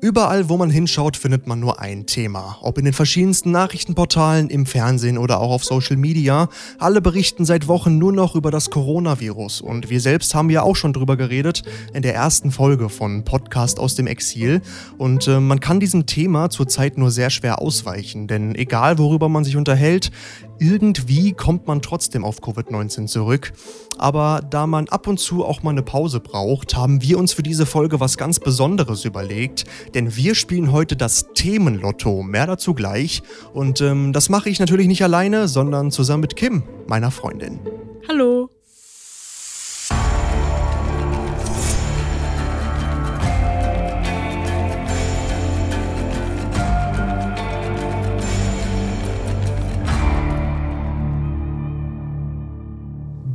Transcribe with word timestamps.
Überall, 0.00 0.48
wo 0.48 0.56
man 0.56 0.70
hinschaut, 0.70 1.16
findet 1.16 1.48
man 1.48 1.58
nur 1.58 1.80
ein 1.80 2.06
Thema. 2.06 2.58
Ob 2.62 2.78
in 2.78 2.84
den 2.84 2.94
verschiedensten 2.94 3.50
Nachrichtenportalen, 3.50 4.48
im 4.48 4.64
Fernsehen 4.64 5.18
oder 5.18 5.40
auch 5.40 5.50
auf 5.50 5.64
Social 5.64 5.96
Media. 5.96 6.48
Alle 6.78 7.00
berichten 7.00 7.44
seit 7.44 7.66
Wochen 7.66 7.98
nur 7.98 8.12
noch 8.12 8.36
über 8.36 8.52
das 8.52 8.70
Coronavirus. 8.70 9.60
Und 9.60 9.90
wir 9.90 10.00
selbst 10.00 10.36
haben 10.36 10.50
ja 10.50 10.62
auch 10.62 10.76
schon 10.76 10.92
drüber 10.92 11.16
geredet 11.16 11.64
in 11.94 12.02
der 12.02 12.14
ersten 12.14 12.52
Folge 12.52 12.90
von 12.90 13.24
Podcast 13.24 13.80
aus 13.80 13.96
dem 13.96 14.06
Exil. 14.06 14.62
Und 14.98 15.26
äh, 15.26 15.40
man 15.40 15.58
kann 15.58 15.80
diesem 15.80 16.06
Thema 16.06 16.48
zurzeit 16.48 16.96
nur 16.96 17.10
sehr 17.10 17.30
schwer 17.30 17.60
ausweichen. 17.60 18.28
Denn 18.28 18.54
egal, 18.54 18.98
worüber 18.98 19.28
man 19.28 19.42
sich 19.42 19.56
unterhält, 19.56 20.12
irgendwie 20.58 21.32
kommt 21.32 21.66
man 21.66 21.82
trotzdem 21.82 22.24
auf 22.24 22.40
Covid-19 22.40 23.06
zurück. 23.06 23.52
Aber 23.98 24.42
da 24.48 24.66
man 24.66 24.88
ab 24.88 25.06
und 25.06 25.18
zu 25.18 25.44
auch 25.44 25.62
mal 25.62 25.70
eine 25.70 25.82
Pause 25.82 26.20
braucht, 26.20 26.76
haben 26.76 27.02
wir 27.02 27.18
uns 27.18 27.32
für 27.32 27.42
diese 27.42 27.66
Folge 27.66 28.00
was 28.00 28.16
ganz 28.16 28.40
Besonderes 28.40 29.04
überlegt. 29.04 29.64
Denn 29.94 30.16
wir 30.16 30.34
spielen 30.34 30.72
heute 30.72 30.96
das 30.96 31.32
Themenlotto. 31.34 32.22
Mehr 32.22 32.46
dazu 32.46 32.74
gleich. 32.74 33.22
Und 33.52 33.80
ähm, 33.80 34.12
das 34.12 34.28
mache 34.28 34.50
ich 34.50 34.60
natürlich 34.60 34.86
nicht 34.86 35.02
alleine, 35.02 35.48
sondern 35.48 35.90
zusammen 35.90 36.22
mit 36.22 36.36
Kim, 36.36 36.62
meiner 36.86 37.10
Freundin. 37.10 37.60
Hallo. 38.08 38.50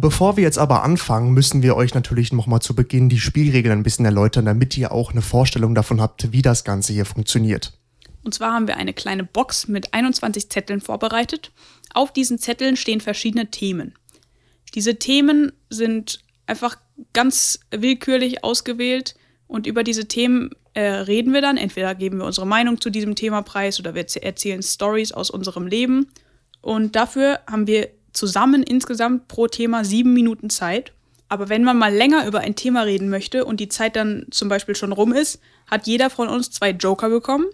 Bevor 0.04 0.36
wir 0.36 0.44
jetzt 0.44 0.58
aber 0.58 0.84
anfangen, 0.84 1.32
müssen 1.32 1.64
wir 1.64 1.78
euch 1.78 1.94
natürlich 1.94 2.34
nochmal 2.34 2.62
zu 2.62 2.76
Beginn 2.76 3.08
die 3.08 3.22
Spielregeln 3.22 3.80
ein 3.80 3.84
bisschen 3.84 4.04
erläutern, 4.04 4.44
damit 4.44 4.78
ihr 4.78 4.92
auch 4.92 5.12
eine 5.12 5.22
Vorstellung 5.22 5.76
davon 5.76 6.02
habt, 6.02 6.34
wie 6.34 6.42
das 6.42 6.66
Ganze 6.66 6.92
hier 6.92 7.06
funktioniert. 7.06 7.72
Und 8.22 8.34
zwar 8.34 8.52
haben 8.52 8.68
wir 8.68 8.76
eine 8.76 8.92
kleine 8.92 9.24
Box 9.24 9.70
mit 9.70 9.94
21 9.94 10.50
Zetteln 10.50 10.82
vorbereitet. 10.82 11.54
Auf 11.94 12.12
diesen 12.12 12.38
Zetteln 12.38 12.76
stehen 12.76 13.00
verschiedene 13.00 13.50
Themen. 13.50 13.94
Diese 14.76 15.00
Themen 15.00 15.54
sind 15.70 16.20
einfach 16.48 16.76
ganz 17.14 17.62
willkürlich 17.72 18.44
ausgewählt 18.44 19.16
und 19.48 19.68
über 19.68 19.86
diese 19.86 20.10
Themen 20.10 20.50
äh, 20.74 20.82
reden 20.82 21.32
wir 21.32 21.42
dann. 21.42 21.56
Entweder 21.56 21.96
geben 21.96 22.18
wir 22.18 22.26
unsere 22.26 22.46
Meinung 22.46 22.82
zu 22.82 22.90
diesem 22.90 23.16
Thema 23.16 23.42
preis 23.42 23.80
oder 23.80 23.96
wir 23.96 24.06
erzählen 24.22 24.64
Stories 24.64 25.14
aus 25.14 25.30
unserem 25.30 25.66
Leben. 25.66 26.08
Und 26.60 26.98
dafür 26.98 27.40
haben 27.48 27.68
wir 27.68 27.88
zusammen 28.14 28.64
insgesamt 28.64 29.28
pro 29.28 29.48
Thema 29.48 29.84
sieben 29.84 30.14
Minuten 30.14 30.50
Zeit. 30.50 30.94
Aber 31.30 31.50
wenn 31.50 31.64
man 31.64 31.78
mal 31.78 31.94
länger 31.94 32.28
über 32.28 32.40
ein 32.40 32.56
Thema 32.56 32.82
reden 32.84 33.10
möchte 33.10 33.46
und 33.46 33.60
die 33.60 33.70
Zeit 33.70 33.96
dann 33.96 34.28
zum 34.30 34.50
Beispiel 34.50 34.76
schon 34.76 34.92
rum 34.92 35.14
ist, 35.14 35.42
hat 35.70 35.88
jeder 35.88 36.10
von 36.10 36.30
uns 36.30 36.52
zwei 36.52 36.70
Joker 36.70 37.10
bekommen. 37.10 37.46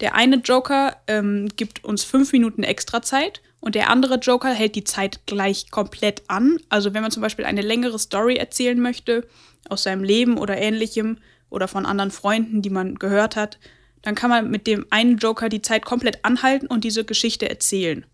Der 0.00 0.14
eine 0.14 0.36
Joker 0.36 0.96
ähm, 1.06 1.48
gibt 1.56 1.84
uns 1.84 2.02
fünf 2.02 2.32
Minuten 2.32 2.62
extra 2.62 3.02
Zeit 3.02 3.40
und 3.60 3.74
der 3.74 3.90
andere 3.90 4.16
Joker 4.16 4.52
hält 4.52 4.74
die 4.74 4.84
Zeit 4.84 5.20
gleich 5.26 5.70
komplett 5.70 6.22
an. 6.28 6.58
Also 6.70 6.94
wenn 6.94 7.02
man 7.02 7.10
zum 7.10 7.22
Beispiel 7.22 7.44
eine 7.44 7.60
längere 7.60 7.98
Story 7.98 8.36
erzählen 8.36 8.80
möchte 8.80 9.26
aus 9.68 9.82
seinem 9.82 10.02
Leben 10.02 10.38
oder 10.38 10.56
ähnlichem 10.56 11.18
oder 11.50 11.68
von 11.68 11.84
anderen 11.84 12.10
Freunden, 12.10 12.62
die 12.62 12.70
man 12.70 12.94
gehört 12.96 13.36
hat, 13.36 13.58
dann 14.02 14.14
kann 14.14 14.30
man 14.30 14.50
mit 14.50 14.66
dem 14.66 14.86
einen 14.90 15.18
Joker 15.18 15.50
die 15.50 15.62
Zeit 15.62 15.84
komplett 15.84 16.24
anhalten 16.24 16.66
und 16.66 16.84
diese 16.84 17.04
Geschichte 17.04 17.50
erzählen. 17.50 18.06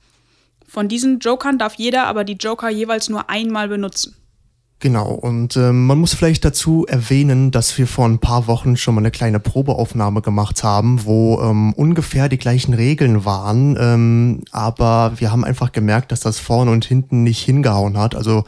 Von 0.69 0.89
diesen 0.89 1.21
Jokern 1.21 1.59
darf 1.59 1.75
jeder 1.75 2.07
aber 2.07 2.25
die 2.25 2.35
Joker 2.35 2.69
jeweils 2.69 3.09
nur 3.09 3.31
einmal 3.31 3.69
benutzen. 3.69 4.17
Genau, 4.79 5.11
und 5.11 5.57
äh, 5.57 5.73
man 5.73 5.99
muss 5.99 6.13
vielleicht 6.13 6.45
dazu 6.45 6.85
erwähnen, 6.87 7.51
dass 7.51 7.79
wir 7.79 7.87
vor 7.87 8.05
ein 8.07 8.19
paar 8.19 8.47
Wochen 8.47 8.77
schon 8.77 8.95
mal 8.95 9.01
eine 9.01 9.11
kleine 9.11 9.41
Probeaufnahme 9.41 10.21
gemacht 10.21 10.63
haben, 10.63 11.07
wo 11.07 11.41
ähm, 11.41 11.73
ungefähr 11.73 12.29
die 12.29 12.37
gleichen 12.37 12.75
Regeln 12.75 13.25
waren, 13.25 13.79
ähm, 13.81 14.43
aber 14.53 15.13
wir 15.17 15.33
haben 15.33 15.47
einfach 15.47 15.73
gemerkt, 15.73 16.13
dass 16.13 16.21
das 16.21 16.39
vorne 16.39 16.73
und 16.73 16.85
hinten 16.85 17.23
nicht 17.23 17.43
hingehauen 17.43 17.97
hat. 17.97 18.15
Also 18.15 18.45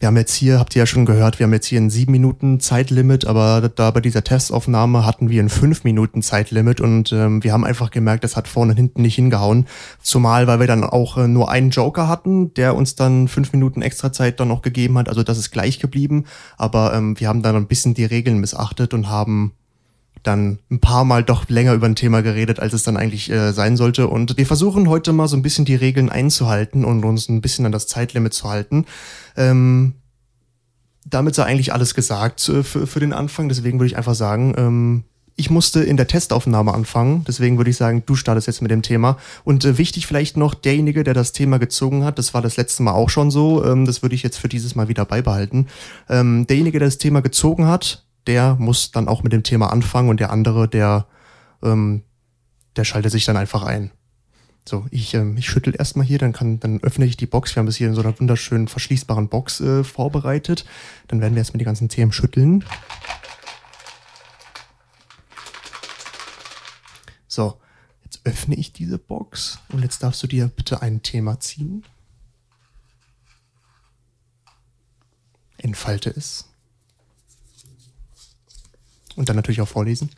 wir 0.00 0.06
haben 0.06 0.16
jetzt 0.16 0.34
hier, 0.34 0.60
habt 0.60 0.76
ihr 0.76 0.80
ja 0.80 0.86
schon 0.86 1.06
gehört, 1.06 1.38
wir 1.38 1.44
haben 1.44 1.52
jetzt 1.52 1.66
hier 1.66 1.80
ein 1.80 1.90
sieben 1.90 2.12
Minuten 2.12 2.60
Zeitlimit, 2.60 3.26
aber 3.26 3.68
da 3.68 3.90
bei 3.90 4.00
dieser 4.00 4.22
Testaufnahme 4.22 5.04
hatten 5.04 5.28
wir 5.28 5.42
ein 5.42 5.48
fünf 5.48 5.82
Minuten 5.82 6.22
Zeitlimit 6.22 6.80
und 6.80 7.12
ähm, 7.12 7.42
wir 7.42 7.52
haben 7.52 7.64
einfach 7.64 7.90
gemerkt, 7.90 8.22
das 8.22 8.36
hat 8.36 8.46
vorne 8.46 8.72
und 8.72 8.76
hinten 8.76 9.02
nicht 9.02 9.16
hingehauen. 9.16 9.66
Zumal, 10.00 10.46
weil 10.46 10.60
wir 10.60 10.68
dann 10.68 10.84
auch 10.84 11.18
äh, 11.18 11.26
nur 11.26 11.50
einen 11.50 11.70
Joker 11.70 12.06
hatten, 12.06 12.54
der 12.54 12.76
uns 12.76 12.94
dann 12.94 13.26
fünf 13.26 13.52
Minuten 13.52 13.82
extra 13.82 14.12
Zeit 14.12 14.38
dann 14.38 14.48
noch 14.48 14.62
gegeben 14.62 14.98
hat. 14.98 15.08
Also 15.08 15.24
das 15.24 15.38
ist 15.38 15.50
gleich 15.50 15.80
geblieben, 15.80 16.24
aber 16.56 16.94
ähm, 16.94 17.18
wir 17.18 17.28
haben 17.28 17.42
dann 17.42 17.56
ein 17.56 17.66
bisschen 17.66 17.94
die 17.94 18.04
Regeln 18.04 18.38
missachtet 18.38 18.94
und 18.94 19.08
haben 19.08 19.52
dann 20.22 20.58
ein 20.70 20.80
paar 20.80 21.04
Mal 21.04 21.22
doch 21.22 21.48
länger 21.48 21.74
über 21.74 21.86
ein 21.86 21.94
Thema 21.94 22.22
geredet, 22.22 22.60
als 22.60 22.72
es 22.72 22.82
dann 22.82 22.96
eigentlich 22.96 23.30
äh, 23.30 23.52
sein 23.52 23.76
sollte. 23.76 24.08
Und 24.08 24.36
wir 24.36 24.46
versuchen 24.46 24.88
heute 24.88 25.12
mal 25.12 25.28
so 25.28 25.36
ein 25.36 25.42
bisschen 25.42 25.64
die 25.64 25.74
Regeln 25.74 26.08
einzuhalten 26.08 26.84
und 26.84 27.04
uns 27.04 27.28
ein 27.28 27.40
bisschen 27.40 27.66
an 27.66 27.72
das 27.72 27.86
Zeitlimit 27.86 28.34
zu 28.34 28.48
halten. 28.48 28.86
Ähm, 29.36 29.94
damit 31.04 31.34
sei 31.34 31.44
eigentlich 31.44 31.72
alles 31.72 31.94
gesagt 31.94 32.48
äh, 32.48 32.62
für, 32.62 32.86
für 32.86 33.00
den 33.00 33.12
Anfang. 33.12 33.48
Deswegen 33.48 33.78
würde 33.78 33.86
ich 33.86 33.96
einfach 33.96 34.14
sagen, 34.14 34.54
ähm, 34.56 35.04
ich 35.38 35.50
musste 35.50 35.84
in 35.84 35.96
der 35.96 36.08
Testaufnahme 36.08 36.74
anfangen. 36.74 37.24
Deswegen 37.26 37.58
würde 37.58 37.70
ich 37.70 37.76
sagen, 37.76 38.02
du 38.04 38.16
startest 38.16 38.48
jetzt 38.48 38.60
mit 38.60 38.72
dem 38.72 38.82
Thema. 38.82 39.18
Und 39.44 39.64
äh, 39.64 39.78
wichtig 39.78 40.06
vielleicht 40.06 40.36
noch, 40.36 40.52
derjenige, 40.54 41.04
der 41.04 41.14
das 41.14 41.32
Thema 41.32 41.58
gezogen 41.58 42.04
hat, 42.04 42.18
das 42.18 42.34
war 42.34 42.42
das 42.42 42.56
letzte 42.56 42.82
Mal 42.82 42.92
auch 42.92 43.08
schon 43.08 43.30
so, 43.30 43.64
ähm, 43.64 43.84
das 43.84 44.02
würde 44.02 44.16
ich 44.16 44.24
jetzt 44.24 44.38
für 44.38 44.48
dieses 44.48 44.74
Mal 44.74 44.88
wieder 44.88 45.04
beibehalten. 45.04 45.68
Ähm, 46.08 46.46
derjenige, 46.48 46.80
der 46.80 46.88
das 46.88 46.98
Thema 46.98 47.22
gezogen 47.22 47.66
hat, 47.66 48.04
der 48.28 48.56
muss 48.56 48.92
dann 48.92 49.08
auch 49.08 49.22
mit 49.22 49.32
dem 49.32 49.42
Thema 49.42 49.72
anfangen 49.72 50.10
und 50.10 50.20
der 50.20 50.30
andere, 50.30 50.68
der, 50.68 51.06
ähm, 51.62 52.04
der 52.76 52.84
schaltet 52.84 53.10
sich 53.10 53.24
dann 53.24 53.38
einfach 53.38 53.62
ein. 53.62 53.90
So, 54.68 54.86
ich, 54.90 55.14
ähm, 55.14 55.38
ich 55.38 55.48
schüttel 55.48 55.74
erstmal 55.74 56.04
hier, 56.04 56.18
dann 56.18 56.34
kann, 56.34 56.60
dann 56.60 56.80
öffne 56.82 57.06
ich 57.06 57.16
die 57.16 57.24
Box. 57.24 57.56
Wir 57.56 57.60
haben 57.60 57.68
es 57.68 57.76
hier 57.76 57.88
in 57.88 57.94
so 57.94 58.02
einer 58.02 58.20
wunderschönen 58.20 58.68
verschließbaren 58.68 59.30
Box 59.30 59.60
äh, 59.60 59.82
vorbereitet. 59.82 60.66
Dann 61.08 61.22
werden 61.22 61.34
wir 61.34 61.38
erstmal 61.38 61.58
die 61.58 61.64
ganzen 61.64 61.88
Themen 61.88 62.12
schütteln. 62.12 62.66
So, 67.26 67.58
jetzt 68.04 68.20
öffne 68.24 68.56
ich 68.56 68.74
diese 68.74 68.98
Box 68.98 69.58
und 69.70 69.82
jetzt 69.82 70.02
darfst 70.02 70.22
du 70.22 70.26
dir 70.26 70.48
bitte 70.48 70.82
ein 70.82 71.02
Thema 71.02 71.40
ziehen. 71.40 71.82
Entfalte 75.56 76.10
es. 76.10 76.47
Und 79.18 79.28
dann 79.28 79.34
natürlich 79.34 79.60
auch 79.60 79.68
vorlesen. 79.68 80.10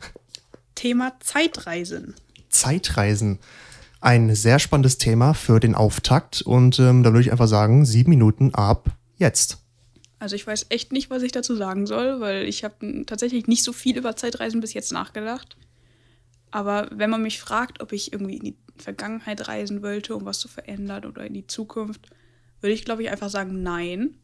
Thema 0.75 1.13
Zeitreisen. 1.21 2.13
Zeitreisen. 2.49 3.39
Ein 3.99 4.35
sehr 4.35 4.59
spannendes 4.59 4.99
Thema 4.99 5.33
für 5.33 5.59
den 5.59 5.73
Auftakt. 5.73 6.43
Und 6.43 6.77
ähm, 6.77 7.01
da 7.01 7.09
würde 7.09 7.21
ich 7.21 7.31
einfach 7.31 7.47
sagen, 7.47 7.83
sieben 7.83 8.11
Minuten 8.11 8.53
ab 8.53 8.91
jetzt. 9.17 9.57
Also 10.19 10.35
ich 10.35 10.45
weiß 10.45 10.67
echt 10.69 10.91
nicht, 10.91 11.09
was 11.09 11.23
ich 11.23 11.31
dazu 11.31 11.55
sagen 11.55 11.87
soll, 11.87 12.19
weil 12.19 12.43
ich 12.43 12.63
habe 12.63 13.05
tatsächlich 13.07 13.47
nicht 13.47 13.63
so 13.63 13.73
viel 13.73 13.97
über 13.97 14.15
Zeitreisen 14.15 14.61
bis 14.61 14.75
jetzt 14.75 14.91
nachgedacht. 14.91 15.57
Aber 16.51 16.87
wenn 16.91 17.09
man 17.09 17.23
mich 17.23 17.39
fragt, 17.39 17.81
ob 17.81 17.93
ich 17.93 18.13
irgendwie 18.13 18.37
in 18.37 18.43
die 18.43 18.57
Vergangenheit 18.77 19.47
reisen 19.47 19.81
wollte, 19.81 20.15
um 20.15 20.25
was 20.25 20.37
zu 20.37 20.47
verändern 20.47 21.05
oder 21.05 21.25
in 21.25 21.33
die 21.33 21.47
Zukunft, 21.47 22.07
würde 22.59 22.73
ich, 22.73 22.85
glaube 22.85 23.01
ich, 23.01 23.09
einfach 23.09 23.29
sagen, 23.29 23.63
nein. 23.63 24.17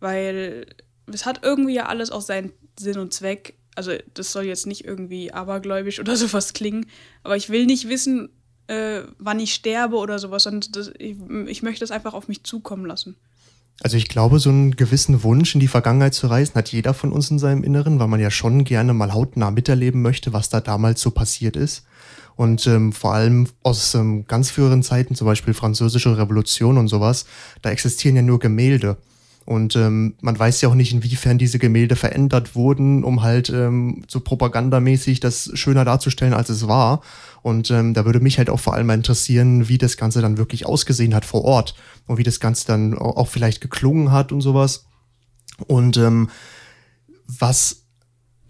Weil 0.00 0.66
es 1.06 1.26
hat 1.26 1.44
irgendwie 1.44 1.74
ja 1.74 1.86
alles 1.86 2.10
auch 2.10 2.22
seinen 2.22 2.52
Sinn 2.76 2.98
und 2.98 3.14
Zweck 3.14 3.54
also 3.76 3.92
das 4.14 4.32
soll 4.32 4.44
jetzt 4.44 4.66
nicht 4.66 4.84
irgendwie 4.84 5.32
abergläubisch 5.32 6.00
oder 6.00 6.16
sowas 6.16 6.52
klingen, 6.52 6.86
aber 7.22 7.36
ich 7.36 7.50
will 7.50 7.66
nicht 7.66 7.88
wissen, 7.88 8.30
äh, 8.66 9.02
wann 9.18 9.38
ich 9.38 9.54
sterbe 9.54 9.96
oder 9.96 10.18
sowas, 10.18 10.44
sondern 10.44 10.72
das, 10.72 10.90
ich, 10.98 11.16
ich 11.46 11.62
möchte 11.62 11.80
das 11.80 11.90
einfach 11.90 12.14
auf 12.14 12.28
mich 12.28 12.42
zukommen 12.42 12.86
lassen. 12.86 13.16
Also 13.82 13.98
ich 13.98 14.08
glaube, 14.08 14.38
so 14.38 14.48
einen 14.48 14.74
gewissen 14.74 15.22
Wunsch 15.22 15.54
in 15.54 15.60
die 15.60 15.68
Vergangenheit 15.68 16.14
zu 16.14 16.28
reisen 16.28 16.54
hat 16.54 16.72
jeder 16.72 16.94
von 16.94 17.12
uns 17.12 17.30
in 17.30 17.38
seinem 17.38 17.62
Inneren, 17.62 17.98
weil 17.98 18.08
man 18.08 18.20
ja 18.20 18.30
schon 18.30 18.64
gerne 18.64 18.94
mal 18.94 19.12
hautnah 19.12 19.50
miterleben 19.50 20.00
möchte, 20.00 20.32
was 20.32 20.48
da 20.48 20.60
damals 20.60 21.02
so 21.02 21.10
passiert 21.10 21.56
ist. 21.56 21.84
Und 22.36 22.66
ähm, 22.66 22.92
vor 22.92 23.12
allem 23.14 23.48
aus 23.62 23.94
ähm, 23.94 24.26
ganz 24.26 24.50
früheren 24.50 24.82
Zeiten, 24.82 25.14
zum 25.14 25.26
Beispiel 25.26 25.54
Französische 25.54 26.16
Revolution 26.16 26.78
und 26.78 26.88
sowas, 26.88 27.26
da 27.62 27.70
existieren 27.70 28.16
ja 28.16 28.22
nur 28.22 28.38
Gemälde. 28.38 28.96
Und 29.46 29.76
ähm, 29.76 30.16
man 30.20 30.36
weiß 30.36 30.60
ja 30.60 30.68
auch 30.68 30.74
nicht, 30.74 30.92
inwiefern 30.92 31.38
diese 31.38 31.60
Gemälde 31.60 31.94
verändert 31.94 32.56
wurden, 32.56 33.04
um 33.04 33.22
halt 33.22 33.48
ähm, 33.48 34.02
so 34.08 34.18
propagandamäßig 34.18 35.20
das 35.20 35.52
schöner 35.54 35.84
darzustellen, 35.84 36.34
als 36.34 36.48
es 36.48 36.66
war. 36.66 37.00
Und 37.42 37.70
ähm, 37.70 37.94
da 37.94 38.04
würde 38.04 38.18
mich 38.18 38.38
halt 38.38 38.50
auch 38.50 38.58
vor 38.58 38.74
allem 38.74 38.88
mal 38.88 38.94
interessieren, 38.94 39.68
wie 39.68 39.78
das 39.78 39.96
Ganze 39.96 40.20
dann 40.20 40.36
wirklich 40.36 40.66
ausgesehen 40.66 41.14
hat 41.14 41.24
vor 41.24 41.44
Ort 41.44 41.76
und 42.08 42.18
wie 42.18 42.24
das 42.24 42.40
Ganze 42.40 42.66
dann 42.66 42.98
auch 42.98 43.28
vielleicht 43.28 43.60
geklungen 43.60 44.10
hat 44.10 44.32
und 44.32 44.40
sowas. 44.40 44.86
Und 45.68 45.96
ähm, 45.96 46.28
was 47.28 47.85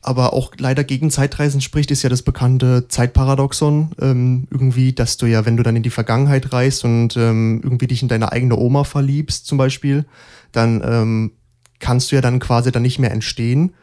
aber 0.07 0.33
auch 0.33 0.53
leider 0.59 0.85
gegen 0.85 1.11
Zeitreisen 1.11 1.61
spricht, 1.61 1.91
ist 1.91 2.03
ja 2.03 2.09
das 2.09 2.23
bekannte 2.23 2.87
Zeitparadoxon. 2.89 3.91
Ähm, 4.01 4.47
irgendwie, 4.51 4.93
dass 4.93 5.17
du 5.17 5.27
ja, 5.27 5.45
wenn 5.45 5.57
du 5.57 5.63
dann 5.63 5.77
in 5.77 5.83
die 5.83 5.91
Vergangenheit 5.91 6.53
reist 6.53 6.85
und 6.85 7.17
ähm, 7.17 7.61
irgendwie 7.63 7.89
dich 7.89 8.03
in 8.03 8.09
deine 8.09 8.31
eigene 8.31 8.57
Oma 8.57 8.85
verliebst, 8.85 9.47
zum 9.47 9.59
Beispiel, 9.59 10.05
dann 10.53 10.81
ähm, 10.85 11.33
kannst 11.81 12.11
du 12.11 12.17
ja 12.17 12.23
dann 12.23 12.39
quasi 12.39 12.71
dann 12.71 12.83
nicht 12.83 12.99
mehr 12.99 13.11
entstehen. 13.11 13.75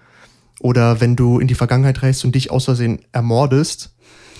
Oder 0.59 1.01
wenn 1.01 1.15
du 1.15 1.39
in 1.39 1.47
die 1.47 1.55
Vergangenheit 1.55 2.01
reist 2.03 2.23
und 2.23 2.35
dich 2.35 2.51
aus 2.51 2.65
Versehen 2.65 2.99
ermordest, 3.11 3.93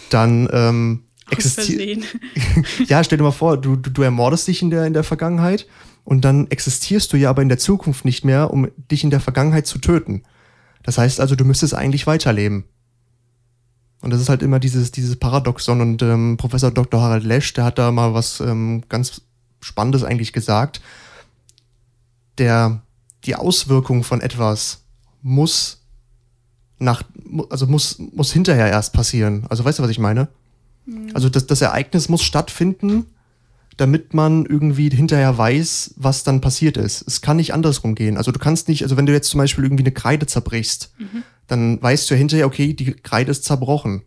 dann 0.09 0.47
ähm, 0.53 1.03
existiert. 1.31 2.05
Ja, 2.87 3.03
stell 3.03 3.17
dir 3.17 3.25
mal 3.25 3.31
vor, 3.31 3.57
du, 3.57 3.75
du, 3.75 3.89
du 3.89 4.01
ermordest 4.03 4.47
dich 4.47 4.61
in 4.61 4.69
der, 4.69 4.85
in 4.85 4.93
der 4.93 5.03
Vergangenheit 5.03 5.67
und 6.05 6.23
dann 6.23 6.47
existierst 6.49 7.11
du 7.11 7.17
ja 7.17 7.29
aber 7.29 7.41
in 7.41 7.49
der 7.49 7.57
Zukunft 7.57 8.05
nicht 8.05 8.23
mehr, 8.23 8.51
um 8.51 8.69
dich 8.91 9.03
in 9.03 9.09
der 9.09 9.19
Vergangenheit 9.19 9.67
zu 9.67 9.79
töten. 9.79 10.23
Das 10.83 10.97
heißt 10.97 11.19
also, 11.19 11.35
du 11.35 11.45
müsstest 11.45 11.73
eigentlich 11.73 12.07
weiterleben. 12.07 12.65
Und 14.01 14.09
das 14.11 14.19
ist 14.19 14.29
halt 14.29 14.43
immer 14.43 14.59
dieses, 14.59 14.91
dieses 14.91 15.15
Paradoxon. 15.15 15.79
Und 15.79 16.01
ähm, 16.01 16.35
Professor 16.37 16.71
Dr. 16.71 17.01
Harald 17.01 17.23
Lesch, 17.23 17.53
der 17.53 17.63
hat 17.63 17.79
da 17.79 17.91
mal 17.91 18.13
was 18.13 18.41
ähm, 18.41 18.83
ganz 18.89 19.21
Spannendes 19.61 20.03
eigentlich 20.03 20.33
gesagt. 20.33 20.81
Der, 22.37 22.81
die 23.23 23.35
Auswirkung 23.35 24.03
von 24.03 24.19
etwas 24.19 24.81
muss 25.21 25.79
nach, 26.79 27.03
also 27.49 27.65
muss, 27.65 27.97
muss 27.97 28.33
hinterher 28.33 28.67
erst 28.67 28.93
passieren. 28.93 29.45
Also 29.49 29.63
weißt 29.63 29.79
du, 29.79 29.83
was 29.83 29.89
ich 29.89 29.99
meine? 29.99 30.27
Also 31.13 31.29
das, 31.29 31.47
das 31.47 31.61
Ereignis 31.61 32.09
muss 32.09 32.23
stattfinden, 32.23 33.05
damit 33.77 34.13
man 34.13 34.45
irgendwie 34.45 34.89
hinterher 34.89 35.37
weiß, 35.37 35.95
was 35.97 36.23
dann 36.23 36.41
passiert 36.41 36.77
ist. 36.77 37.07
Es 37.07 37.21
kann 37.21 37.37
nicht 37.37 37.53
andersrum 37.53 37.95
gehen. 37.95 38.17
Also 38.17 38.31
du 38.31 38.39
kannst 38.39 38.67
nicht, 38.67 38.83
also 38.83 38.97
wenn 38.97 39.05
du 39.05 39.13
jetzt 39.13 39.29
zum 39.29 39.39
Beispiel 39.39 39.63
irgendwie 39.63 39.83
eine 39.83 39.91
Kreide 39.91 40.25
zerbrichst, 40.25 40.93
dann 41.47 41.81
weißt 41.81 42.09
du 42.09 42.13
ja 42.13 42.17
hinterher, 42.17 42.45
okay, 42.45 42.73
die 42.73 42.93
Kreide 42.93 43.31
ist 43.31 43.45
zerbrochen. 43.45 44.03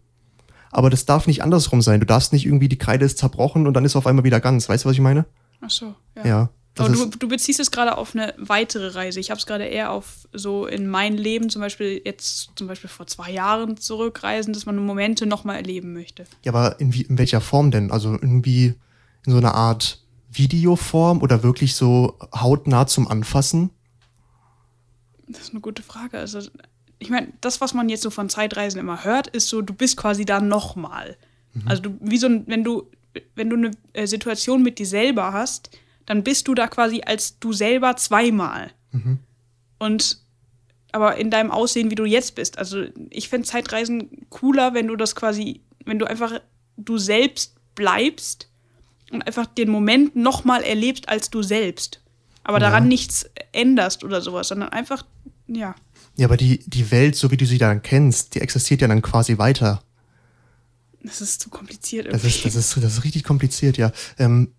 Aber 0.71 0.91
das 0.91 1.07
darf 1.07 1.27
nicht 1.27 1.43
andersrum 1.43 1.83
sein. 1.83 2.01
Du 2.01 2.07
darfst 2.07 2.33
nicht 2.33 2.45
irgendwie, 2.45 2.69
die 2.69 2.79
Kreide 2.79 3.05
ist 3.05 3.19
zerbrochen 3.19 3.67
und 3.67 3.75
dann 3.75 3.85
ist 3.85 3.97
auf 3.97 4.07
einmal 4.07 4.25
wieder 4.25 4.41
ganz. 4.41 4.69
Weißt 4.69 4.85
du, 4.85 4.89
was 4.89 4.95
ich 4.95 5.01
meine? 5.01 5.25
Ach 5.61 5.71
so, 5.71 5.95
ja. 6.17 6.27
Ja. 6.27 6.51
Aber 6.79 6.91
du, 6.91 7.07
du 7.07 7.29
beziehst 7.29 7.59
es 7.59 7.71
gerade 7.71 7.97
auf 7.97 8.15
eine 8.15 8.35
weitere 8.37 8.89
Reise. 8.89 9.19
Ich 9.19 9.31
habe 9.31 9.39
es 9.39 9.47
gerade 9.47 9.65
eher 9.65 9.91
auf 9.91 10.29
so 10.33 10.67
in 10.67 10.87
mein 10.87 11.17
Leben, 11.17 11.49
zum 11.49 11.63
Beispiel 11.63 12.03
jetzt 12.05 12.51
zum 12.55 12.67
Beispiel 12.67 12.91
vor 12.91 13.07
zwei 13.07 13.31
Jahren 13.31 13.79
zurückreisen, 13.79 14.53
dass 14.53 14.67
man 14.67 14.77
Momente 14.77 15.25
nochmal 15.25 15.57
erleben 15.57 15.95
möchte. 15.95 16.27
ja, 16.45 16.53
aber 16.53 16.79
in, 16.79 16.93
wie, 16.93 17.03
in 17.03 17.17
welcher 17.17 17.41
Form 17.41 17.71
denn? 17.71 17.91
Also 17.91 18.13
irgendwie 18.13 18.75
in 19.27 19.33
so 19.33 19.39
einer 19.39 19.55
Art 19.55 20.03
Videoform 20.31 21.23
oder 21.23 21.43
wirklich 21.43 21.75
so 21.75 22.19
hautnah 22.35 22.87
zum 22.87 23.09
Anfassen? 23.09 23.71
Das 25.27 25.43
ist 25.43 25.51
eine 25.51 25.61
gute 25.61 25.83
Frage. 25.83 26.19
Also, 26.19 26.41
ich 26.99 27.11
meine, 27.11 27.33
das, 27.41 27.61
was 27.61 27.75
man 27.75 27.89
jetzt 27.89 28.03
so 28.03 28.11
von 28.11 28.29
Zeitreisen 28.29 28.79
immer 28.79 29.05
hört, 29.05 29.27
ist 29.29 29.49
so, 29.49 29.63
du 29.63 29.75
bist 29.75 29.97
quasi 29.97 30.25
da 30.25 30.41
nochmal. 30.41 31.17
Also, 31.65 31.83
du, 31.83 31.99
wie 32.01 32.19
so 32.19 32.27
ein, 32.27 32.45
wenn 32.47 32.65
du, 32.65 32.91
wenn 33.35 33.51
du 33.51 33.57
eine 33.57 33.71
äh, 33.95 34.07
Situation 34.07 34.63
mit 34.63 34.79
dir 34.79 34.87
selber 34.87 35.33
hast, 35.33 35.71
dann 36.05 36.23
bist 36.23 36.47
du 36.49 36.55
da 36.55 36.69
quasi 36.69 37.03
als 37.05 37.39
du 37.39 37.53
selber 37.53 37.97
zweimal. 37.97 38.71
Und 39.79 40.21
aber 40.93 41.17
in 41.17 41.31
deinem 41.31 41.51
Aussehen, 41.51 41.91
wie 41.91 41.95
du 41.95 42.05
jetzt 42.05 42.35
bist. 42.37 42.59
Also, 42.59 42.85
ich 43.11 43.29
fände 43.29 43.47
Zeitreisen 43.47 44.27
cooler, 44.31 44.75
wenn 44.75 44.87
du 44.87 44.97
das 44.97 45.15
quasi, 45.15 45.61
wenn 45.85 45.99
du 45.99 46.07
einfach 46.07 46.41
du 46.77 46.99
selbst 46.99 47.57
bleibst 47.75 48.49
und 49.13 49.23
einfach 49.27 49.47
den 49.47 49.71
Moment 49.71 50.17
nochmal 50.17 50.63
erlebst 50.63 51.09
als 51.09 51.31
du 51.31 51.43
selbst. 51.43 52.01
Aber 52.45 52.59
daran 52.61 52.85
Ja. 52.85 52.89
nichts 52.89 53.29
änderst 53.53 54.05
oder 54.05 54.21
sowas, 54.21 54.49
sondern 54.49 54.69
einfach, 54.71 55.05
ja. 55.49 55.75
Ja, 56.17 56.27
aber 56.27 56.37
die, 56.37 56.59
die 56.69 56.91
Welt, 56.91 57.17
so 57.17 57.31
wie 57.31 57.37
du 57.37 57.45
sie 57.45 57.59
dann 57.59 57.83
kennst, 57.83 58.35
die 58.35 58.41
existiert 58.41 58.81
ja 58.81 58.89
dann 58.89 59.03
quasi 59.03 59.37
weiter. 59.39 59.83
Das 61.03 61.21
ist 61.21 61.41
zu 61.41 61.51
kompliziert 61.51 62.07
Das 62.07 62.23
irgendwie. 62.25 62.29
ist, 62.29 62.45
das 62.47 62.55
ist, 62.57 62.77
das 62.77 62.93
ist 62.99 63.05
richtig 63.05 63.23
kompliziert, 63.25 63.77
ja. 63.77 63.93
Ähm, 64.19 64.53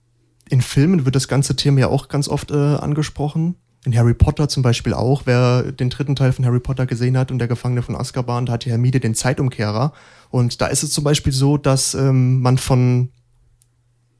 in 0.50 0.61
Filmen 0.61 1.03
wird 1.05 1.15
das 1.15 1.27
ganze 1.27 1.55
Thema 1.55 1.79
ja 1.81 1.88
auch 1.88 2.07
ganz 2.07 2.29
oft 2.29 2.51
äh, 2.51 2.55
angesprochen. 2.55 3.55
In 3.85 3.95
Harry 3.97 4.13
Potter 4.13 4.47
zum 4.50 4.63
Beispiel 4.63 4.93
auch. 4.93 5.23
Wer 5.25 5.71
den 5.71 5.89
dritten 5.89 6.15
Teil 6.15 6.31
von 6.33 6.45
Harry 6.45 6.59
Potter 6.59 6.85
gesehen 6.85 7.17
hat 7.17 7.31
und 7.31 7.39
der 7.39 7.47
Gefangene 7.47 7.81
von 7.81 7.95
Azkaban, 7.95 8.45
da 8.45 8.53
hat 8.53 8.65
die 8.65 8.69
Hermine 8.69 9.00
den 9.00 9.13
Zeitumkehrer. 9.15 9.93
Und 10.29 10.61
da 10.61 10.67
ist 10.67 10.83
es 10.83 10.91
zum 10.91 11.03
Beispiel 11.03 11.33
so, 11.33 11.57
dass 11.57 11.93
ähm, 11.93 12.41
man 12.41 12.57
von 12.57 13.09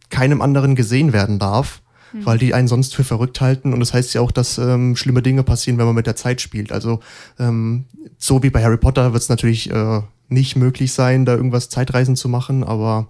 keinem 0.10 0.42
anderen 0.42 0.76
gesehen 0.76 1.14
werden 1.14 1.40
darf, 1.40 1.82
weil 2.14 2.38
die 2.38 2.54
einen 2.54 2.68
sonst 2.68 2.96
für 2.96 3.04
verrückt 3.04 3.42
halten. 3.42 3.74
Und 3.74 3.80
das 3.80 3.94
heißt 3.94 4.14
ja 4.14 4.22
auch, 4.22 4.32
dass 4.32 4.58
ähm, 4.58 4.96
schlimme 4.96 5.22
Dinge 5.22 5.44
passieren, 5.44 5.78
wenn 5.78 5.86
man 5.86 5.96
mit 5.96 6.08
der 6.08 6.16
Zeit 6.16 6.42
spielt. 6.42 6.72
Also 6.72 7.00
ähm, 7.40 7.86
so 8.18 8.44
wie 8.44 8.50
bei 8.50 8.64
Harry 8.64 8.78
Potter 8.78 9.14
wird 9.14 9.24
es 9.24 9.30
natürlich 9.30 9.70
äh, 9.70 10.02
nicht 10.30 10.56
möglich 10.56 10.94
sein, 10.94 11.26
da 11.26 11.36
irgendwas 11.36 11.70
Zeitreisen 11.70 12.16
zu 12.16 12.30
machen, 12.30 12.64
aber 12.64 13.10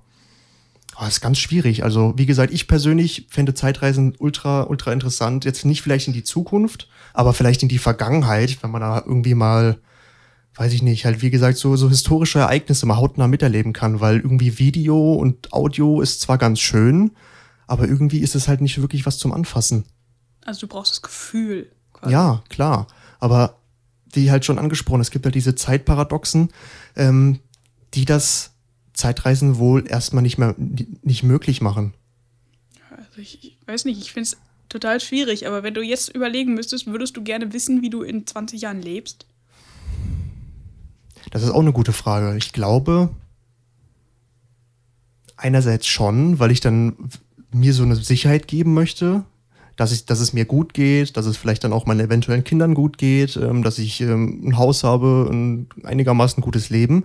oh, 0.99 1.05
ist 1.05 1.21
ganz 1.21 1.39
schwierig. 1.39 1.83
Also 1.83 2.13
wie 2.17 2.25
gesagt, 2.25 2.53
ich 2.53 2.67
persönlich 2.67 3.27
fände 3.29 3.53
Zeitreisen 3.53 4.13
ultra, 4.19 4.63
ultra 4.63 4.91
interessant. 4.93 5.45
Jetzt 5.45 5.65
nicht 5.65 5.81
vielleicht 5.81 6.07
in 6.07 6.13
die 6.13 6.23
Zukunft, 6.23 6.89
aber 7.13 7.33
vielleicht 7.33 7.63
in 7.63 7.69
die 7.69 7.77
Vergangenheit, 7.79 8.57
wenn 8.61 8.71
man 8.71 8.81
da 8.81 9.03
irgendwie 9.05 9.35
mal 9.35 9.77
weiß 10.57 10.73
ich 10.73 10.81
nicht, 10.81 11.05
halt 11.05 11.21
wie 11.21 11.29
gesagt, 11.29 11.57
so, 11.57 11.75
so 11.75 11.87
historische 11.87 12.39
Ereignisse 12.39 12.85
mal 12.85 12.97
hautnah 12.97 13.27
miterleben 13.27 13.73
kann, 13.73 13.99
weil 14.01 14.17
irgendwie 14.17 14.57
Video 14.57 15.13
und 15.13 15.53
Audio 15.53 16.01
ist 16.01 16.21
zwar 16.21 16.39
ganz 16.39 16.59
schön, 16.59 17.11
aber 17.67 17.87
irgendwie 17.87 18.19
ist 18.19 18.35
es 18.35 18.47
halt 18.47 18.61
nicht 18.61 18.81
wirklich 18.81 19.05
was 19.05 19.19
zum 19.19 19.31
Anfassen. 19.31 19.85
Also 20.45 20.61
du 20.61 20.67
brauchst 20.67 20.91
das 20.91 21.01
Gefühl. 21.03 21.71
Quasi. 21.93 22.11
Ja, 22.11 22.43
klar. 22.49 22.87
Aber 23.19 23.57
wie 24.11 24.31
halt 24.31 24.45
schon 24.45 24.57
angesprochen, 24.57 25.01
es 25.01 25.11
gibt 25.11 25.25
halt 25.25 25.35
diese 25.35 25.53
Zeitparadoxen, 25.53 26.49
ähm, 26.95 27.39
die 27.93 28.05
das 28.05 28.51
Zeitreisen 28.93 29.59
wohl 29.59 29.87
erstmal 29.87 30.23
nicht 30.23 30.39
mehr 30.39 30.55
nicht 30.57 31.21
möglich 31.21 31.61
machen. 31.61 31.93
Also 32.89 33.21
ich, 33.21 33.43
ich 33.43 33.67
weiß 33.67 33.85
nicht, 33.85 34.01
ich 34.01 34.11
finde 34.11 34.29
es 34.29 34.37
total 34.69 34.99
schwierig, 34.99 35.45
aber 35.45 35.61
wenn 35.61 35.75
du 35.75 35.81
jetzt 35.81 36.09
überlegen 36.09 36.55
müsstest, 36.55 36.87
würdest 36.87 37.15
du 37.15 37.23
gerne 37.23 37.53
wissen, 37.53 37.83
wie 37.83 37.91
du 37.91 38.01
in 38.01 38.25
20 38.25 38.61
Jahren 38.61 38.81
lebst? 38.81 39.27
Das 41.37 41.43
ist 41.43 41.51
auch 41.51 41.61
eine 41.61 41.71
gute 41.71 41.93
Frage. 41.93 42.35
Ich 42.35 42.51
glaube, 42.51 43.09
einerseits 45.35 45.85
schon, 45.85 46.39
weil 46.39 46.49
ich 46.49 46.61
dann 46.61 46.95
mir 47.53 47.75
so 47.75 47.83
eine 47.83 47.95
Sicherheit 47.95 48.47
geben 48.47 48.73
möchte, 48.73 49.23
dass, 49.75 49.91
ich, 49.91 50.07
dass 50.07 50.19
es 50.19 50.33
mir 50.33 50.45
gut 50.45 50.73
geht, 50.73 51.15
dass 51.15 51.27
es 51.27 51.37
vielleicht 51.37 51.63
dann 51.63 51.73
auch 51.73 51.85
meinen 51.85 51.99
eventuellen 51.99 52.43
Kindern 52.43 52.73
gut 52.73 52.97
geht, 52.97 53.37
ähm, 53.37 53.61
dass 53.61 53.77
ich 53.77 54.01
ähm, 54.01 54.47
ein 54.47 54.57
Haus 54.57 54.83
habe, 54.83 55.29
ein 55.31 55.67
einigermaßen 55.83 56.41
gutes 56.41 56.71
Leben. 56.71 57.03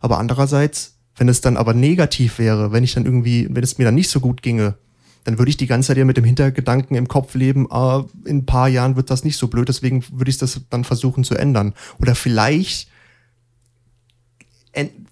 Aber 0.00 0.18
andererseits, 0.18 0.94
wenn 1.16 1.28
es 1.28 1.42
dann 1.42 1.58
aber 1.58 1.74
negativ 1.74 2.38
wäre, 2.38 2.72
wenn 2.72 2.84
ich 2.84 2.94
dann 2.94 3.04
irgendwie, 3.04 3.48
wenn 3.50 3.62
es 3.62 3.76
mir 3.76 3.84
dann 3.84 3.94
nicht 3.94 4.08
so 4.08 4.18
gut 4.18 4.40
ginge, 4.40 4.78
dann 5.24 5.36
würde 5.36 5.50
ich 5.50 5.58
die 5.58 5.66
ganze 5.66 5.88
Zeit 5.88 5.98
ja 5.98 6.06
mit 6.06 6.16
dem 6.16 6.24
Hintergedanken 6.24 6.96
im 6.96 7.06
Kopf 7.06 7.34
leben, 7.34 7.70
ah, 7.70 8.06
in 8.24 8.38
ein 8.38 8.46
paar 8.46 8.68
Jahren 8.68 8.96
wird 8.96 9.10
das 9.10 9.24
nicht 9.24 9.36
so 9.36 9.48
blöd, 9.48 9.68
deswegen 9.68 10.02
würde 10.10 10.30
ich 10.30 10.38
das 10.38 10.58
dann 10.70 10.84
versuchen 10.84 11.22
zu 11.22 11.34
ändern. 11.34 11.74
Oder 11.98 12.14
vielleicht 12.14 12.88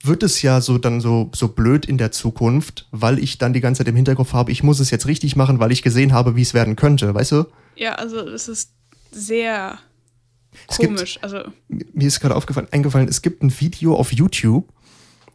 wird 0.03 0.23
es 0.23 0.43
ja 0.43 0.61
so 0.61 0.79
dann 0.79 1.01
so, 1.01 1.31
so 1.35 1.49
blöd 1.49 1.87
in 1.87 1.97
der 1.99 2.11
Zukunft, 2.13 2.89
weil 2.91 3.19
ich 3.19 3.39
dann 3.39 3.53
die 3.53 3.61
ganze 3.61 3.79
Zeit 3.81 3.89
im 3.89 3.97
Hinterkopf 3.97 4.33
habe, 4.33 4.51
ich 4.51 4.63
muss 4.63 4.81
es 4.81 4.91
jetzt 4.91 5.07
richtig 5.07 5.37
machen, 5.37 5.61
weil 5.61 5.71
ich 5.73 5.83
gesehen 5.83 6.13
habe, 6.13 6.35
wie 6.37 6.43
es 6.43 6.55
werden 6.55 6.75
könnte, 6.77 7.15
weißt 7.15 7.33
du? 7.33 7.45
Ja, 7.77 7.95
also 7.95 8.19
es 8.29 8.49
ist 8.49 8.71
sehr 9.13 9.79
Es 10.69 10.79
gibt- 10.79 10.95
komisch. 10.97 11.19
also 11.23 11.39
Mir 11.69 12.09
ist 12.09 12.21
gerade 12.21 12.35
aufgefallen, 12.35 12.67
eingefallen, 12.73 13.09
es 13.09 13.23
gibt 13.23 13.43
ein 13.43 13.53
Video 13.61 13.95
auf 13.97 14.13
YouTube, 14.13 14.69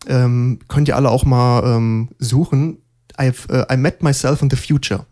ähm, 0.08 0.60
könnt 0.68 0.88
ihr 0.88 0.96
alle 0.96 1.10
auch 1.10 1.24
mal 1.26 1.64
ähm, 1.76 2.10
suchen. 2.20 2.78
I've, 3.18 3.50
äh, 3.52 3.74
I 3.74 3.78
met 3.78 4.04
myself 4.04 4.42
in 4.42 4.50
the 4.50 4.56
future. 4.58 5.06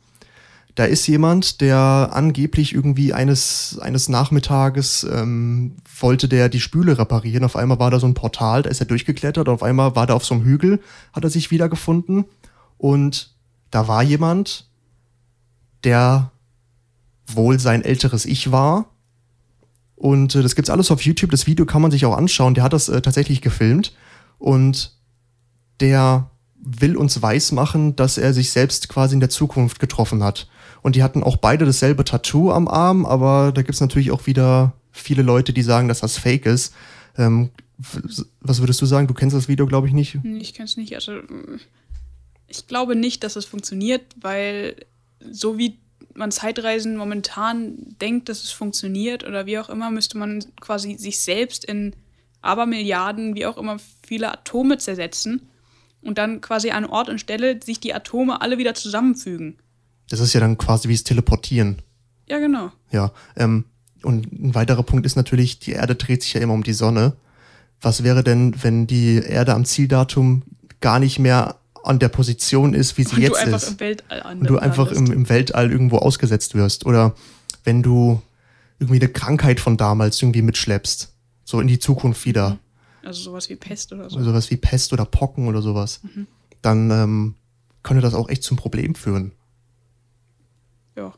Da 0.76 0.84
ist 0.84 1.08
jemand, 1.08 1.62
der 1.62 2.10
angeblich 2.12 2.74
irgendwie 2.74 3.14
eines, 3.14 3.80
eines 3.82 4.10
Nachmittages 4.10 5.08
ähm, 5.10 5.78
wollte 6.00 6.28
der 6.28 6.50
die 6.50 6.60
Spüle 6.60 6.98
reparieren. 6.98 7.46
Auf 7.46 7.56
einmal 7.56 7.80
war 7.80 7.92
da 7.92 8.00
so 8.00 8.08
ein 8.08 8.14
Portal, 8.14 8.62
da 8.62 8.70
ist 8.70 8.82
er 8.82 8.86
durchgeklettert. 8.86 9.48
Auf 9.48 9.64
einmal 9.64 9.96
war 9.96 10.06
der 10.06 10.18
auf 10.18 10.26
so 10.26 10.36
einem 10.36 10.44
Hügel, 10.44 10.82
hat 11.14 11.24
er 11.24 11.30
sich 11.30 11.50
wiedergefunden. 11.50 12.26
Und 12.78 13.34
da 13.72 13.88
war 13.88 14.04
jemand, 14.04 14.70
der 15.86 16.32
wohl 17.26 17.58
sein 17.58 17.82
älteres 17.82 18.26
Ich 18.26 18.52
war. 18.52 18.92
Und 19.96 20.36
äh, 20.36 20.44
das 20.44 20.56
gibt's 20.56 20.70
alles 20.70 20.92
auf 20.92 21.02
YouTube. 21.02 21.32
Das 21.32 21.48
Video 21.48 21.66
kann 21.66 21.82
man 21.82 21.92
sich 21.92 22.06
auch 22.06 22.18
anschauen. 22.18 22.54
Der 22.54 22.66
hat 22.66 22.74
das 22.74 22.90
äh, 22.90 23.02
tatsächlich 23.02 23.42
gefilmt. 23.42 23.96
Und 24.40 24.98
der 25.80 26.32
will 26.58 26.98
uns 26.98 27.22
weismachen, 27.22 27.96
dass 27.96 28.18
er 28.18 28.34
sich 28.34 28.52
selbst 28.52 28.90
quasi 28.90 29.14
in 29.14 29.20
der 29.20 29.30
Zukunft 29.30 29.80
getroffen 29.80 30.24
hat. 30.24 30.50
Und 30.86 30.96
die 30.96 31.02
hatten 31.02 31.24
auch 31.24 31.38
beide 31.38 31.66
dasselbe 31.66 32.04
Tattoo 32.04 32.52
am 32.52 32.68
Arm, 32.68 33.08
aber 33.08 33.52
da 33.52 33.64
gibt's 33.64 33.82
natürlich 33.82 34.12
auch 34.12 34.28
wieder 34.28 34.74
viele 34.92 35.24
Leute, 35.24 35.52
die 35.52 35.64
sagen, 35.64 35.88
dass 35.88 36.02
das 36.02 36.20
fake 36.20 36.46
ist. 36.46 36.76
Ähm, 37.18 37.50
was 38.40 38.60
würdest 38.60 38.84
du 38.84 38.86
sagen? 38.86 39.08
Du 39.08 39.16
kennst 39.16 39.36
das 39.36 39.48
Video, 39.48 39.66
glaube 39.66 39.88
ich, 39.88 39.94
nicht. 39.94 40.14
hm, 40.14 40.40
ich 40.40 40.54
kann 40.54 40.66
es 40.66 40.78
nicht. 40.78 40.94
Also 40.94 41.14
mm, 41.14 41.60
ich 42.46 42.68
glaube 42.68 42.96
nicht, 42.96 43.24
dass 43.24 43.36
es 43.36 43.46
funktioniert, 43.46 44.04
weil 44.22 44.76
so 45.28 45.58
wie 45.58 45.80
man 46.14 46.32
Zeitreisen 46.32 46.98
momentan 46.98 47.96
denkt, 48.00 48.30
dass 48.30 48.44
es 48.44 48.52
funktioniert 48.52 49.24
oder 49.24 49.48
wie 49.48 49.58
auch 49.58 49.70
immer, 49.70 49.90
müsste 49.90 50.20
man 50.20 50.46
quasi 50.62 50.98
sich 51.00 51.20
selbst 51.20 51.66
in 51.66 51.96
Abermilliarden, 52.44 53.34
wie 53.34 53.48
auch 53.48 53.58
immer, 53.58 53.78
viele 54.06 54.32
Atome 54.32 54.78
zersetzen 54.78 55.50
und 56.04 56.20
dann 56.20 56.42
quasi 56.42 56.70
an 56.70 56.86
Ort 56.86 57.10
und 57.10 57.18
Stelle 57.18 57.60
sich 57.60 57.80
die 57.80 57.96
Atome 57.96 58.40
alle 58.40 58.60
wieder 58.60 58.76
zusammenfügen. 58.76 59.58
Das 60.10 60.20
ist 60.20 60.34
ja 60.34 60.40
dann 60.40 60.58
quasi 60.58 60.90
wie 60.90 60.94
es 60.94 61.04
Teleportieren. 61.04 61.82
Ja, 62.28 62.40
genau. 62.40 62.72
Ja, 62.92 63.12
ähm, 63.36 63.66
und 64.04 64.32
ein 64.32 64.56
weiterer 64.56 64.84
Punkt 64.84 65.06
ist 65.06 65.16
natürlich, 65.16 65.60
die 65.60 65.72
Erde 65.72 65.96
dreht 65.96 66.22
sich 66.24 66.34
ja 66.34 66.42
immer 66.42 66.54
um 66.54 66.64
die 66.64 66.74
Sonne. 66.74 67.14
Was 67.82 68.04
wäre 68.04 68.24
denn, 68.24 68.56
wenn 68.64 68.88
die 68.88 69.18
Erde 69.18 69.54
am 69.54 69.66
Zieldatum 69.66 70.44
gar 70.80 71.00
nicht 71.00 71.20
mehr 71.20 71.56
an 71.84 72.00
der 72.00 72.10
Position 72.10 72.74
ist, 72.74 72.98
wie 72.98 73.04
sie 73.04 73.16
Und 73.16 73.22
jetzt 73.22 73.32
du 73.32 73.36
einfach 73.36 73.62
ist. 73.62 73.72
im 73.72 73.80
Weltall 73.80 74.26
und 74.32 74.50
du 74.50 74.58
einfach 74.58 74.92
im, 74.92 75.12
im 75.12 75.30
Weltall 75.30 75.72
irgendwo 75.72 75.98
ausgesetzt 75.98 76.56
wirst. 76.56 76.86
Oder 76.86 77.16
wenn 77.64 77.84
du 77.84 78.22
irgendwie 78.80 79.02
eine 79.02 79.12
Krankheit 79.12 79.60
von 79.60 79.78
damals 79.78 80.22
irgendwie 80.22 80.42
mitschleppst. 80.42 81.12
So 81.44 81.60
in 81.60 81.68
die 81.68 81.80
Zukunft 81.80 82.26
wieder. 82.26 82.58
Also 83.04 83.22
sowas 83.22 83.50
wie 83.50 83.56
Pest 83.56 83.94
oder 83.94 84.10
so. 84.10 84.16
Oder 84.16 84.26
sowas 84.26 84.50
wie 84.50 84.58
Pest 84.58 84.94
oder 84.94 85.06
Pocken 85.06 85.48
oder 85.48 85.62
sowas. 85.62 86.02
Dann 86.62 86.90
ähm, 86.90 87.36
könnte 87.84 88.02
das 88.02 88.16
auch 88.16 88.30
echt 88.30 88.44
zum 88.44 88.58
Problem 88.58 88.96
führen. 88.96 89.32
Ja. 90.96 91.14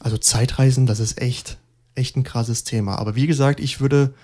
Also 0.00 0.18
Zeitreisen, 0.18 0.86
das 0.86 1.00
ist 1.00 1.20
echt, 1.20 1.58
echt 1.94 2.16
ein 2.16 2.24
krasses 2.24 2.64
Thema. 2.64 2.96
Aber 2.96 3.14
wie 3.14 3.26
gesagt, 3.26 3.60
ich 3.60 3.80
würde 3.80 4.14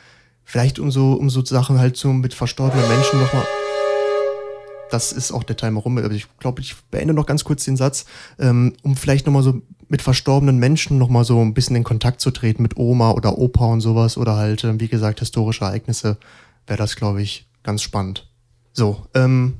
vielleicht 0.44 0.78
um 0.78 0.90
so, 0.90 1.12
um 1.12 1.30
so 1.30 1.44
Sachen 1.44 1.78
halt 1.78 1.96
so 1.96 2.12
mit 2.12 2.34
verstorbenen 2.34 2.88
Menschen 2.88 3.20
nochmal. 3.20 3.46
Das 4.90 5.12
ist 5.12 5.30
auch 5.30 5.44
der 5.44 5.56
Timer 5.56 5.80
rum. 5.80 5.98
Ich 6.12 6.26
glaube, 6.38 6.60
ich 6.60 6.76
beende 6.90 7.14
noch 7.14 7.26
ganz 7.26 7.44
kurz 7.44 7.64
den 7.64 7.76
Satz, 7.76 8.06
ähm, 8.38 8.74
um 8.82 8.96
vielleicht 8.96 9.24
nochmal 9.24 9.44
so 9.44 9.62
mit 9.88 10.02
verstorbenen 10.02 10.58
Menschen 10.58 10.98
nochmal 10.98 11.24
so 11.24 11.40
ein 11.40 11.54
bisschen 11.54 11.76
in 11.76 11.84
Kontakt 11.84 12.20
zu 12.20 12.32
treten 12.32 12.62
mit 12.62 12.76
Oma 12.76 13.12
oder 13.12 13.38
Opa 13.38 13.66
und 13.66 13.80
sowas 13.80 14.16
oder 14.16 14.34
halt, 14.36 14.64
ähm, 14.64 14.80
wie 14.80 14.88
gesagt, 14.88 15.20
historische 15.20 15.64
Ereignisse, 15.64 16.16
wäre 16.66 16.78
das, 16.78 16.96
glaube 16.96 17.22
ich, 17.22 17.46
ganz 17.62 17.82
spannend. 17.82 18.28
So, 18.72 19.06
ähm, 19.14 19.59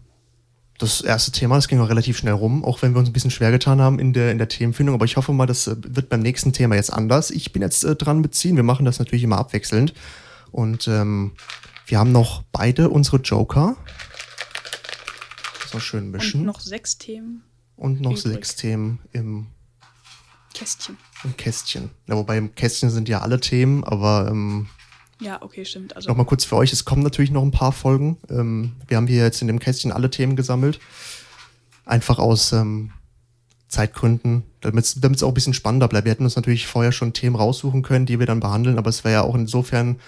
das 0.81 1.03
erste 1.03 1.31
Thema, 1.31 1.57
das 1.57 1.69
ging 1.69 1.79
auch 1.81 1.89
relativ 1.89 2.17
schnell 2.17 2.33
rum, 2.33 2.65
auch 2.65 2.81
wenn 2.83 2.95
wir 2.95 2.99
uns 2.99 3.09
ein 3.09 3.13
bisschen 3.13 3.31
schwer 3.31 3.51
getan 3.51 3.81
haben 3.81 3.99
in 3.99 4.13
der, 4.13 4.33
in 4.33 4.39
der 4.39 4.49
Themenfindung. 4.49 4.95
Aber 4.95 5.05
ich 5.05 5.17
hoffe 5.17 5.33
mal, 5.33 5.47
das 5.47 5.67
äh, 5.67 5.77
wird 5.79 6.09
beim 6.09 6.21
nächsten 6.21 6.53
Thema 6.53 6.75
jetzt 6.75 6.93
anders. 6.93 7.31
Ich 7.31 7.53
bin 7.53 7.63
jetzt 7.63 7.85
äh, 7.85 7.95
dran 7.95 8.23
beziehen. 8.23 8.57
Wir 8.57 8.63
machen 8.63 8.87
das 8.87 8.99
natürlich 8.99 9.23
immer 9.23 9.39
abwechselnd. 9.39 9.93
Und 10.51 10.89
ähm, 10.89 11.33
wir 11.87 11.99
haben 11.99 12.13
noch 12.13 12.43
beide 12.51 12.89
unsere 12.89 13.19
Joker. 13.19 13.77
So 15.71 15.79
schön 15.79 16.11
mischen. 16.11 16.41
Und 16.41 16.47
noch 16.47 16.61
sechs 16.61 16.99
Themen. 16.99 17.45
Und 17.77 18.01
noch 18.01 18.13
übrig. 18.13 18.35
sechs 18.35 18.57
Themen 18.57 19.01
im, 19.13 19.47
Kästchen. 20.55 20.97
im 21.25 21.37
Kästchen. 21.37 21.91
Ja, 22.09 22.17
wobei 22.17 22.39
im 22.39 22.55
Kästchen 22.55 22.91
sind 22.91 23.09
ja 23.09 23.21
alle 23.21 23.39
Themen, 23.39 23.85
aber 23.85 24.29
ähm, 24.31 24.69
Ja, 25.21 25.43
okay, 25.43 25.65
stimmt. 25.65 25.95
Also 25.95 26.09
Nochmal 26.09 26.27
kurz 26.27 26.45
für 26.45 26.57
euch, 26.57 26.73
es 26.73 26.85
kommen 26.85 27.03
natürlich 27.03 27.31
noch 27.31 27.43
ein 27.43 27.51
paar 27.51 27.73
Folgen. 27.73 28.17
Ähm, 28.29 28.73
wir 28.89 28.97
haben 28.97 29.07
hier 29.07 29.23
jetzt 29.23 29.43
in 29.43 29.49
dem 29.49 29.59
Kästchen 29.59 29.93
alle 29.93 30.11
Themen 30.11 30.35
gesammelt. 30.35 30.81
Einfach 31.85 32.19
aus 32.19 32.53
ähm, 32.53 32.93
Zeitgründen, 33.69 34.43
damit 34.61 34.85
es 34.85 35.23
auch 35.23 35.29
ein 35.29 35.35
bisschen 35.35 35.55
spannender 35.55 35.89
bleibt. 35.89 36.05
Wir 36.05 36.13
hätten 36.13 36.25
uns 36.25 36.37
natürlich 36.37 36.67
vorher 36.67 36.93
schon 36.93 37.13
Themen 37.13 37.37
raussuchen 37.37 37.83
können, 37.83 38.07
die 38.07 38.19
wir 38.19 38.27
dann 38.27 38.41
behandeln, 38.41 38.79
aber 38.79 38.91
es 38.91 39.05
wäre 39.05 39.15
ja 39.15 39.23
auch 39.23 39.35
insofern 39.35 40.01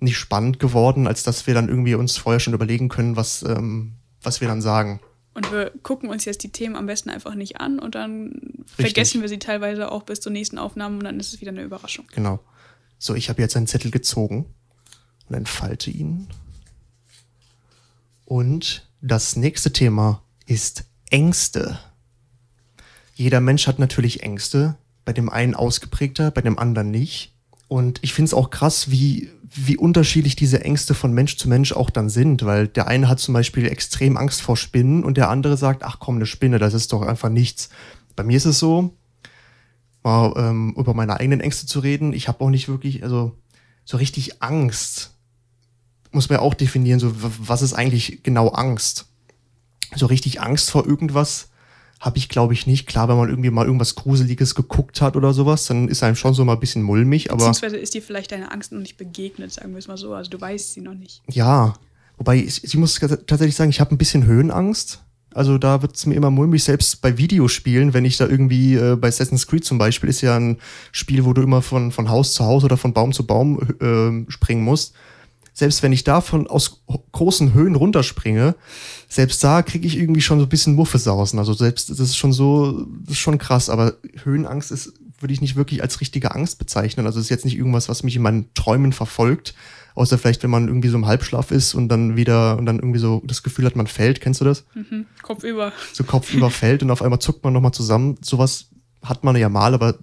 nicht 0.00 0.16
spannend 0.18 0.58
geworden, 0.58 1.06
als 1.06 1.22
dass 1.22 1.46
wir 1.46 1.54
dann 1.54 1.68
irgendwie 1.68 1.94
uns 1.94 2.16
vorher 2.16 2.40
schon 2.40 2.54
überlegen 2.54 2.88
können, 2.88 3.16
was, 3.16 3.42
ähm, 3.42 3.92
was 4.22 4.40
wir 4.40 4.48
dann 4.48 4.60
sagen. 4.60 5.00
Und 5.34 5.52
wir 5.52 5.70
gucken 5.82 6.08
uns 6.08 6.24
jetzt 6.24 6.42
die 6.42 6.50
Themen 6.50 6.76
am 6.76 6.86
besten 6.86 7.10
einfach 7.10 7.34
nicht 7.34 7.60
an 7.60 7.78
und 7.78 7.94
dann 7.94 8.64
vergessen 8.66 9.20
wir 9.20 9.28
sie 9.28 9.38
teilweise 9.38 9.92
auch 9.92 10.02
bis 10.02 10.20
zur 10.20 10.32
nächsten 10.32 10.58
Aufnahme 10.58 10.96
und 10.96 11.04
dann 11.04 11.20
ist 11.20 11.32
es 11.32 11.40
wieder 11.40 11.52
eine 11.52 11.62
Überraschung. 11.62 12.06
Genau. 12.14 12.40
So, 13.06 13.14
ich 13.14 13.28
habe 13.28 13.40
jetzt 13.40 13.56
einen 13.56 13.68
Zettel 13.68 13.92
gezogen 13.92 14.46
und 15.28 15.36
entfalte 15.36 15.92
ihn. 15.92 16.26
Und 18.24 18.90
das 19.00 19.36
nächste 19.36 19.72
Thema 19.72 20.24
ist 20.44 20.86
Ängste. 21.10 21.78
Jeder 23.14 23.40
Mensch 23.40 23.68
hat 23.68 23.78
natürlich 23.78 24.24
Ängste, 24.24 24.76
bei 25.04 25.12
dem 25.12 25.30
einen 25.30 25.54
ausgeprägter, 25.54 26.32
bei 26.32 26.40
dem 26.40 26.58
anderen 26.58 26.90
nicht. 26.90 27.32
Und 27.68 28.00
ich 28.02 28.12
finde 28.12 28.30
es 28.30 28.34
auch 28.34 28.50
krass, 28.50 28.90
wie, 28.90 29.30
wie 29.54 29.76
unterschiedlich 29.76 30.34
diese 30.34 30.64
Ängste 30.64 30.94
von 30.94 31.12
Mensch 31.12 31.36
zu 31.36 31.48
Mensch 31.48 31.70
auch 31.70 31.90
dann 31.90 32.08
sind, 32.08 32.44
weil 32.44 32.66
der 32.66 32.88
eine 32.88 33.08
hat 33.08 33.20
zum 33.20 33.34
Beispiel 33.34 33.68
extrem 33.68 34.16
Angst 34.16 34.42
vor 34.42 34.56
Spinnen 34.56 35.04
und 35.04 35.16
der 35.16 35.30
andere 35.30 35.56
sagt, 35.56 35.84
ach 35.84 36.00
komm, 36.00 36.16
eine 36.16 36.26
Spinne, 36.26 36.58
das 36.58 36.74
ist 36.74 36.92
doch 36.92 37.02
einfach 37.02 37.28
nichts. 37.28 37.68
Bei 38.16 38.24
mir 38.24 38.36
ist 38.36 38.46
es 38.46 38.58
so, 38.58 38.96
mal 40.06 40.32
ähm, 40.36 40.74
über 40.76 40.94
meine 40.94 41.18
eigenen 41.18 41.40
Ängste 41.40 41.66
zu 41.66 41.80
reden. 41.80 42.12
Ich 42.12 42.28
habe 42.28 42.42
auch 42.42 42.48
nicht 42.48 42.68
wirklich, 42.68 43.02
also 43.02 43.32
so 43.84 43.96
richtig 43.96 44.42
Angst. 44.42 45.10
Muss 46.12 46.28
man 46.28 46.38
ja 46.38 46.42
auch 46.42 46.54
definieren, 46.54 47.00
so 47.00 47.12
was 47.20 47.60
ist 47.60 47.74
eigentlich 47.74 48.22
genau 48.22 48.48
Angst? 48.48 49.06
So 49.94 50.06
richtig 50.06 50.40
Angst 50.40 50.70
vor 50.70 50.86
irgendwas 50.86 51.48
habe 51.98 52.18
ich, 52.18 52.28
glaube 52.28 52.52
ich, 52.52 52.66
nicht. 52.66 52.86
Klar, 52.86 53.08
wenn 53.08 53.16
man 53.16 53.28
irgendwie 53.28 53.50
mal 53.50 53.64
irgendwas 53.64 53.94
Gruseliges 53.94 54.54
geguckt 54.54 55.00
hat 55.00 55.16
oder 55.16 55.32
sowas, 55.32 55.64
dann 55.66 55.88
ist 55.88 56.02
einem 56.02 56.16
schon 56.16 56.34
so 56.34 56.44
mal 56.44 56.52
ein 56.52 56.60
bisschen 56.60 56.82
mulmig, 56.82 57.30
aber 57.30 57.38
Beziehungsweise 57.38 57.76
ist 57.76 57.94
dir 57.94 58.02
vielleicht 58.02 58.30
deine 58.32 58.52
Angst 58.52 58.70
noch 58.70 58.80
nicht 58.80 58.96
begegnet, 58.96 59.52
sagen 59.52 59.72
wir 59.72 59.78
es 59.78 59.88
mal 59.88 59.96
so. 59.96 60.14
Also 60.14 60.30
du 60.30 60.40
weißt 60.40 60.72
sie 60.72 60.80
noch 60.80 60.94
nicht. 60.94 61.22
ja. 61.30 61.74
Wobei, 62.18 62.38
ich, 62.38 62.64
ich 62.64 62.74
muss 62.76 62.98
tatsächlich 62.98 63.56
sagen, 63.56 63.68
ich 63.68 63.78
habe 63.78 63.94
ein 63.94 63.98
bisschen 63.98 64.24
Höhenangst. 64.24 65.02
Also 65.36 65.58
da 65.58 65.82
wird 65.82 65.94
es 65.94 66.06
mir 66.06 66.14
immer 66.14 66.30
mulmig, 66.30 66.64
selbst 66.64 67.02
bei 67.02 67.18
Videospielen, 67.18 67.92
wenn 67.92 68.06
ich 68.06 68.16
da 68.16 68.26
irgendwie, 68.26 68.74
äh, 68.74 68.96
bei 68.96 69.08
Assassin's 69.08 69.46
Creed 69.46 69.66
zum 69.66 69.76
Beispiel, 69.76 70.08
ist 70.08 70.22
ja 70.22 70.34
ein 70.34 70.56
Spiel, 70.92 71.26
wo 71.26 71.34
du 71.34 71.42
immer 71.42 71.60
von, 71.60 71.92
von 71.92 72.08
Haus 72.08 72.32
zu 72.32 72.44
Haus 72.44 72.64
oder 72.64 72.78
von 72.78 72.94
Baum 72.94 73.12
zu 73.12 73.26
Baum 73.26 73.60
äh, 73.80 74.30
springen 74.30 74.62
musst. 74.62 74.94
Selbst 75.52 75.82
wenn 75.82 75.92
ich 75.92 76.04
da 76.04 76.22
von 76.22 76.46
aus 76.46 76.82
großen 77.12 77.52
Höhen 77.52 77.76
runterspringe, 77.76 78.54
selbst 79.10 79.44
da 79.44 79.60
kriege 79.60 79.86
ich 79.86 79.98
irgendwie 79.98 80.22
schon 80.22 80.38
so 80.38 80.46
ein 80.46 80.48
bisschen 80.48 80.74
Muffesausen. 80.74 81.38
Also 81.38 81.52
selbst 81.52 81.90
das 81.90 82.00
ist 82.00 82.16
schon 82.16 82.32
so, 82.32 82.86
das 83.04 83.12
ist 83.12 83.18
schon 83.18 83.36
krass, 83.36 83.68
aber 83.68 83.92
Höhenangst 84.24 84.70
ist, 84.70 84.94
würde 85.18 85.34
ich 85.34 85.42
nicht 85.42 85.56
wirklich 85.56 85.82
als 85.82 86.00
richtige 86.00 86.34
Angst 86.34 86.58
bezeichnen. 86.58 87.04
Also 87.04 87.20
ist 87.20 87.28
jetzt 87.28 87.44
nicht 87.44 87.58
irgendwas, 87.58 87.90
was 87.90 88.02
mich 88.02 88.16
in 88.16 88.22
meinen 88.22 88.52
Träumen 88.54 88.94
verfolgt. 88.94 89.54
Außer 89.96 90.18
vielleicht, 90.18 90.42
wenn 90.42 90.50
man 90.50 90.68
irgendwie 90.68 90.88
so 90.88 90.98
im 90.98 91.06
Halbschlaf 91.06 91.50
ist 91.50 91.74
und 91.74 91.88
dann 91.88 92.16
wieder 92.16 92.58
und 92.58 92.66
dann 92.66 92.76
irgendwie 92.78 92.98
so 92.98 93.22
das 93.24 93.42
Gefühl 93.42 93.64
hat, 93.64 93.76
man 93.76 93.86
fällt. 93.86 94.20
Kennst 94.20 94.42
du 94.42 94.44
das? 94.44 94.66
Mhm. 94.74 95.06
Kopf 95.22 95.42
über. 95.42 95.72
so 95.94 96.04
Kopf 96.04 96.34
überfällt 96.34 96.82
und 96.82 96.90
auf 96.90 97.00
einmal 97.00 97.18
zuckt 97.18 97.42
man 97.42 97.54
nochmal 97.54 97.72
zusammen. 97.72 98.18
Sowas 98.20 98.66
hat 99.02 99.24
man 99.24 99.36
ja 99.36 99.48
mal, 99.48 99.72
aber 99.72 99.98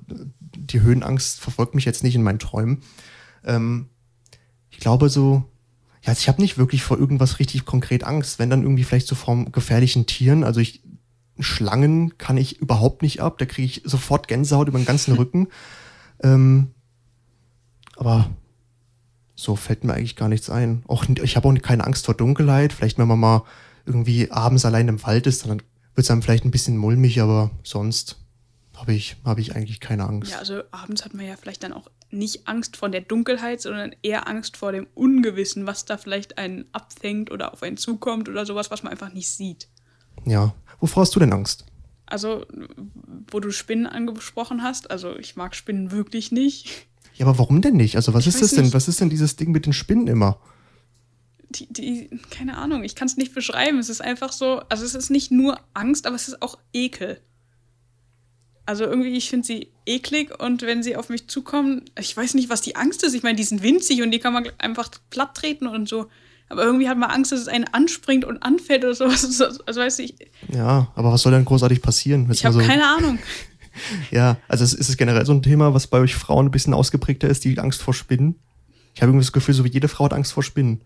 die 0.56 0.82
Höhenangst 0.82 1.40
verfolgt 1.40 1.76
mich 1.76 1.86
jetzt 1.86 2.04
nicht 2.04 2.16
in 2.16 2.24
meinen 2.24 2.40
Träumen. 2.40 2.82
Ähm, 3.46 3.88
ich 4.72 4.80
glaube 4.80 5.10
so, 5.10 5.44
ja, 6.02 6.10
also 6.10 6.20
ich 6.20 6.28
habe 6.28 6.42
nicht 6.42 6.58
wirklich 6.58 6.82
vor 6.82 6.98
irgendwas 6.98 7.38
richtig 7.38 7.64
konkret 7.64 8.04
Angst. 8.04 8.40
Wenn 8.40 8.50
dann 8.50 8.64
irgendwie 8.64 8.84
vielleicht 8.84 9.08
so 9.08 9.14
vor 9.14 9.46
gefährlichen 9.52 10.08
Tieren, 10.08 10.44
also 10.44 10.60
ich, 10.60 10.82
Schlangen 11.40 12.18
kann 12.18 12.38
ich 12.38 12.60
überhaupt 12.60 13.04
nicht 13.04 13.22
ab, 13.22 13.38
da 13.38 13.46
kriege 13.46 13.66
ich 13.66 13.84
sofort 13.86 14.28
Gänsehaut 14.28 14.68
über 14.68 14.80
den 14.80 14.88
ganzen 14.88 15.14
Rücken. 15.18 15.50
Ähm, 16.24 16.72
aber 17.96 18.32
so 19.36 19.56
fällt 19.56 19.84
mir 19.84 19.94
eigentlich 19.94 20.16
gar 20.16 20.30
nichts 20.30 20.50
ein. 20.50 20.84
Auch, 20.88 21.06
ich 21.08 21.36
habe 21.36 21.48
auch 21.48 21.62
keine 21.62 21.86
Angst 21.86 22.06
vor 22.06 22.14
Dunkelheit. 22.14 22.74
Vielleicht, 22.74 22.98
wenn 22.98 23.08
man 23.08 23.20
mal 23.20 23.44
irgendwie 23.86 24.32
abends 24.32 24.66
allein 24.66 24.88
im 24.88 25.04
Wald 25.04 25.28
ist, 25.28 25.46
dann 25.46 25.62
wird 25.96 26.06
es 26.06 26.12
einem 26.12 26.22
vielleicht 26.22 26.46
ein 26.46 26.52
bisschen 26.52 26.78
mulmig, 26.78 27.22
aber 27.22 27.52
sonst 27.64 28.18
habe 28.76 28.94
ich, 28.94 29.18
habe 29.24 29.42
ich 29.42 29.56
eigentlich 29.56 29.80
keine 29.80 30.06
Angst. 30.06 30.32
Ja, 30.32 30.40
also 30.40 30.62
abends 30.72 31.06
hat 31.06 31.14
man 31.14 31.26
ja 31.26 31.36
vielleicht 31.36 31.64
dann 31.64 31.74
auch 31.74 31.90
nicht 32.10 32.48
Angst 32.48 32.78
vor 32.78 32.90
der 32.90 33.02
Dunkelheit, 33.02 33.62
sondern 33.62 33.96
eher 34.02 34.28
Angst 34.28 34.58
vor 34.58 34.72
dem 34.72 34.88
Ungewissen, 34.94 35.66
was 35.66 35.86
da 35.86 35.98
vielleicht 35.98 36.38
einen 36.38 36.66
abfängt 36.72 37.32
oder 37.32 37.54
auf 37.54 37.64
einen 37.64 37.78
zukommt 37.78 38.30
oder 38.30 38.46
sowas, 38.46 38.72
was 38.72 38.84
man 38.84 38.92
einfach 38.92 39.14
nicht 39.14 39.30
sieht. 39.30 39.68
Ja. 40.26 40.54
Wovor 40.80 41.02
hast 41.02 41.16
du 41.16 41.20
denn 41.20 41.34
Angst? 41.34 41.66
Also, 42.06 42.46
wo 43.32 43.40
du 43.40 43.52
Spinnen 43.52 43.88
angesprochen 43.88 44.62
hast, 44.62 44.92
also 44.92 45.18
ich 45.18 45.36
mag 45.36 45.56
Spinnen 45.56 45.92
wirklich 45.92 46.32
nicht. 46.32 46.88
Ja, 47.16 47.26
aber 47.28 47.38
warum 47.40 47.62
denn 47.62 47.76
nicht? 47.76 47.96
Also 47.96 48.14
was 48.14 48.22
Ich 48.24 48.28
ist 48.30 48.36
weiß 48.36 48.42
das 48.42 48.52
denn? 48.52 48.64
nicht. 48.66 48.74
Was 48.74 48.88
ist 48.88 49.00
denn 49.00 49.10
dieses 49.10 49.36
Ding 49.36 49.52
mit 49.52 49.66
den 49.66 49.74
Spinnen 49.74 50.08
immer? 50.08 50.40
Die, 51.50 51.72
die, 51.72 52.10
keine 52.32 52.58
Ahnung, 52.58 52.84
ich 52.84 52.96
kann 52.96 53.08
es 53.08 53.16
nicht 53.18 53.36
beschreiben. 53.36 53.78
Es 53.78 53.90
ist 53.90 54.02
einfach 54.02 54.32
so, 54.32 54.62
also 54.70 54.84
es 54.84 54.96
ist 54.96 55.12
nicht 55.12 55.32
nur 55.32 55.60
Angst, 55.76 56.08
aber 56.08 56.16
es 56.16 56.28
ist 56.28 56.42
auch 56.42 56.58
Ekel. 56.74 57.20
Also 58.66 58.86
irgendwie, 58.86 59.10
ich 59.18 59.30
finde 59.30 59.46
sie 59.46 59.68
eklig 59.86 60.40
und 60.40 60.62
wenn 60.62 60.82
sie 60.84 60.96
auf 60.96 61.10
mich 61.10 61.28
zukommen, 61.28 61.84
ich 62.00 62.16
weiß 62.16 62.34
nicht, 62.34 62.50
was 62.50 62.62
die 62.62 62.76
Angst 62.78 63.04
ist. 63.04 63.14
Ich 63.14 63.22
meine, 63.22 63.36
die 63.36 63.44
sind 63.44 63.62
winzig 63.62 64.02
und 64.02 64.12
die 64.12 64.20
kann 64.20 64.32
man 64.34 64.48
einfach 64.58 64.90
platt 65.10 65.36
treten 65.36 65.68
und 65.68 65.88
so. 65.90 66.08
Aber 66.50 66.64
irgendwie 66.64 66.88
hat 66.88 66.98
man 66.98 67.10
Angst, 67.10 67.32
dass 67.34 67.42
es 67.42 67.48
einen 67.48 67.66
anspringt 67.66 68.26
und 68.26 68.42
anfällt 68.42 68.84
oder 68.86 68.96
sowas. 68.96 69.24
Also 69.66 69.80
weißt 69.82 70.00
du, 70.00 70.04
ich, 70.04 70.16
Ja, 70.54 70.92
aber 70.96 71.12
was 71.12 71.22
soll 71.24 71.34
denn 71.34 71.46
großartig 71.46 71.82
passieren? 71.82 72.30
Ich 72.32 72.46
habe 72.46 72.54
so- 72.62 72.66
keine 72.66 72.88
Ahnung. 72.88 73.20
Ja, 74.12 74.38
also 74.48 74.64
es 74.64 74.74
ist 74.74 74.90
es 74.90 74.98
generell 74.98 75.26
so 75.26 75.34
ein 75.34 75.42
Thema, 75.42 75.74
was 75.74 75.88
bei 75.88 76.00
euch 76.00 76.16
Frauen 76.16 76.48
ein 76.48 76.52
bisschen 76.52 76.74
ausgeprägter 76.74 77.28
ist, 77.28 77.44
die 77.44 77.58
Angst 77.60 77.82
vor 77.82 77.94
Spinnen. 77.94 78.36
Ich 78.94 79.02
habe 79.02 79.10
irgendwie 79.10 79.26
das 79.26 79.32
Gefühl, 79.32 79.56
so 79.56 79.64
wie 79.64 79.70
jede 79.70 79.88
Frau 79.88 80.06
hat 80.06 80.14
Angst 80.14 80.34
vor 80.34 80.44
Spinnen. 80.44 80.82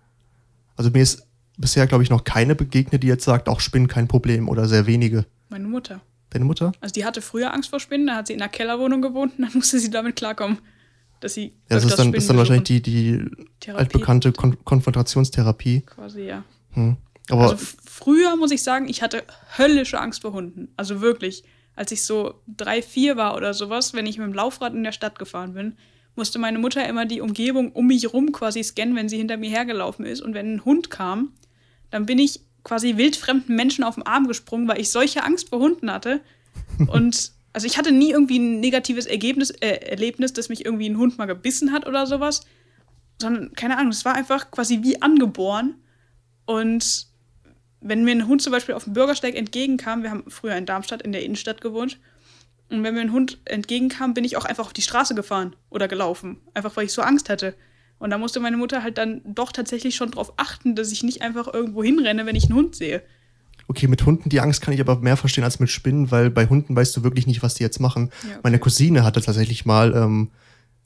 Also 0.76 0.92
mir 0.92 1.02
ist 1.02 1.28
bisher, 1.58 1.88
glaube 1.88 2.04
ich, 2.04 2.10
noch 2.10 2.24
keine 2.24 2.56
begegnet, 2.56 3.04
die 3.04 3.08
jetzt 3.08 3.26
sagt, 3.26 3.50
auch 3.50 3.60
Spinnen 3.60 3.88
kein 3.88 4.08
Problem 4.08 4.48
oder 4.48 4.68
sehr 4.68 4.86
wenige. 4.88 5.26
Meine 5.50 5.68
Mutter. 5.68 6.02
Deine 6.30 6.46
Mutter? 6.46 6.72
Also 6.82 6.94
die 6.94 7.06
hatte 7.06 7.22
früher 7.22 7.54
Angst 7.54 7.70
vor 7.70 7.80
Spinnen, 7.80 8.08
da 8.08 8.16
hat 8.16 8.28
sie 8.28 8.34
in 8.34 8.42
einer 8.42 8.50
Kellerwohnung 8.50 9.02
gewohnt 9.02 9.34
und 9.38 9.46
dann 9.46 9.54
musste 9.54 9.80
sie 9.80 9.90
damit 9.90 10.16
klarkommen, 10.16 10.60
dass 11.20 11.34
sie 11.34 11.54
Ja, 11.70 11.76
das 11.78 11.86
ist 11.86 11.98
dann, 11.98 12.12
das 12.12 12.24
ist 12.24 12.30
dann 12.30 12.38
wahrscheinlich 12.38 12.66
die, 12.66 12.82
die 12.82 13.26
Therapie. 13.60 13.80
altbekannte 13.80 14.32
Kon 14.34 14.58
Konfrontationstherapie. 14.64 15.82
Quasi, 15.82 16.24
ja. 16.24 16.44
Hm. 16.74 16.98
Aber 17.30 17.52
Also 17.52 17.66
früher 17.86 18.36
muss 18.36 18.52
ich 18.52 18.62
sagen, 18.64 18.88
ich 18.88 19.02
hatte 19.02 19.24
höllische 19.58 20.00
Angst 20.00 20.22
vor 20.22 20.34
Hunden. 20.34 20.70
Also 20.78 21.02
wirklich. 21.02 21.44
Als 21.78 21.92
ich 21.92 22.04
so 22.04 22.34
drei, 22.48 22.82
vier 22.82 23.18
war 23.18 23.38
oder 23.38 23.54
sowas, 23.54 23.94
wenn 23.94 24.08
ich 24.08 24.18
mit 24.18 24.28
dem 24.28 24.34
Laufrad 24.34 24.74
in 24.74 24.84
der 24.84 24.92
Stadt 24.92 25.20
gefahren 25.20 25.54
bin, 25.54 25.78
musste 26.16 26.40
meine 26.40 26.58
Mutter 26.58 26.88
immer 26.90 27.06
die 27.06 27.22
Umgebung 27.22 27.72
um 27.72 27.86
mich 27.86 28.12
rum 28.12 28.32
quasi 28.32 28.64
scannen, 28.64 28.96
wenn 28.96 29.08
sie 29.08 29.18
hinter 29.18 29.38
mir 29.38 29.52
hergelaufen 29.52 30.04
ist. 30.04 30.22
Und 30.22 30.34
wenn 30.34 30.56
ein 30.56 30.66
Hund 30.66 30.90
kam, 30.90 31.34
dann 31.92 32.08
bin 32.08 32.18
ich 32.18 32.42
quasi 32.64 32.98
wildfremden 32.98 33.56
Menschen 33.56 33.84
auf 33.84 33.94
den 33.94 34.08
Arm 34.08 34.28
gesprungen, 34.28 34.68
weil 34.68 34.82
ich 34.82 34.92
solche 34.92 35.24
Angst 35.24 35.50
vor 35.50 35.60
Hunden 35.60 35.92
hatte. 35.92 36.22
Und 36.88 37.32
also 37.54 37.68
ich 37.68 37.78
hatte 37.78 37.92
nie 37.92 38.10
irgendwie 38.10 38.40
ein 38.40 38.60
negatives 38.60 39.06
Ergebnis, 39.06 39.52
äh, 39.52 39.68
Erlebnis, 39.68 40.34
dass 40.34 40.50
mich 40.50 40.66
irgendwie 40.66 40.90
ein 40.90 40.98
Hund 40.98 41.20
mal 41.20 41.28
gebissen 41.28 41.72
hat 41.72 41.86
oder 41.86 42.08
sowas. 42.08 42.42
Sondern, 43.22 43.54
keine 43.54 43.78
Ahnung, 43.78 43.92
es 43.92 44.04
war 44.04 44.16
einfach 44.16 44.50
quasi 44.50 44.82
wie 44.82 45.00
angeboren. 45.02 45.76
Und 46.46 47.08
wenn 47.82 48.04
mir 48.04 48.12
ein 48.12 48.28
Hund 48.28 48.42
zum 48.42 48.52
Beispiel 48.52 48.76
auf 48.76 48.86
dem 48.86 48.94
Bürgersteig 48.94 49.36
entgegenkam, 49.36 50.04
wir 50.04 50.12
haben 50.12 50.24
früher 50.28 50.56
in 50.56 50.66
Darmstadt 50.66 51.02
in 51.02 51.12
der 51.12 51.24
Innenstadt 51.24 51.62
gewohnt, 51.62 52.00
und 52.70 52.84
wenn 52.84 52.96
mir 52.96 53.02
ein 53.02 53.14
Hund 53.14 53.40
entgegenkam, 53.46 54.14
bin 54.14 54.26
ich 54.26 54.36
auch 54.36 54.46
einfach 54.46 54.66
auf 54.66 54.74
die 54.74 54.82
Straße 54.82 55.16
gefahren 55.16 55.56
oder 55.70 55.88
gelaufen. 55.88 56.38
Einfach 56.54 56.76
weil 56.76 56.86
ich 56.86 56.92
so 56.92 57.02
Angst 57.02 57.30
hatte. 57.30 57.56
Und 58.00 58.10
da 58.10 58.18
musste 58.18 58.40
meine 58.40 58.58
Mutter 58.58 58.84
halt 58.84 58.98
dann 58.98 59.22
doch 59.26 59.52
tatsächlich 59.52 59.96
schon 59.96 60.12
darauf 60.12 60.34
achten, 60.38 60.76
dass 60.76 60.92
ich 60.92 61.04
nicht 61.04 61.22
einfach 61.22 61.52
irgendwo 61.52 61.84
hinrenne, 61.84 62.26
wenn 62.26 62.36
ich 62.36 62.46
einen 62.46 62.56
Hund 62.56 62.76
sehe. 62.76 63.02
Okay, 63.70 63.88
mit 63.88 64.06
Hunden 64.06 64.30
die 64.30 64.40
Angst 64.40 64.62
kann 64.62 64.74
ich 64.74 64.80
aber 64.80 64.98
mehr 65.00 65.18
verstehen 65.18 65.44
als 65.44 65.60
mit 65.60 65.70
Spinnen, 65.70 66.12
weil 66.12 66.30
bei 66.30 66.48
Hunden 66.48 66.76
weißt 66.76 66.96
du 66.96 67.04
wirklich 67.04 67.28
nicht, 67.28 67.42
was 67.42 67.56
die 67.56 67.64
jetzt 67.64 67.80
machen. 67.80 68.12
Ja, 68.24 68.30
okay. 68.30 68.40
Meine 68.44 68.60
Cousine 68.60 69.04
hatte 69.04 69.22
tatsächlich 69.22 69.66
mal, 69.66 69.94
ähm, 69.96 70.30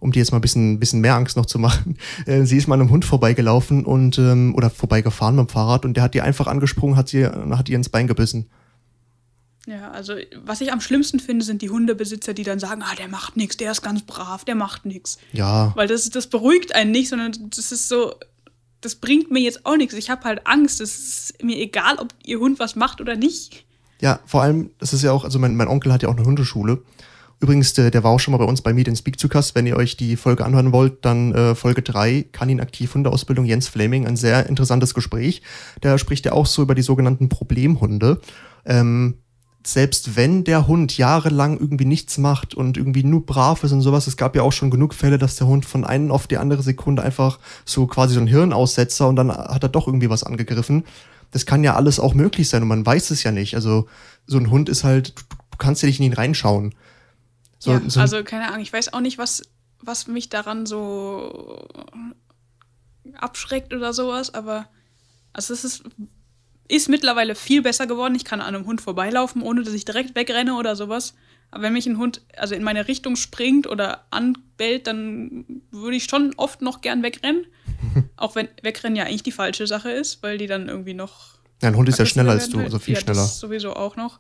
um 0.02 0.12
dir 0.12 0.20
jetzt 0.20 0.32
mal 0.32 0.40
ein 0.40 0.42
bisschen, 0.42 0.80
bisschen 0.80 1.00
mehr 1.00 1.16
Angst 1.16 1.38
noch 1.38 1.46
zu 1.46 1.60
machen, 1.60 1.96
äh, 2.26 2.44
sie 2.44 2.58
ist 2.58 2.68
mal 2.68 2.76
einem 2.76 2.90
Hund 2.90 3.06
vorbeigelaufen 3.06 3.86
und 3.86 4.18
ähm, 4.18 4.54
oder 4.56 4.70
vorbeigefahren 4.70 5.38
mit 5.38 5.48
dem 5.48 5.50
Fahrrad 5.50 5.86
und 5.86 5.96
der 5.96 6.04
hat 6.04 6.14
die 6.14 6.22
einfach 6.22 6.48
angesprungen, 6.48 6.98
hat 6.98 7.08
sie, 7.08 7.26
hat 7.26 7.70
ihr 7.70 7.78
ins 7.78 7.90
Bein 7.90 8.08
gebissen. 8.08 8.50
Ja, 9.68 9.92
also 9.92 10.16
was 10.44 10.60
ich 10.60 10.74
am 10.74 10.82
schlimmsten 10.82 11.20
finde, 11.20 11.46
sind 11.46 11.62
die 11.62 11.70
Hundebesitzer, 11.70 12.34
die 12.34 12.44
dann 12.44 12.60
sagen, 12.60 12.82
ah, 12.84 12.96
der 12.98 13.08
macht 13.08 13.38
nichts, 13.38 13.58
der 13.58 13.72
ist 13.72 13.84
ganz 13.84 14.02
brav, 14.02 14.44
der 14.44 14.56
macht 14.56 14.86
nichts. 14.86 15.20
Ja. 15.34 15.72
Weil 15.76 15.88
das, 15.88 16.10
das 16.10 16.28
beruhigt 16.28 16.74
einen 16.76 16.92
nicht, 16.92 17.10
sondern 17.10 17.34
das 17.52 17.72
ist 17.72 17.88
so, 17.88 18.16
das 18.82 18.96
bringt 18.96 19.30
mir 19.30 19.40
jetzt 19.40 19.66
auch 19.66 19.78
nichts. 19.78 19.94
Ich 19.94 20.10
habe 20.10 20.24
halt 20.24 20.48
Angst. 20.48 20.82
Es 20.82 20.98
ist 20.98 21.44
mir 21.44 21.58
egal, 21.58 21.98
ob 22.00 22.14
ihr 22.26 22.40
Hund 22.40 22.60
was 22.60 22.76
macht 22.76 23.00
oder 23.00 23.16
nicht. 23.16 23.66
Ja, 24.02 24.20
vor 24.26 24.42
allem, 24.42 24.72
das 24.80 24.94
ist 24.94 25.04
ja 25.04 25.12
auch, 25.12 25.24
also 25.24 25.38
mein, 25.38 25.56
mein 25.56 25.68
Onkel 25.68 25.94
hat 25.94 26.02
ja 26.02 26.10
auch 26.10 26.18
eine 26.18 26.26
Hundeschule. 26.26 26.82
Übrigens, 27.42 27.74
der, 27.74 27.90
der 27.90 28.04
war 28.04 28.12
auch 28.12 28.20
schon 28.20 28.34
mal 28.34 28.38
bei 28.38 28.46
uns 28.46 28.62
bei 28.62 28.72
Meet 28.72 28.88
and 28.88 28.98
Speak 29.00 29.20
zu 29.20 29.28
Gast. 29.28 29.56
Wenn 29.56 29.66
ihr 29.66 29.76
euch 29.76 29.98
die 29.98 30.16
Folge 30.16 30.46
anhören 30.46 30.72
wollt, 30.72 31.04
dann 31.04 31.34
äh, 31.34 31.56
Folge 31.56 31.82
3, 31.82 32.28
Kanin 32.32 32.62
aktiv 32.62 32.94
Hundeausbildung, 32.94 33.46
Jens 33.46 33.68
Fleming, 33.68 34.06
ein 34.06 34.16
sehr 34.16 34.48
interessantes 34.48 34.94
Gespräch. 34.94 35.42
Da 35.82 35.98
spricht 35.98 36.28
er 36.28 36.36
auch 36.36 36.46
so 36.46 36.62
über 36.62 36.76
die 36.76 36.84
sogenannten 36.84 37.30
Problemhunde. 37.30 38.22
Ähm, 38.64 39.16
selbst 39.66 40.16
wenn 40.16 40.44
der 40.44 40.68
Hund 40.68 40.96
jahrelang 41.00 41.58
irgendwie 41.58 41.86
nichts 41.86 42.20
macht 42.20 42.54
und 42.54 42.78
irgendwie 42.78 43.04
nur 43.04 43.26
brav 43.26 43.64
ist 43.64 43.72
und 43.72 43.82
sowas, 43.82 44.06
es 44.06 44.18
gab 44.18 44.36
ja 44.36 44.44
auch 44.44 44.54
schon 44.54 44.70
genug 44.70 44.94
Fälle, 44.94 45.18
dass 45.18 45.36
der 45.36 45.48
Hund 45.48 45.66
von 45.66 45.84
einer 45.84 46.14
auf 46.14 46.28
die 46.28 46.38
andere 46.38 46.62
Sekunde 46.62 47.02
einfach 47.02 47.40
so 47.66 47.88
quasi 47.88 48.14
so 48.14 48.22
ein 48.22 48.28
Hirnaussetzer 48.28 49.08
und 49.08 49.16
dann 49.16 49.32
hat 49.32 49.64
er 49.64 49.70
doch 49.70 49.88
irgendwie 49.88 50.12
was 50.12 50.24
angegriffen. 50.24 50.84
Das 51.32 51.48
kann 51.48 51.64
ja 51.64 51.76
alles 51.76 52.00
auch 52.00 52.14
möglich 52.14 52.50
sein 52.50 52.62
und 52.62 52.68
man 52.68 52.86
weiß 52.86 53.10
es 53.10 53.24
ja 53.24 53.32
nicht. 53.32 53.56
Also 53.56 53.88
so 54.28 54.38
ein 54.38 54.52
Hund 54.52 54.70
ist 54.70 54.84
halt, 54.84 55.16
du 55.18 55.58
kannst 55.58 55.82
ja 55.82 55.88
nicht 55.88 56.00
in 56.00 56.06
ihn 56.06 56.14
reinschauen. 56.14 56.76
So, 57.62 57.72
ja, 57.72 57.82
so 57.88 58.00
also 58.00 58.24
keine 58.24 58.48
Ahnung, 58.48 58.62
ich 58.62 58.74
weiß 58.74 58.92
auch 58.94 59.02
nicht, 59.02 59.20
was, 59.20 59.44
was 59.80 60.08
mich 60.08 60.30
daran 60.30 60.66
so 60.66 61.68
abschreckt 63.14 63.72
oder 63.72 63.94
sowas, 63.94 64.34
aber 64.34 64.68
also 65.32 65.54
es 65.54 65.64
ist 65.64 65.84
ist 66.68 66.90
mittlerweile 66.90 67.36
viel 67.36 67.62
besser 67.62 67.86
geworden. 67.86 68.16
Ich 68.16 68.24
kann 68.24 68.40
an 68.40 68.56
einem 68.56 68.66
Hund 68.66 68.82
vorbeilaufen, 68.82 69.42
ohne 69.42 69.62
dass 69.62 69.74
ich 69.74 69.84
direkt 69.84 70.16
wegrenne 70.16 70.56
oder 70.56 70.76
sowas. 70.76 71.14
Aber 71.52 71.64
wenn 71.64 71.74
mich 71.74 71.86
ein 71.86 71.98
Hund 71.98 72.22
also 72.38 72.56
in 72.56 72.64
meine 72.64 72.88
Richtung 72.88 73.18
springt 73.18 73.68
oder 73.68 74.06
anbellt, 74.10 74.88
dann 74.88 75.62
würde 75.70 75.98
ich 75.98 76.06
schon 76.06 76.34
oft 76.38 76.62
noch 76.62 76.80
gern 76.80 77.04
wegrennen. 77.04 77.46
Auch 78.16 78.36
wenn 78.36 78.48
wegrennen 78.64 78.96
ja 78.96 79.04
eigentlich 79.04 79.24
die 79.24 79.34
falsche 79.34 79.68
Sache 79.68 79.92
ist, 79.92 80.24
weil 80.24 80.38
die 80.38 80.48
dann 80.48 80.70
irgendwie 80.70 80.94
noch. 80.94 81.36
Ja, 81.62 81.68
ein 81.68 81.76
Hund 81.76 81.90
ist 81.90 82.00
ja 82.00 82.06
schneller 82.06 82.32
als 82.32 82.50
du, 82.50 82.60
also 82.60 82.80
viel 82.80 82.96
ja, 82.96 83.02
schneller. 83.02 83.22
Das 83.22 83.40
sowieso 83.40 83.74
auch 83.74 83.98
noch. 83.98 84.20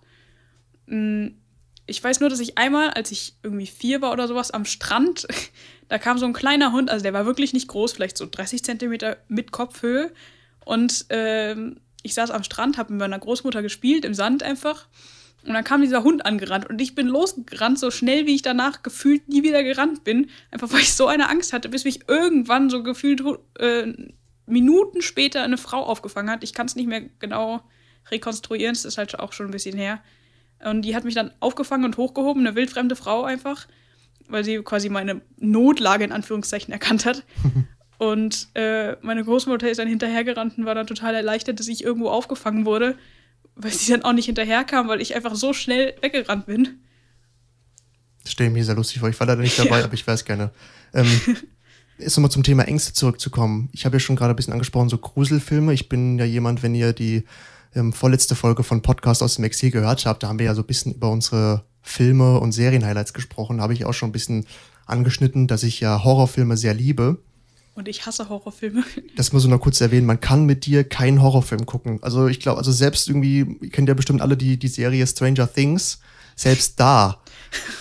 Hm, 0.87 1.35
ich 1.85 2.03
weiß 2.03 2.19
nur, 2.19 2.29
dass 2.29 2.39
ich 2.39 2.57
einmal, 2.57 2.91
als 2.91 3.11
ich 3.11 3.35
irgendwie 3.43 3.67
vier 3.67 4.01
war 4.01 4.11
oder 4.11 4.27
sowas, 4.27 4.51
am 4.51 4.65
Strand, 4.65 5.27
da 5.89 5.97
kam 5.97 6.17
so 6.17 6.25
ein 6.25 6.33
kleiner 6.33 6.71
Hund, 6.71 6.89
also 6.89 7.03
der 7.03 7.13
war 7.13 7.25
wirklich 7.25 7.53
nicht 7.53 7.67
groß, 7.67 7.93
vielleicht 7.93 8.17
so 8.17 8.27
30 8.29 8.63
Zentimeter 8.63 9.17
mit 9.27 9.51
Kopfhöhe. 9.51 10.11
Und 10.63 11.05
ähm, 11.09 11.79
ich 12.03 12.13
saß 12.13 12.31
am 12.31 12.43
Strand, 12.43 12.77
habe 12.77 12.93
mit 12.93 12.99
meiner 12.99 13.19
Großmutter 13.19 13.61
gespielt, 13.61 14.05
im 14.05 14.13
Sand 14.13 14.43
einfach. 14.43 14.87
Und 15.43 15.53
dann 15.53 15.63
kam 15.63 15.81
dieser 15.81 16.03
Hund 16.03 16.25
angerannt 16.25 16.69
und 16.69 16.79
ich 16.79 16.93
bin 16.93 17.07
losgerannt, 17.07 17.79
so 17.79 17.89
schnell 17.89 18.27
wie 18.27 18.35
ich 18.35 18.43
danach 18.43 18.83
gefühlt 18.83 19.27
nie 19.27 19.41
wieder 19.41 19.63
gerannt 19.63 20.03
bin. 20.03 20.29
Einfach 20.51 20.71
weil 20.71 20.81
ich 20.81 20.93
so 20.93 21.07
eine 21.07 21.29
Angst 21.29 21.51
hatte, 21.51 21.69
bis 21.69 21.83
mich 21.83 22.07
irgendwann 22.07 22.69
so 22.69 22.83
gefühlt 22.83 23.23
äh, 23.57 23.91
Minuten 24.45 25.01
später 25.01 25.41
eine 25.41 25.57
Frau 25.57 25.83
aufgefangen 25.83 26.29
hat. 26.29 26.43
Ich 26.43 26.53
kann 26.53 26.67
es 26.67 26.75
nicht 26.75 26.87
mehr 26.87 27.01
genau 27.19 27.61
rekonstruieren, 28.11 28.73
es 28.73 28.85
ist 28.85 28.97
halt 28.97 29.17
auch 29.19 29.33
schon 29.33 29.47
ein 29.47 29.51
bisschen 29.51 29.77
her. 29.77 30.01
Und 30.63 30.83
die 30.83 30.95
hat 30.95 31.03
mich 31.03 31.15
dann 31.15 31.31
aufgefangen 31.39 31.85
und 31.85 31.97
hochgehoben, 31.97 32.45
eine 32.45 32.55
wildfremde 32.55 32.95
Frau 32.95 33.23
einfach, 33.23 33.67
weil 34.27 34.43
sie 34.43 34.61
quasi 34.63 34.89
meine 34.89 35.21
Notlage 35.37 36.03
in 36.03 36.11
Anführungszeichen 36.11 36.71
erkannt 36.71 37.05
hat. 37.05 37.23
Und 38.01 38.47
äh, 38.55 38.95
meine 39.03 39.23
Großmutter 39.23 39.69
ist 39.69 39.77
dann 39.77 39.87
hinterhergerannt 39.87 40.57
und 40.57 40.65
war 40.65 40.73
dann 40.73 40.87
total 40.87 41.13
erleichtert, 41.13 41.59
dass 41.59 41.67
ich 41.67 41.83
irgendwo 41.83 42.09
aufgefangen 42.09 42.65
wurde, 42.65 42.97
weil 43.53 43.69
sie 43.69 43.91
dann 43.91 44.01
auch 44.01 44.13
nicht 44.13 44.25
hinterherkam, 44.25 44.87
weil 44.87 45.01
ich 45.01 45.13
einfach 45.13 45.35
so 45.35 45.53
schnell 45.53 45.93
weggerannt 46.01 46.47
bin. 46.47 46.79
Das 48.23 48.31
stelle 48.31 48.49
ich 48.49 48.55
mir 48.55 48.65
sehr 48.65 48.73
lustig 48.73 49.01
vor. 49.01 49.09
Ich 49.09 49.19
war 49.19 49.27
leider 49.27 49.43
nicht 49.43 49.59
dabei, 49.59 49.77
ja. 49.77 49.83
aber 49.83 49.93
ich 49.93 50.07
weiß 50.07 50.25
gerne. 50.25 50.49
Ähm, 50.95 51.07
ist 51.99 52.17
nochmal 52.17 52.31
zum 52.31 52.41
Thema 52.41 52.63
Ängste 52.63 52.93
zurückzukommen. 52.93 53.69
Ich 53.71 53.85
habe 53.85 53.97
ja 53.97 53.99
schon 53.99 54.15
gerade 54.15 54.33
ein 54.33 54.35
bisschen 54.35 54.53
angesprochen, 54.53 54.89
so 54.89 54.97
Gruselfilme. 54.97 55.71
Ich 55.71 55.87
bin 55.87 56.17
ja 56.17 56.25
jemand, 56.25 56.63
wenn 56.63 56.73
ihr 56.73 56.93
die 56.93 57.25
ähm, 57.75 57.93
vorletzte 57.93 58.35
Folge 58.35 58.63
von 58.63 58.81
Podcast 58.81 59.23
aus 59.23 59.35
dem 59.35 59.45
Exil 59.45 59.71
gehört 59.71 60.05
habt, 60.05 60.23
da 60.23 60.27
haben 60.27 60.39
wir 60.39 60.47
ja 60.47 60.55
so 60.55 60.61
ein 60.61 60.67
bisschen 60.67 60.93
über 60.93 61.09
unsere 61.09 61.63
Filme 61.81 62.39
und 62.39 62.51
Serienhighlights 62.51 63.13
gesprochen. 63.13 63.57
Da 63.57 63.63
habe 63.63 63.73
ich 63.73 63.85
auch 63.85 63.93
schon 63.93 64.09
ein 64.09 64.13
bisschen 64.13 64.45
angeschnitten, 64.85 65.47
dass 65.47 65.63
ich 65.63 65.79
ja 65.79 66.03
Horrorfilme 66.03 66.57
sehr 66.57 66.73
liebe. 66.73 67.17
Und 67.73 67.87
ich 67.87 68.05
hasse 68.05 68.29
Horrorfilme. 68.29 68.83
Das 69.15 69.33
muss 69.33 69.43
ich 69.43 69.49
noch 69.49 69.59
kurz 69.59 69.79
erwähnen. 69.81 70.05
Man 70.05 70.19
kann 70.19 70.45
mit 70.45 70.65
dir 70.65 70.83
keinen 70.83 71.21
Horrorfilm 71.21 71.65
gucken. 71.65 71.99
Also 72.01 72.27
ich 72.27 72.39
glaube, 72.39 72.57
also 72.57 72.71
selbst 72.71 73.07
irgendwie, 73.07 73.57
ihr 73.61 73.69
kennt 73.69 73.87
ja 73.87 73.93
bestimmt 73.93 74.21
alle 74.21 74.37
die, 74.37 74.57
die 74.57 74.67
Serie 74.67 75.05
Stranger 75.07 75.51
Things. 75.51 75.99
Selbst 76.35 76.79
da. 76.79 77.21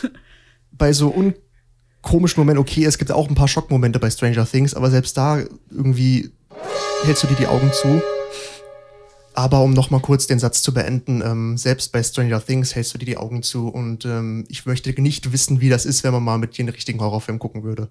bei 0.72 0.92
so 0.92 1.08
unkomischen 1.08 2.40
Momenten, 2.40 2.60
okay, 2.60 2.84
es 2.84 2.98
gibt 2.98 3.12
auch 3.12 3.28
ein 3.28 3.34
paar 3.34 3.48
Schockmomente 3.48 3.98
bei 3.98 4.10
Stranger 4.10 4.46
Things, 4.46 4.74
aber 4.74 4.90
selbst 4.90 5.16
da 5.16 5.42
irgendwie 5.70 6.30
hältst 7.04 7.22
du 7.22 7.26
dir 7.26 7.36
die 7.36 7.46
Augen 7.46 7.70
zu. 7.72 8.02
Aber 9.40 9.62
um 9.62 9.72
noch 9.72 9.88
mal 9.88 10.02
kurz 10.02 10.26
den 10.26 10.38
Satz 10.38 10.62
zu 10.62 10.74
beenden, 10.74 11.22
ähm, 11.24 11.56
selbst 11.56 11.92
bei 11.92 12.02
Stranger 12.02 12.44
Things 12.44 12.74
hältst 12.74 12.92
du 12.92 12.98
dir 12.98 13.06
die 13.06 13.16
Augen 13.16 13.42
zu 13.42 13.68
und 13.68 14.04
ähm, 14.04 14.44
ich 14.48 14.66
möchte 14.66 14.92
nicht 15.00 15.32
wissen, 15.32 15.62
wie 15.62 15.70
das 15.70 15.86
ist, 15.86 16.04
wenn 16.04 16.12
man 16.12 16.22
mal 16.22 16.36
mit 16.36 16.58
dir 16.58 16.64
einen 16.64 16.74
richtigen 16.74 17.00
Horrorfilm 17.00 17.38
gucken 17.38 17.62
würde. 17.62 17.88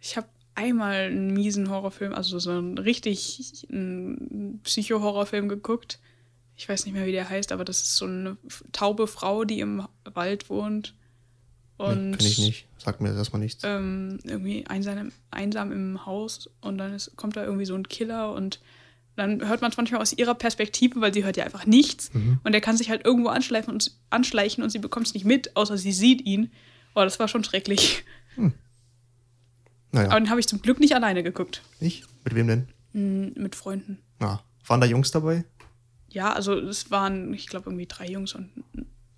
Ich 0.00 0.16
habe 0.16 0.28
einmal 0.54 1.06
einen 1.06 1.32
miesen 1.32 1.68
Horrorfilm, 1.68 2.12
also 2.12 2.38
so 2.38 2.52
einen 2.52 2.78
richtig 2.78 3.66
Psycho-Horrorfilm 4.62 5.48
geguckt. 5.48 5.98
Ich 6.54 6.68
weiß 6.68 6.84
nicht 6.84 6.94
mehr, 6.94 7.06
wie 7.06 7.12
der 7.12 7.28
heißt, 7.28 7.50
aber 7.50 7.64
das 7.64 7.80
ist 7.80 7.96
so 7.96 8.04
eine 8.04 8.36
taube 8.70 9.08
Frau, 9.08 9.42
die 9.42 9.58
im 9.58 9.88
Wald 10.04 10.48
wohnt. 10.48 10.94
Und 11.76 12.12
nee, 12.12 12.16
ich 12.28 12.38
nicht. 12.38 12.68
Sag 12.78 13.00
mir 13.00 13.12
erstmal 13.12 13.42
nichts. 13.42 13.64
Ähm, 13.64 14.20
irgendwie 14.22 14.64
einsam, 14.68 15.10
einsam 15.32 15.72
im 15.72 16.06
Haus 16.06 16.48
und 16.60 16.78
dann 16.78 16.94
ist, 16.94 17.16
kommt 17.16 17.34
da 17.34 17.42
irgendwie 17.42 17.66
so 17.66 17.74
ein 17.74 17.88
Killer 17.88 18.32
und 18.32 18.60
dann 19.16 19.46
hört 19.46 19.60
man 19.60 19.70
es 19.70 19.76
manchmal 19.76 20.00
aus 20.00 20.12
ihrer 20.12 20.34
Perspektive, 20.34 21.00
weil 21.00 21.14
sie 21.14 21.24
hört 21.24 21.36
ja 21.36 21.44
einfach 21.44 21.66
nichts. 21.66 22.12
Mhm. 22.12 22.40
Und 22.42 22.54
er 22.54 22.60
kann 22.60 22.76
sich 22.76 22.90
halt 22.90 23.04
irgendwo 23.04 23.28
anschleichen 23.28 23.72
und, 23.72 23.92
anschleichen 24.10 24.62
und 24.64 24.70
sie 24.70 24.78
bekommt 24.78 25.06
es 25.06 25.14
nicht 25.14 25.24
mit, 25.24 25.56
außer 25.56 25.78
sie 25.78 25.92
sieht 25.92 26.26
ihn. 26.26 26.50
Oh, 26.94 27.02
das 27.02 27.18
war 27.18 27.28
schon 27.28 27.44
schrecklich. 27.44 28.04
Hm. 28.34 28.52
Naja. 29.92 30.10
Aber 30.10 30.20
den 30.20 30.30
habe 30.30 30.40
ich 30.40 30.48
zum 30.48 30.60
Glück 30.60 30.80
nicht 30.80 30.94
alleine 30.94 31.22
geguckt. 31.22 31.62
Nicht? 31.80 32.04
Mit 32.24 32.34
wem 32.34 32.48
denn? 32.48 32.68
Mm, 32.92 33.40
mit 33.40 33.54
Freunden. 33.54 33.98
Ah. 34.18 34.40
Waren 34.66 34.80
da 34.80 34.86
Jungs 34.86 35.10
dabei? 35.10 35.44
Ja, 36.10 36.32
also 36.32 36.54
es 36.58 36.90
waren, 36.90 37.34
ich 37.34 37.46
glaube, 37.46 37.66
irgendwie 37.66 37.86
drei 37.86 38.06
Jungs 38.08 38.34
und 38.34 38.50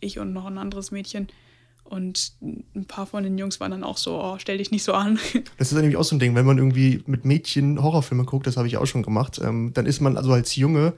ich 0.01 0.19
und 0.19 0.33
noch 0.33 0.47
ein 0.47 0.59
anderes 0.59 0.91
Mädchen. 0.91 1.29
Und 1.89 2.33
ein 2.41 2.85
paar 2.87 3.07
von 3.07 3.23
den 3.23 3.39
Jungs 3.39 3.61
waren 3.61 3.71
dann 3.71 3.85
auch 3.85 3.97
so, 3.97 4.21
oh, 4.21 4.37
stell 4.39 4.59
dich 4.59 4.71
nicht 4.71 4.83
so 4.83 4.93
an. 4.93 5.19
Das 5.59 5.73
ist 5.73 5.79
nämlich 5.79 5.97
auch 5.97 6.05
so 6.05 6.17
ein 6.17 6.19
Ding, 6.19 6.35
wenn 6.35 6.47
man 6.47 6.59
irgendwie 6.59 7.03
mit 7.07 7.25
Mädchen 7.25 7.83
Horrorfilme 7.83 8.25
guckt, 8.25 8.47
das 8.47 8.57
habe 8.57 8.69
ich 8.69 8.77
auch 8.77 8.87
schon 8.87 9.03
gemacht, 9.03 9.41
ähm, 9.43 9.73
dann 9.73 9.87
ist 9.87 10.01
man 10.01 10.17
also 10.17 10.33
als 10.33 10.57
Junge 10.57 10.95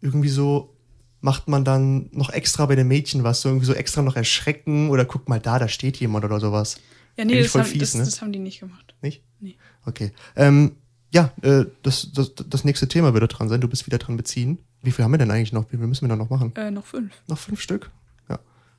irgendwie 0.00 0.28
so, 0.28 0.74
macht 1.20 1.48
man 1.48 1.64
dann 1.64 2.08
noch 2.12 2.30
extra 2.30 2.66
bei 2.66 2.76
den 2.76 2.88
Mädchen 2.88 3.24
was, 3.24 3.40
so 3.40 3.48
irgendwie 3.48 3.66
so 3.66 3.74
extra 3.74 4.02
noch 4.02 4.16
erschrecken 4.16 4.90
oder 4.90 5.04
guck 5.04 5.28
mal 5.28 5.40
da, 5.40 5.58
da 5.58 5.68
steht 5.68 5.98
jemand 5.98 6.24
oder 6.24 6.40
sowas. 6.40 6.78
Ja, 7.16 7.24
nee, 7.24 7.40
das 7.40 7.54
haben, 7.54 7.64
fies, 7.64 7.80
das, 7.80 7.94
ne? 7.94 8.04
das 8.04 8.20
haben, 8.20 8.32
die 8.32 8.38
nicht 8.38 8.60
gemacht. 8.60 8.94
Nicht? 9.02 9.22
Nee. 9.40 9.56
Okay. 9.84 10.12
Ähm, 10.34 10.72
ja, 11.12 11.32
äh, 11.42 11.66
das, 11.82 12.10
das, 12.12 12.34
das 12.34 12.64
nächste 12.64 12.88
Thema 12.88 13.12
würde 13.12 13.28
dran 13.28 13.48
sein. 13.48 13.60
Du 13.60 13.68
bist 13.68 13.86
wieder 13.86 13.98
dran 13.98 14.16
beziehen. 14.16 14.58
Wie 14.82 14.90
viel 14.90 15.04
haben 15.04 15.12
wir 15.12 15.18
denn 15.18 15.30
eigentlich 15.30 15.52
noch? 15.52 15.70
Wie 15.70 15.76
viel 15.76 15.86
müssen 15.86 16.06
wir 16.06 16.08
da 16.08 16.16
noch 16.16 16.30
machen? 16.30 16.52
Äh, 16.56 16.70
noch 16.70 16.86
fünf. 16.86 17.12
Noch 17.28 17.38
fünf 17.38 17.60
Stück? 17.60 17.90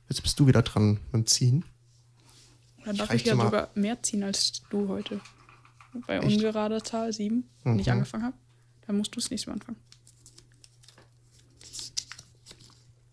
Jetzt 0.08 0.22
bist 0.22 0.38
du 0.38 0.46
wieder 0.46 0.62
dran 0.62 1.00
beim 1.12 1.26
Ziehen. 1.26 1.64
Dann 2.84 2.96
darf 2.96 3.12
ich, 3.14 3.22
ich 3.22 3.26
ja 3.28 3.36
sogar 3.36 3.70
mehr 3.74 4.02
ziehen 4.02 4.22
als 4.22 4.62
du 4.70 4.88
heute. 4.88 5.20
Bei 6.06 6.18
Echt? 6.18 6.26
ungerader 6.26 6.82
Zahl 6.82 7.12
sieben, 7.12 7.48
wenn 7.62 7.74
mhm. 7.74 7.80
ich 7.80 7.90
angefangen 7.90 8.24
habe. 8.24 8.36
Dann 8.86 8.96
musst 8.98 9.14
du 9.14 9.20
es 9.20 9.30
nächste 9.30 9.48
Mal 9.50 9.54
anfangen. 9.54 9.78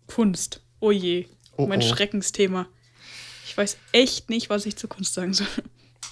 Kunst. 0.06 0.60
Oh 0.80 0.90
je. 0.90 1.26
Oh, 1.56 1.66
mein 1.66 1.80
oh. 1.80 1.82
Schreckensthema. 1.82 2.66
Ich 3.46 3.56
weiß 3.56 3.78
echt 3.92 4.28
nicht, 4.30 4.50
was 4.50 4.66
ich 4.66 4.76
zu 4.76 4.88
Kunst 4.88 5.14
sagen 5.14 5.34
soll. 5.34 5.46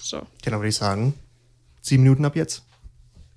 So. 0.03 0.25
Genau, 0.41 0.57
würde 0.57 0.69
ich 0.69 0.75
sagen. 0.75 1.13
Sieben 1.79 2.01
Minuten 2.01 2.25
ab 2.25 2.35
jetzt. 2.35 2.63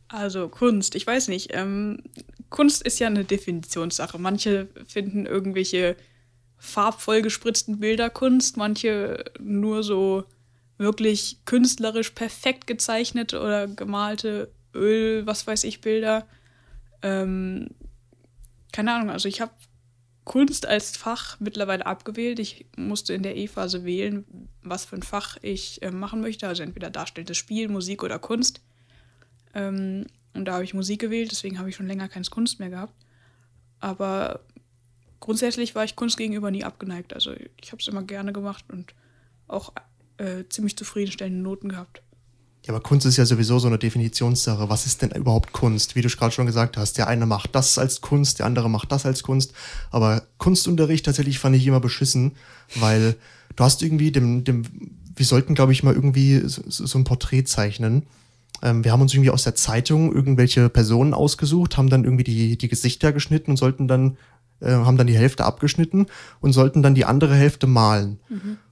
Also 0.09 0.48
Kunst, 0.48 0.94
ich 0.94 1.07
weiß 1.07 1.28
nicht. 1.28 1.50
Ähm, 1.52 2.02
Kunst 2.48 2.83
ist 2.83 2.98
ja 3.00 3.07
eine 3.07 3.24
Definitionssache. 3.24 4.18
Manche 4.18 4.68
finden 4.87 5.26
irgendwelche 5.26 5.94
farbvoll 6.64 7.22
gespritzten 7.22 7.79
Bilder 7.79 8.11
Kunst, 8.11 8.57
manche 8.57 9.24
nur 9.38 9.83
so 9.83 10.24
wirklich 10.79 11.38
künstlerisch 11.44 12.11
perfekt 12.11 12.66
gezeichnete 12.66 13.40
oder 13.40 13.68
gemalte 13.68 14.50
Öl, 14.74 15.27
was 15.27 15.46
weiß 15.46 15.64
ich, 15.64 15.81
Bilder. 15.81 16.27
Ähm, 17.03 17.68
keine 18.72 18.94
Ahnung, 18.94 19.11
also 19.11 19.29
ich 19.29 19.40
habe 19.40 19.53
Kunst 20.24 20.66
als 20.66 20.96
Fach 20.96 21.38
mittlerweile 21.38 21.85
abgewählt. 21.85 22.38
Ich 22.38 22.66
musste 22.77 23.12
in 23.12 23.22
der 23.22 23.37
E-Phase 23.37 23.85
wählen, 23.85 24.24
was 24.62 24.87
für 24.87 24.96
ein 24.96 25.03
Fach 25.03 25.37
ich 25.42 25.83
äh, 25.83 25.90
machen 25.90 26.22
möchte. 26.22 26.48
Also 26.48 26.62
entweder 26.62 26.88
darstellendes 26.88 27.37
Spiel, 27.37 27.68
Musik 27.68 28.03
oder 28.03 28.18
Kunst. 28.18 28.62
Ähm, 29.53 30.07
und 30.33 30.46
da 30.46 30.55
habe 30.55 30.64
ich 30.64 30.74
Musik 30.74 31.00
gewählt, 31.00 31.31
deswegen 31.31 31.59
habe 31.59 31.68
ich 31.68 31.77
schon 31.77 31.87
länger 31.87 32.09
keine 32.09 32.24
Kunst 32.24 32.59
mehr 32.59 32.70
gehabt. 32.70 32.94
Aber 33.81 34.40
grundsätzlich 35.24 35.74
war 35.74 35.84
ich 35.84 35.96
Kunst 35.96 36.18
gegenüber 36.18 36.50
nie 36.50 36.64
abgeneigt. 36.64 37.14
Also 37.14 37.32
ich 37.60 37.72
habe 37.72 37.80
es 37.80 37.88
immer 37.88 38.02
gerne 38.02 38.34
gemacht 38.34 38.64
und 38.70 38.94
auch 39.48 39.72
äh, 40.18 40.44
ziemlich 40.50 40.76
zufriedenstellende 40.76 41.40
Noten 41.40 41.70
gehabt. 41.70 42.02
Ja, 42.66 42.74
aber 42.74 42.82
Kunst 42.82 43.06
ist 43.06 43.16
ja 43.16 43.24
sowieso 43.24 43.58
so 43.58 43.66
eine 43.66 43.78
Definitionssache. 43.78 44.68
Was 44.68 44.84
ist 44.84 45.00
denn 45.00 45.10
überhaupt 45.12 45.52
Kunst? 45.52 45.96
Wie 45.96 46.02
du 46.02 46.08
gerade 46.08 46.32
schon 46.32 46.46
gesagt 46.46 46.76
hast, 46.76 46.98
der 46.98 47.08
eine 47.08 47.24
macht 47.24 47.54
das 47.54 47.78
als 47.78 48.02
Kunst, 48.02 48.38
der 48.38 48.46
andere 48.46 48.68
macht 48.68 48.92
das 48.92 49.06
als 49.06 49.22
Kunst. 49.22 49.54
Aber 49.90 50.26
Kunstunterricht 50.37 51.06
tatsächlich 51.06 51.38
fand 51.38 51.56
ich 51.56 51.66
immer 51.66 51.80
beschissen, 51.80 52.32
weil 52.76 53.16
du 53.56 53.64
hast 53.64 53.82
irgendwie 53.82 54.12
dem, 54.12 54.44
dem 54.44 54.64
wir 55.16 55.26
sollten, 55.26 55.54
glaube 55.54 55.72
ich, 55.72 55.82
mal 55.82 55.94
irgendwie 55.94 56.42
so, 56.44 56.62
so 56.66 56.98
ein 56.98 57.04
Porträt 57.04 57.44
zeichnen. 57.44 58.02
Ähm, 58.62 58.84
wir 58.84 58.92
haben 58.92 59.02
uns 59.02 59.14
irgendwie 59.14 59.30
aus 59.30 59.44
der 59.44 59.54
Zeitung 59.54 60.14
irgendwelche 60.14 60.68
Personen 60.68 61.14
ausgesucht, 61.14 61.76
haben 61.76 61.90
dann 61.90 62.04
irgendwie 62.04 62.24
die, 62.24 62.58
die 62.58 62.68
Gesichter 62.68 63.12
geschnitten 63.12 63.52
und 63.52 63.56
sollten 63.56 63.88
dann 63.88 64.16
äh, 64.60 64.70
haben 64.70 64.96
dann 64.96 65.06
die 65.06 65.16
Hälfte 65.16 65.44
abgeschnitten 65.44 66.06
und 66.40 66.52
sollten 66.52 66.82
dann 66.82 66.94
die 66.94 67.04
andere 67.04 67.34
Hälfte 67.34 67.66
malen. 67.66 68.20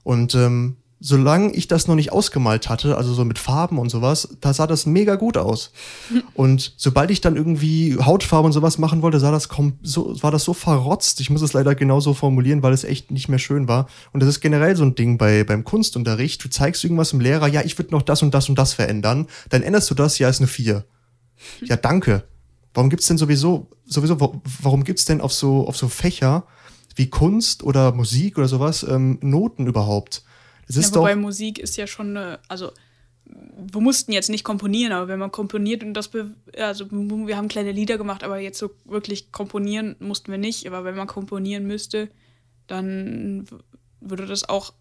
Und 0.03 0.35
ähm, 0.35 0.77
solange 1.03 1.51
ich 1.51 1.67
das 1.67 1.87
noch 1.87 1.95
nicht 1.95 2.13
ausgemalt 2.13 2.69
hatte, 2.69 2.95
also 2.95 3.13
so 3.13 3.25
mit 3.25 3.37
Farben 3.37 3.77
und 3.77 3.89
sowas, 3.89 4.37
da 4.39 4.53
sah 4.53 4.67
das 4.67 4.85
mega 4.85 5.15
gut 5.15 5.35
aus. 5.35 5.71
Und 6.33 6.73
sobald 6.77 7.11
ich 7.11 7.19
dann 7.19 7.35
irgendwie 7.35 7.97
Hautfarbe 7.99 8.45
und 8.45 8.53
sowas 8.53 8.77
machen 8.77 9.01
wollte, 9.01 9.19
sah 9.19 9.29
das 9.29 9.49
so, 9.81 10.23
war 10.23 10.31
das 10.31 10.45
so 10.45 10.53
verrotzt. 10.53 11.19
Ich 11.19 11.29
muss 11.29 11.41
es 11.41 11.51
leider 11.51 11.75
genauso 11.75 12.13
formulieren, 12.13 12.63
weil 12.63 12.71
es 12.71 12.85
echt 12.85 13.11
nicht 13.11 13.27
mehr 13.27 13.37
schön 13.37 13.67
war. 13.67 13.87
Und 14.13 14.21
das 14.21 14.29
ist 14.29 14.39
generell 14.39 14.77
so 14.77 14.83
ein 14.83 14.95
Ding 14.95 15.17
bei, 15.17 15.43
beim 15.43 15.65
Kunstunterricht. 15.65 16.43
Du 16.43 16.49
zeigst 16.49 16.83
irgendwas 16.85 17.11
im 17.11 17.19
Lehrer, 17.19 17.47
ja, 17.47 17.61
ich 17.63 17.77
würde 17.77 17.91
noch 17.91 18.01
das 18.01 18.21
und 18.23 18.33
das 18.33 18.47
und 18.47 18.57
das 18.57 18.73
verändern. 18.73 19.27
Dann 19.49 19.61
änderst 19.61 19.91
du 19.91 19.95
das, 19.95 20.19
ja, 20.19 20.29
ist 20.29 20.39
eine 20.39 20.47
4. 20.47 20.85
Ja, 21.65 21.75
danke. 21.75 22.23
Warum 22.73 22.89
gibt's 22.89 23.07
denn 23.07 23.17
sowieso, 23.17 23.67
sowieso, 23.85 24.19
wa- 24.19 24.41
warum 24.61 24.83
gibt's 24.83 25.05
denn 25.05 25.21
auf 25.21 25.33
so, 25.33 25.67
auf 25.67 25.77
so 25.77 25.87
Fächer 25.89 26.45
wie 26.95 27.09
Kunst 27.09 27.63
oder 27.63 27.91
Musik 27.91 28.37
oder 28.37 28.47
sowas 28.47 28.83
ähm, 28.83 29.19
Noten 29.21 29.67
überhaupt? 29.67 30.23
Das 30.67 30.75
Ja, 30.77 30.81
ist 30.81 30.95
doch. 30.95 31.01
wobei 31.01 31.15
Musik 31.15 31.59
ist 31.59 31.77
ja 31.77 31.87
schon 31.87 32.15
eine, 32.17 32.39
also 32.47 32.71
wir 33.25 33.81
mussten 33.81 34.11
jetzt 34.11 34.29
nicht 34.29 34.43
komponieren, 34.43 34.91
aber 34.91 35.07
wenn 35.07 35.19
man 35.19 35.31
komponiert 35.31 35.83
und 35.83 35.93
das, 35.93 36.09
also 36.57 36.91
wir 36.91 37.37
haben 37.37 37.47
kleine 37.47 37.71
Lieder 37.71 37.97
gemacht, 37.97 38.23
aber 38.23 38.37
jetzt 38.39 38.59
so 38.59 38.71
wirklich 38.85 39.31
komponieren 39.31 39.95
mussten 39.99 40.29
wir 40.31 40.37
nicht. 40.37 40.67
Aber 40.67 40.83
wenn 40.83 40.95
man 40.95 41.07
komponieren 41.07 41.65
müsste, 41.65 42.09
dann 42.67 43.45
würde 44.01 44.25
das 44.25 44.47
auch 44.49 44.73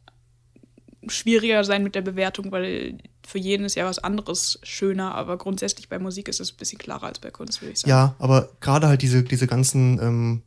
schwieriger 1.09 1.65
sein 1.65 1.83
mit 1.83 1.95
der 1.95 2.03
Bewertung, 2.03 2.53
weil 2.53 2.99
für 3.27 3.39
jeden 3.39 3.65
ist 3.65 3.75
ja 3.75 3.87
was 3.87 3.99
anderes 3.99 4.59
schöner, 4.63 5.15
aber 5.15 5.39
grundsätzlich 5.39 5.89
bei 5.89 5.99
Musik 5.99 6.29
ist 6.29 6.41
es 6.41 6.53
ein 6.53 6.57
bisschen 6.57 6.79
klarer 6.79 7.07
als 7.07 7.19
bei 7.19 7.31
Kunst, 7.31 7.61
würde 7.63 7.73
ich 7.73 7.81
sagen. 7.81 7.91
Ja, 7.91 8.15
aber 8.19 8.51
gerade 8.61 8.89
halt 8.89 9.03
diese, 9.03 9.23
diese 9.23 9.47
ganzen 9.47 10.01
ähm, 10.01 10.43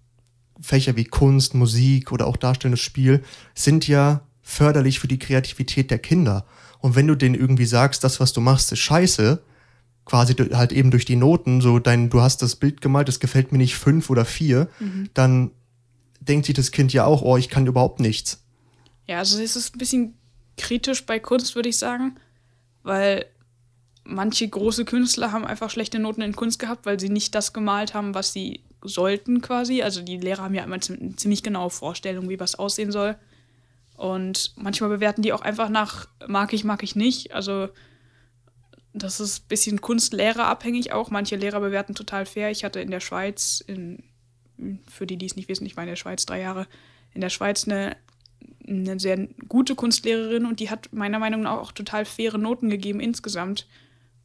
Fächer 0.62 0.96
wie 0.96 1.06
Kunst, 1.06 1.54
Musik 1.54 2.12
oder 2.12 2.28
auch 2.28 2.38
darstellendes 2.38 2.82
Spiel 2.82 3.24
sind 3.54 3.88
ja 3.88 4.22
förderlich 4.42 5.00
für 5.00 5.08
die 5.08 5.20
Kreativität 5.20 5.92
der 5.92 6.00
Kinder. 6.00 6.46
Und 6.80 6.96
wenn 6.96 7.08
du 7.08 7.16
denen 7.16 7.36
irgendwie 7.36 7.66
sagst, 7.66 8.04
das, 8.04 8.20
was 8.20 8.32
du 8.32 8.42
machst, 8.42 8.72
ist 8.72 8.80
scheiße, 8.80 9.42
quasi 10.06 10.36
halt 10.36 10.72
eben 10.72 10.92
durch 10.92 11.06
die 11.06 11.16
Noten, 11.16 11.62
so 11.62 11.80
dein, 11.80 12.10
du 12.10 12.22
hast 12.22 12.42
das 12.42 12.56
Bild 12.56 12.80
gemalt, 12.80 13.08
das 13.08 13.20
gefällt 13.20 13.52
mir 13.52 13.58
nicht 13.58 13.76
fünf 13.76 14.10
oder 14.10 14.24
vier, 14.24 14.70
dann 15.14 15.52
denkt 16.20 16.46
sich 16.46 16.56
das 16.56 16.72
Kind 16.72 16.94
ja 16.94 17.06
auch, 17.06 17.24
oh, 17.24 17.38
ich 17.38 17.50
kann 17.50 17.66
überhaupt 17.66 18.00
nichts. 18.00 18.44
Ja, 19.08 19.20
also 19.20 19.42
es 19.42 19.56
ist 19.56 19.76
ein 19.76 19.80
bisschen 19.80 20.14
kritisch 20.58 21.06
bei 21.06 21.20
Kunst, 21.20 21.56
würde 21.56 21.70
ich 21.70 21.78
sagen, 21.78 22.16
weil 22.84 23.26
manche 24.04 24.48
große 24.48 24.86
Künstler 24.86 25.32
haben 25.32 25.46
einfach 25.46 25.70
schlechte 25.70 26.00
Noten 26.00 26.22
in 26.22 26.36
Kunst 26.36 26.60
gehabt, 26.60 26.86
weil 26.86 27.00
sie 27.00 27.10
nicht 27.10 27.36
das 27.36 27.54
gemalt 27.54 27.94
haben, 27.94 28.14
was 28.14 28.34
sie 28.34 28.64
sollten 28.84 29.42
quasi. 29.42 29.82
Also 29.82 30.02
die 30.02 30.18
Lehrer 30.18 30.44
haben 30.44 30.54
ja 30.54 30.64
immer 30.64 30.76
eine 30.76 31.16
ziemlich 31.16 31.44
genaue 31.44 31.72
Vorstellung, 31.72 32.30
wie 32.30 32.40
was 32.40 32.56
aussehen 32.56 32.92
soll. 32.92 33.18
Und 33.98 34.54
manchmal 34.58 34.90
bewerten 34.90 35.22
die 35.22 35.34
auch 35.34 35.42
einfach 35.42 35.70
nach 35.70 36.08
mag 36.28 36.54
ich, 36.54 36.64
mag 36.64 36.84
ich 36.84 36.96
nicht. 36.96 37.34
Also 37.34 37.70
das 38.94 39.20
ist 39.20 39.44
ein 39.44 39.48
bisschen 39.48 39.82
Kunstlehrerabhängig 39.82 40.94
auch. 40.94 41.10
Manche 41.10 41.36
Lehrer 41.36 41.60
bewerten 41.60 41.96
total 41.96 42.26
fair. 42.26 42.52
Ich 42.52 42.64
hatte 42.64 42.80
in 42.80 42.92
der 42.92 43.00
Schweiz, 43.00 43.64
in, 43.66 44.04
für 44.88 45.08
die, 45.08 45.18
die 45.18 45.26
es 45.26 45.36
nicht 45.36 45.50
wissen, 45.50 45.66
ich 45.66 45.76
war 45.76 45.84
in 45.84 45.90
der 45.90 45.96
Schweiz 45.96 46.26
drei 46.26 46.42
Jahre, 46.42 46.68
in 47.14 47.22
der 47.22 47.30
Schweiz 47.30 47.68
eine 47.68 47.98
eine 48.68 49.00
sehr 49.00 49.28
gute 49.48 49.76
Kunstlehrerin 49.76 50.46
und 50.46 50.60
die 50.60 50.70
hat 50.70 50.92
meiner 50.92 51.20
Meinung 51.20 51.42
nach 51.42 51.60
auch 51.60 51.72
total 51.72 52.06
faire 52.06 52.38
Noten 52.38 52.70
gegeben 52.70 53.00
insgesamt. 53.00 53.68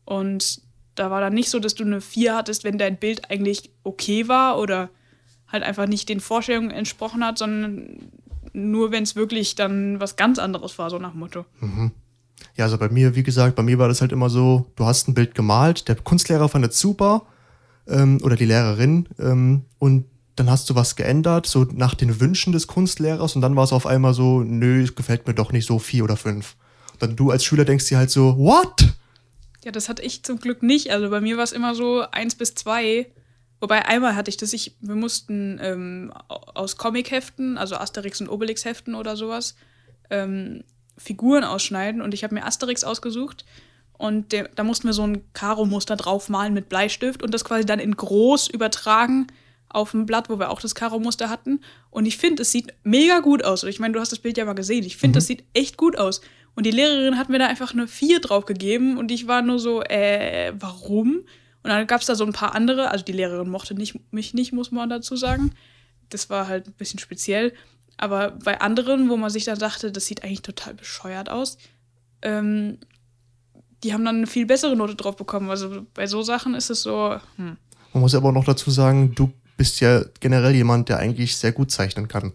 Und 0.04 0.62
da 0.94 1.10
war 1.10 1.20
dann 1.20 1.34
nicht 1.34 1.50
so, 1.50 1.58
dass 1.58 1.74
du 1.74 1.84
eine 1.84 2.00
4 2.00 2.34
hattest, 2.34 2.64
wenn 2.64 2.78
dein 2.78 2.96
Bild 2.98 3.30
eigentlich 3.30 3.70
okay 3.84 4.28
war 4.28 4.58
oder 4.58 4.90
halt 5.48 5.62
einfach 5.62 5.86
nicht 5.86 6.08
den 6.08 6.20
Vorstellungen 6.20 6.70
entsprochen 6.70 7.24
hat, 7.24 7.38
sondern 7.38 8.10
nur 8.52 8.90
wenn 8.90 9.02
es 9.02 9.16
wirklich 9.16 9.54
dann 9.54 10.00
was 10.00 10.16
ganz 10.16 10.38
anderes 10.38 10.78
war, 10.78 10.90
so 10.90 10.98
nach 10.98 11.14
Motto. 11.14 11.44
Ja, 12.56 12.64
also 12.64 12.78
bei 12.78 12.88
mir, 12.88 13.14
wie 13.14 13.22
gesagt, 13.22 13.56
bei 13.56 13.62
mir 13.62 13.78
war 13.78 13.88
das 13.88 14.00
halt 14.00 14.12
immer 14.12 14.30
so, 14.30 14.66
du 14.76 14.84
hast 14.84 15.08
ein 15.08 15.14
Bild 15.14 15.34
gemalt, 15.34 15.88
der 15.88 15.96
Kunstlehrer 15.96 16.48
fand 16.48 16.66
es 16.66 16.78
super 16.78 17.22
ähm, 17.86 18.18
oder 18.22 18.36
die 18.36 18.46
Lehrerin 18.46 19.08
ähm, 19.18 19.64
und 19.78 20.04
dann 20.40 20.50
hast 20.50 20.70
du 20.70 20.74
was 20.74 20.96
geändert, 20.96 21.46
so 21.46 21.64
nach 21.64 21.94
den 21.94 22.18
Wünschen 22.18 22.54
des 22.54 22.66
Kunstlehrers 22.66 23.36
und 23.36 23.42
dann 23.42 23.56
war 23.56 23.64
es 23.64 23.74
auf 23.74 23.86
einmal 23.86 24.14
so, 24.14 24.40
nö, 24.40 24.82
es 24.82 24.94
gefällt 24.94 25.26
mir 25.26 25.34
doch 25.34 25.52
nicht 25.52 25.66
so 25.66 25.78
vier 25.78 26.02
oder 26.02 26.16
fünf. 26.16 26.56
Und 26.94 27.02
dann 27.02 27.14
du 27.14 27.30
als 27.30 27.44
Schüler 27.44 27.66
denkst 27.66 27.86
dir 27.88 27.98
halt 27.98 28.10
so, 28.10 28.38
what? 28.38 28.88
Ja, 29.64 29.70
das 29.70 29.90
hatte 29.90 30.00
ich 30.00 30.22
zum 30.22 30.40
Glück 30.40 30.62
nicht. 30.62 30.90
Also 30.92 31.10
bei 31.10 31.20
mir 31.20 31.36
war 31.36 31.44
es 31.44 31.52
immer 31.52 31.74
so 31.74 32.00
eins 32.10 32.34
bis 32.34 32.54
zwei. 32.54 33.12
Wobei 33.60 33.84
einmal 33.84 34.16
hatte 34.16 34.30
ich 34.30 34.38
das, 34.38 34.54
ich, 34.54 34.76
wir 34.80 34.94
mussten 34.94 35.60
ähm, 35.62 36.10
aus 36.28 36.78
Comicheften, 36.78 37.58
also 37.58 37.76
Asterix 37.76 38.22
und 38.22 38.30
Obelix 38.30 38.64
Heften 38.64 38.94
oder 38.94 39.18
sowas, 39.18 39.56
ähm, 40.08 40.64
Figuren 40.96 41.44
ausschneiden 41.44 42.00
und 42.00 42.14
ich 42.14 42.24
habe 42.24 42.34
mir 42.34 42.46
Asterix 42.46 42.82
ausgesucht 42.82 43.44
und 43.98 44.32
der, 44.32 44.48
da 44.48 44.64
mussten 44.64 44.88
wir 44.88 44.94
so 44.94 45.02
ein 45.02 45.22
Karo-Muster 45.34 45.96
draufmalen 45.96 46.54
mit 46.54 46.70
Bleistift 46.70 47.22
und 47.22 47.34
das 47.34 47.44
quasi 47.44 47.66
dann 47.66 47.78
in 47.78 47.94
groß 47.94 48.48
übertragen 48.48 49.26
auf 49.70 49.94
ein 49.94 50.06
Blatt, 50.06 50.28
wo 50.28 50.38
wir 50.38 50.50
auch 50.50 50.60
das 50.60 50.74
Karo-Muster 50.74 51.30
hatten. 51.30 51.60
Und 51.90 52.06
ich 52.06 52.18
finde, 52.18 52.42
es 52.42 52.52
sieht 52.52 52.74
mega 52.82 53.20
gut 53.20 53.44
aus. 53.44 53.64
Und 53.64 53.70
ich 53.70 53.80
meine, 53.80 53.94
du 53.94 54.00
hast 54.00 54.12
das 54.12 54.18
Bild 54.18 54.36
ja 54.36 54.44
mal 54.44 54.54
gesehen. 54.54 54.84
Ich 54.84 54.96
finde, 54.96 55.18
das 55.18 55.26
sieht 55.26 55.44
echt 55.54 55.76
gut 55.76 55.96
aus. 55.96 56.20
Und 56.54 56.66
die 56.66 56.72
Lehrerin 56.72 57.16
hat 57.16 57.28
mir 57.28 57.38
da 57.38 57.46
einfach 57.46 57.72
eine 57.72 57.86
4 57.86 58.20
drauf 58.20 58.44
gegeben 58.44 58.98
und 58.98 59.10
ich 59.10 59.28
war 59.28 59.40
nur 59.42 59.58
so, 59.58 59.82
äh, 59.82 60.52
warum? 60.58 61.22
Und 61.62 61.70
dann 61.70 61.86
gab 61.86 62.00
es 62.00 62.06
da 62.06 62.14
so 62.14 62.24
ein 62.24 62.32
paar 62.32 62.54
andere, 62.54 62.90
also 62.90 63.04
die 63.04 63.12
Lehrerin 63.12 63.48
mochte 63.48 63.74
nicht, 63.74 63.98
mich 64.12 64.34
nicht, 64.34 64.52
muss 64.52 64.72
man 64.72 64.88
dazu 64.88 65.16
sagen. 65.16 65.52
Das 66.08 66.28
war 66.28 66.48
halt 66.48 66.66
ein 66.66 66.72
bisschen 66.72 66.98
speziell. 66.98 67.52
Aber 67.96 68.32
bei 68.32 68.60
anderen, 68.60 69.08
wo 69.10 69.16
man 69.16 69.30
sich 69.30 69.44
dann 69.44 69.58
dachte, 69.58 69.92
das 69.92 70.06
sieht 70.06 70.24
eigentlich 70.24 70.42
total 70.42 70.74
bescheuert 70.74 71.28
aus, 71.28 71.58
ähm, 72.22 72.78
die 73.84 73.94
haben 73.94 74.04
dann 74.04 74.16
eine 74.16 74.26
viel 74.26 74.46
bessere 74.46 74.76
Note 74.76 74.94
drauf 74.94 75.16
bekommen. 75.16 75.50
Also 75.50 75.86
bei 75.94 76.06
so 76.06 76.22
Sachen 76.22 76.54
ist 76.54 76.70
es 76.70 76.82
so, 76.82 77.16
hm. 77.36 77.56
Man 77.92 78.00
muss 78.02 78.14
aber 78.14 78.28
auch 78.28 78.34
noch 78.34 78.44
dazu 78.44 78.70
sagen, 78.70 79.14
du 79.14 79.32
bist 79.60 79.80
ja 79.80 80.06
generell 80.20 80.54
jemand, 80.54 80.88
der 80.88 80.96
eigentlich 80.96 81.36
sehr 81.36 81.52
gut 81.52 81.70
zeichnen 81.70 82.08
kann. 82.08 82.32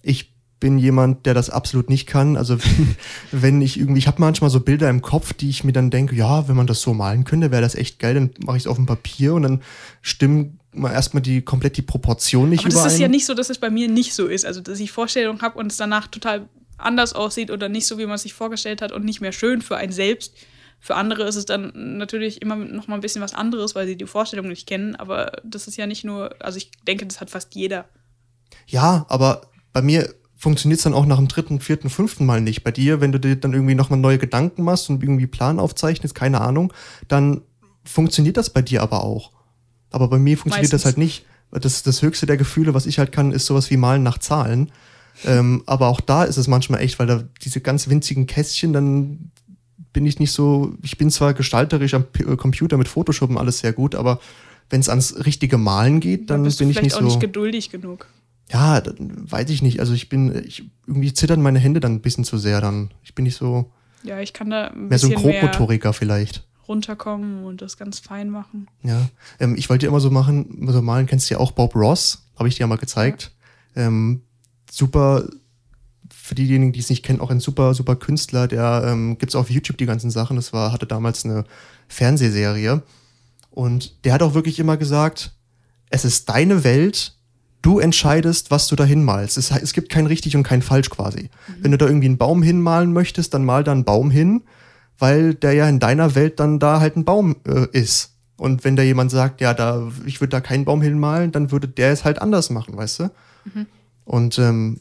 Ich 0.00 0.32
bin 0.60 0.78
jemand, 0.78 1.26
der 1.26 1.34
das 1.34 1.50
absolut 1.50 1.90
nicht 1.90 2.06
kann. 2.06 2.36
Also 2.36 2.56
wenn, 2.62 2.96
wenn 3.32 3.60
ich 3.60 3.80
irgendwie, 3.80 3.98
ich 3.98 4.06
habe 4.06 4.20
manchmal 4.20 4.48
so 4.48 4.60
Bilder 4.60 4.88
im 4.88 5.02
Kopf, 5.02 5.32
die 5.32 5.50
ich 5.50 5.64
mir 5.64 5.72
dann 5.72 5.90
denke, 5.90 6.14
ja, 6.14 6.46
wenn 6.46 6.54
man 6.54 6.68
das 6.68 6.82
so 6.82 6.94
malen 6.94 7.24
könnte, 7.24 7.50
wäre 7.50 7.62
das 7.62 7.74
echt 7.74 7.98
geil. 7.98 8.14
Dann 8.14 8.30
mache 8.46 8.56
ich 8.58 8.62
es 8.62 8.66
auf 8.68 8.76
dem 8.76 8.86
Papier 8.86 9.34
und 9.34 9.42
dann 9.42 9.60
stimmen 10.02 10.60
mal 10.72 10.92
erstmal 10.92 11.20
die 11.20 11.42
komplett 11.42 11.76
die 11.76 11.82
Proportion 11.82 12.48
nicht 12.48 12.60
Aber 12.60 12.68
das 12.68 12.74
überein. 12.74 12.92
ist 12.92 13.00
ja 13.00 13.08
nicht 13.08 13.26
so, 13.26 13.34
dass 13.34 13.50
es 13.50 13.58
bei 13.58 13.70
mir 13.70 13.88
nicht 13.88 14.14
so 14.14 14.28
ist. 14.28 14.46
Also, 14.46 14.60
dass 14.60 14.78
ich 14.78 14.92
Vorstellungen 14.92 15.42
habe 15.42 15.58
und 15.58 15.72
es 15.72 15.78
danach 15.78 16.06
total 16.06 16.48
anders 16.78 17.12
aussieht 17.12 17.50
oder 17.50 17.68
nicht 17.68 17.88
so, 17.88 17.98
wie 17.98 18.06
man 18.06 18.14
es 18.14 18.22
sich 18.22 18.34
vorgestellt 18.34 18.82
hat 18.82 18.92
und 18.92 19.04
nicht 19.04 19.20
mehr 19.20 19.32
schön 19.32 19.62
für 19.62 19.76
einen 19.78 19.90
selbst. 19.90 20.36
Für 20.80 20.96
andere 20.96 21.24
ist 21.24 21.36
es 21.36 21.44
dann 21.44 21.98
natürlich 21.98 22.40
immer 22.40 22.56
noch 22.56 22.88
mal 22.88 22.94
ein 22.94 23.02
bisschen 23.02 23.20
was 23.20 23.34
anderes, 23.34 23.74
weil 23.74 23.86
sie 23.86 23.96
die 23.96 24.06
Vorstellung 24.06 24.48
nicht 24.48 24.66
kennen. 24.66 24.96
Aber 24.96 25.32
das 25.44 25.68
ist 25.68 25.76
ja 25.76 25.86
nicht 25.86 26.04
nur, 26.04 26.34
also 26.40 26.56
ich 26.56 26.70
denke, 26.86 27.06
das 27.06 27.20
hat 27.20 27.30
fast 27.30 27.54
jeder. 27.54 27.84
Ja, 28.66 29.04
aber 29.08 29.42
bei 29.72 29.82
mir 29.82 30.14
funktioniert 30.36 30.78
es 30.78 30.84
dann 30.84 30.94
auch 30.94 31.04
nach 31.04 31.18
dem 31.18 31.28
dritten, 31.28 31.60
vierten, 31.60 31.90
fünften 31.90 32.24
Mal 32.24 32.40
nicht. 32.40 32.64
Bei 32.64 32.70
dir, 32.70 33.02
wenn 33.02 33.12
du 33.12 33.20
dir 33.20 33.36
dann 33.36 33.52
irgendwie 33.52 33.74
nochmal 33.74 33.98
neue 33.98 34.16
Gedanken 34.16 34.62
machst 34.62 34.88
und 34.88 35.02
irgendwie 35.02 35.26
Plan 35.26 35.60
aufzeichnest, 35.60 36.14
keine 36.14 36.40
Ahnung, 36.40 36.72
dann 37.08 37.42
funktioniert 37.84 38.38
das 38.38 38.48
bei 38.48 38.62
dir 38.62 38.82
aber 38.82 39.04
auch. 39.04 39.32
Aber 39.90 40.08
bei 40.08 40.18
mir 40.18 40.38
funktioniert 40.38 40.72
Meistens. 40.72 40.82
das 40.82 40.86
halt 40.86 40.98
nicht. 40.98 41.26
Das, 41.50 41.82
das 41.82 42.00
höchste 42.00 42.24
der 42.24 42.38
Gefühle, 42.38 42.72
was 42.72 42.86
ich 42.86 42.98
halt 42.98 43.12
kann, 43.12 43.32
ist 43.32 43.44
sowas 43.44 43.70
wie 43.70 43.76
Malen 43.76 44.02
nach 44.02 44.18
Zahlen. 44.18 44.72
Ähm, 45.26 45.62
aber 45.66 45.88
auch 45.88 46.00
da 46.00 46.24
ist 46.24 46.38
es 46.38 46.48
manchmal 46.48 46.80
echt, 46.80 46.98
weil 46.98 47.06
da 47.06 47.24
diese 47.42 47.60
ganz 47.60 47.88
winzigen 47.88 48.26
Kästchen, 48.26 48.72
dann 48.72 49.32
bin 49.92 50.06
ich 50.06 50.18
nicht 50.18 50.32
so, 50.32 50.74
ich 50.82 50.98
bin 50.98 51.10
zwar 51.10 51.34
gestalterisch 51.34 51.94
am 51.94 52.04
P 52.04 52.22
äh, 52.24 52.36
Computer 52.36 52.76
mit 52.76 52.88
Photoshop 52.88 53.30
und 53.30 53.38
alles 53.38 53.58
sehr 53.58 53.72
gut, 53.72 53.94
aber 53.94 54.20
wenn 54.68 54.80
es 54.80 54.88
ans 54.88 55.24
richtige 55.24 55.58
Malen 55.58 56.00
geht, 56.00 56.30
dann, 56.30 56.44
dann 56.44 56.56
bin 56.56 56.70
ich 56.70 56.80
nicht 56.80 56.92
so. 56.92 57.00
auch 57.00 57.04
nicht 57.04 57.20
geduldig 57.20 57.70
genug. 57.70 58.06
Ja, 58.52 58.82
weiß 58.98 59.50
ich 59.50 59.62
nicht. 59.62 59.80
Also 59.80 59.92
ich 59.92 60.08
bin, 60.08 60.44
ich, 60.44 60.64
irgendwie 60.86 61.12
zittern 61.12 61.42
meine 61.42 61.58
Hände 61.58 61.80
dann 61.80 61.94
ein 61.94 62.00
bisschen 62.00 62.24
zu 62.24 62.38
sehr 62.38 62.60
dann. 62.60 62.90
Ich 63.02 63.14
bin 63.14 63.24
nicht 63.24 63.36
so. 63.36 63.70
Ja, 64.02 64.20
ich 64.20 64.32
kann 64.32 64.50
da 64.50 64.68
ein 64.68 64.88
mehr 64.88 64.98
so 64.98 65.08
ein 65.08 65.14
Grobmotoriker 65.14 65.92
vielleicht. 65.92 66.46
Runterkommen 66.66 67.44
und 67.44 67.62
das 67.62 67.76
ganz 67.76 67.98
fein 67.98 68.30
machen. 68.30 68.68
Ja, 68.82 69.08
ähm, 69.40 69.56
ich 69.56 69.68
wollte 69.68 69.86
immer 69.86 70.00
so 70.00 70.10
machen, 70.10 70.66
so 70.68 70.82
malen, 70.82 71.06
kennst 71.06 71.28
du 71.28 71.34
ja 71.34 71.40
auch 71.40 71.52
Bob 71.52 71.74
Ross, 71.74 72.26
habe 72.38 72.48
ich 72.48 72.54
dir 72.54 72.60
ja 72.60 72.66
mal 72.68 72.78
gezeigt. 72.78 73.32
Ja. 73.74 73.86
Ähm, 73.86 74.22
super, 74.70 75.28
für 76.30 76.36
diejenigen, 76.36 76.70
die 76.70 76.78
es 76.78 76.88
nicht 76.90 77.04
kennen, 77.04 77.18
auch 77.18 77.32
ein 77.32 77.40
super, 77.40 77.74
super 77.74 77.96
Künstler, 77.96 78.46
der 78.46 78.84
ähm, 78.86 79.18
gibt 79.18 79.32
es 79.32 79.34
auf 79.34 79.50
YouTube 79.50 79.78
die 79.78 79.86
ganzen 79.86 80.12
Sachen. 80.12 80.36
Das 80.36 80.52
war, 80.52 80.70
hatte 80.70 80.86
damals 80.86 81.24
eine 81.24 81.42
Fernsehserie. 81.88 82.84
Und 83.50 84.04
der 84.04 84.12
hat 84.12 84.22
auch 84.22 84.32
wirklich 84.32 84.60
immer 84.60 84.76
gesagt, 84.76 85.32
es 85.88 86.04
ist 86.04 86.28
deine 86.28 86.62
Welt, 86.62 87.16
du 87.62 87.80
entscheidest, 87.80 88.52
was 88.52 88.68
du 88.68 88.76
da 88.76 88.84
hinmalst. 88.84 89.38
Es, 89.38 89.50
es 89.50 89.72
gibt 89.72 89.88
kein 89.88 90.06
richtig 90.06 90.36
und 90.36 90.44
kein 90.44 90.62
falsch 90.62 90.88
quasi. 90.88 91.22
Mhm. 91.48 91.54
Wenn 91.62 91.70
du 91.72 91.78
da 91.78 91.86
irgendwie 91.86 92.06
einen 92.06 92.18
Baum 92.18 92.44
hinmalen 92.44 92.92
möchtest, 92.92 93.34
dann 93.34 93.44
mal 93.44 93.64
da 93.64 93.72
einen 93.72 93.82
Baum 93.82 94.12
hin, 94.12 94.42
weil 95.00 95.34
der 95.34 95.54
ja 95.54 95.68
in 95.68 95.80
deiner 95.80 96.14
Welt 96.14 96.38
dann 96.38 96.60
da 96.60 96.78
halt 96.78 96.94
ein 96.94 97.04
Baum 97.04 97.38
äh, 97.44 97.66
ist. 97.72 98.12
Und 98.36 98.62
wenn 98.62 98.76
da 98.76 98.84
jemand 98.84 99.10
sagt, 99.10 99.40
ja, 99.40 99.52
da, 99.52 99.90
ich 100.06 100.20
würde 100.20 100.30
da 100.30 100.40
keinen 100.40 100.64
Baum 100.64 100.80
hinmalen, 100.80 101.32
dann 101.32 101.50
würde 101.50 101.66
der 101.66 101.90
es 101.90 102.04
halt 102.04 102.22
anders 102.22 102.50
machen, 102.50 102.76
weißt 102.76 103.00
du? 103.00 103.10
Mhm. 103.52 103.66
Und 104.04 104.38
ähm, 104.38 104.78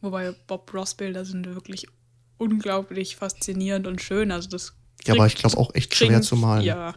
Wobei 0.00 0.34
Bob 0.46 0.72
Ross 0.74 0.94
Bilder 0.94 1.24
sind 1.24 1.46
wirklich 1.54 1.86
unglaublich 2.38 3.16
faszinierend 3.16 3.86
und 3.86 4.00
schön. 4.00 4.30
Also 4.30 4.48
das 4.48 4.74
ja, 5.04 5.14
aber 5.14 5.26
ich 5.26 5.36
glaube 5.36 5.56
auch 5.56 5.74
echt 5.74 5.94
schwer 5.94 6.22
zu 6.22 6.36
malen. 6.36 6.64
Ja, 6.64 6.94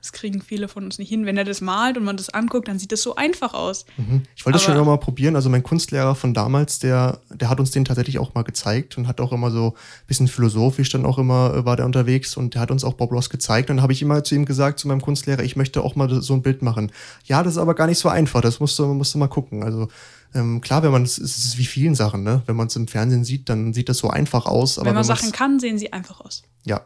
das 0.00 0.12
kriegen 0.12 0.40
viele 0.42 0.68
von 0.68 0.84
uns 0.84 0.98
nicht 0.98 1.08
hin. 1.08 1.26
Wenn 1.26 1.36
er 1.36 1.44
das 1.44 1.60
malt 1.60 1.96
und 1.96 2.04
man 2.04 2.16
das 2.16 2.30
anguckt, 2.30 2.68
dann 2.68 2.78
sieht 2.78 2.92
das 2.92 3.02
so 3.02 3.16
einfach 3.16 3.52
aus. 3.52 3.84
Mhm. 3.96 4.22
Ich 4.36 4.46
wollte 4.46 4.56
das 4.56 4.62
schon 4.62 4.74
immer 4.74 4.84
mal 4.84 4.96
probieren. 4.98 5.34
Also 5.34 5.50
mein 5.50 5.64
Kunstlehrer 5.64 6.14
von 6.14 6.34
damals, 6.34 6.78
der, 6.78 7.20
der 7.30 7.50
hat 7.50 7.58
uns 7.58 7.72
den 7.72 7.84
tatsächlich 7.84 8.20
auch 8.20 8.32
mal 8.32 8.44
gezeigt 8.44 8.96
und 8.96 9.08
hat 9.08 9.20
auch 9.20 9.32
immer 9.32 9.50
so 9.50 9.74
ein 9.74 10.06
bisschen 10.06 10.28
philosophisch 10.28 10.90
dann 10.90 11.04
auch 11.04 11.18
immer 11.18 11.52
äh, 11.52 11.64
war 11.64 11.74
der 11.74 11.84
unterwegs 11.84 12.36
und 12.36 12.54
der 12.54 12.60
hat 12.60 12.70
uns 12.70 12.84
auch 12.84 12.94
Bob 12.94 13.10
Ross 13.10 13.28
gezeigt. 13.28 13.70
Und 13.70 13.78
dann 13.78 13.82
habe 13.82 13.92
ich 13.92 14.00
immer 14.00 14.22
zu 14.22 14.36
ihm 14.36 14.44
gesagt, 14.44 14.78
zu 14.78 14.86
meinem 14.86 15.00
Kunstlehrer, 15.00 15.42
ich 15.42 15.56
möchte 15.56 15.82
auch 15.82 15.96
mal 15.96 16.22
so 16.22 16.32
ein 16.32 16.42
Bild 16.42 16.62
machen. 16.62 16.92
Ja, 17.24 17.42
das 17.42 17.54
ist 17.54 17.58
aber 17.58 17.74
gar 17.74 17.88
nicht 17.88 17.98
so 17.98 18.08
einfach. 18.08 18.40
Das 18.40 18.60
musst 18.60 18.78
du, 18.78 18.86
musst 18.86 19.14
du 19.14 19.18
mal 19.18 19.26
gucken. 19.26 19.64
Also 19.64 19.88
ähm, 20.34 20.60
klar, 20.60 20.82
wenn 20.82 20.92
man 20.92 21.02
es 21.02 21.18
ist 21.18 21.58
wie 21.58 21.66
vielen 21.66 21.94
Sachen, 21.94 22.22
ne? 22.22 22.42
Wenn 22.46 22.56
man 22.56 22.66
es 22.66 22.76
im 22.76 22.88
Fernsehen 22.88 23.24
sieht, 23.24 23.48
dann 23.48 23.72
sieht 23.72 23.88
das 23.88 23.98
so 23.98 24.10
einfach 24.10 24.46
aus. 24.46 24.76
wenn 24.76 24.84
man 24.86 24.96
wenn 24.96 25.04
Sachen 25.04 25.32
kann, 25.32 25.58
sehen 25.58 25.78
sie 25.78 25.92
einfach 25.92 26.20
aus. 26.20 26.42
Ja, 26.64 26.84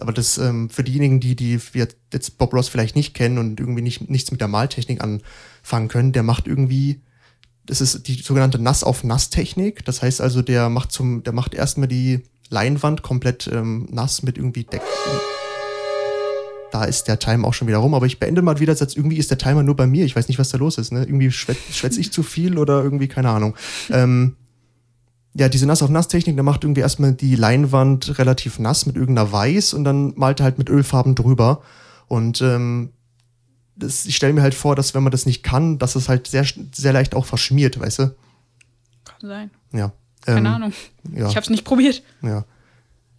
aber 0.00 0.12
das 0.12 0.38
ähm, 0.38 0.70
für 0.70 0.84
diejenigen, 0.84 1.20
die, 1.20 1.34
die 1.34 1.58
jetzt 2.12 2.38
Bob 2.38 2.54
Ross 2.54 2.68
vielleicht 2.68 2.96
nicht 2.96 3.14
kennen 3.14 3.38
und 3.38 3.58
irgendwie 3.58 3.82
nicht, 3.82 4.08
nichts 4.08 4.30
mit 4.30 4.40
der 4.40 4.48
Maltechnik 4.48 5.02
anfangen 5.02 5.88
können, 5.88 6.12
der 6.12 6.22
macht 6.22 6.46
irgendwie, 6.46 7.00
das 7.66 7.80
ist 7.80 8.06
die 8.06 8.14
sogenannte 8.14 8.60
Nass-auf-Nass-Technik. 8.60 9.84
Das 9.84 10.02
heißt 10.02 10.20
also, 10.20 10.42
der 10.42 10.68
macht 10.68 10.92
zum, 10.92 11.24
der 11.24 11.32
macht 11.32 11.54
erstmal 11.54 11.88
die 11.88 12.22
Leinwand 12.48 13.02
komplett 13.02 13.50
ähm, 13.52 13.88
nass 13.90 14.22
mit 14.22 14.38
irgendwie 14.38 14.64
Deck. 14.64 14.82
Da 16.78 16.84
ist 16.84 17.08
der 17.08 17.18
Timer 17.18 17.48
auch 17.48 17.54
schon 17.54 17.66
wieder 17.66 17.78
rum, 17.78 17.92
aber 17.92 18.06
ich 18.06 18.20
beende 18.20 18.40
mal 18.40 18.60
wieder 18.60 18.72
Satz. 18.72 18.94
Irgendwie 18.94 19.16
ist 19.16 19.32
der 19.32 19.38
Timer 19.38 19.64
nur 19.64 19.74
bei 19.74 19.88
mir. 19.88 20.04
Ich 20.04 20.14
weiß 20.14 20.28
nicht, 20.28 20.38
was 20.38 20.50
da 20.50 20.58
los 20.58 20.78
ist. 20.78 20.92
Ne? 20.92 21.00
Irgendwie 21.00 21.32
schwätze 21.32 21.72
schwätz 21.72 21.96
ich 21.96 22.12
zu 22.12 22.22
viel 22.22 22.56
oder 22.56 22.84
irgendwie, 22.84 23.08
keine 23.08 23.30
Ahnung. 23.30 23.56
Ähm, 23.90 24.36
ja, 25.34 25.48
diese 25.48 25.66
Nass-auf-Nass-Technik, 25.66 26.36
da 26.36 26.44
macht 26.44 26.62
irgendwie 26.62 26.82
erstmal 26.82 27.14
die 27.14 27.34
Leinwand 27.34 28.16
relativ 28.20 28.60
nass 28.60 28.86
mit 28.86 28.94
irgendeiner 28.94 29.32
Weiß 29.32 29.74
und 29.74 29.82
dann 29.82 30.12
malt 30.14 30.38
er 30.38 30.44
halt 30.44 30.58
mit 30.58 30.70
Ölfarben 30.70 31.16
drüber. 31.16 31.62
Und 32.06 32.42
ähm, 32.42 32.90
das, 33.74 34.06
ich 34.06 34.14
stelle 34.14 34.32
mir 34.32 34.42
halt 34.42 34.54
vor, 34.54 34.76
dass 34.76 34.94
wenn 34.94 35.02
man 35.02 35.10
das 35.10 35.26
nicht 35.26 35.42
kann, 35.42 35.80
dass 35.80 35.96
es 35.96 36.08
halt 36.08 36.28
sehr, 36.28 36.46
sehr 36.72 36.92
leicht 36.92 37.16
auch 37.16 37.26
verschmiert, 37.26 37.80
weißt 37.80 37.98
du? 37.98 38.14
Kann 39.04 39.28
sein. 39.28 39.50
Ja. 39.72 39.90
Keine 40.20 40.48
ähm, 40.48 40.54
Ahnung. 40.54 40.72
Ja. 41.12 41.28
Ich 41.28 41.34
habe 41.34 41.42
es 41.42 41.50
nicht 41.50 41.64
probiert. 41.64 42.04
Ja. 42.22 42.44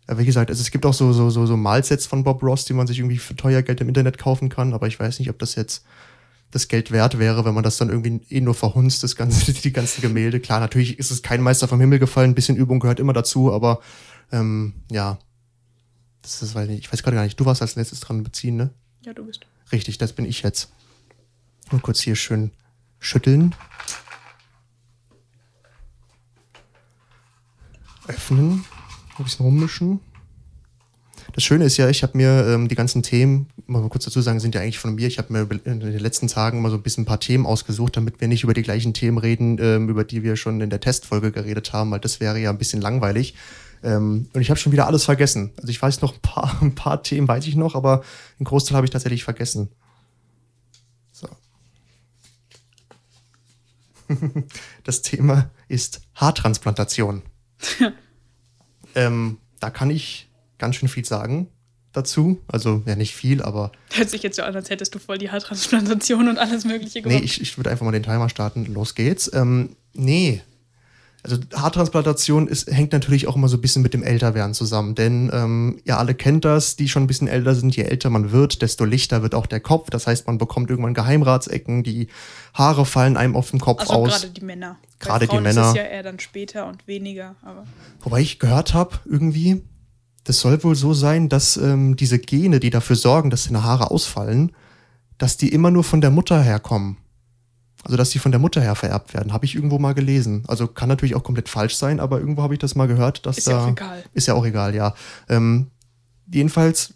Ja, 0.10 0.18
wie 0.18 0.26
gesagt, 0.26 0.50
also 0.50 0.60
es 0.60 0.72
gibt 0.72 0.88
auch 0.88 0.94
so, 0.94 1.14
so, 1.14 1.30
so, 1.30 1.46
so 1.46 1.56
Malsets 1.56 2.08
von 2.08 2.24
Bob 2.24 2.42
Ross, 2.42 2.66
die 2.66 2.74
man 2.74 2.88
sich 2.88 2.98
irgendwie 2.98 3.20
für 3.20 3.36
teuer 3.36 3.62
Geld 3.62 3.80
im 3.80 3.90
Internet 3.90 4.18
kaufen 4.18 4.50
kann, 4.50 4.74
aber 4.74 4.88
ich 4.88 5.00
weiß 5.00 5.20
nicht, 5.20 5.30
ob 5.30 5.38
das 5.38 5.54
jetzt 5.54 5.86
das 6.50 6.68
Geld 6.68 6.90
wert 6.90 7.20
wäre, 7.20 7.46
wenn 7.46 7.54
man 7.54 7.64
das 7.64 7.78
dann 7.78 7.90
irgendwie 7.90 8.20
eh 8.30 8.42
nur 8.42 8.56
verhunzt, 8.56 9.04
das 9.04 9.16
ganze, 9.16 9.54
die 9.54 9.72
ganzen 9.72 10.02
Gemälde. 10.02 10.40
Klar, 10.40 10.62
natürlich 10.62 10.98
ist 10.98 11.12
es 11.12 11.22
kein 11.22 11.42
Meister 11.42 11.68
vom 11.68 11.80
Himmel 11.80 12.00
gefallen, 12.00 12.32
ein 12.32 12.36
bisschen 12.36 12.58
Übung 12.58 12.80
gehört 12.80 13.00
immer 13.00 13.14
dazu, 13.14 13.54
aber 13.54 13.82
ähm, 14.32 14.74
ja, 14.90 15.20
das 16.24 16.42
ist, 16.42 16.56
weil 16.56 16.72
ich 16.72 16.92
weiß 16.92 17.04
gerade 17.04 17.16
gar 17.16 17.24
nicht, 17.24 17.40
du 17.40 17.46
warst 17.46 17.62
als 17.62 17.76
letztes 17.76 18.00
dran 18.00 18.24
beziehen, 18.24 18.56
ne? 18.56 18.72
Ja, 19.06 19.14
du 19.14 19.26
bist. 19.26 19.46
Richtig, 19.72 20.00
das 20.00 20.14
bin 20.14 20.26
ich 20.26 20.42
jetzt. 20.42 20.72
Mal 21.72 21.82
kurz 21.82 22.02
hier 22.02 22.16
schön 22.16 22.50
schütteln. 23.00 23.54
Öffnen. 28.08 28.66
Ein 29.20 29.26
bisschen 29.26 29.46
rummischen. 29.46 30.00
Das 31.34 31.44
Schöne 31.44 31.66
ist 31.66 31.78
ja, 31.78 31.90
ich 31.90 32.04
habe 32.04 32.18
mir 32.18 32.48
ähm, 32.48 32.70
die 32.70 32.76
ganzen 32.76 33.04
Themen, 33.04 33.48
mal 33.68 33.88
kurz 33.90 34.06
dazu 34.06 34.22
sagen, 34.22 34.40
sind 34.40 34.56
ja 34.56 34.62
eigentlich 34.62 34.80
von 34.80 34.96
mir. 34.96 35.08
Ich 35.08 35.18
habe 35.18 35.32
mir 35.32 35.48
in 35.66 35.80
den 35.80 36.00
letzten 36.00 36.28
Tagen 36.28 36.62
mal 36.62 36.72
so 36.72 36.78
ein 36.78 36.82
bisschen 36.82 37.04
ein 37.04 37.06
paar 37.06 37.20
Themen 37.20 37.46
ausgesucht, 37.46 37.98
damit 37.98 38.22
wir 38.22 38.28
nicht 38.28 38.44
über 38.44 38.54
die 38.54 38.62
gleichen 38.62 38.94
Themen 38.94 39.18
reden, 39.18 39.58
ähm, 39.60 39.90
über 39.90 40.04
die 40.04 40.24
wir 40.24 40.38
schon 40.38 40.62
in 40.62 40.70
der 40.70 40.80
Testfolge 40.80 41.32
geredet 41.32 41.74
haben, 41.74 41.92
weil 41.92 42.00
das 42.00 42.20
wäre 42.20 42.40
ja 42.40 42.50
ein 42.50 42.58
bisschen 42.58 42.82
langweilig. 42.82 43.36
Ähm, 43.84 44.30
und 44.34 44.42
ich 44.42 44.50
habe 44.50 44.60
schon 44.60 44.72
wieder 44.72 44.88
alles 44.88 45.04
vergessen. 45.04 45.52
Also 45.58 45.70
ich 45.70 45.82
weiß 45.82 46.02
noch 46.02 46.14
ein 46.14 46.22
paar, 46.22 46.58
ein 46.62 46.76
paar 46.76 47.04
Themen 47.04 47.28
weiß 47.28 47.46
ich 47.46 47.56
noch, 47.56 47.76
aber 47.76 48.04
einen 48.40 48.46
Großteil 48.46 48.78
habe 48.78 48.86
ich 48.86 48.92
tatsächlich 48.92 49.24
vergessen. 49.24 49.70
So. 51.12 51.28
das 54.86 55.02
Thema 55.02 55.52
ist 55.68 56.02
Haartransplantation. 56.16 57.22
ähm, 58.96 59.38
da 59.60 59.70
kann 59.70 59.90
ich 59.90 60.30
ganz 60.58 60.76
schön 60.76 60.90
viel 60.90 61.06
sagen 61.06 61.48
dazu. 61.94 62.40
Also 62.48 62.84
ja, 62.86 62.96
nicht 62.96 63.16
viel, 63.16 63.42
aber. 63.42 63.72
Hört 63.92 64.10
sich 64.10 64.24
jetzt 64.24 64.36
so 64.36 64.44
an, 64.44 64.56
als 64.56 64.70
hättest 64.70 64.94
du 64.96 65.00
voll 65.00 65.18
die 65.18 65.32
Haartransplantation 65.32 66.28
und 66.28 66.38
alles 66.38 66.66
Mögliche 66.66 67.02
gemacht. 67.02 67.20
Nee, 67.20 67.26
ich, 67.26 67.42
ich 67.42 67.58
würde 67.58 67.70
einfach 67.72 67.86
mal 67.86 67.92
den 67.92 68.04
Timer 68.04 68.30
starten. 68.30 68.66
Los 68.74 68.96
geht's. 68.96 69.32
Ähm, 69.34 69.76
nee. 69.94 70.42
Also 71.22 71.38
Haartransplantation 71.54 72.48
ist, 72.48 72.72
hängt 72.72 72.94
natürlich 72.94 73.28
auch 73.28 73.36
immer 73.36 73.50
so 73.50 73.58
ein 73.58 73.62
bisschen 73.62 73.82
mit 73.82 73.94
dem 73.94 74.04
Älterwerden 74.04 74.54
zusammen. 74.54 74.96
Denn 74.96 75.30
ähm, 75.34 75.82
ihr 75.84 75.98
alle 75.98 76.16
kennt 76.16 76.46
das, 76.46 76.78
die 76.78 76.88
schon 76.88 77.04
ein 77.04 77.08
bisschen 77.08 77.28
älter 77.28 77.56
sind. 77.56 77.76
Je 77.76 77.84
älter 77.84 78.10
man 78.10 78.32
wird, 78.32 78.62
desto 78.62 78.86
lichter 78.86 79.22
wird 79.22 79.36
auch 79.36 79.46
der 79.46 79.60
Kopf. 79.60 79.90
Das 79.90 80.08
heißt, 80.08 80.28
man 80.28 80.38
bekommt 80.38 80.70
irgendwann 80.70 80.94
Geheimratsecken, 80.94 81.84
die 81.84 82.08
Haare 82.54 82.86
fallen 82.86 83.18
einem 83.18 83.36
auf 83.36 83.50
dem 83.50 83.60
Kopf 83.60 83.82
also 83.82 83.94
aus. 83.94 84.22
gerade 84.22 84.30
die 84.30 84.46
Männer. 84.46 84.78
Gerade 85.00 85.28
die 85.28 85.40
Männer. 85.40 85.62
Das 85.62 85.70
ist 85.70 85.78
ja 85.78 85.84
eher 85.84 86.04
dann 86.04 86.20
später 86.20 86.68
und 86.68 86.88
weniger. 86.88 87.36
Aber 87.42 87.66
Wobei 88.00 88.22
ich 88.22 88.40
gehört 88.40 88.74
habe, 88.74 89.00
irgendwie, 89.04 89.62
das 90.24 90.40
soll 90.40 90.64
wohl 90.64 90.76
so 90.76 90.94
sein, 90.94 91.28
dass 91.28 91.58
ähm, 91.58 91.98
diese 91.98 92.20
Gene, 92.20 92.62
die 92.62 92.70
dafür 92.70 92.96
sorgen, 92.96 93.30
dass 93.30 93.46
deine 93.46 93.64
Haare 93.64 93.92
ausfallen, 93.92 94.54
dass 95.18 95.36
die 95.36 95.50
immer 95.50 95.70
nur 95.70 95.84
von 95.84 96.00
der 96.00 96.12
Mutter 96.12 96.42
herkommen. 96.42 96.96
Also, 97.84 97.98
dass 97.98 98.10
die 98.10 98.20
von 98.20 98.32
der 98.32 98.40
Mutter 98.40 98.62
her 98.62 98.76
vererbt 98.76 99.14
werden. 99.14 99.32
Habe 99.32 99.46
ich 99.46 99.56
irgendwo 99.56 99.80
mal 99.80 99.94
gelesen. 99.94 100.44
Also, 100.48 100.68
kann 100.68 100.90
natürlich 100.90 101.16
auch 101.16 101.24
komplett 101.24 101.50
falsch 101.50 101.76
sein, 101.76 102.00
aber 102.00 102.20
irgendwo 102.20 102.44
habe 102.44 102.54
ich 102.54 102.60
das 102.60 102.76
mal 102.76 102.88
gehört, 102.88 103.26
dass 103.26 103.38
ist 103.38 103.48
da. 103.48 103.52
Ist 103.52 103.58
ja 103.58 103.64
auch 103.64 103.72
egal. 103.72 104.04
Ist 104.14 104.28
ja 104.28 104.34
auch 104.34 104.46
egal, 104.46 104.76
ja. 104.76 104.94
Ähm, 105.30 105.68
jedenfalls, 106.32 106.94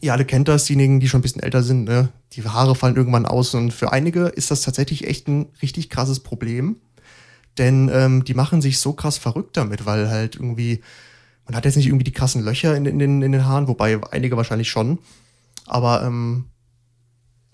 ihr 0.00 0.12
alle 0.12 0.24
kennt 0.24 0.48
das, 0.48 0.64
diejenigen, 0.64 1.00
die 1.00 1.08
schon 1.08 1.20
ein 1.20 1.22
bisschen 1.22 1.42
älter 1.42 1.62
sind, 1.62 1.84
ne? 1.84 2.10
Die 2.32 2.44
Haare 2.44 2.74
fallen 2.74 2.96
irgendwann 2.96 3.26
aus 3.26 3.54
und 3.54 3.72
für 3.72 3.92
einige 3.92 4.26
ist 4.26 4.50
das 4.50 4.62
tatsächlich 4.62 5.06
echt 5.06 5.26
ein 5.28 5.46
richtig 5.62 5.90
krasses 5.90 6.20
Problem. 6.20 6.76
Denn 7.56 7.90
ähm, 7.92 8.24
die 8.24 8.34
machen 8.34 8.60
sich 8.60 8.78
so 8.78 8.92
krass 8.92 9.16
verrückt 9.16 9.56
damit, 9.56 9.86
weil 9.86 10.10
halt 10.10 10.36
irgendwie 10.36 10.82
man 11.46 11.54
hat 11.54 11.64
jetzt 11.64 11.76
nicht 11.76 11.86
irgendwie 11.86 12.04
die 12.04 12.12
krassen 12.12 12.42
Löcher 12.42 12.76
in, 12.76 12.86
in, 12.86 12.98
den, 12.98 13.22
in 13.22 13.32
den 13.32 13.46
Haaren, 13.46 13.68
wobei 13.68 14.00
einige 14.10 14.36
wahrscheinlich 14.36 14.68
schon. 14.68 14.98
Aber 15.66 16.02
ähm, 16.02 16.46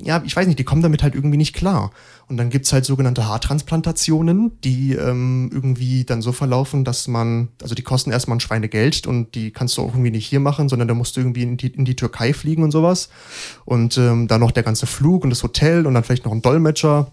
ja, 0.05 0.23
ich 0.25 0.35
weiß 0.35 0.47
nicht, 0.47 0.59
die 0.59 0.65
kommen 0.65 0.83
damit 0.83 1.03
halt 1.03 1.15
irgendwie 1.15 1.37
nicht 1.37 1.55
klar. 1.55 1.91
Und 2.29 2.37
dann 2.37 2.51
gibt's 2.51 2.73
halt 2.73 2.85
sogenannte 2.85 3.27
Haartransplantationen, 3.27 4.61
die 4.63 4.95
ähm, 4.95 5.51
irgendwie 5.53 6.05
dann 6.05 6.23
so 6.23 6.33
verlaufen, 6.33 6.85
dass 6.85 7.09
man, 7.09 7.49
also 7.63 7.75
die 7.75 7.83
kosten 7.83 8.11
erstmal 8.11 8.37
ein 8.37 8.41
Schweinegeld 8.41 9.07
und 9.07 9.35
die 9.35 9.51
kannst 9.53 9.77
du 9.77 9.83
auch 9.83 9.89
irgendwie 9.89 10.11
nicht 10.11 10.27
hier 10.27 10.41
machen, 10.41 10.69
sondern 10.69 10.89
da 10.89 10.95
musst 10.95 11.17
du 11.17 11.21
irgendwie 11.21 11.43
in 11.43 11.57
die, 11.57 11.69
in 11.69 11.85
die 11.85 11.97
Türkei 11.97 12.33
fliegen 12.33 12.63
und 12.63 12.71
sowas. 12.71 13.11
Und 13.65 13.97
ähm, 13.99 14.29
dann 14.29 14.41
noch 14.41 14.51
der 14.51 14.63
ganze 14.63 14.87
Flug 14.87 15.25
und 15.25 15.31
das 15.31 15.43
Hotel 15.43 15.87
und 15.87 15.95
dann 15.95 16.05
vielleicht 16.05 16.25
noch 16.25 16.33
ein 16.33 16.43
Dolmetscher. 16.43 17.13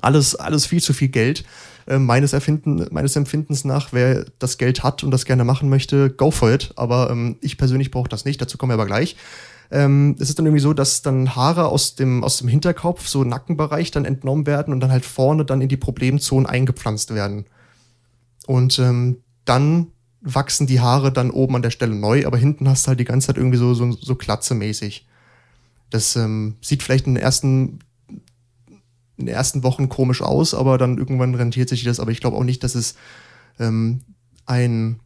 Alles, 0.00 0.34
alles 0.34 0.66
viel 0.66 0.82
zu 0.82 0.92
viel 0.92 1.08
Geld. 1.08 1.44
Äh, 1.86 1.98
meines, 1.98 2.32
Erfinden, 2.32 2.86
meines 2.90 3.16
Empfindens 3.16 3.64
nach, 3.64 3.92
wer 3.92 4.24
das 4.38 4.58
Geld 4.58 4.82
hat 4.82 5.04
und 5.04 5.10
das 5.10 5.24
gerne 5.24 5.44
machen 5.44 5.68
möchte, 5.68 6.10
go 6.10 6.30
for 6.30 6.52
it. 6.52 6.72
Aber 6.76 7.10
ähm, 7.10 7.36
ich 7.40 7.58
persönlich 7.58 7.90
brauche 7.90 8.08
das 8.08 8.24
nicht, 8.24 8.40
dazu 8.40 8.56
kommen 8.56 8.70
wir 8.70 8.74
aber 8.74 8.86
gleich. 8.86 9.16
Ähm, 9.74 10.14
es 10.20 10.28
ist 10.28 10.38
dann 10.38 10.46
irgendwie 10.46 10.62
so, 10.62 10.72
dass 10.72 11.02
dann 11.02 11.34
Haare 11.34 11.66
aus 11.66 11.96
dem, 11.96 12.22
aus 12.22 12.36
dem 12.36 12.46
Hinterkopf, 12.46 13.08
so 13.08 13.24
Nackenbereich, 13.24 13.90
dann 13.90 14.04
entnommen 14.04 14.46
werden 14.46 14.72
und 14.72 14.78
dann 14.78 14.92
halt 14.92 15.04
vorne 15.04 15.44
dann 15.44 15.60
in 15.60 15.68
die 15.68 15.76
Problemzonen 15.76 16.46
eingepflanzt 16.46 17.12
werden. 17.12 17.46
Und 18.46 18.78
ähm, 18.78 19.16
dann 19.44 19.88
wachsen 20.20 20.68
die 20.68 20.78
Haare 20.78 21.12
dann 21.12 21.32
oben 21.32 21.56
an 21.56 21.62
der 21.62 21.70
Stelle 21.70 21.96
neu, 21.96 22.24
aber 22.24 22.38
hinten 22.38 22.68
hast 22.68 22.86
du 22.86 22.88
halt 22.90 23.00
die 23.00 23.04
ganze 23.04 23.26
Zeit 23.26 23.36
irgendwie 23.36 23.58
so, 23.58 23.74
so, 23.74 23.90
so 23.90 24.14
klatzemäßig. 24.14 25.08
Das 25.90 26.14
ähm, 26.14 26.54
sieht 26.60 26.84
vielleicht 26.84 27.08
in 27.08 27.16
den 27.16 27.22
ersten 27.22 27.80
in 29.16 29.26
den 29.26 29.34
ersten 29.34 29.64
Wochen 29.64 29.88
komisch 29.88 30.22
aus, 30.22 30.54
aber 30.54 30.78
dann 30.78 30.98
irgendwann 30.98 31.34
rentiert 31.34 31.68
sich 31.68 31.82
das. 31.82 31.98
Aber 32.00 32.12
ich 32.12 32.20
glaube 32.20 32.36
auch 32.36 32.44
nicht, 32.44 32.62
dass 32.62 32.76
es 32.76 32.94
ähm, 33.58 34.02
ein 34.46 35.00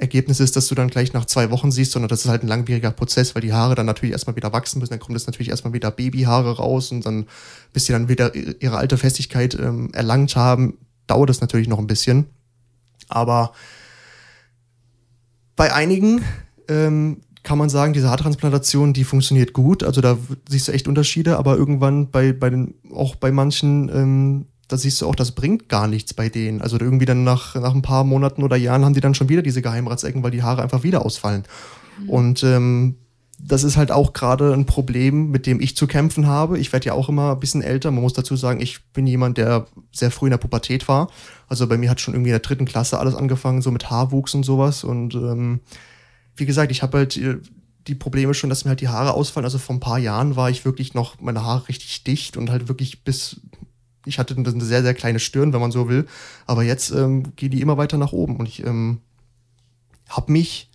Ergebnis 0.00 0.40
ist, 0.40 0.56
dass 0.56 0.68
du 0.68 0.74
dann 0.74 0.88
gleich 0.88 1.12
nach 1.12 1.24
zwei 1.24 1.50
Wochen 1.50 1.70
siehst, 1.70 1.92
sondern 1.92 2.08
das 2.08 2.24
ist 2.24 2.30
halt 2.30 2.42
ein 2.42 2.48
langwieriger 2.48 2.90
Prozess, 2.90 3.34
weil 3.34 3.42
die 3.42 3.52
Haare 3.52 3.74
dann 3.74 3.86
natürlich 3.86 4.12
erstmal 4.12 4.36
wieder 4.36 4.52
wachsen 4.52 4.78
müssen. 4.78 4.90
Dann 4.90 5.00
kommt 5.00 5.16
es 5.16 5.26
natürlich 5.26 5.50
erstmal 5.50 5.72
wieder 5.72 5.90
Babyhaare 5.90 6.56
raus 6.56 6.90
und 6.92 7.04
dann, 7.04 7.26
bis 7.72 7.86
sie 7.86 7.92
dann 7.92 8.08
wieder 8.08 8.34
ihre 8.34 8.78
alte 8.78 8.96
Festigkeit 8.98 9.54
ähm, 9.54 9.90
erlangt 9.92 10.36
haben, 10.36 10.78
dauert 11.06 11.30
es 11.30 11.40
natürlich 11.40 11.68
noch 11.68 11.78
ein 11.78 11.86
bisschen. 11.86 12.26
Aber 13.08 13.52
bei 15.56 15.72
einigen 15.72 16.22
ähm, 16.68 17.18
kann 17.42 17.58
man 17.58 17.68
sagen, 17.68 17.92
diese 17.92 18.10
Haartransplantation, 18.10 18.92
die 18.92 19.04
funktioniert 19.04 19.52
gut. 19.52 19.82
Also 19.82 20.00
da 20.00 20.16
siehst 20.48 20.68
du 20.68 20.72
echt 20.72 20.88
Unterschiede, 20.88 21.38
aber 21.38 21.56
irgendwann 21.56 22.10
bei, 22.10 22.32
bei 22.32 22.50
den, 22.50 22.74
auch 22.94 23.16
bei 23.16 23.32
manchen, 23.32 23.88
ähm, 23.88 24.46
da 24.70 24.76
siehst 24.76 25.00
du 25.00 25.08
auch, 25.08 25.14
das 25.14 25.32
bringt 25.32 25.68
gar 25.68 25.88
nichts 25.88 26.14
bei 26.14 26.28
denen. 26.28 26.60
Also 26.62 26.78
irgendwie 26.78 27.06
dann 27.06 27.24
nach, 27.24 27.56
nach 27.56 27.74
ein 27.74 27.82
paar 27.82 28.04
Monaten 28.04 28.42
oder 28.42 28.56
Jahren 28.56 28.84
haben 28.84 28.94
die 28.94 29.00
dann 29.00 29.14
schon 29.14 29.28
wieder 29.28 29.42
diese 29.42 29.62
Geheimratsecken, 29.62 30.22
weil 30.22 30.30
die 30.30 30.42
Haare 30.42 30.62
einfach 30.62 30.82
wieder 30.82 31.04
ausfallen. 31.04 31.44
Mhm. 32.02 32.08
Und 32.08 32.42
ähm, 32.44 32.94
das 33.38 33.64
ist 33.64 33.76
halt 33.76 33.90
auch 33.90 34.12
gerade 34.12 34.52
ein 34.52 34.66
Problem, 34.66 35.30
mit 35.30 35.46
dem 35.46 35.60
ich 35.60 35.76
zu 35.76 35.86
kämpfen 35.86 36.26
habe. 36.26 36.58
Ich 36.58 36.72
werde 36.72 36.86
ja 36.86 36.92
auch 36.92 37.08
immer 37.08 37.32
ein 37.32 37.40
bisschen 37.40 37.62
älter. 37.62 37.90
Man 37.90 38.02
muss 38.02 38.12
dazu 38.12 38.36
sagen, 38.36 38.60
ich 38.60 38.84
bin 38.92 39.06
jemand, 39.06 39.38
der 39.38 39.66
sehr 39.92 40.10
früh 40.10 40.26
in 40.26 40.32
der 40.32 40.38
Pubertät 40.38 40.86
war. 40.88 41.10
Also 41.48 41.66
bei 41.66 41.78
mir 41.78 41.90
hat 41.90 42.00
schon 42.00 42.14
irgendwie 42.14 42.30
in 42.30 42.34
der 42.34 42.40
dritten 42.40 42.66
Klasse 42.66 42.98
alles 42.98 43.14
angefangen, 43.14 43.62
so 43.62 43.70
mit 43.70 43.90
Haarwuchs 43.90 44.34
und 44.34 44.44
sowas. 44.44 44.84
Und 44.84 45.14
ähm, 45.14 45.60
wie 46.36 46.46
gesagt, 46.46 46.70
ich 46.70 46.82
habe 46.82 46.98
halt 46.98 47.16
äh, 47.16 47.38
die 47.86 47.94
Probleme 47.94 48.34
schon, 48.34 48.50
dass 48.50 48.64
mir 48.64 48.70
halt 48.70 48.80
die 48.80 48.88
Haare 48.88 49.14
ausfallen. 49.14 49.44
Also 49.44 49.58
vor 49.58 49.74
ein 49.74 49.80
paar 49.80 49.98
Jahren 49.98 50.36
war 50.36 50.50
ich 50.50 50.64
wirklich 50.64 50.94
noch, 50.94 51.20
meine 51.20 51.42
Haare 51.42 51.68
richtig 51.68 52.04
dicht 52.04 52.36
und 52.36 52.50
halt 52.50 52.68
wirklich 52.68 53.04
bis, 53.04 53.40
ich 54.06 54.18
hatte 54.18 54.36
eine 54.36 54.64
sehr, 54.64 54.82
sehr 54.82 54.94
kleine 54.94 55.18
Stirn, 55.18 55.52
wenn 55.52 55.60
man 55.60 55.72
so 55.72 55.88
will. 55.88 56.06
Aber 56.46 56.62
jetzt 56.62 56.90
ähm, 56.90 57.34
gehen 57.36 57.50
die 57.50 57.60
immer 57.60 57.76
weiter 57.76 57.98
nach 57.98 58.12
oben 58.12 58.36
und 58.36 58.46
ich 58.46 58.64
ähm, 58.64 59.00
habe 60.08 60.32
mich, 60.32 60.70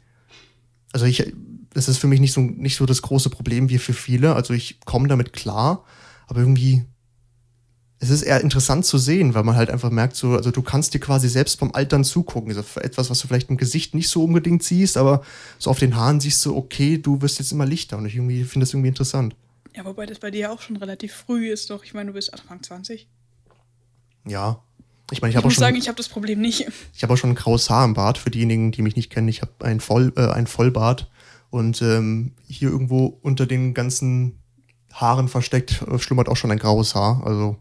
also 0.93 1.05
ich, 1.05 1.33
das 1.73 1.89
ist 1.89 1.97
für 1.97 2.07
mich 2.07 2.19
nicht 2.19 2.33
so, 2.33 2.41
nicht 2.41 2.75
so 2.75 2.85
das 2.85 3.01
große 3.01 3.29
Problem 3.29 3.69
wie 3.69 3.79
für 3.79 3.93
viele. 3.93 4.35
Also 4.35 4.53
ich 4.53 4.79
komme 4.85 5.07
damit 5.07 5.33
klar, 5.33 5.83
aber 6.27 6.39
irgendwie 6.39 6.85
es 7.99 8.09
ist 8.09 8.23
eher 8.23 8.41
interessant 8.41 8.85
zu 8.85 8.97
sehen, 8.97 9.33
weil 9.33 9.43
man 9.43 9.55
halt 9.55 9.69
einfach 9.69 9.89
merkt, 9.89 10.15
so, 10.15 10.33
also 10.33 10.51
du 10.51 10.61
kannst 10.61 10.93
dir 10.93 10.99
quasi 10.99 11.29
selbst 11.29 11.59
beim 11.59 11.71
Altern 11.73 12.03
zugucken. 12.03 12.55
Also 12.55 12.79
etwas, 12.79 13.09
was 13.09 13.19
du 13.19 13.27
vielleicht 13.27 13.49
im 13.49 13.57
Gesicht 13.57 13.95
nicht 13.95 14.09
so 14.09 14.23
unbedingt 14.23 14.63
siehst, 14.63 14.97
aber 14.97 15.23
so 15.57 15.69
auf 15.69 15.79
den 15.79 15.95
Haaren 15.95 16.19
siehst 16.19 16.45
du, 16.45 16.55
okay, 16.55 16.97
du 16.97 17.21
wirst 17.21 17.39
jetzt 17.39 17.51
immer 17.51 17.65
lichter 17.65 17.97
und 17.97 18.05
ich 18.05 18.15
irgendwie 18.15 18.43
finde 18.43 18.65
das 18.65 18.73
irgendwie 18.73 18.89
interessant. 18.89 19.35
Ja, 19.75 19.85
wobei 19.85 20.05
das 20.05 20.19
bei 20.19 20.31
dir 20.31 20.51
auch 20.51 20.61
schon 20.61 20.77
relativ 20.77 21.13
früh 21.13 21.51
ist, 21.51 21.69
doch. 21.69 21.83
Ich 21.83 21.93
meine, 21.93 22.07
du 22.07 22.13
bist 22.13 22.33
Anfang 22.33 22.61
20. 22.61 23.07
Ja. 24.27 24.61
Ich 25.11 25.21
meine, 25.21 25.31
ich 25.31 25.37
habe 25.37 25.47
auch 25.47 25.51
schon. 25.51 25.61
sagen, 25.61 25.75
ich 25.75 25.87
habe 25.87 25.97
das 25.97 26.09
Problem 26.09 26.41
nicht. 26.41 26.67
Ich 26.93 27.03
habe 27.03 27.13
auch 27.13 27.17
schon 27.17 27.31
ein 27.31 27.35
graues 27.35 27.69
Haar 27.69 27.85
im 27.85 27.93
Bart. 27.93 28.17
Für 28.17 28.31
diejenigen, 28.31 28.71
die 28.71 28.81
mich 28.81 28.95
nicht 28.95 29.11
kennen, 29.11 29.27
ich 29.27 29.41
habe 29.41 29.51
ein, 29.59 29.79
Voll, 29.79 30.11
äh, 30.17 30.27
ein 30.29 30.47
Vollbart 30.47 31.09
und 31.51 31.81
ähm, 31.81 32.33
hier 32.47 32.69
irgendwo 32.69 33.17
unter 33.21 33.45
den 33.45 33.73
ganzen 33.73 34.39
Haaren 34.93 35.27
versteckt 35.27 35.83
äh, 35.83 35.99
schlummert 35.99 36.27
auch 36.27 36.37
schon 36.37 36.51
ein 36.51 36.57
graues 36.57 36.95
Haar. 36.95 37.21
Also 37.25 37.57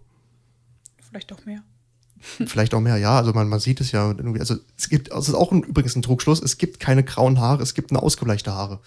Vielleicht 1.01 1.33
auch 1.33 1.45
mehr. 1.45 1.63
Vielleicht 2.47 2.73
auch 2.75 2.81
mehr, 2.81 2.97
ja. 2.97 3.19
Also 3.19 3.33
man, 3.33 3.49
man 3.49 3.61
sieht 3.61 3.81
es 3.81 3.93
ja 3.93 4.09
irgendwie. 4.09 4.41
Also 4.41 4.57
es 4.79 4.89
gibt, 4.89 5.13
also 5.13 5.21
es 5.21 5.29
ist 5.29 5.35
auch 5.35 5.53
ein, 5.53 5.63
übrigens 5.63 5.97
ein 5.97 6.03
Trugschluss, 6.03 6.41
es 6.41 6.57
gibt 6.57 6.81
keine 6.81 7.05
grauen 7.05 7.41
Haare, 7.41 7.63
es 7.63 7.75
gibt 7.75 7.91
eine 7.91 8.03
ausgebleichte 8.03 8.53
Haare. 8.53 8.81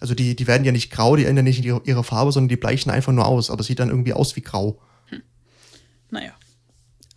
Also 0.00 0.14
die, 0.14 0.36
die 0.36 0.46
werden 0.46 0.64
ja 0.64 0.70
nicht 0.70 0.92
grau, 0.92 1.16
die 1.16 1.24
ändern 1.24 1.44
nicht 1.44 1.64
ihre, 1.64 1.82
ihre 1.84 2.04
Farbe, 2.04 2.30
sondern 2.30 2.48
die 2.48 2.56
bleichen 2.56 2.90
einfach 2.90 3.12
nur 3.12 3.26
aus. 3.26 3.50
Aber 3.50 3.60
es 3.60 3.66
sieht 3.66 3.80
dann 3.80 3.90
irgendwie 3.90 4.12
aus 4.12 4.36
wie 4.36 4.42
grau. 4.42 4.80
Hm. 5.06 5.22
Naja. 6.10 6.32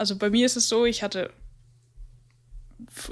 Also 0.02 0.16
bei 0.16 0.32
mir 0.32 0.48
ist 0.48 0.58
es 0.58 0.68
so, 0.68 0.86
ich 0.86 1.04
hatte 1.04 1.30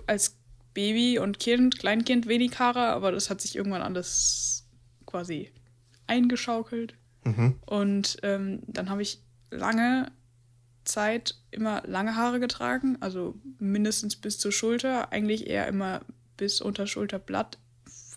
als 0.07 0.39
Baby 0.73 1.19
und 1.19 1.37
Kind, 1.37 1.77
Kleinkind 1.77 2.25
wenig 2.25 2.57
Haare, 2.57 2.79
aber 2.79 3.11
das 3.11 3.29
hat 3.29 3.41
sich 3.41 3.55
irgendwann 3.55 3.83
alles 3.83 4.67
quasi 5.05 5.51
eingeschaukelt. 6.07 6.95
Mhm. 7.25 7.59
Und 7.67 8.17
ähm, 8.23 8.63
dann 8.65 8.89
habe 8.89 9.03
ich 9.03 9.21
lange 9.51 10.11
Zeit 10.83 11.35
immer 11.51 11.83
lange 11.85 12.15
Haare 12.15 12.39
getragen, 12.39 12.97
also 13.01 13.35
mindestens 13.59 14.15
bis 14.15 14.39
zur 14.39 14.51
Schulter, 14.51 15.11
eigentlich 15.11 15.45
eher 15.45 15.67
immer 15.67 16.01
bis 16.37 16.59
unter 16.59 16.87
Schulterblatt 16.87 17.59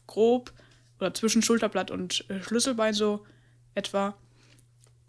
grob 0.07 0.51
oder 0.99 1.13
zwischen 1.13 1.43
Schulterblatt 1.43 1.91
und 1.91 2.25
äh, 2.31 2.43
Schlüsselbein 2.43 2.95
so 2.95 3.27
etwa. 3.75 4.17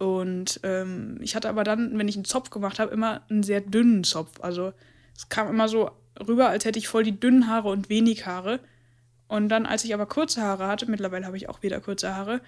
Und 0.03 0.59
ähm, 0.63 1.17
ich 1.21 1.35
hatte 1.35 1.49
aber 1.49 1.63
dann, 1.63 1.97
wenn 1.97 2.07
ich 2.07 2.15
einen 2.15 2.25
Zopf 2.25 2.49
gemacht 2.49 2.79
habe, 2.79 2.91
immer 2.91 3.21
einen 3.29 3.43
sehr 3.43 3.61
dünnen 3.61 4.03
Zopf. 4.03 4.41
Also 4.41 4.73
es 5.15 5.29
kam 5.29 5.47
immer 5.47 5.67
so 5.67 5.91
rüber, 6.27 6.49
als 6.49 6.65
hätte 6.65 6.79
ich 6.79 6.87
voll 6.87 7.03
die 7.03 7.19
dünnen 7.19 7.47
Haare 7.47 7.69
und 7.69 7.89
wenig 7.89 8.25
Haare. 8.25 8.59
Und 9.27 9.49
dann, 9.49 9.65
als 9.65 9.83
ich 9.83 9.93
aber 9.93 10.05
kurze 10.05 10.41
Haare 10.41 10.67
hatte, 10.67 10.89
mittlerweile 10.89 11.25
habe 11.25 11.37
ich 11.37 11.49
auch 11.49 11.63
wieder 11.63 11.79
kurze 11.79 12.15
Haare, 12.15 12.41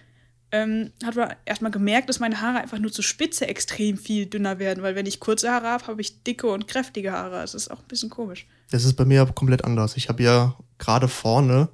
ähm, 0.51 0.91
hat 1.03 1.15
man 1.15 1.33
erstmal 1.45 1.71
gemerkt, 1.71 2.09
dass 2.09 2.19
meine 2.19 2.41
Haare 2.41 2.59
einfach 2.59 2.77
nur 2.77 2.91
zur 2.91 3.03
Spitze 3.03 3.47
extrem 3.47 3.97
viel 3.97 4.27
dünner 4.27 4.59
werden, 4.59 4.83
weil 4.83 4.95
wenn 4.95 5.05
ich 5.05 5.19
kurze 5.19 5.51
Haare 5.51 5.67
habe, 5.67 5.87
habe 5.87 6.01
ich 6.01 6.23
dicke 6.23 6.47
und 6.47 6.67
kräftige 6.67 7.11
Haare. 7.11 7.41
Das 7.41 7.55
ist 7.55 7.71
auch 7.71 7.79
ein 7.79 7.87
bisschen 7.87 8.09
komisch. 8.09 8.45
Das 8.69 8.83
ist 8.83 8.93
bei 8.93 9.05
mir 9.05 9.25
komplett 9.25 9.63
anders. 9.63 9.97
Ich 9.97 10.09
habe 10.09 10.21
ja 10.21 10.55
gerade 10.77 11.07
vorne 11.07 11.69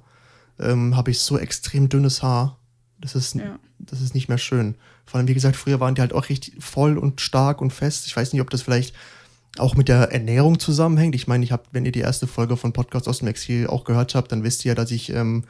ähm, 0.58 0.96
habe 0.96 1.10
ich 1.10 1.18
so 1.18 1.38
extrem 1.38 1.88
dünnes 1.88 2.22
Haar. 2.22 2.58
Das 2.98 3.14
ist, 3.14 3.34
ja. 3.34 3.58
das 3.78 4.00
ist 4.00 4.14
nicht 4.14 4.28
mehr 4.28 4.38
schön. 4.38 4.76
Vor 5.06 5.18
allem, 5.18 5.28
wie 5.28 5.34
gesagt, 5.34 5.56
früher 5.56 5.80
waren 5.80 5.94
die 5.94 6.00
halt 6.00 6.12
auch 6.12 6.28
richtig 6.28 6.62
voll 6.62 6.98
und 6.98 7.20
stark 7.20 7.60
und 7.60 7.72
fest. 7.72 8.06
Ich 8.06 8.16
weiß 8.16 8.32
nicht, 8.32 8.42
ob 8.42 8.50
das 8.50 8.62
vielleicht 8.62 8.94
auch 9.58 9.74
mit 9.74 9.88
der 9.88 10.12
Ernährung 10.12 10.58
zusammenhängt. 10.58 11.14
Ich 11.14 11.26
meine, 11.26 11.44
ich 11.44 11.52
habe, 11.52 11.64
wenn 11.72 11.84
ihr 11.84 11.92
die 11.92 12.00
erste 12.00 12.26
Folge 12.26 12.56
von 12.56 12.72
Podcast 12.72 13.08
aus 13.08 13.18
dem 13.18 13.28
Exil 13.28 13.66
auch 13.66 13.84
gehört 13.84 14.14
habt, 14.14 14.32
dann 14.32 14.44
wisst 14.44 14.64
ihr 14.64 14.70
ja, 14.70 14.74
dass 14.74 14.90
ich 14.90 15.10
ähm, 15.10 15.44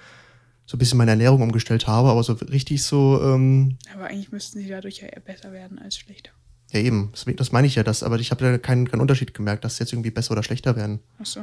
so 0.66 0.76
ein 0.76 0.78
bisschen 0.78 0.98
meine 0.98 1.12
Ernährung 1.12 1.42
umgestellt 1.42 1.86
habe, 1.86 2.08
aber 2.08 2.22
so 2.22 2.32
richtig 2.32 2.82
so. 2.82 3.20
Ähm, 3.22 3.76
aber 3.94 4.06
eigentlich 4.06 4.32
müssten 4.32 4.58
sie 4.58 4.68
dadurch 4.68 5.00
ja 5.00 5.08
eher 5.08 5.20
besser 5.20 5.52
werden 5.52 5.78
als 5.78 5.96
schlechter. 5.96 6.30
Ja, 6.72 6.80
eben. 6.80 7.12
Das, 7.36 7.52
meine 7.52 7.66
ich 7.66 7.74
ja, 7.74 7.82
das, 7.82 8.02
aber 8.02 8.18
ich 8.18 8.30
habe 8.30 8.44
ja 8.44 8.58
keinen, 8.58 8.90
keinen 8.90 9.00
Unterschied 9.00 9.34
gemerkt, 9.34 9.64
dass 9.64 9.76
sie 9.76 9.84
jetzt 9.84 9.92
irgendwie 9.92 10.10
besser 10.10 10.32
oder 10.32 10.42
schlechter 10.42 10.74
werden. 10.74 11.00
Ach 11.20 11.26
so. 11.26 11.40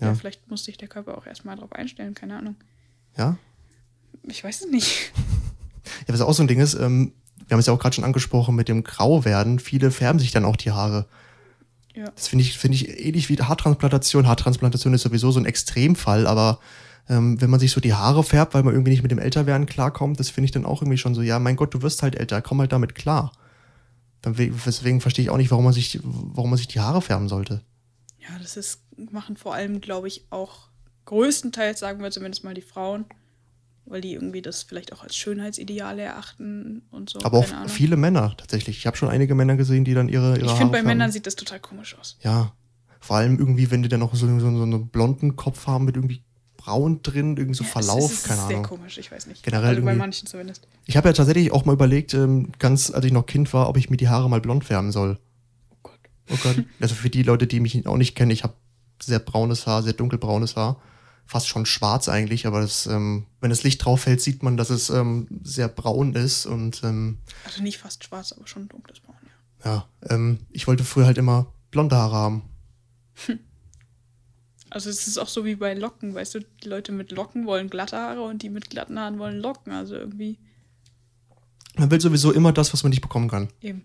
Ja. 0.00 0.08
ja 0.08 0.14
vielleicht 0.14 0.50
muss 0.50 0.64
sich 0.64 0.76
der 0.76 0.88
Körper 0.88 1.16
auch 1.16 1.26
erstmal 1.26 1.56
darauf 1.56 1.72
einstellen, 1.72 2.14
keine 2.14 2.36
Ahnung. 2.36 2.56
Ja? 3.16 3.38
Ich 4.24 4.42
weiß 4.42 4.62
es 4.62 4.70
nicht. 4.70 5.12
ja, 6.08 6.14
was 6.14 6.20
auch 6.20 6.34
so 6.34 6.42
ein 6.42 6.48
Ding 6.48 6.60
ist, 6.60 6.74
ähm, 6.74 7.12
wir 7.46 7.54
haben 7.54 7.60
es 7.60 7.66
ja 7.66 7.72
auch 7.72 7.78
gerade 7.78 7.94
schon 7.94 8.04
angesprochen 8.04 8.54
mit 8.54 8.68
dem 8.68 8.84
Grauwerden. 8.84 9.58
Viele 9.58 9.90
färben 9.90 10.18
sich 10.18 10.30
dann 10.30 10.44
auch 10.44 10.56
die 10.56 10.72
Haare. 10.72 11.06
Ja. 11.94 12.10
Das 12.10 12.28
finde 12.28 12.42
ich, 12.44 12.58
find 12.58 12.74
ich 12.74 13.04
ähnlich 13.04 13.28
wie 13.28 13.36
Haartransplantation. 13.36 14.26
Haartransplantation 14.26 14.94
ist 14.94 15.02
sowieso 15.02 15.30
so 15.30 15.40
ein 15.40 15.46
Extremfall, 15.46 16.26
aber 16.26 16.58
ähm, 17.08 17.40
wenn 17.40 17.50
man 17.50 17.60
sich 17.60 17.70
so 17.70 17.80
die 17.80 17.94
Haare 17.94 18.24
färbt, 18.24 18.54
weil 18.54 18.62
man 18.62 18.74
irgendwie 18.74 18.90
nicht 18.90 19.02
mit 19.02 19.10
dem 19.10 19.18
Älterwerden 19.18 19.66
klarkommt, 19.66 20.18
das 20.18 20.30
finde 20.30 20.46
ich 20.46 20.50
dann 20.50 20.64
auch 20.64 20.82
irgendwie 20.82 20.98
schon 20.98 21.14
so, 21.14 21.22
ja, 21.22 21.38
mein 21.38 21.56
Gott, 21.56 21.74
du 21.74 21.82
wirst 21.82 22.02
halt 22.02 22.16
älter, 22.16 22.42
komm 22.42 22.60
halt 22.60 22.72
damit 22.72 22.94
klar. 22.94 23.32
Dann, 24.22 24.34
deswegen 24.34 25.00
verstehe 25.00 25.24
ich 25.24 25.30
auch 25.30 25.36
nicht, 25.36 25.50
warum 25.50 25.64
man, 25.64 25.74
sich, 25.74 26.00
warum 26.02 26.50
man 26.50 26.56
sich 26.56 26.68
die 26.68 26.80
Haare 26.80 27.02
färben 27.02 27.28
sollte. 27.28 27.60
Ja, 28.18 28.38
das 28.40 28.56
ist, 28.56 28.80
machen 29.12 29.36
vor 29.36 29.54
allem, 29.54 29.82
glaube 29.82 30.08
ich, 30.08 30.24
auch 30.30 30.68
größtenteils, 31.04 31.78
sagen 31.78 32.02
wir 32.02 32.10
zumindest 32.10 32.42
mal 32.42 32.54
die 32.54 32.62
Frauen, 32.62 33.04
weil 33.86 34.00
die 34.00 34.14
irgendwie 34.14 34.42
das 34.42 34.62
vielleicht 34.62 34.92
auch 34.92 35.02
als 35.02 35.16
Schönheitsideale 35.16 36.02
erachten 36.02 36.82
und 36.90 37.10
so. 37.10 37.20
Aber 37.22 37.38
auch 37.38 37.68
viele 37.68 37.96
Männer 37.96 38.34
tatsächlich. 38.36 38.78
Ich 38.78 38.86
habe 38.86 38.96
schon 38.96 39.08
einige 39.08 39.34
Männer 39.34 39.56
gesehen, 39.56 39.84
die 39.84 39.94
dann 39.94 40.08
ihre, 40.08 40.38
ihre 40.38 40.46
Ich 40.46 40.52
finde, 40.52 40.72
bei 40.72 40.78
färben. 40.78 40.86
Männern 40.86 41.12
sieht 41.12 41.26
das 41.26 41.36
total 41.36 41.60
komisch 41.60 41.96
aus. 41.98 42.16
Ja. 42.22 42.52
Vor 43.00 43.16
allem 43.16 43.38
irgendwie, 43.38 43.70
wenn 43.70 43.82
die 43.82 43.88
dann 43.88 44.00
noch 44.00 44.14
so, 44.14 44.26
so, 44.26 44.38
so 44.38 44.62
einen 44.62 44.88
blonden 44.88 45.36
Kopf 45.36 45.66
haben 45.66 45.84
mit 45.84 45.96
irgendwie 45.96 46.22
braun 46.56 47.02
drin, 47.02 47.36
irgendwie 47.36 47.56
so 47.56 47.64
Verlauf, 47.64 48.00
das 48.00 48.12
ist, 48.12 48.26
keine 48.26 48.40
Ahnung. 48.40 48.48
Das 48.48 48.60
ist 48.62 48.68
sehr 48.68 48.78
komisch, 48.78 48.98
ich 48.98 49.12
weiß 49.12 49.26
nicht. 49.26 49.42
Generell 49.42 49.68
also 49.74 49.82
bei 49.82 49.94
manchen 49.94 50.26
zumindest. 50.26 50.66
Ich 50.86 50.96
habe 50.96 51.08
ja 51.08 51.12
tatsächlich 51.12 51.52
auch 51.52 51.66
mal 51.66 51.74
überlegt, 51.74 52.14
ähm, 52.14 52.52
ganz 52.58 52.90
als 52.90 53.04
ich 53.04 53.12
noch 53.12 53.26
Kind 53.26 53.52
war, 53.52 53.68
ob 53.68 53.76
ich 53.76 53.90
mir 53.90 53.98
die 53.98 54.08
Haare 54.08 54.30
mal 54.30 54.40
blond 54.40 54.64
färben 54.64 54.90
soll. 54.90 55.18
Oh 55.70 55.76
Gott. 55.82 55.98
Oh 56.30 56.36
Gott. 56.42 56.64
Also 56.80 56.94
für 56.94 57.10
die 57.10 57.22
Leute, 57.22 57.46
die 57.46 57.60
mich 57.60 57.86
auch 57.86 57.98
nicht 57.98 58.14
kennen, 58.14 58.30
ich 58.30 58.44
habe 58.44 58.54
sehr 59.02 59.18
braunes 59.18 59.66
Haar, 59.66 59.82
sehr 59.82 59.92
dunkelbraunes 59.92 60.56
Haar. 60.56 60.80
Fast 61.26 61.48
schon 61.48 61.64
schwarz 61.66 62.08
eigentlich, 62.08 62.46
aber 62.46 62.60
das, 62.60 62.86
ähm, 62.86 63.26
wenn 63.40 63.50
das 63.50 63.62
Licht 63.62 63.84
drauf 63.84 64.02
fällt, 64.02 64.20
sieht 64.20 64.42
man, 64.42 64.56
dass 64.56 64.70
es 64.70 64.90
ähm, 64.90 65.26
sehr 65.42 65.68
braun 65.68 66.14
ist 66.14 66.46
und 66.46 66.82
ähm, 66.84 67.18
Also 67.44 67.62
nicht 67.62 67.78
fast 67.78 68.04
schwarz, 68.04 68.32
aber 68.32 68.46
schon 68.46 68.68
dunkles 68.68 69.00
Braun, 69.00 69.16
ja. 69.64 69.64
Ja, 69.64 69.88
ähm, 70.14 70.40
ich 70.50 70.66
wollte 70.66 70.84
früher 70.84 71.06
halt 71.06 71.18
immer 71.18 71.46
blonde 71.70 71.96
Haare 71.96 72.14
haben. 72.16 72.42
Also 74.70 74.90
es 74.90 75.06
ist 75.06 75.18
auch 75.18 75.28
so 75.28 75.44
wie 75.44 75.54
bei 75.54 75.72
Locken, 75.74 76.14
weißt 76.14 76.34
du, 76.34 76.40
die 76.40 76.68
Leute 76.68 76.90
mit 76.90 77.12
Locken 77.12 77.46
wollen 77.46 77.70
glatte 77.70 77.96
Haare 77.96 78.22
und 78.22 78.42
die 78.42 78.50
mit 78.50 78.70
glatten 78.70 78.98
Haaren 78.98 79.20
wollen 79.20 79.38
Locken. 79.38 79.72
Also 79.72 79.94
irgendwie 79.94 80.38
Man 81.76 81.90
will 81.92 82.00
sowieso 82.00 82.32
immer 82.32 82.52
das, 82.52 82.72
was 82.72 82.82
man 82.82 82.90
nicht 82.90 83.00
bekommen 83.02 83.28
kann. 83.28 83.48
eben. 83.60 83.84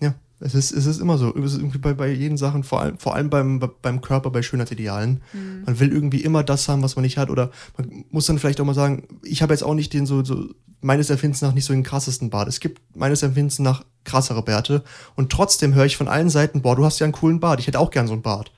Ja, 0.00 0.14
es 0.40 0.54
ist, 0.54 0.72
es 0.72 0.86
ist 0.86 1.00
immer 1.00 1.18
so. 1.18 1.34
Es 1.36 1.52
ist 1.52 1.58
irgendwie 1.58 1.78
bei, 1.78 1.92
bei 1.92 2.08
jeden 2.08 2.36
Sachen, 2.36 2.64
vor 2.64 2.80
allem, 2.80 2.98
vor 2.98 3.14
allem 3.14 3.28
beim, 3.28 3.60
beim 3.82 4.00
Körper, 4.00 4.30
bei 4.30 4.42
Schönheitsidealen. 4.42 5.22
Man 5.66 5.78
will 5.78 5.92
irgendwie 5.92 6.22
immer 6.22 6.42
das 6.42 6.68
haben, 6.68 6.82
was 6.82 6.96
man 6.96 7.02
nicht 7.02 7.18
hat. 7.18 7.30
Oder 7.30 7.50
man 7.76 8.04
muss 8.10 8.26
dann 8.26 8.38
vielleicht 8.38 8.60
auch 8.60 8.64
mal 8.64 8.74
sagen, 8.74 9.06
ich 9.22 9.42
habe 9.42 9.52
jetzt 9.52 9.62
auch 9.62 9.74
nicht 9.74 9.92
den 9.92 10.06
so, 10.06 10.24
so, 10.24 10.48
meines 10.80 11.10
Empfindens 11.10 11.42
nach 11.42 11.52
nicht 11.52 11.66
so 11.66 11.74
den 11.74 11.82
krassesten 11.82 12.30
Bart. 12.30 12.48
Es 12.48 12.60
gibt 12.60 12.80
meines 12.96 13.22
Empfindens 13.22 13.58
nach 13.58 13.84
krassere 14.04 14.42
Bärte. 14.42 14.82
Und 15.14 15.30
trotzdem 15.30 15.74
höre 15.74 15.84
ich 15.84 15.98
von 15.98 16.08
allen 16.08 16.30
Seiten, 16.30 16.62
boah, 16.62 16.74
du 16.74 16.84
hast 16.86 16.98
ja 17.00 17.04
einen 17.04 17.12
coolen 17.12 17.38
Bart. 17.38 17.60
Ich 17.60 17.66
hätte 17.66 17.78
auch 17.78 17.90
gern 17.90 18.06
so 18.06 18.14
einen 18.14 18.22
Bart. 18.22 18.50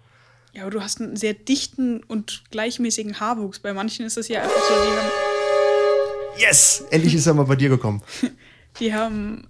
Ja, 0.52 0.62
aber 0.62 0.70
du 0.70 0.82
hast 0.82 1.00
einen 1.00 1.16
sehr 1.16 1.34
dichten 1.34 2.02
und 2.04 2.44
gleichmäßigen 2.50 3.18
Haarwuchs. 3.18 3.58
Bei 3.58 3.72
manchen 3.72 4.06
ist 4.06 4.18
es 4.18 4.28
ja 4.28 4.42
einfach 4.42 4.54
so, 4.54 4.74
die 4.74 4.96
haben, 4.96 5.08
Yes! 6.38 6.84
Endlich 6.90 7.14
ist 7.14 7.26
er 7.26 7.34
mal 7.34 7.44
bei 7.44 7.56
dir 7.56 7.68
gekommen. 7.68 8.02
die 8.80 8.94
haben 8.94 9.48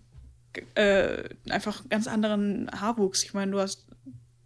äh, 0.74 1.28
einfach 1.50 1.82
ganz 1.88 2.06
anderen 2.06 2.70
Haarwuchs. 2.72 3.22
Ich 3.24 3.34
meine, 3.34 3.52
du 3.52 3.60
hast 3.60 3.84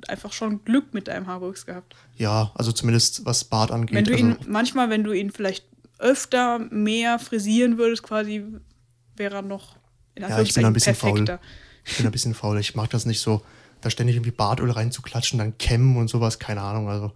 einfach 0.09 0.33
schon 0.33 0.65
Glück 0.65 0.95
mit 0.95 1.09
deinem 1.09 1.27
Haarwuchs 1.27 1.67
gehabt. 1.67 1.95
Ja, 2.17 2.53
also 2.55 2.73
zumindest 2.73 3.25
was 3.25 3.45
Bart 3.45 3.71
angeht. 3.71 3.97
Wenn 3.97 4.05
du 4.05 4.13
also, 4.13 4.25
ihn, 4.25 4.37
manchmal, 4.47 4.91
wenn 4.91 5.05
du 5.05 5.13
ihn 5.13 5.31
vielleicht 5.31 5.65
öfter 5.99 6.59
mehr 6.59 7.19
frisieren 7.19 7.79
würdest, 7.79 8.03
quasi, 8.03 8.45
wäre 9.17 9.37
er 9.37 9.43
noch 9.43 9.77
in 10.15 10.23
Ja, 10.23 10.41
ich 10.41 10.55
bin 10.55 10.65
ein 10.65 10.73
bisschen 10.73 10.95
faul. 10.95 11.25
perfekter. 11.25 11.41
Ich 11.85 11.97
bin 11.97 12.07
ein 12.07 12.13
bisschen 12.13 12.35
faul. 12.35 12.59
Ich 12.59 12.75
mag 12.75 12.91
das 12.91 13.07
nicht 13.07 13.21
so, 13.21 13.43
da 13.81 13.91
ständig 13.91 14.17
irgendwie 14.17 14.33
Bartöl 14.33 14.71
reinzuklatschen, 14.71 15.39
dann 15.39 15.57
kämmen 15.59 15.97
und 15.97 16.09
sowas, 16.09 16.39
keine 16.39 16.61
Ahnung. 16.61 16.89
Also 16.89 17.13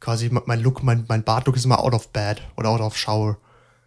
quasi 0.00 0.30
mein 0.30 0.60
Look, 0.60 0.82
mein, 0.82 1.04
mein 1.08 1.22
Bartlook 1.22 1.56
ist 1.56 1.64
immer 1.64 1.78
out 1.78 1.94
of 1.94 2.08
bed 2.08 2.42
oder 2.56 2.70
out 2.70 2.80
of 2.80 2.96
shower. 2.96 3.38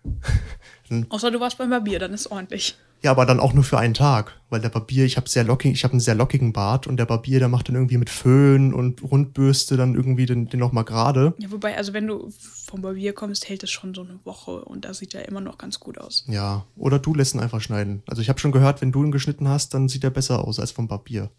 Außer 1.10 1.32
du 1.32 1.40
warst 1.40 1.58
beim 1.58 1.70
Barbier, 1.70 2.00
dann 2.00 2.14
ist 2.14 2.28
ordentlich. 2.28 2.78
Ja, 3.06 3.12
aber 3.12 3.28
dann 3.28 3.40
auch 3.40 3.54
nur 3.54 3.64
für 3.64 3.78
einen 3.78 3.94
Tag, 3.94 4.34
weil 4.50 4.62
der 4.62 4.70
Barbier, 4.70 5.06
ich 5.06 5.16
habe 5.16 5.30
sehr 5.30 5.44
lockig, 5.44 5.74
ich 5.74 5.84
habe 5.84 5.92
einen 5.92 6.00
sehr 6.00 6.16
lockigen 6.16 6.54
Bart 6.54 6.88
und 6.88 6.98
der 6.98 7.06
Barbier, 7.06 7.38
der 7.38 7.50
macht 7.50 7.68
dann 7.68 7.76
irgendwie 7.76 8.00
mit 8.00 8.10
Föhn 8.10 8.74
und 8.74 9.04
Rundbürste 9.04 9.78
dann 9.78 9.94
irgendwie 9.94 10.26
den, 10.26 10.50
den 10.50 10.60
nochmal 10.60 10.86
gerade. 10.86 11.36
Ja, 11.38 11.52
wobei, 11.52 11.78
also 11.78 11.94
wenn 11.94 12.08
du 12.08 12.32
vom 12.32 12.82
Barbier 12.82 13.14
kommst, 13.14 13.48
hält 13.48 13.62
es 13.62 13.70
schon 13.70 13.94
so 13.94 14.02
eine 14.02 14.20
Woche 14.24 14.66
und 14.66 14.86
da 14.86 14.96
sieht 14.96 15.14
er 15.14 15.28
immer 15.28 15.40
noch 15.40 15.60
ganz 15.60 15.80
gut 15.80 16.00
aus. 16.00 16.26
Ja, 16.28 16.66
oder 16.78 16.98
du 16.98 17.14
lässt 17.14 17.36
ihn 17.36 17.42
einfach 17.42 17.62
schneiden. 17.62 18.02
Also 18.08 18.24
ich 18.24 18.30
habe 18.30 18.40
schon 18.40 18.52
gehört, 18.52 18.82
wenn 18.82 18.92
du 18.92 19.04
ihn 19.04 19.12
geschnitten 19.12 19.48
hast, 19.48 19.76
dann 19.76 19.88
sieht 19.88 20.04
er 20.04 20.10
besser 20.10 20.44
aus 20.44 20.60
als 20.60 20.72
vom 20.72 20.88
Barbier. 20.88 21.30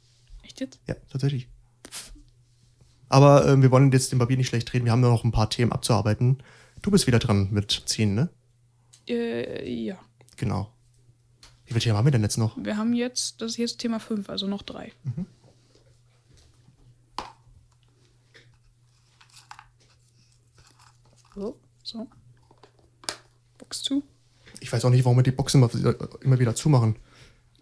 Echt 0.44 0.60
jetzt? 0.60 0.78
Ja, 0.86 0.94
tatsächlich. 1.10 1.48
Aber 3.08 3.44
ähm, 3.48 3.62
wir 3.62 3.72
wollen 3.72 3.90
jetzt 3.90 4.12
den 4.12 4.20
Barbier 4.20 4.36
nicht 4.36 4.46
schlecht 4.46 4.72
reden. 4.72 4.84
Wir 4.84 4.92
haben 4.92 5.00
nur 5.00 5.10
noch 5.10 5.24
ein 5.24 5.32
paar 5.32 5.50
Themen 5.50 5.72
abzuarbeiten. 5.72 6.38
Du 6.82 6.92
bist 6.92 7.08
wieder 7.08 7.18
dran 7.18 7.48
mit 7.50 7.82
ziehen, 7.86 8.14
ne? 8.14 8.28
Äh, 9.08 9.68
ja. 9.68 9.96
Genau. 10.36 10.70
Wie 11.66 11.72
viele 11.72 11.80
Themen 11.80 11.96
haben 11.96 12.04
wir 12.04 12.12
denn 12.12 12.22
jetzt 12.22 12.38
noch? 12.38 12.56
Wir 12.56 12.76
haben 12.76 12.92
jetzt, 12.92 13.40
das 13.40 13.52
ist 13.52 13.56
jetzt 13.56 13.78
Thema 13.78 13.98
5, 13.98 14.30
also 14.30 14.46
noch 14.46 14.62
drei. 14.62 14.92
So, 21.34 21.58
so. 21.82 22.06
Box 23.58 23.82
zu. 23.82 24.02
Ich 24.60 24.72
weiß 24.72 24.84
auch 24.84 24.90
nicht, 24.90 25.04
warum 25.04 25.18
wir 25.18 25.22
die 25.22 25.32
Boxen 25.32 25.62
immer, 25.62 25.94
immer 26.22 26.38
wieder 26.38 26.54
zumachen. 26.54 26.96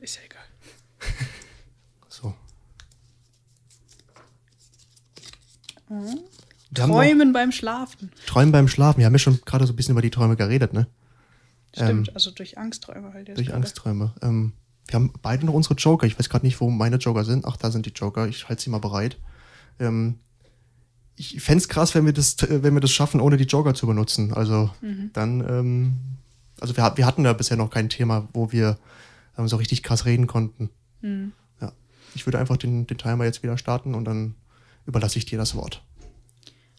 Ist 0.00 0.16
ja 0.16 0.22
egal. 0.24 0.44
So. 2.08 2.32
Noch 5.88 6.24
Träumen 6.72 7.32
beim 7.32 7.50
Schlafen. 7.50 8.12
Träumen 8.26 8.52
beim 8.52 8.68
Schlafen. 8.68 8.98
Wir 8.98 9.06
haben 9.06 9.14
ja 9.14 9.18
schon 9.18 9.40
gerade 9.44 9.66
so 9.66 9.72
ein 9.72 9.76
bisschen 9.76 9.92
über 9.92 10.02
die 10.02 10.10
Träume 10.10 10.36
geredet, 10.36 10.72
ne? 10.72 10.86
Stimmt, 11.74 12.14
also 12.14 12.30
durch 12.30 12.56
Angstträume 12.58 13.12
halt 13.12 13.28
jetzt. 13.28 13.38
Durch 13.38 13.48
gerade. 13.48 13.58
Angstträume. 13.58 14.14
Ähm, 14.22 14.52
wir 14.86 14.94
haben 14.94 15.12
beide 15.22 15.46
noch 15.46 15.54
unsere 15.54 15.74
Joker. 15.74 16.06
Ich 16.06 16.18
weiß 16.18 16.28
gerade 16.28 16.46
nicht, 16.46 16.60
wo 16.60 16.70
meine 16.70 16.96
Joker 16.96 17.24
sind. 17.24 17.46
Ach, 17.46 17.56
da 17.56 17.70
sind 17.70 17.86
die 17.86 17.90
Joker. 17.90 18.28
Ich 18.28 18.48
halte 18.48 18.62
sie 18.62 18.70
mal 18.70 18.78
bereit. 18.78 19.16
Ähm, 19.80 20.18
ich 21.16 21.40
fände 21.40 21.58
es 21.58 21.68
krass, 21.68 21.94
wenn 21.94 22.04
wir, 22.04 22.12
das, 22.12 22.34
äh, 22.42 22.62
wenn 22.62 22.74
wir 22.74 22.80
das 22.80 22.90
schaffen, 22.90 23.20
ohne 23.20 23.36
die 23.36 23.44
Joker 23.44 23.74
zu 23.74 23.86
benutzen. 23.86 24.32
Also 24.32 24.70
dann, 25.12 25.40
ähm, 25.48 25.92
also 26.60 26.76
wir, 26.76 26.92
wir 26.96 27.06
hatten 27.06 27.24
da 27.24 27.32
bisher 27.32 27.56
noch 27.56 27.70
kein 27.70 27.88
Thema, 27.88 28.28
wo 28.32 28.52
wir 28.52 28.78
ähm, 29.38 29.48
so 29.48 29.56
richtig 29.56 29.82
krass 29.82 30.04
reden 30.04 30.26
konnten. 30.26 30.70
Ja. 31.60 31.72
Ich 32.14 32.26
würde 32.26 32.38
einfach 32.38 32.56
den, 32.56 32.86
den 32.86 32.96
Timer 32.96 33.24
jetzt 33.24 33.42
wieder 33.42 33.58
starten 33.58 33.94
und 33.94 34.04
dann 34.04 34.34
überlasse 34.86 35.18
ich 35.18 35.26
dir 35.26 35.38
das 35.38 35.54
Wort. 35.54 35.82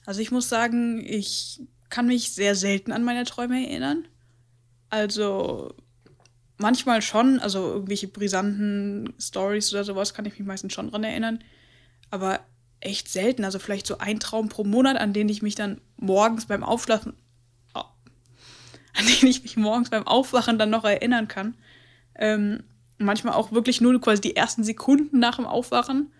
Also 0.06 0.22
ich 0.22 0.32
muss 0.32 0.50
sagen, 0.50 1.04
ich 1.06 1.62
kann 1.90 2.08
mich 2.08 2.32
sehr 2.32 2.56
selten 2.56 2.92
an 2.92 3.04
meine 3.04 3.24
Träume 3.26 3.68
erinnern. 3.68 4.06
Also 4.90 5.74
manchmal 6.58 7.02
schon, 7.02 7.40
also 7.40 7.74
irgendwelche 7.74 8.08
brisanten 8.08 9.14
Stories 9.20 9.74
oder 9.74 9.84
sowas 9.84 10.14
kann 10.14 10.26
ich 10.26 10.38
mich 10.38 10.48
meistens 10.48 10.74
schon 10.74 10.90
dran 10.90 11.04
erinnern. 11.04 11.40
Aber 12.12 12.40
echt 12.80 13.10
selten, 13.10 13.44
also 13.44 13.60
vielleicht 13.60 13.88
so 13.88 13.98
ein 13.98 14.20
Traum 14.20 14.50
pro 14.50 14.64
Monat, 14.64 14.98
an 14.98 15.14
den 15.14 15.28
ich 15.30 15.42
mich 15.42 15.56
dann 15.56 15.82
morgens 15.98 16.46
beim 16.46 16.64
Aufschlafen, 16.64 17.14
an 17.74 19.06
den 19.06 19.28
ich 19.28 19.44
mich 19.44 19.58
morgens 19.58 19.90
beim 19.90 20.08
Aufwachen 20.08 20.58
dann 20.58 20.70
noch 20.70 20.86
erinnern 20.86 21.28
kann. 21.28 21.56
Ähm, 22.16 22.64
manchmal 22.98 23.34
auch 23.34 23.52
wirklich 23.52 23.82
nur 23.82 24.00
quasi 24.00 24.22
die 24.22 24.36
ersten 24.36 24.64
Sekunden 24.64 25.20
nach 25.20 25.36
dem 25.36 25.46
Aufwachen 25.46 26.14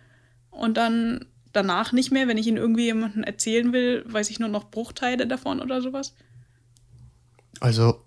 und 0.50 0.76
dann 0.76 1.26
danach 1.54 1.94
nicht 1.94 2.12
mehr. 2.12 2.28
Wenn 2.28 2.38
ich 2.38 2.48
ihn 2.48 2.58
irgendwie 2.58 2.86
jemandem 2.86 3.24
erzählen 3.24 3.72
will, 3.72 4.04
weiß 4.08 4.30
ich 4.30 4.40
nur 4.40 4.50
noch 4.50 4.70
Bruchteile 4.70 5.28
davon 5.28 5.62
oder 5.62 5.82
sowas. 5.82 6.16
Also, 7.62 8.05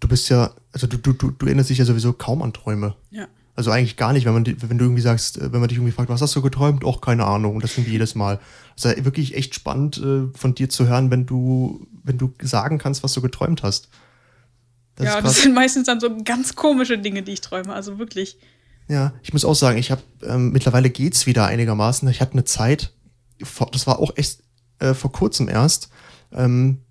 du 0.00 0.08
bist 0.08 0.28
ja, 0.28 0.52
also 0.72 0.86
du, 0.86 0.96
du, 0.96 1.12
du, 1.12 1.30
du 1.30 1.46
erinnerst 1.46 1.70
dich 1.70 1.78
ja 1.78 1.84
sowieso 1.84 2.12
kaum 2.12 2.42
an 2.42 2.52
Träume. 2.52 2.94
Ja. 3.10 3.28
Also 3.54 3.70
eigentlich 3.70 3.96
gar 3.96 4.12
nicht, 4.12 4.26
wenn 4.26 4.34
man, 4.34 4.44
wenn 4.46 4.78
du 4.78 4.84
irgendwie 4.84 5.02
sagst, 5.02 5.38
äh, 5.38 5.52
wenn 5.52 5.60
man 5.60 5.68
dich 5.68 5.78
irgendwie 5.78 5.92
fragt, 5.92 6.10
was 6.10 6.20
hast 6.20 6.36
du 6.36 6.42
geträumt? 6.42 6.84
Och, 6.84 7.00
keine 7.00 7.24
Ahnung. 7.24 7.54
Und 7.54 7.64
das 7.64 7.76
irgendwie 7.76 7.92
jedes 7.92 8.14
Mal. 8.14 8.38
Ja 8.78 9.04
wirklich 9.04 9.34
echt 9.34 9.54
spannend 9.54 9.96
äh, 9.98 10.26
von 10.36 10.54
dir 10.54 10.68
zu 10.68 10.86
hören, 10.86 11.10
wenn 11.10 11.24
du, 11.24 11.86
wenn 12.02 12.18
du 12.18 12.34
sagen 12.42 12.78
kannst, 12.78 13.02
was 13.02 13.14
du 13.14 13.22
geträumt 13.22 13.62
hast. 13.62 13.88
Das 14.96 15.06
ja, 15.06 15.18
ist 15.18 15.24
das 15.24 15.42
sind 15.42 15.54
meistens 15.54 15.86
dann 15.86 16.00
so 16.00 16.10
ganz 16.22 16.54
komische 16.54 16.98
Dinge, 16.98 17.22
die 17.22 17.32
ich 17.32 17.40
träume. 17.40 17.72
Also 17.72 17.98
wirklich. 17.98 18.38
Ja, 18.88 19.14
ich 19.22 19.32
muss 19.32 19.44
auch 19.44 19.54
sagen, 19.54 19.78
ich 19.78 19.90
habe 19.90 20.02
ähm, 20.22 20.52
mittlerweile 20.52 20.90
geht's 20.90 21.26
wieder 21.26 21.46
einigermaßen. 21.46 22.08
Ich 22.08 22.20
hatte 22.20 22.32
eine 22.32 22.44
Zeit, 22.44 22.92
das 23.72 23.86
war 23.86 23.98
auch 23.98 24.16
echt 24.16 24.42
äh, 24.78 24.94
vor 24.94 25.12
kurzem 25.12 25.48
erst. 25.48 25.88
Ähm, 26.32 26.82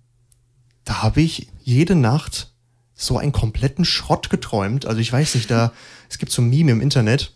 da 0.84 1.02
habe 1.02 1.20
ich 1.20 1.48
jede 1.62 1.94
Nacht 1.94 2.52
so 2.96 3.18
einen 3.18 3.32
kompletten 3.32 3.84
Schrott 3.84 4.30
geträumt. 4.30 4.86
Also 4.86 5.00
ich 5.00 5.12
weiß 5.12 5.36
nicht, 5.36 5.50
da 5.50 5.72
es 6.10 6.18
gibt 6.18 6.32
so 6.32 6.42
ein 6.42 6.48
Meme 6.48 6.72
im 6.72 6.80
Internet, 6.80 7.32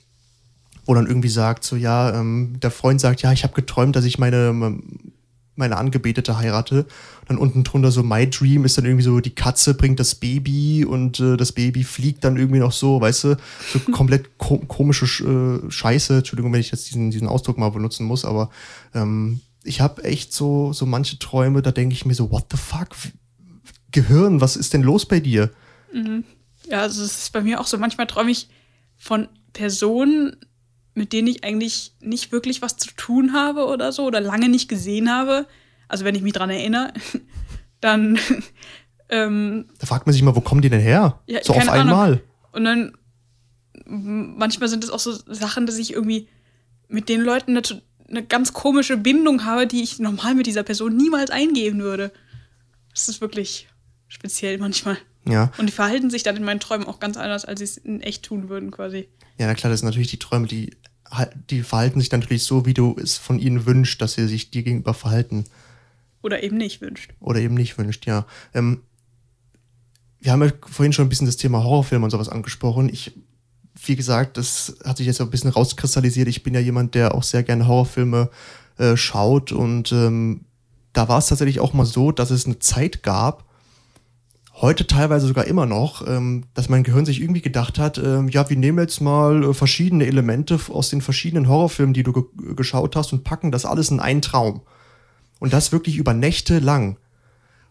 wo 0.86 0.94
dann 0.94 1.06
irgendwie 1.06 1.28
sagt 1.28 1.62
so 1.62 1.76
ja, 1.76 2.18
ähm, 2.18 2.58
der 2.60 2.70
Freund 2.70 3.00
sagt 3.00 3.22
ja, 3.22 3.32
ich 3.32 3.44
habe 3.44 3.54
geträumt, 3.54 3.94
dass 3.94 4.04
ich 4.04 4.18
meine 4.18 4.80
meine 5.60 5.76
Angebetete 5.76 6.38
heirate. 6.38 6.80
Und 7.20 7.28
dann 7.28 7.38
unten 7.38 7.62
drunter 7.62 7.92
so 7.92 8.02
My 8.02 8.28
Dream 8.28 8.64
ist 8.64 8.76
dann 8.76 8.86
irgendwie 8.86 9.04
so, 9.04 9.20
die 9.20 9.34
Katze 9.34 9.74
bringt 9.74 10.00
das 10.00 10.16
Baby 10.16 10.84
und 10.84 11.20
äh, 11.20 11.36
das 11.36 11.52
Baby 11.52 11.84
fliegt 11.84 12.24
dann 12.24 12.36
irgendwie 12.36 12.58
noch 12.58 12.72
so, 12.72 13.00
weißt 13.00 13.24
du, 13.24 13.36
so 13.72 13.78
komplett 13.92 14.38
ko 14.38 14.58
komische 14.58 15.06
Sch 15.06 15.20
äh, 15.20 15.70
Scheiße. 15.70 16.18
Entschuldigung, 16.18 16.52
wenn 16.52 16.60
ich 16.60 16.72
jetzt 16.72 16.88
diesen, 16.88 17.12
diesen 17.12 17.28
Ausdruck 17.28 17.58
mal 17.58 17.70
benutzen 17.70 18.06
muss, 18.06 18.24
aber 18.24 18.50
ähm, 18.94 19.40
ich 19.62 19.80
habe 19.80 20.02
echt 20.02 20.32
so, 20.32 20.72
so 20.72 20.86
manche 20.86 21.18
Träume, 21.18 21.62
da 21.62 21.70
denke 21.70 21.92
ich 21.92 22.06
mir 22.06 22.14
so, 22.14 22.30
what 22.32 22.46
the 22.50 22.56
fuck? 22.56 22.88
Gehirn, 23.92 24.40
was 24.40 24.56
ist 24.56 24.72
denn 24.72 24.82
los 24.82 25.06
bei 25.06 25.20
dir? 25.20 25.50
Ja, 26.68 26.82
also 26.82 27.02
es 27.02 27.22
ist 27.22 27.32
bei 27.32 27.40
mir 27.40 27.60
auch 27.60 27.66
so. 27.66 27.78
Manchmal 27.78 28.06
träume 28.06 28.30
ich 28.30 28.48
von 28.96 29.28
Personen, 29.52 30.36
mit 30.94 31.12
denen 31.12 31.28
ich 31.28 31.44
eigentlich 31.44 31.94
nicht 32.00 32.32
wirklich 32.32 32.62
was 32.62 32.76
zu 32.76 32.90
tun 32.96 33.32
habe 33.32 33.66
oder 33.66 33.92
so 33.92 34.04
oder 34.04 34.20
lange 34.20 34.48
nicht 34.48 34.68
gesehen 34.68 35.10
habe. 35.10 35.46
Also 35.88 36.04
wenn 36.04 36.14
ich 36.14 36.22
mich 36.22 36.32
dran 36.32 36.50
erinnere, 36.50 36.92
dann 37.80 38.18
ähm, 39.08 39.66
Da 39.78 39.86
fragt 39.86 40.06
man 40.06 40.12
sich 40.12 40.22
mal, 40.22 40.36
wo 40.36 40.40
kommen 40.40 40.62
die 40.62 40.70
denn 40.70 40.80
her? 40.80 41.20
Ja, 41.26 41.40
so 41.42 41.52
auf 41.52 41.60
Ahnung. 41.60 41.74
einmal. 41.74 42.22
Und 42.52 42.64
dann 42.64 42.92
manchmal 43.86 44.68
sind 44.68 44.84
es 44.84 44.90
auch 44.90 44.98
so 44.98 45.12
Sachen, 45.12 45.66
dass 45.66 45.78
ich 45.78 45.92
irgendwie 45.92 46.28
mit 46.88 47.08
den 47.08 47.22
Leuten 47.22 47.56
eine, 47.56 47.62
eine 48.08 48.24
ganz 48.24 48.52
komische 48.52 48.96
Bindung 48.96 49.44
habe, 49.44 49.66
die 49.66 49.82
ich 49.82 49.98
normal 49.98 50.34
mit 50.34 50.46
dieser 50.46 50.62
Person 50.62 50.96
niemals 50.96 51.30
eingehen 51.30 51.80
würde. 51.80 52.12
Das 52.94 53.08
ist 53.08 53.20
wirklich 53.20 53.68
speziell 54.10 54.58
manchmal. 54.58 54.98
Ja. 55.26 55.50
Und 55.56 55.66
die 55.66 55.72
verhalten 55.72 56.10
sich 56.10 56.22
dann 56.22 56.36
in 56.36 56.44
meinen 56.44 56.60
Träumen 56.60 56.86
auch 56.86 57.00
ganz 57.00 57.16
anders, 57.16 57.46
als 57.46 57.60
sie 57.60 57.64
es 57.64 57.76
in 57.78 58.02
echt 58.02 58.24
tun 58.24 58.50
würden, 58.50 58.70
quasi. 58.70 59.08
Ja, 59.38 59.46
na 59.46 59.54
klar, 59.54 59.70
das 59.70 59.80
sind 59.80 59.88
natürlich 59.88 60.10
die 60.10 60.18
Träume, 60.18 60.46
die, 60.46 60.76
die 61.48 61.62
verhalten 61.62 62.00
sich 62.00 62.12
natürlich 62.12 62.44
so, 62.44 62.66
wie 62.66 62.74
du 62.74 62.96
es 63.00 63.16
von 63.16 63.38
ihnen 63.38 63.64
wünschst, 63.64 64.00
dass 64.02 64.14
sie 64.14 64.28
sich 64.28 64.50
dir 64.50 64.62
gegenüber 64.62 64.92
verhalten. 64.92 65.44
Oder 66.22 66.42
eben 66.42 66.58
nicht 66.58 66.82
wünscht. 66.82 67.14
Oder 67.20 67.40
eben 67.40 67.54
nicht 67.54 67.78
wünscht, 67.78 68.06
ja. 68.06 68.26
Ähm, 68.52 68.82
wir 70.18 70.32
haben 70.32 70.42
ja 70.42 70.52
vorhin 70.66 70.92
schon 70.92 71.06
ein 71.06 71.08
bisschen 71.08 71.26
das 71.26 71.38
Thema 71.38 71.64
Horrorfilm 71.64 72.02
und 72.02 72.10
sowas 72.10 72.28
angesprochen. 72.28 72.90
Ich 72.90 73.12
wie 73.82 73.96
gesagt, 73.96 74.36
das 74.36 74.76
hat 74.84 74.96
sich 74.98 75.06
jetzt 75.06 75.20
ein 75.20 75.30
bisschen 75.30 75.50
rauskristallisiert. 75.50 76.28
Ich 76.28 76.42
bin 76.42 76.54
ja 76.54 76.60
jemand, 76.60 76.94
der 76.94 77.14
auch 77.14 77.22
sehr 77.22 77.42
gerne 77.42 77.66
Horrorfilme 77.66 78.30
äh, 78.78 78.96
schaut 78.96 79.52
und 79.52 79.92
ähm, 79.92 80.44
da 80.92 81.08
war 81.08 81.18
es 81.18 81.28
tatsächlich 81.28 81.60
auch 81.60 81.72
mal 81.72 81.86
so, 81.86 82.10
dass 82.12 82.30
es 82.30 82.46
eine 82.46 82.58
Zeit 82.58 83.02
gab, 83.02 83.44
heute 84.60 84.86
teilweise 84.86 85.26
sogar 85.26 85.46
immer 85.46 85.66
noch, 85.66 86.06
ähm, 86.06 86.44
dass 86.54 86.68
mein 86.68 86.82
Gehirn 86.82 87.06
sich 87.06 87.20
irgendwie 87.20 87.40
gedacht 87.40 87.78
hat, 87.78 87.98
ähm, 87.98 88.28
ja, 88.28 88.48
wir 88.50 88.56
nehmen 88.56 88.78
jetzt 88.78 89.00
mal 89.00 89.42
äh, 89.44 89.54
verschiedene 89.54 90.06
Elemente 90.06 90.58
aus 90.68 90.90
den 90.90 91.00
verschiedenen 91.00 91.48
Horrorfilmen, 91.48 91.94
die 91.94 92.02
du 92.02 92.12
ge 92.12 92.24
geschaut 92.54 92.96
hast 92.96 93.12
und 93.12 93.24
packen 93.24 93.50
das 93.50 93.64
alles 93.64 93.90
in 93.90 94.00
einen 94.00 94.22
Traum. 94.22 94.62
Und 95.38 95.54
das 95.54 95.72
wirklich 95.72 95.96
über 95.96 96.12
Nächte 96.12 96.58
lang. 96.58 96.98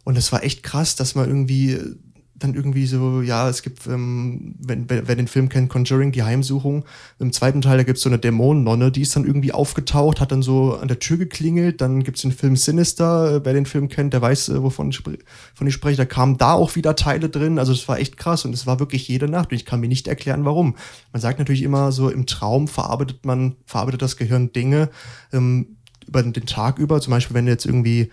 Und 0.04 0.18
es 0.18 0.32
war 0.32 0.44
echt 0.44 0.64
krass, 0.64 0.96
dass 0.96 1.14
man 1.14 1.28
irgendwie 1.28 1.74
äh, 1.74 1.96
dann 2.40 2.56
irgendwie 2.56 2.86
so, 2.86 3.22
ja, 3.22 3.50
es 3.50 3.62
gibt, 3.62 3.86
ähm, 3.88 4.56
wenn, 4.60 4.90
wer, 4.90 5.08
wer 5.08 5.16
den 5.16 5.28
Film 5.28 5.50
kennt, 5.50 5.70
Conjuring, 5.70 6.12
die 6.12 6.24
Heimsuchung, 6.24 6.86
im 7.20 7.32
zweiten 7.32 7.62
Teil, 7.62 7.78
da 7.78 7.84
gibt's 7.84 8.02
so 8.02 8.10
eine 8.10 8.20
Dämonennonne, 8.20 8.92
die 8.92 9.02
ist 9.02 9.16
dann 9.16 9.26
irgendwie 9.26 9.52
aufgetaucht, 9.52 10.20
hat 10.20 10.32
dann 10.32 10.42
so 10.42 10.76
an 10.76 10.88
der 10.88 11.00
Tür 11.00 11.18
geklingelt, 11.18 11.82
dann 11.82 12.04
gibt's 12.04 12.22
den 12.22 12.32
Film 12.32 12.56
Sinister, 12.56 13.36
äh, 13.36 13.46
wer 13.46 13.54
den 13.54 13.66
Film 13.66 13.90
kennt, 13.90 14.14
der 14.14 14.22
weiß, 14.22 14.50
äh, 14.50 14.64
wovon 14.64 14.90
ich, 14.90 15.02
von 15.02 15.68
ich 15.68 15.74
spreche, 15.74 15.98
da 15.98 16.06
kamen 16.06 16.38
da 16.38 16.54
auch 16.54 16.76
wieder 16.76 16.96
Teile 16.96 17.30
drin, 17.30 17.60
also 17.60 17.74
es 17.74 17.88
war 17.88 18.00
echt 18.00 18.18
krass 18.18 18.46
und 18.46 18.54
es 18.54 18.66
war 18.66 18.80
wirklich 18.80 19.08
jede 19.08 19.28
Nacht 19.28 19.52
und 19.52 19.56
ich 19.56 19.66
kann 19.66 19.80
mir 19.80 19.90
nicht 19.90 20.08
erklären, 20.08 20.46
warum. 20.46 20.76
Man 21.12 21.22
sagt 21.22 21.40
natürlich 21.40 21.64
immer 21.64 21.92
so, 21.92 22.10
im 22.10 22.26
Traum 22.26 22.68
verarbeitet 22.68 23.26
man, 23.26 23.56
verarbeitet 23.66 24.02
das 24.02 24.18
Gehirn 24.18 24.52
Dinge 24.54 24.90
ähm, 25.34 25.78
über 26.08 26.24
den 26.24 26.46
Tag 26.46 26.80
über, 26.80 27.02
zum 27.02 27.12
Beispiel, 27.12 27.36
wenn 27.36 27.46
du 27.46 27.52
jetzt 27.52 27.66
irgendwie 27.66 28.12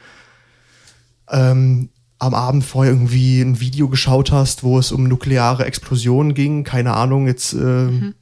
ähm, 1.31 1.89
am 2.19 2.35
Abend 2.35 2.65
vorher 2.65 2.93
irgendwie 2.93 3.41
ein 3.41 3.61
Video 3.61 3.89
geschaut 3.89 4.33
hast, 4.33 4.63
wo 4.63 4.79
es 4.79 4.93
um 4.93 5.05
nukleare 5.05 5.65
Explosionen 5.65 6.35
ging, 6.35 6.65
keine 6.65 6.95
Ahnung, 6.95 7.27
jetzt 7.27 7.53
äh, 7.53 7.57
mhm. 7.57 8.15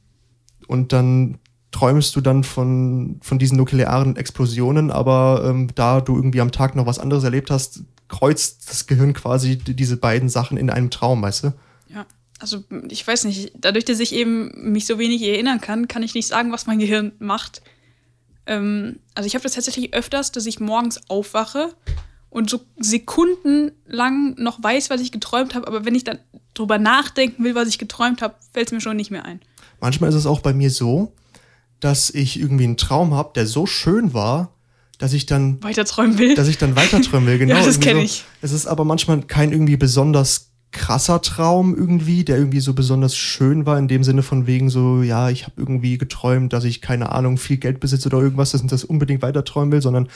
und 0.67 0.91
dann 0.91 1.37
träumst 1.71 2.15
du 2.15 2.21
dann 2.21 2.43
von, 2.43 3.19
von 3.21 3.37
diesen 3.37 3.57
nuklearen 3.57 4.15
Explosionen, 4.15 4.91
aber 4.91 5.43
ähm, 5.45 5.69
da 5.75 6.01
du 6.01 6.15
irgendwie 6.15 6.41
am 6.41 6.51
Tag 6.51 6.75
noch 6.75 6.85
was 6.85 6.99
anderes 6.99 7.23
erlebt 7.23 7.51
hast, 7.51 7.81
kreuzt 8.07 8.69
das 8.69 8.87
Gehirn 8.87 9.13
quasi 9.13 9.57
diese 9.57 9.97
beiden 9.97 10.29
Sachen 10.29 10.57
in 10.57 10.69
einem 10.69 10.89
Traum, 10.89 11.21
weißt 11.21 11.45
du? 11.45 11.53
Ja, 11.89 12.05
also 12.39 12.63
ich 12.89 13.05
weiß 13.05 13.25
nicht, 13.25 13.53
dadurch, 13.59 13.85
dass 13.85 13.99
ich 13.99 14.13
eben 14.13 14.71
mich 14.71 14.85
so 14.85 14.99
wenig 14.99 15.21
erinnern 15.21 15.59
kann, 15.59 15.87
kann 15.87 16.03
ich 16.03 16.13
nicht 16.13 16.27
sagen, 16.27 16.51
was 16.51 16.67
mein 16.67 16.79
Gehirn 16.79 17.13
macht. 17.19 17.61
Ähm, 18.45 18.99
also 19.13 19.27
ich 19.27 19.35
habe 19.35 19.43
das 19.43 19.53
tatsächlich 19.53 19.93
öfters, 19.93 20.31
dass 20.31 20.45
ich 20.45 20.59
morgens 20.59 21.09
aufwache 21.09 21.73
und 22.35 22.49
so 22.49 22.59
sekundenlang 22.77 24.35
noch 24.37 24.61
weiß, 24.61 24.89
was 24.89 24.99
ich 24.99 25.13
geträumt 25.13 25.55
habe, 25.55 25.67
aber 25.67 25.85
wenn 25.85 25.95
ich 25.95 26.03
dann 26.03 26.19
drüber 26.53 26.77
nachdenken 26.77 27.45
will, 27.45 27.55
was 27.55 27.69
ich 27.69 27.79
geträumt 27.79 28.21
habe, 28.21 28.35
fällt 28.51 28.67
es 28.67 28.73
mir 28.73 28.81
schon 28.81 28.97
nicht 28.97 29.09
mehr 29.09 29.23
ein. 29.23 29.39
Manchmal 29.79 30.09
ist 30.09 30.17
es 30.17 30.25
auch 30.25 30.41
bei 30.41 30.53
mir 30.53 30.69
so, 30.69 31.13
dass 31.79 32.09
ich 32.09 32.37
irgendwie 32.37 32.65
einen 32.65 32.75
Traum 32.75 33.13
habe, 33.13 33.31
der 33.35 33.47
so 33.47 33.65
schön 33.65 34.13
war, 34.13 34.51
dass 34.97 35.13
ich 35.13 35.25
dann 35.25 35.63
weiter 35.63 35.85
träumen 35.85 36.17
will. 36.17 36.35
Dass 36.35 36.49
ich 36.49 36.57
dann 36.57 36.75
weiter 36.75 37.01
träumen 37.01 37.25
will, 37.25 37.37
genau. 37.39 37.55
ja, 37.55 37.65
das 37.65 37.79
kenne 37.79 37.99
so. 37.99 38.05
ich. 38.05 38.25
Es 38.41 38.51
ist 38.51 38.67
aber 38.67 38.83
manchmal 38.83 39.21
kein 39.21 39.53
irgendwie 39.53 39.77
besonders 39.77 40.49
krasser 40.73 41.21
Traum 41.21 41.73
irgendwie, 41.73 42.25
der 42.25 42.37
irgendwie 42.37 42.59
so 42.59 42.73
besonders 42.73 43.15
schön 43.15 43.65
war, 43.65 43.79
in 43.79 43.87
dem 43.87 44.03
Sinne 44.03 44.23
von 44.23 44.45
wegen 44.45 44.69
so, 44.69 45.03
ja, 45.03 45.29
ich 45.29 45.43
habe 45.43 45.53
irgendwie 45.55 45.97
geträumt, 45.97 46.51
dass 46.51 46.65
ich, 46.65 46.81
keine 46.81 47.13
Ahnung, 47.13 47.37
viel 47.37 47.55
Geld 47.55 47.79
besitze 47.79 48.09
oder 48.09 48.19
irgendwas, 48.19 48.51
dass 48.51 48.61
ich 48.61 48.67
das 48.67 48.83
unbedingt 48.83 49.21
weiter 49.21 49.45
träumen 49.45 49.71
will, 49.71 49.81
sondern 49.81 50.09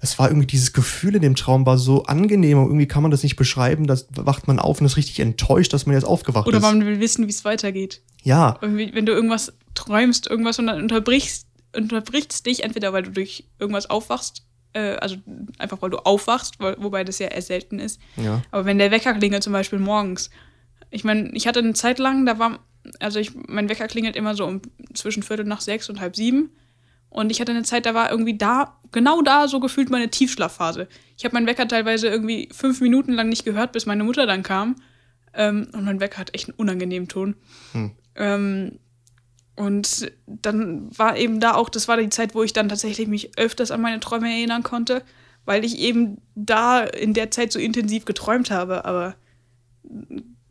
das 0.00 0.18
war 0.18 0.28
irgendwie 0.28 0.46
dieses 0.46 0.72
Gefühl 0.72 1.16
in 1.16 1.22
dem 1.22 1.34
Traum 1.34 1.66
war 1.66 1.76
so 1.76 2.04
angenehm 2.04 2.58
und 2.58 2.66
irgendwie 2.66 2.86
kann 2.86 3.02
man 3.02 3.10
das 3.10 3.22
nicht 3.22 3.36
beschreiben. 3.36 3.86
Da 3.86 3.96
wacht 4.10 4.46
man 4.46 4.58
auf 4.58 4.80
und 4.80 4.86
ist 4.86 4.96
richtig 4.96 5.18
enttäuscht, 5.20 5.72
dass 5.72 5.86
man 5.86 5.94
jetzt 5.94 6.04
aufgewacht 6.04 6.46
Oder 6.46 6.58
ist. 6.58 6.64
Oder 6.64 6.72
man 6.72 6.86
will 6.86 7.00
wissen, 7.00 7.26
wie 7.26 7.30
es 7.30 7.44
weitergeht. 7.44 8.00
Ja. 8.22 8.58
Irgendwie, 8.60 8.94
wenn 8.94 9.06
du 9.06 9.12
irgendwas 9.12 9.52
träumst, 9.74 10.28
irgendwas 10.28 10.58
und 10.58 10.68
dann 10.68 10.80
unterbrichst, 10.80 11.46
unterbrichst 11.74 12.46
dich 12.46 12.62
entweder, 12.62 12.92
weil 12.92 13.02
du 13.02 13.10
durch 13.10 13.44
irgendwas 13.58 13.90
aufwachst, 13.90 14.44
äh, 14.72 14.94
also 14.96 15.16
einfach 15.58 15.82
weil 15.82 15.90
du 15.90 15.98
aufwachst, 15.98 16.60
wobei 16.60 17.02
das 17.02 17.18
ja 17.18 17.28
eher 17.28 17.42
selten 17.42 17.80
ist. 17.80 18.00
Ja. 18.16 18.42
Aber 18.52 18.66
wenn 18.66 18.78
der 18.78 18.92
Wecker 18.92 19.14
klingelt 19.14 19.42
zum 19.42 19.52
Beispiel 19.52 19.80
morgens, 19.80 20.30
ich 20.90 21.04
meine, 21.04 21.30
ich 21.34 21.46
hatte 21.46 21.58
eine 21.58 21.74
Zeit 21.74 21.98
lang, 21.98 22.24
da 22.24 22.38
war, 22.38 22.60
also 23.00 23.18
ich, 23.18 23.32
mein 23.48 23.68
Wecker 23.68 23.88
klingelt 23.88 24.14
immer 24.14 24.34
so 24.34 24.46
um 24.46 24.62
zwischen 24.94 25.22
Viertel 25.22 25.44
nach 25.44 25.60
sechs 25.60 25.90
und 25.90 26.00
halb 26.00 26.14
sieben. 26.14 26.50
Und 27.10 27.30
ich 27.30 27.40
hatte 27.40 27.52
eine 27.52 27.62
Zeit, 27.62 27.86
da 27.86 27.94
war 27.94 28.10
irgendwie 28.10 28.36
da, 28.36 28.78
genau 28.92 29.22
da 29.22 29.48
so 29.48 29.60
gefühlt 29.60 29.90
meine 29.90 30.10
Tiefschlafphase. 30.10 30.88
Ich 31.16 31.24
habe 31.24 31.34
meinen 31.34 31.46
Wecker 31.46 31.66
teilweise 31.66 32.08
irgendwie 32.08 32.48
fünf 32.52 32.80
Minuten 32.80 33.12
lang 33.12 33.28
nicht 33.28 33.44
gehört, 33.44 33.72
bis 33.72 33.86
meine 33.86 34.04
Mutter 34.04 34.26
dann 34.26 34.42
kam. 34.42 34.76
Ähm, 35.34 35.68
und 35.72 35.84
mein 35.84 36.00
Wecker 36.00 36.18
hat 36.18 36.34
echt 36.34 36.48
einen 36.48 36.58
unangenehmen 36.58 37.08
Ton. 37.08 37.36
Hm. 37.72 37.92
Ähm, 38.16 38.78
und 39.56 40.12
dann 40.26 40.96
war 40.96 41.16
eben 41.16 41.40
da 41.40 41.54
auch, 41.54 41.68
das 41.68 41.88
war 41.88 41.96
die 41.96 42.10
Zeit, 42.10 42.34
wo 42.34 42.44
ich 42.44 42.52
dann 42.52 42.68
tatsächlich 42.68 43.08
mich 43.08 43.36
öfters 43.38 43.72
an 43.72 43.80
meine 43.80 43.98
Träume 43.98 44.28
erinnern 44.30 44.62
konnte, 44.62 45.02
weil 45.44 45.64
ich 45.64 45.78
eben 45.78 46.18
da 46.36 46.84
in 46.84 47.14
der 47.14 47.30
Zeit 47.30 47.50
so 47.50 47.58
intensiv 47.58 48.04
geträumt 48.04 48.50
habe. 48.52 48.84
Aber 48.84 49.16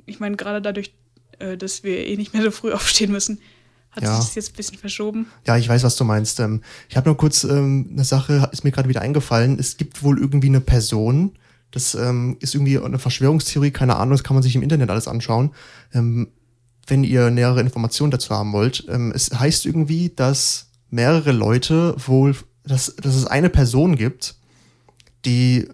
ich 0.06 0.20
meine, 0.20 0.36
gerade 0.36 0.62
dadurch, 0.62 0.94
äh, 1.40 1.56
dass 1.56 1.84
wir 1.84 2.06
eh 2.06 2.18
nicht 2.18 2.34
mehr 2.34 2.44
so 2.44 2.52
früh 2.52 2.72
aufstehen 2.74 3.12
müssen, 3.12 3.40
hat 3.92 4.04
ja. 4.04 4.16
sich 4.16 4.26
das 4.26 4.36
jetzt 4.36 4.54
ein 4.54 4.56
bisschen 4.56 4.78
verschoben? 4.78 5.28
Ja, 5.46 5.58
ich 5.58 5.68
weiß, 5.68 5.84
was 5.84 5.96
du 5.96 6.04
meinst. 6.04 6.40
Ähm, 6.40 6.62
ich 6.90 6.98
habe 6.98 7.10
nur 7.10 7.18
kurz 7.18 7.44
ähm, 7.44 7.90
eine 7.92 8.04
Sache, 8.04 8.50
ist 8.52 8.64
mir 8.64 8.72
gerade 8.72 8.90
wieder 8.90 9.02
eingefallen. 9.02 9.58
Es 9.60 9.78
gibt 9.78 10.04
wohl 10.04 10.20
irgendwie 10.20 10.48
eine 10.48 10.62
Person, 10.62 11.38
das 11.72 11.96
ähm, 11.96 12.38
ist 12.40 12.56
irgendwie 12.56 12.80
eine 12.80 13.00
Verschwörungstheorie, 13.00 13.72
keine 13.72 13.98
Ahnung, 13.98 14.12
das 14.12 14.24
kann 14.24 14.36
man 14.36 14.44
sich 14.44 14.56
im 14.56 14.64
Internet 14.64 14.90
alles 14.90 15.08
anschauen. 15.08 15.52
wenn 15.92 17.04
ihr 17.04 17.30
nähere 17.30 17.60
Informationen 17.60 18.12
dazu 18.12 18.34
haben 18.34 18.54
wollt. 18.54 18.88
es 18.88 19.32
heißt 19.38 19.66
irgendwie, 19.66 20.10
dass 20.16 20.68
mehrere 20.90 21.32
Leute 21.34 21.96
wohl, 21.98 22.36
dass, 22.64 22.96
dass 22.96 23.16
es 23.16 23.26
eine 23.26 23.50
Person 23.50 23.96
gibt, 23.96 24.36
die 25.26 25.68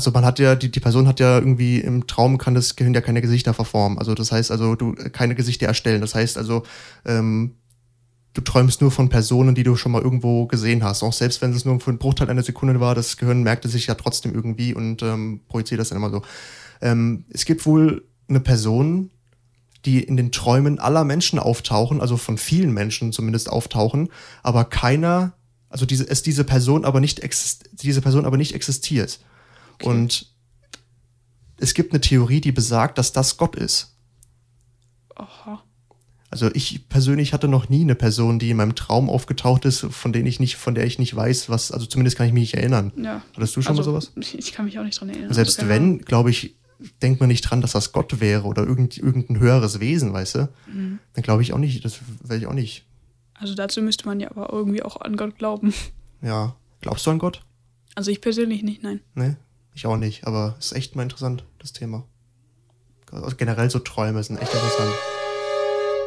also 0.00 0.12
man 0.12 0.24
hat 0.24 0.38
ja, 0.38 0.54
die, 0.54 0.70
die 0.70 0.80
Person 0.80 1.06
hat 1.06 1.20
ja 1.20 1.38
irgendwie 1.38 1.78
im 1.78 2.06
Traum 2.06 2.38
kann 2.38 2.54
das 2.54 2.74
Gehirn 2.74 2.94
ja 2.94 3.02
keine 3.02 3.20
Gesichter 3.20 3.52
verformen. 3.52 3.98
Also 3.98 4.14
das 4.14 4.32
heißt 4.32 4.50
also, 4.50 4.74
du 4.74 4.94
keine 4.94 5.34
Gesichter 5.34 5.66
erstellen. 5.66 6.00
Das 6.00 6.14
heißt 6.14 6.38
also, 6.38 6.62
ähm, 7.04 7.56
du 8.32 8.40
träumst 8.40 8.80
nur 8.80 8.90
von 8.90 9.10
Personen, 9.10 9.54
die 9.54 9.62
du 9.62 9.76
schon 9.76 9.92
mal 9.92 10.00
irgendwo 10.00 10.46
gesehen 10.46 10.82
hast. 10.82 11.02
Auch 11.02 11.12
selbst 11.12 11.42
wenn 11.42 11.52
es 11.52 11.66
nur 11.66 11.80
für 11.80 11.90
einen 11.90 11.98
Bruchteil 11.98 12.30
einer 12.30 12.42
Sekunde 12.42 12.80
war, 12.80 12.94
das 12.94 13.18
Gehirn 13.18 13.42
merkte 13.42 13.68
sich 13.68 13.88
ja 13.88 13.94
trotzdem 13.94 14.34
irgendwie 14.34 14.72
und 14.72 15.02
ähm, 15.02 15.42
projiziert 15.48 15.80
das 15.80 15.90
dann 15.90 15.98
immer 15.98 16.10
so. 16.10 16.22
Ähm, 16.80 17.24
es 17.28 17.44
gibt 17.44 17.66
wohl 17.66 18.08
eine 18.26 18.40
Person, 18.40 19.10
die 19.84 20.02
in 20.02 20.16
den 20.16 20.32
Träumen 20.32 20.78
aller 20.78 21.04
Menschen 21.04 21.38
auftauchen, 21.38 22.00
also 22.00 22.16
von 22.16 22.38
vielen 22.38 22.72
Menschen 22.72 23.12
zumindest 23.12 23.50
auftauchen, 23.50 24.08
aber 24.42 24.64
keiner, 24.64 25.34
also 25.68 25.84
diese, 25.84 26.08
es 26.08 26.22
diese 26.22 26.44
Person 26.44 26.86
aber 26.86 27.00
nicht 27.00 27.20
diese 27.82 28.00
Person 28.00 28.24
aber 28.24 28.38
nicht 28.38 28.54
existiert. 28.54 29.20
Okay. 29.80 29.88
Und 29.88 30.26
es 31.58 31.74
gibt 31.74 31.92
eine 31.92 32.00
Theorie, 32.00 32.40
die 32.40 32.52
besagt, 32.52 32.98
dass 32.98 33.12
das 33.12 33.36
Gott 33.36 33.56
ist. 33.56 33.96
Aha. 35.14 35.62
Also 36.30 36.48
ich 36.54 36.88
persönlich 36.88 37.32
hatte 37.32 37.48
noch 37.48 37.68
nie 37.68 37.80
eine 37.80 37.96
Person, 37.96 38.38
die 38.38 38.50
in 38.50 38.56
meinem 38.56 38.76
Traum 38.76 39.10
aufgetaucht 39.10 39.64
ist, 39.64 39.80
von 39.80 40.12
der 40.12 40.24
ich 40.24 40.38
nicht, 40.38 40.56
von 40.56 40.76
der 40.76 40.86
ich 40.86 40.98
nicht 40.98 41.14
weiß, 41.14 41.50
was, 41.50 41.72
also 41.72 41.86
zumindest 41.86 42.16
kann 42.16 42.26
ich 42.26 42.32
mich 42.32 42.42
nicht 42.42 42.54
erinnern. 42.54 42.92
Ja. 42.96 43.22
Hattest 43.34 43.56
du 43.56 43.62
schon 43.62 43.76
also, 43.76 43.92
mal 43.92 44.00
sowas? 44.00 44.12
Ich 44.34 44.52
kann 44.52 44.64
mich 44.66 44.78
auch 44.78 44.84
nicht 44.84 45.00
dran 45.00 45.08
erinnern. 45.08 45.34
Selbst 45.34 45.58
also, 45.58 45.68
wenn, 45.68 45.98
glaube 45.98 46.30
ich, 46.30 46.54
denkt 47.02 47.20
man 47.20 47.28
nicht 47.28 47.42
dran, 47.42 47.60
dass 47.60 47.72
das 47.72 47.92
Gott 47.92 48.20
wäre 48.20 48.44
oder 48.44 48.64
irgend, 48.64 48.96
irgendein 48.96 49.40
höheres 49.40 49.80
Wesen, 49.80 50.12
weißt 50.12 50.36
du? 50.36 50.48
Mhm. 50.72 51.00
Dann 51.14 51.22
glaube 51.22 51.42
ich 51.42 51.52
auch 51.52 51.58
nicht, 51.58 51.84
das 51.84 51.98
werde 52.22 52.42
ich 52.42 52.46
auch 52.46 52.54
nicht. 52.54 52.84
Also 53.34 53.54
dazu 53.54 53.82
müsste 53.82 54.06
man 54.06 54.20
ja 54.20 54.30
aber 54.30 54.52
irgendwie 54.52 54.82
auch 54.82 55.00
an 55.00 55.16
Gott 55.16 55.36
glauben. 55.36 55.74
Ja. 56.22 56.54
Glaubst 56.80 57.06
du 57.06 57.10
an 57.10 57.18
Gott? 57.18 57.42
Also 57.94 58.10
ich 58.10 58.20
persönlich 58.20 58.62
nicht, 58.62 58.82
nein. 58.82 59.00
Nee, 59.14 59.36
ich 59.74 59.86
auch 59.86 59.96
nicht, 59.96 60.26
aber 60.26 60.56
es 60.58 60.66
ist 60.66 60.72
echt 60.72 60.96
mal 60.96 61.02
interessant, 61.02 61.44
das 61.58 61.72
Thema. 61.72 62.04
Also 63.10 63.36
generell 63.36 63.70
so 63.70 63.78
Träume 63.80 64.22
sind 64.22 64.36
echt 64.38 64.52
interessant. 64.52 64.94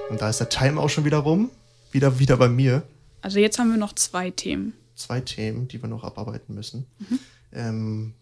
Und 0.10 0.22
da 0.22 0.30
ist 0.30 0.40
der 0.40 0.50
Time 0.50 0.80
auch 0.80 0.90
schon 0.90 1.06
wieder 1.06 1.18
rum. 1.18 1.50
Wieder, 1.92 2.20
wieder 2.20 2.38
bei 2.38 2.50
mir. 2.50 2.84
Also 3.22 3.40
jetzt 3.40 3.60
haben 3.60 3.72
wir 3.72 3.78
noch 3.78 3.94
zwei 3.94 4.32
Themen. 4.32 4.74
Zwei 4.96 5.22
Themen, 5.22 5.68
die 5.68 5.82
wir 5.82 5.90
noch 5.90 6.04
abarbeiten 6.04 6.56
müssen. 6.56 6.86
Mhm. 7.00 7.20
Ähm, 7.52 8.14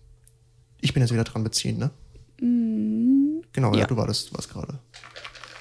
ich 0.79 0.93
bin 0.93 1.01
jetzt 1.01 1.11
wieder 1.11 1.23
dran 1.23 1.43
beziehen, 1.43 1.77
ne? 1.77 1.91
Mhm. 2.39 3.43
Genau, 3.53 3.73
ja. 3.73 3.81
ja, 3.81 3.87
du 3.87 3.97
warst, 3.97 4.33
warst 4.33 4.49
gerade. 4.49 4.79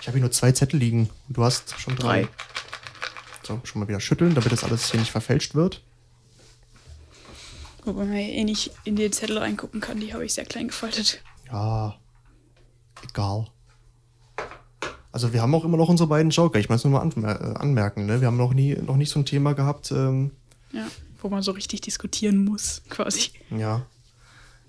Ich 0.01 0.07
habe 0.07 0.17
hier 0.17 0.23
nur 0.23 0.33
zwei 0.33 0.53
Zettel 0.53 0.79
liegen 0.79 1.11
und 1.29 1.37
du 1.37 1.45
hast 1.45 1.79
schon 1.79 1.97
drei. 1.97 2.23
drei. 2.23 2.29
So, 3.47 3.61
schon 3.65 3.81
mal 3.81 3.89
wieder 3.89 4.01
schütteln, 4.01 4.35
damit 4.35 4.53
das 4.53 4.65
alles 4.65 4.91
hier 4.91 5.01
nicht 5.01 5.11
verfälscht 5.11 5.55
wird. 5.55 5.83
Wobei 7.85 8.05
man 8.05 8.13
ja 8.13 8.21
eh 8.21 8.45
nicht 8.45 8.73
in 8.85 8.97
den 8.97 9.13
Zettel 9.13 9.39
reingucken 9.39 9.81
kann, 9.81 10.01
die 10.01 10.13
habe 10.13 10.25
ich 10.25 10.35
sehr 10.35 10.45
klein 10.45 10.69
gefaltet. 10.69 11.23
Ja, 11.51 11.97
egal. 13.03 13.47
Also 15.13 15.33
wir 15.33 15.43
haben 15.43 15.55
auch 15.55 15.65
immer 15.65 15.77
noch 15.77 15.89
unsere 15.89 16.09
beiden 16.09 16.31
Joker. 16.31 16.59
Ich 16.59 16.69
muss 16.69 16.85
nur 16.85 16.93
mal 16.93 17.01
anmer 17.01 17.41
äh, 17.41 17.59
anmerken, 17.59 18.07
ne? 18.07 18.21
Wir 18.21 18.29
haben 18.29 18.37
noch 18.37 18.55
nie, 18.55 18.75
noch 18.75 18.97
nicht 18.97 19.11
so 19.11 19.19
ein 19.19 19.25
Thema 19.25 19.55
gehabt. 19.55 19.91
Ähm, 19.91 20.31
ja, 20.73 20.87
wo 21.21 21.29
man 21.29 21.43
so 21.43 21.53
richtig 21.53 21.81
diskutieren 21.81 22.45
muss, 22.45 22.83
quasi. 22.89 23.31
Ja. 23.51 23.87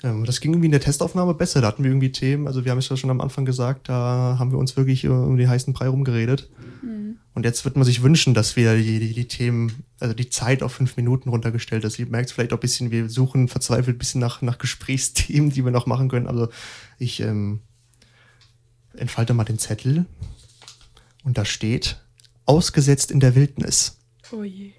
Ähm, 0.03 0.25
das 0.25 0.41
ging 0.41 0.51
irgendwie 0.51 0.67
in 0.67 0.71
der 0.71 0.81
Testaufnahme 0.81 1.33
besser. 1.33 1.61
Da 1.61 1.67
hatten 1.67 1.83
wir 1.83 1.91
irgendwie 1.91 2.11
Themen, 2.11 2.47
also 2.47 2.65
wir 2.65 2.71
haben 2.71 2.79
es 2.79 2.89
ja 2.89 2.97
schon 2.97 3.09
am 3.09 3.21
Anfang 3.21 3.45
gesagt, 3.45 3.89
da 3.89 4.37
haben 4.39 4.51
wir 4.51 4.57
uns 4.57 4.75
wirklich 4.77 5.07
um 5.07 5.37
den 5.37 5.49
heißen 5.49 5.73
Brei 5.73 5.87
rumgeredet. 5.87 6.49
Mhm. 6.81 7.17
Und 7.33 7.45
jetzt 7.45 7.63
wird 7.63 7.75
man 7.75 7.85
sich 7.85 8.03
wünschen, 8.03 8.33
dass 8.33 8.55
wir 8.55 8.75
die, 8.75 8.99
die, 8.99 9.13
die, 9.13 9.27
Themen, 9.27 9.83
also 9.99 10.13
die 10.13 10.29
Zeit 10.29 10.63
auf 10.63 10.73
fünf 10.73 10.97
Minuten 10.97 11.29
runtergestellt 11.29 11.85
ist. 11.85 11.97
Ihr 11.97 12.07
merkt 12.07 12.31
vielleicht 12.31 12.51
auch 12.51 12.57
ein 12.57 12.61
bisschen, 12.61 12.91
wir 12.91 13.09
suchen 13.09 13.47
verzweifelt 13.47 13.95
ein 13.95 13.99
bisschen 13.99 14.19
nach, 14.19 14.41
nach 14.41 14.57
Gesprächsthemen, 14.57 15.49
die 15.49 15.63
wir 15.63 15.71
noch 15.71 15.85
machen 15.85 16.09
können. 16.09 16.27
Also 16.27 16.49
ich 16.97 17.21
ähm, 17.21 17.61
entfalte 18.93 19.33
mal 19.33 19.45
den 19.45 19.59
Zettel 19.59 20.05
und 21.23 21.37
da 21.37 21.45
steht, 21.45 22.01
ausgesetzt 22.45 23.11
in 23.11 23.19
der 23.19 23.35
Wildnis. 23.35 23.99
Oh 24.31 24.43
je. 24.43 24.71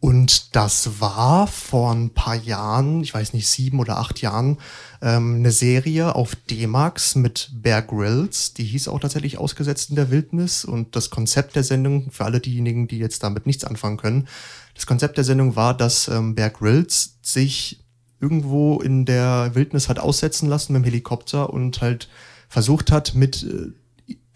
Und 0.00 0.54
das 0.54 1.00
war 1.00 1.46
vor 1.46 1.92
ein 1.92 2.10
paar 2.10 2.36
Jahren, 2.36 3.02
ich 3.02 3.14
weiß 3.14 3.32
nicht, 3.32 3.48
sieben 3.48 3.80
oder 3.80 3.96
acht 3.96 4.20
Jahren, 4.20 4.58
ähm, 5.02 5.36
eine 5.36 5.52
Serie 5.52 6.14
auf 6.14 6.34
D-Max 6.34 7.14
mit 7.14 7.50
Bear 7.54 7.82
Grylls. 7.82 8.52
Die 8.54 8.64
hieß 8.64 8.88
auch 8.88 9.00
tatsächlich 9.00 9.38
Ausgesetzt 9.38 9.90
in 9.90 9.96
der 9.96 10.10
Wildnis. 10.10 10.64
Und 10.64 10.94
das 10.96 11.10
Konzept 11.10 11.56
der 11.56 11.64
Sendung, 11.64 12.10
für 12.10 12.24
alle 12.24 12.40
diejenigen, 12.40 12.88
die 12.88 12.98
jetzt 12.98 13.22
damit 13.22 13.46
nichts 13.46 13.64
anfangen 13.64 13.96
können, 13.96 14.28
das 14.74 14.86
Konzept 14.86 15.16
der 15.16 15.24
Sendung 15.24 15.56
war, 15.56 15.74
dass 15.74 16.08
ähm, 16.08 16.34
Bear 16.34 16.50
Grylls 16.50 17.16
sich 17.22 17.82
irgendwo 18.20 18.80
in 18.80 19.06
der 19.06 19.54
Wildnis 19.54 19.88
hat 19.88 19.98
aussetzen 19.98 20.48
lassen 20.48 20.72
mit 20.72 20.82
dem 20.82 20.84
Helikopter 20.84 21.50
und 21.50 21.80
halt 21.80 22.08
versucht 22.48 22.92
hat, 22.92 23.14
mit 23.14 23.42
äh, 23.42 23.72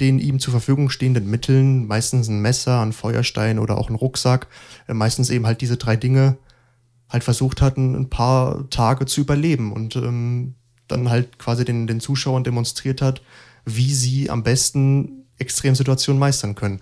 den 0.01 0.19
ihm 0.19 0.41
zur 0.41 0.53
Verfügung 0.53 0.91
stehenden 0.91 1.29
Mitteln, 1.29 1.87
meistens 1.87 2.29
ein 2.29 2.41
Messer, 2.41 2.81
ein 2.81 2.93
Feuerstein 2.93 3.59
oder 3.59 3.79
auch 3.79 3.91
ein 3.91 3.95
Rucksack, 3.95 4.49
äh, 4.89 4.95
meistens 4.95 5.31
eben 5.31 5.47
halt 5.47 5.61
diese 5.61 5.77
drei 5.77 5.97
Dinge, 5.97 6.39
halt 7.09 7.25
versucht 7.25 7.61
hatten, 7.61 7.95
ein 7.95 8.09
paar 8.09 8.69
Tage 8.71 9.05
zu 9.05 9.21
überleben 9.21 9.73
und 9.73 9.97
ähm, 9.97 10.55
dann 10.89 11.11
halt 11.11 11.39
quasi 11.39 11.65
den, 11.65 11.87
den 11.87 12.01
Zuschauern 12.01 12.45
demonstriert 12.45 13.03
hat, 13.03 13.23
wie 13.65 13.93
sie 13.93 14.31
am 14.31 14.43
besten 14.43 15.25
Extremsituationen 15.39 16.19
meistern 16.19 16.55
können. 16.55 16.81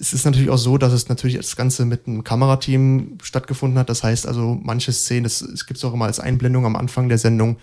Es 0.00 0.12
ist 0.12 0.24
natürlich 0.24 0.50
auch 0.50 0.58
so, 0.58 0.78
dass 0.78 0.92
es 0.92 1.08
natürlich 1.08 1.36
das 1.36 1.56
Ganze 1.56 1.84
mit 1.84 2.06
einem 2.06 2.22
Kamerateam 2.22 3.18
stattgefunden 3.22 3.78
hat. 3.78 3.88
Das 3.88 4.04
heißt 4.04 4.26
also, 4.26 4.58
manche 4.62 4.92
Szenen, 4.92 5.26
es 5.26 5.66
gibt 5.66 5.78
es 5.78 5.84
auch 5.84 5.92
immer 5.94 6.04
als 6.04 6.20
Einblendung 6.20 6.66
am 6.66 6.76
Anfang 6.76 7.08
der 7.08 7.18
Sendung, 7.18 7.56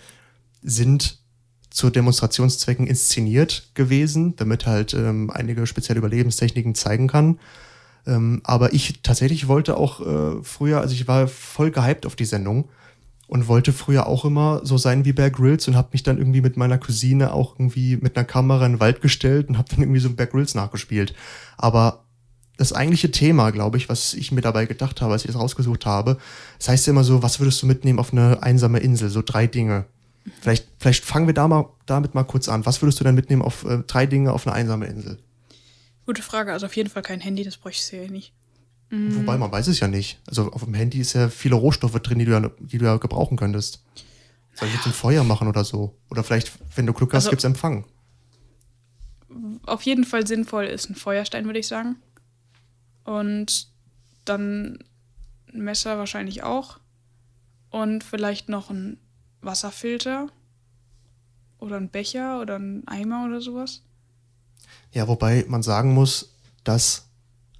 sind 0.62 1.18
zu 1.76 1.90
Demonstrationszwecken 1.90 2.86
inszeniert 2.86 3.68
gewesen, 3.74 4.34
damit 4.36 4.64
halt 4.64 4.94
ähm, 4.94 5.30
einige 5.30 5.66
spezielle 5.66 5.98
Überlebenstechniken 5.98 6.74
zeigen 6.74 7.06
kann. 7.06 7.38
Ähm, 8.06 8.40
aber 8.44 8.72
ich 8.72 9.02
tatsächlich 9.02 9.46
wollte 9.46 9.76
auch 9.76 10.00
äh, 10.00 10.42
früher, 10.42 10.80
also 10.80 10.94
ich 10.94 11.06
war 11.06 11.28
voll 11.28 11.70
gehypt 11.70 12.06
auf 12.06 12.16
die 12.16 12.24
Sendung 12.24 12.70
und 13.26 13.46
wollte 13.46 13.74
früher 13.74 14.06
auch 14.06 14.24
immer 14.24 14.62
so 14.64 14.78
sein 14.78 15.04
wie 15.04 15.12
Bear 15.12 15.28
Grylls 15.28 15.68
und 15.68 15.76
habe 15.76 15.90
mich 15.92 16.02
dann 16.02 16.16
irgendwie 16.16 16.40
mit 16.40 16.56
meiner 16.56 16.78
Cousine 16.78 17.34
auch 17.34 17.56
irgendwie 17.58 17.98
mit 17.98 18.16
einer 18.16 18.24
Kamera 18.24 18.64
in 18.64 18.72
den 18.72 18.80
Wald 18.80 19.02
gestellt 19.02 19.50
und 19.50 19.58
habe 19.58 19.68
dann 19.68 19.80
irgendwie 19.80 20.00
so 20.00 20.08
Bear 20.08 20.28
Grylls 20.28 20.54
nachgespielt. 20.54 21.12
Aber 21.58 22.04
das 22.56 22.72
eigentliche 22.72 23.10
Thema, 23.10 23.50
glaube 23.50 23.76
ich, 23.76 23.90
was 23.90 24.14
ich 24.14 24.32
mir 24.32 24.40
dabei 24.40 24.64
gedacht 24.64 25.02
habe, 25.02 25.12
als 25.12 25.24
ich 25.24 25.30
es 25.30 25.38
rausgesucht 25.38 25.84
habe, 25.84 26.16
das 26.56 26.70
heißt 26.70 26.86
ja 26.86 26.92
immer 26.92 27.04
so, 27.04 27.22
was 27.22 27.38
würdest 27.38 27.60
du 27.60 27.66
mitnehmen 27.66 27.98
auf 27.98 28.12
eine 28.14 28.42
einsame 28.42 28.78
Insel? 28.78 29.10
So 29.10 29.20
drei 29.20 29.46
Dinge. 29.46 29.84
Vielleicht, 30.40 30.66
vielleicht 30.78 31.04
fangen 31.04 31.26
wir 31.26 31.34
da 31.34 31.48
mal, 31.48 31.68
damit 31.86 32.14
mal 32.14 32.24
kurz 32.24 32.48
an. 32.48 32.66
Was 32.66 32.82
würdest 32.82 33.00
du 33.00 33.04
denn 33.04 33.14
mitnehmen 33.14 33.42
auf 33.42 33.64
äh, 33.64 33.78
drei 33.86 34.06
Dinge 34.06 34.32
auf 34.32 34.46
eine 34.46 34.54
einsame 34.54 34.86
Insel? 34.86 35.18
Gute 36.04 36.22
Frage. 36.22 36.52
Also 36.52 36.66
auf 36.66 36.76
jeden 36.76 36.90
Fall 36.90 37.02
kein 37.02 37.20
Handy, 37.20 37.44
das 37.44 37.56
bräuchte 37.56 37.96
ich 37.96 38.02
ja 38.02 38.10
nicht. 38.10 38.32
Mhm. 38.90 39.16
Wobei, 39.16 39.38
man 39.38 39.50
weiß 39.50 39.66
es 39.68 39.80
ja 39.80 39.88
nicht. 39.88 40.20
Also 40.26 40.50
auf 40.52 40.64
dem 40.64 40.74
Handy 40.74 41.00
ist 41.00 41.12
ja 41.14 41.28
viele 41.28 41.56
Rohstoffe 41.56 41.98
drin, 42.00 42.18
die 42.18 42.24
du 42.24 42.32
ja, 42.32 42.50
die 42.60 42.78
du 42.78 42.84
ja 42.84 42.96
gebrauchen 42.96 43.36
könntest. 43.36 43.82
Soll 44.54 44.68
ich 44.68 44.74
jetzt 44.74 44.86
ein 44.86 44.92
Feuer 44.92 45.22
machen 45.22 45.48
oder 45.48 45.64
so? 45.64 45.94
Oder 46.10 46.24
vielleicht, 46.24 46.52
wenn 46.76 46.86
du 46.86 46.92
Glück 46.92 47.12
hast, 47.12 47.24
also, 47.24 47.30
gibt 47.30 47.40
es 47.40 47.44
Empfang. 47.44 47.84
Auf 49.66 49.82
jeden 49.82 50.04
Fall 50.04 50.26
sinnvoll 50.26 50.64
ist 50.64 50.88
ein 50.88 50.94
Feuerstein, 50.94 51.44
würde 51.44 51.58
ich 51.58 51.66
sagen. 51.66 51.96
Und 53.04 53.68
dann 54.24 54.78
ein 55.52 55.60
Messer 55.60 55.98
wahrscheinlich 55.98 56.42
auch. 56.42 56.78
Und 57.70 58.02
vielleicht 58.02 58.48
noch 58.48 58.70
ein 58.70 58.98
Wasserfilter 59.46 60.28
oder 61.58 61.76
ein 61.76 61.88
Becher 61.88 62.40
oder 62.40 62.58
ein 62.58 62.86
Eimer 62.86 63.24
oder 63.24 63.40
sowas. 63.40 63.82
Ja, 64.92 65.08
wobei 65.08 65.44
man 65.48 65.62
sagen 65.62 65.94
muss, 65.94 66.34
dass 66.64 67.08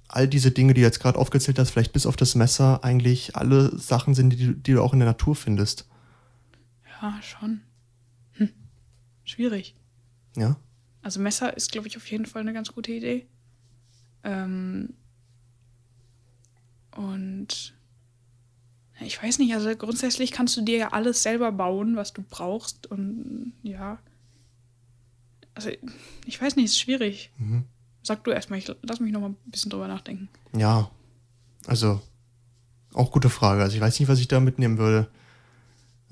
all 0.07 0.27
diese 0.27 0.51
Dinge, 0.51 0.73
die 0.73 0.81
du 0.81 0.85
jetzt 0.85 0.99
gerade 0.99 1.17
aufgezählt 1.17 1.59
hast, 1.59 1.71
vielleicht 1.71 1.93
bis 1.93 2.05
auf 2.05 2.15
das 2.15 2.35
Messer, 2.35 2.83
eigentlich 2.83 3.35
alle 3.35 3.77
Sachen 3.77 4.13
sind, 4.13 4.31
die, 4.31 4.55
die 4.55 4.73
du 4.73 4.81
auch 4.81 4.93
in 4.93 4.99
der 4.99 5.07
Natur 5.07 5.35
findest. 5.35 5.87
Ja, 7.01 7.19
schon. 7.21 7.61
Hm. 8.33 8.49
Schwierig. 9.23 9.75
Ja. 10.35 10.57
Also 11.01 11.19
Messer 11.19 11.55
ist, 11.55 11.71
glaube 11.71 11.87
ich, 11.87 11.97
auf 11.97 12.09
jeden 12.09 12.25
Fall 12.25 12.41
eine 12.41 12.53
ganz 12.53 12.73
gute 12.73 12.91
Idee. 12.91 13.27
Ähm 14.23 14.93
und 16.95 17.75
ich 19.07 19.21
weiß 19.21 19.39
nicht, 19.39 19.53
also 19.53 19.75
grundsätzlich 19.75 20.31
kannst 20.31 20.55
du 20.57 20.61
dir 20.61 20.77
ja 20.77 20.87
alles 20.89 21.23
selber 21.23 21.51
bauen, 21.51 21.95
was 21.95 22.13
du 22.13 22.21
brauchst. 22.21 22.87
Und 22.87 23.53
ja. 23.63 23.99
Also, 25.53 25.71
ich 26.25 26.41
weiß 26.41 26.55
nicht, 26.55 26.65
ist 26.65 26.79
schwierig. 26.79 27.31
Mhm. 27.37 27.63
Sag 28.03 28.23
du 28.23 28.31
erstmal, 28.31 28.59
ich 28.59 28.71
lass 28.83 28.99
mich 28.99 29.11
noch 29.11 29.21
mal 29.21 29.29
ein 29.29 29.37
bisschen 29.45 29.71
drüber 29.71 29.87
nachdenken. 29.87 30.29
Ja, 30.55 30.91
also 31.65 32.01
auch 32.93 33.11
gute 33.11 33.29
Frage. 33.29 33.63
Also 33.63 33.75
ich 33.75 33.81
weiß 33.81 33.99
nicht, 33.99 34.09
was 34.09 34.19
ich 34.19 34.27
da 34.27 34.39
mitnehmen 34.39 34.77
würde. 34.77 35.09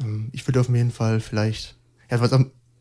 Ähm, 0.01 0.29
ich 0.31 0.47
würde 0.47 0.59
auf 0.59 0.69
jeden 0.69 0.91
Fall 0.91 1.19
vielleicht, 1.19 1.75
ja, 2.09 2.19
was 2.19 2.31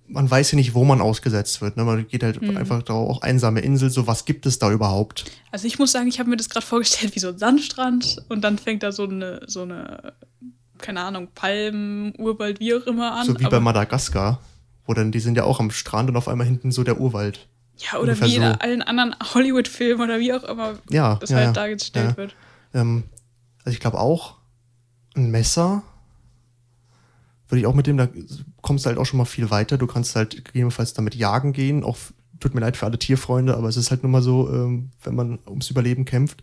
man 0.07 0.31
weiß 0.31 0.53
ja 0.53 0.57
nicht, 0.57 0.75
wo 0.75 0.85
man 0.85 1.01
ausgesetzt 1.01 1.61
wird. 1.61 1.77
Ne? 1.77 1.85
Man 1.85 2.07
geht 2.07 2.23
halt 2.23 2.41
mhm. 2.41 2.57
einfach 2.57 2.83
da 2.83 2.95
auch 2.95 3.23
einsame 3.23 3.61
Insel. 3.61 3.91
So, 3.91 4.07
was 4.07 4.25
gibt 4.25 4.47
es 4.47 4.59
da 4.59 4.71
überhaupt? 4.71 5.25
Also 5.51 5.67
ich 5.67 5.79
muss 5.79 5.93
sagen, 5.93 6.09
ich 6.09 6.19
habe 6.19 6.31
mir 6.31 6.37
das 6.37 6.49
gerade 6.49 6.67
vorgestellt 6.67 7.15
wie 7.15 7.21
so 7.21 7.29
ein 7.29 7.39
Sandstrand 7.39 8.23
und 8.29 8.43
dann 8.43 8.59
fängt 8.59 8.83
da 8.83 8.93
so 8.93 9.05
eine, 9.05 9.41
so 9.47 9.63
eine, 9.63 10.13
keine 10.79 11.01
Ahnung, 11.01 11.29
Palmen, 11.35 12.13
Urwald, 12.19 12.61
wie 12.61 12.75
auch 12.75 12.87
immer 12.87 13.13
an. 13.13 13.27
So 13.27 13.39
wie 13.39 13.45
bei 13.45 13.61
Madagaskar, 13.61 14.41
wo 14.87 14.95
dann, 14.95 15.13
die 15.13 15.21
sind 15.21 15.37
ja 15.37 15.45
auch 15.45 15.61
am 15.61 15.71
Strand 15.71 16.11
und 16.11 16.17
auf 16.17 16.29
einmal 16.29 16.47
hinten 16.47 16.71
so 16.71 16.85
der 16.85 17.01
Urwald. 17.01 17.49
Ja, 17.79 17.99
oder 17.99 18.13
Ungefähr 18.13 18.29
wie 18.29 18.37
in 18.37 18.43
so. 18.43 18.59
allen 18.61 18.83
anderen 18.83 19.17
Hollywood-Filmen 19.35 20.03
oder 20.03 20.21
wie 20.21 20.33
auch 20.33 20.45
immer 20.45 20.75
ja, 20.91 21.17
das 21.17 21.31
ja, 21.31 21.37
halt 21.37 21.47
ja, 21.47 21.53
dargestellt 21.53 22.17
wird. 22.17 22.35
Ähm, 22.73 23.05
also 23.65 23.75
ich 23.75 23.81
glaube 23.81 23.99
auch 23.99 24.37
ein 25.17 25.31
Messer 25.31 25.83
würde 27.55 27.61
ich 27.61 27.67
auch 27.67 27.75
mit 27.75 27.87
dem, 27.87 27.97
da 27.97 28.09
kommst 28.63 28.85
du 28.85 28.89
halt 28.89 28.99
auch 28.99 29.07
schon 29.07 29.19
mal 29.19 29.25
viel 29.25 29.49
weiter. 29.49 29.79
Du 29.79 29.87
kannst 29.87 30.17
halt 30.17 30.45
gegebenenfalls 30.45 30.93
damit 30.93 31.15
jagen 31.15 31.53
gehen. 31.53 31.85
Auch 31.85 31.97
tut 32.41 32.53
mir 32.53 32.61
leid 32.61 32.77
für 32.77 32.85
alle 32.85 32.99
Tierfreunde, 32.99 33.57
aber 33.57 33.69
es 33.69 33.77
ist 33.77 33.93
halt 33.93 34.03
nun 34.03 34.11
mal 34.11 34.23
so, 34.23 34.53
ähm, 34.53 34.91
wenn 35.05 35.15
man 35.15 35.39
ums 35.47 35.71
Überleben 35.71 36.05
kämpft, 36.05 36.43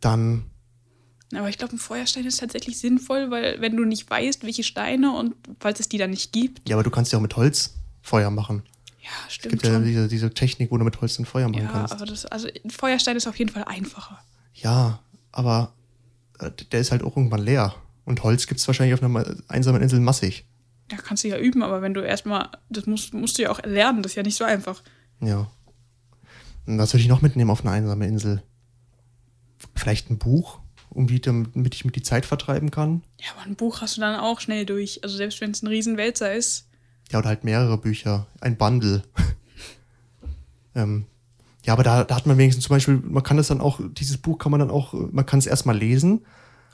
dann. 0.00 0.44
Aber 1.34 1.48
ich 1.48 1.56
glaube, 1.56 1.74
ein 1.74 1.78
Feuerstein 1.78 2.26
ist 2.26 2.40
tatsächlich 2.40 2.78
sinnvoll, 2.78 3.30
weil 3.30 3.58
wenn 3.62 3.74
du 3.74 3.86
nicht 3.86 4.08
weißt, 4.08 4.44
welche 4.44 4.64
Steine 4.64 5.16
und 5.16 5.34
falls 5.60 5.80
es 5.80 5.88
die 5.88 5.96
dann 5.96 6.10
nicht 6.10 6.32
gibt. 6.32 6.68
Ja, 6.68 6.76
aber 6.76 6.82
du 6.82 6.90
kannst 6.90 7.10
ja 7.10 7.18
auch 7.18 7.22
mit 7.22 7.34
Holz 7.36 7.76
Feuer 8.02 8.30
machen. 8.30 8.62
Ja, 9.00 9.10
stimmt. 9.30 9.54
Es 9.54 9.62
gibt 9.62 9.72
ja 9.72 9.80
diese, 9.80 10.08
diese 10.08 10.30
Technik, 10.34 10.70
wo 10.70 10.76
du 10.76 10.84
mit 10.84 11.00
Holz 11.00 11.18
ein 11.18 11.24
Feuer 11.24 11.48
machen 11.48 11.64
ja, 11.64 11.72
kannst. 11.72 11.94
Aber 11.94 12.04
das, 12.04 12.26
also 12.26 12.48
ein 12.62 12.70
Feuerstein 12.70 13.16
ist 13.16 13.26
auf 13.26 13.38
jeden 13.38 13.50
Fall 13.50 13.64
einfacher. 13.64 14.22
Ja, 14.52 15.00
aber 15.32 15.72
äh, 16.38 16.50
der 16.70 16.80
ist 16.80 16.92
halt 16.92 17.02
auch 17.02 17.16
irgendwann 17.16 17.42
leer. 17.42 17.74
Und 18.04 18.22
Holz 18.22 18.46
gibt 18.46 18.60
es 18.60 18.66
wahrscheinlich 18.66 18.94
auf 18.94 19.02
einer 19.02 19.36
einsamen 19.48 19.82
Insel 19.82 20.00
massig. 20.00 20.46
Ja, 20.90 20.98
kannst 20.98 21.24
du 21.24 21.28
ja 21.28 21.38
üben, 21.38 21.62
aber 21.62 21.80
wenn 21.80 21.94
du 21.94 22.00
erstmal, 22.00 22.50
das 22.68 22.86
musst, 22.86 23.14
musst 23.14 23.38
du 23.38 23.42
ja 23.42 23.50
auch 23.50 23.62
lernen, 23.62 24.02
das 24.02 24.12
ist 24.12 24.16
ja 24.16 24.22
nicht 24.22 24.36
so 24.36 24.44
einfach. 24.44 24.82
Ja. 25.20 25.50
Und 26.66 26.78
was 26.78 26.92
würde 26.92 27.02
ich 27.02 27.08
noch 27.08 27.22
mitnehmen 27.22 27.50
auf 27.50 27.60
eine 27.62 27.70
einsame 27.70 28.06
Insel? 28.06 28.42
Vielleicht 29.74 30.10
ein 30.10 30.18
Buch, 30.18 30.60
um 30.90 31.06
die, 31.06 31.20
damit 31.20 31.74
ich 31.74 31.84
mit 31.84 31.96
die 31.96 32.02
Zeit 32.02 32.26
vertreiben 32.26 32.70
kann. 32.70 33.02
Ja, 33.18 33.32
aber 33.36 33.46
ein 33.46 33.56
Buch 33.56 33.80
hast 33.80 33.96
du 33.96 34.02
dann 34.02 34.20
auch 34.20 34.40
schnell 34.40 34.66
durch. 34.66 35.02
Also 35.02 35.16
selbst 35.16 35.40
wenn 35.40 35.52
es 35.52 35.62
ein 35.62 35.68
Riesenwälzer 35.68 36.34
ist. 36.34 36.68
Ja, 37.10 37.18
oder 37.18 37.28
halt 37.28 37.44
mehrere 37.44 37.78
Bücher. 37.78 38.26
Ein 38.40 38.56
Bundle. 38.56 39.02
ähm, 40.74 41.06
ja, 41.64 41.72
aber 41.72 41.82
da, 41.82 42.04
da 42.04 42.16
hat 42.16 42.26
man 42.26 42.36
wenigstens 42.36 42.64
zum 42.64 42.76
Beispiel, 42.76 42.96
man 43.02 43.22
kann 43.22 43.38
das 43.38 43.48
dann 43.48 43.62
auch, 43.62 43.80
dieses 43.92 44.18
Buch 44.18 44.38
kann 44.38 44.50
man 44.50 44.60
dann 44.60 44.70
auch, 44.70 44.92
man 44.92 45.24
kann 45.24 45.38
es 45.38 45.46
erstmal 45.46 45.76
lesen 45.76 46.26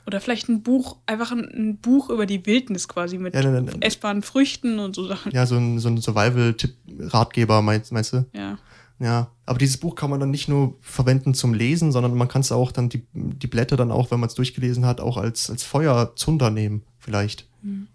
oder 0.05 0.19
vielleicht 0.19 0.49
ein 0.49 0.63
Buch, 0.63 0.97
einfach 1.05 1.31
ein, 1.31 1.45
ein 1.45 1.77
Buch 1.77 2.09
über 2.09 2.25
die 2.25 2.45
Wildnis 2.45 2.87
quasi 2.87 3.17
mit 3.17 3.35
ja, 3.35 3.43
ne, 3.43 3.61
ne, 3.61 3.73
essbaren 3.81 4.21
Früchten 4.21 4.79
und 4.79 4.95
so 4.95 5.07
Sachen. 5.07 5.31
Ja, 5.31 5.45
so 5.45 5.55
ein, 5.55 5.79
so 5.79 5.89
ein 5.89 5.97
Survival-Tipp-Ratgeber, 5.97 7.61
meinst, 7.61 7.91
meinst 7.91 8.13
du? 8.13 8.25
Ja. 8.33 8.57
Ja, 8.99 9.31
aber 9.47 9.57
dieses 9.57 9.77
Buch 9.77 9.95
kann 9.95 10.11
man 10.11 10.19
dann 10.19 10.29
nicht 10.29 10.47
nur 10.47 10.77
verwenden 10.79 11.33
zum 11.33 11.55
Lesen, 11.55 11.91
sondern 11.91 12.13
man 12.13 12.27
kann 12.27 12.41
es 12.41 12.51
auch 12.51 12.71
dann, 12.71 12.87
die, 12.87 13.03
die 13.13 13.47
Blätter 13.47 13.75
dann 13.75 13.91
auch, 13.91 14.11
wenn 14.11 14.19
man 14.19 14.29
es 14.29 14.35
durchgelesen 14.35 14.85
hat, 14.85 15.01
auch 15.01 15.17
als, 15.17 15.49
als 15.49 15.63
Feuerzunder 15.63 16.51
nehmen, 16.51 16.83
vielleicht. 16.99 17.47
Mhm. 17.63 17.87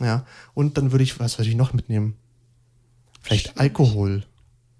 Ja, 0.00 0.24
und 0.54 0.78
dann 0.78 0.90
würde 0.90 1.04
ich, 1.04 1.20
was 1.20 1.38
würde 1.38 1.50
ich 1.50 1.56
noch 1.56 1.74
mitnehmen? 1.74 2.16
Vielleicht 3.20 3.48
Stimmt. 3.48 3.60
Alkohol. 3.60 4.24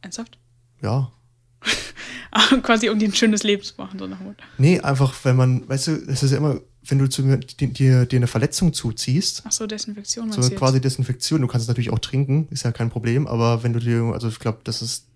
Ernsthaft? 0.01 0.39
Ja. 0.81 1.13
quasi 2.63 2.89
um 2.89 2.99
dir 2.99 3.09
ein 3.09 3.15
schönes 3.15 3.43
Leben 3.43 3.63
zu 3.63 3.75
machen, 3.77 3.99
so 3.99 4.07
nach 4.07 4.19
Nee, 4.57 4.81
einfach, 4.81 5.15
wenn 5.25 5.37
man, 5.37 5.69
weißt 5.69 5.87
du, 5.89 5.93
es 6.09 6.23
ist 6.23 6.31
ja 6.31 6.39
immer 6.39 6.61
wenn 6.87 6.99
du 6.99 7.09
zu, 7.09 7.23
dir, 7.39 8.07
dir 8.07 8.17
eine 8.17 8.27
Verletzung 8.27 8.73
zuziehst. 8.73 9.43
Ach 9.47 9.53
so, 9.53 9.67
Desinfektion. 9.67 10.31
So 10.31 10.43
quasi 10.51 10.81
Desinfektion. 10.81 11.41
Du 11.41 11.47
kannst 11.47 11.65
es 11.65 11.69
natürlich 11.69 11.91
auch 11.91 11.99
trinken, 11.99 12.49
ist 12.51 12.65
ja 12.65 12.73
kein 12.73 12.91
Problem. 12.91 13.27
Aber 13.27 13.63
wenn 13.63 13.73
du 13.73 13.81
dir, 13.81 14.13
also 14.13 14.29
ich 14.29 14.39
glaube, 14.39 14.59
das 14.65 14.83
ist 14.83 15.07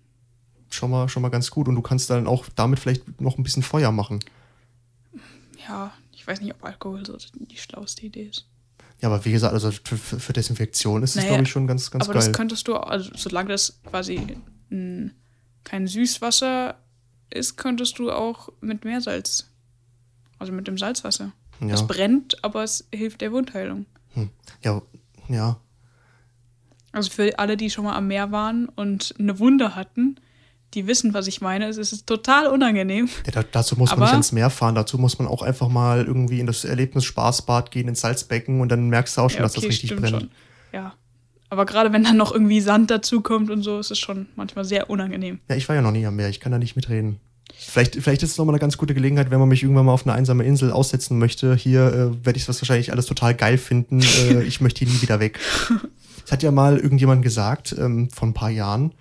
schon 0.69 0.89
mal, 0.89 1.09
schon 1.09 1.21
mal 1.21 1.29
ganz 1.29 1.51
gut. 1.51 1.67
Und 1.67 1.75
du 1.75 1.81
kannst 1.81 2.09
dann 2.09 2.27
auch 2.27 2.45
damit 2.55 2.79
vielleicht 2.79 3.21
noch 3.21 3.37
ein 3.37 3.43
bisschen 3.43 3.63
Feuer 3.63 3.91
machen. 3.91 4.19
Ja, 5.67 5.93
ich 6.11 6.25
weiß 6.25 6.41
nicht, 6.41 6.53
ob 6.53 6.63
Alkohol 6.63 7.05
so 7.05 7.17
die 7.33 7.57
schlauste 7.57 8.05
Idee 8.05 8.23
ist. 8.23 8.45
Ja, 9.01 9.09
aber 9.09 9.23
wie 9.23 9.31
gesagt, 9.31 9.53
also 9.53 9.71
für, 9.71 9.97
für 9.97 10.33
Desinfektion 10.33 11.03
ist 11.03 11.11
es, 11.11 11.17
naja, 11.17 11.29
glaube 11.29 11.43
ich, 11.43 11.49
schon 11.49 11.67
ganz, 11.67 11.89
ganz 11.89 12.05
aber 12.05 12.13
geil. 12.13 12.23
Aber 12.23 12.31
das 12.31 12.37
könntest 12.37 12.67
du, 12.67 12.75
also 12.75 13.11
solange 13.15 13.49
das 13.49 13.79
quasi 13.85 14.37
ein, 14.71 15.13
kein 15.63 15.87
Süßwasser 15.87 16.75
ist, 17.29 17.55
könntest 17.55 17.99
du 17.99 18.11
auch 18.11 18.49
mit 18.59 18.83
Meersalz, 18.83 19.47
also 20.37 20.51
mit 20.51 20.67
dem 20.67 20.77
Salzwasser. 20.77 21.31
Ja. 21.61 21.73
Es 21.73 21.85
brennt, 21.85 22.43
aber 22.43 22.63
es 22.63 22.87
hilft 22.93 23.21
der 23.21 23.31
Wundheilung. 23.31 23.85
Hm. 24.13 24.29
Ja, 24.63 24.81
ja. 25.27 25.57
Also 26.91 27.11
für 27.11 27.37
alle, 27.37 27.57
die 27.57 27.69
schon 27.69 27.85
mal 27.85 27.95
am 27.95 28.07
Meer 28.07 28.31
waren 28.31 28.67
und 28.69 29.13
eine 29.19 29.39
Wunde 29.39 29.75
hatten, 29.75 30.19
die 30.73 30.87
wissen, 30.87 31.13
was 31.13 31.27
ich 31.27 31.41
meine. 31.41 31.67
Es 31.67 31.77
ist 31.77 32.07
total 32.07 32.47
unangenehm. 32.47 33.09
Ja, 33.33 33.43
dazu 33.43 33.75
muss 33.75 33.91
man 33.91 34.01
nicht 34.01 34.13
ins 34.13 34.31
Meer 34.31 34.49
fahren, 34.49 34.75
dazu 34.75 34.97
muss 34.97 35.19
man 35.19 35.27
auch 35.27 35.41
einfach 35.41 35.67
mal 35.67 36.05
irgendwie 36.05 36.39
in 36.39 36.47
das 36.47 36.63
Erlebnis 36.63 37.05
Spaßbad 37.05 37.71
gehen, 37.71 37.87
ins 37.87 38.01
Salzbecken 38.01 38.61
und 38.61 38.69
dann 38.69 38.89
merkst 38.89 39.17
du 39.17 39.21
auch 39.21 39.29
schon, 39.29 39.39
ja, 39.39 39.45
okay, 39.45 39.53
dass 39.53 39.61
das 39.61 39.63
richtig 39.65 39.95
brennt. 39.95 40.09
Schon. 40.09 40.31
Ja. 40.71 40.93
Aber 41.51 41.65
gerade 41.65 41.91
wenn 41.91 42.03
dann 42.03 42.17
noch 42.17 42.31
irgendwie 42.31 42.61
Sand 42.61 42.91
dazukommt 42.91 43.49
und 43.49 43.63
so, 43.63 43.79
ist 43.79 43.89
es 43.89 43.97
schon 43.97 44.27
manchmal 44.35 44.65
sehr 44.65 44.89
unangenehm. 44.89 45.39
Ja, 45.49 45.55
ich 45.55 45.67
war 45.67 45.75
ja 45.75 45.81
noch 45.81 45.91
nie 45.91 46.05
am 46.05 46.15
Meer, 46.15 46.29
ich 46.29 46.39
kann 46.39 46.51
da 46.51 46.59
nicht 46.59 46.75
mitreden. 46.75 47.19
Vielleicht, 47.57 47.95
vielleicht 47.95 48.23
ist 48.23 48.31
es 48.31 48.37
nochmal 48.37 48.55
eine 48.55 48.59
ganz 48.59 48.77
gute 48.77 48.93
Gelegenheit, 48.93 49.31
wenn 49.31 49.39
man 49.39 49.49
mich 49.49 49.63
irgendwann 49.63 49.85
mal 49.85 49.93
auf 49.93 50.05
eine 50.05 50.15
einsame 50.15 50.43
Insel 50.43 50.71
aussetzen 50.71 51.19
möchte. 51.19 51.55
Hier 51.55 51.87
äh, 51.87 52.25
werde 52.25 52.37
ich 52.37 52.47
es 52.47 52.61
wahrscheinlich 52.61 52.91
alles 52.91 53.05
total 53.05 53.35
geil 53.35 53.57
finden. 53.57 54.01
Äh, 54.01 54.43
ich 54.47 54.61
möchte 54.61 54.85
hier 54.85 54.93
nie 54.93 55.01
wieder 55.01 55.19
weg. 55.19 55.39
Es 56.25 56.31
hat 56.31 56.43
ja 56.43 56.51
mal 56.51 56.77
irgendjemand 56.77 57.21
gesagt, 57.21 57.75
ähm, 57.77 58.09
vor 58.09 58.27
ein 58.27 58.33
paar 58.33 58.49
Jahren, 58.49 58.93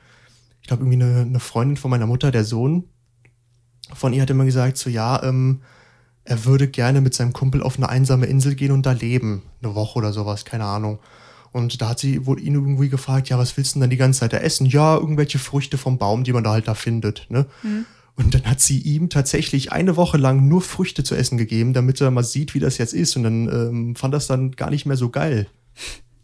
ich 0.61 0.68
glaube, 0.68 0.82
irgendwie 0.82 1.03
eine, 1.03 1.22
eine, 1.22 1.40
Freundin 1.40 1.76
von 1.76 1.90
meiner 1.90 2.07
Mutter, 2.07 2.30
der 2.30 2.44
Sohn 2.44 2.84
von 3.94 4.12
ihr 4.12 4.22
hat 4.22 4.30
immer 4.30 4.44
gesagt, 4.44 4.76
so 4.76 4.90
ja, 4.90 5.22
ähm, 5.22 5.62
er 6.24 6.44
würde 6.44 6.68
gerne 6.68 7.01
mit 7.01 7.14
seinem 7.14 7.32
Kumpel 7.32 7.62
auf 7.62 7.76
eine 7.76 7.88
einsame 7.88 8.26
Insel 8.26 8.55
gehen 8.55 8.72
und 8.72 8.84
da 8.84 8.92
leben. 8.92 9.42
Eine 9.62 9.74
Woche 9.74 9.99
oder 9.99 10.12
sowas, 10.12 10.44
keine 10.44 10.64
Ahnung. 10.64 10.99
Und 11.53 11.80
da 11.80 11.88
hat 11.90 11.99
sie 11.99 12.26
wohl 12.26 12.38
ihn 12.38 12.55
irgendwie 12.55 12.90
gefragt, 12.90 13.30
ja, 13.30 13.38
was 13.38 13.57
willst 13.57 13.74
du 13.74 13.76
denn 13.76 13.82
dann 13.82 13.90
die 13.90 13.96
ganze 13.96 14.20
Zeit 14.20 14.34
da 14.34 14.38
essen? 14.38 14.66
Ja, 14.66 14.96
irgendwelche 14.96 15.38
Früchte 15.38 15.78
vom 15.78 15.96
Baum, 15.96 16.24
die 16.24 16.34
man 16.34 16.44
da 16.44 16.51
halt 16.51 16.68
da 16.68 16.74
findet. 16.74 17.26
Ne? 17.30 17.46
Mhm. 17.62 17.86
Und 18.19 18.35
dann 18.35 18.45
hat 18.47 18.61
sie 18.61 18.81
ihm 18.81 19.11
tatsächlich 19.11 19.71
eine 19.71 19.97
Woche 19.97 20.19
lang 20.19 20.49
nur 20.49 20.61
Früchte 20.61 21.05
zu 21.05 21.14
essen 21.14 21.39
gegeben, 21.39 21.73
damit 21.73 22.01
er 22.01 22.11
mal 22.11 22.25
sieht, 22.25 22.53
wie 22.53 22.59
das 22.59 22.77
jetzt 22.77 22.93
ist. 22.93 23.16
Und 23.16 23.23
dann 23.23 23.49
ähm, 23.49 23.95
fand 23.95 24.12
das 24.12 24.27
dann 24.27 24.51
gar 24.51 24.71
nicht 24.71 24.87
mehr 24.87 24.97
so 24.97 25.09
geil. 25.09 25.47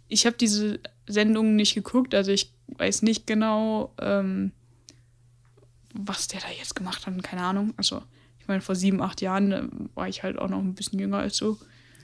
Ich 0.08 0.26
habe 0.26 0.36
diese 0.36 0.80
Sendungen 1.06 1.54
nicht 1.54 1.74
geguckt, 1.74 2.12
also 2.14 2.32
ich 2.32 2.52
weiß 2.76 3.02
nicht 3.02 3.28
genau, 3.28 3.92
ähm, 4.00 4.50
was 5.94 6.26
der 6.26 6.40
da 6.40 6.48
jetzt 6.58 6.74
gemacht 6.74 7.06
hat, 7.06 7.22
keine 7.22 7.42
Ahnung. 7.42 7.72
Also, 7.76 8.02
ich 8.40 8.48
meine, 8.48 8.60
vor 8.60 8.74
sieben, 8.74 9.00
acht 9.00 9.20
Jahren 9.20 9.52
äh, 9.52 9.62
war 9.94 10.08
ich 10.08 10.24
halt 10.24 10.36
auch 10.36 10.48
noch 10.48 10.58
ein 10.58 10.74
bisschen 10.74 10.98
jünger 10.98 11.18
als 11.18 11.36
du. 11.36 11.56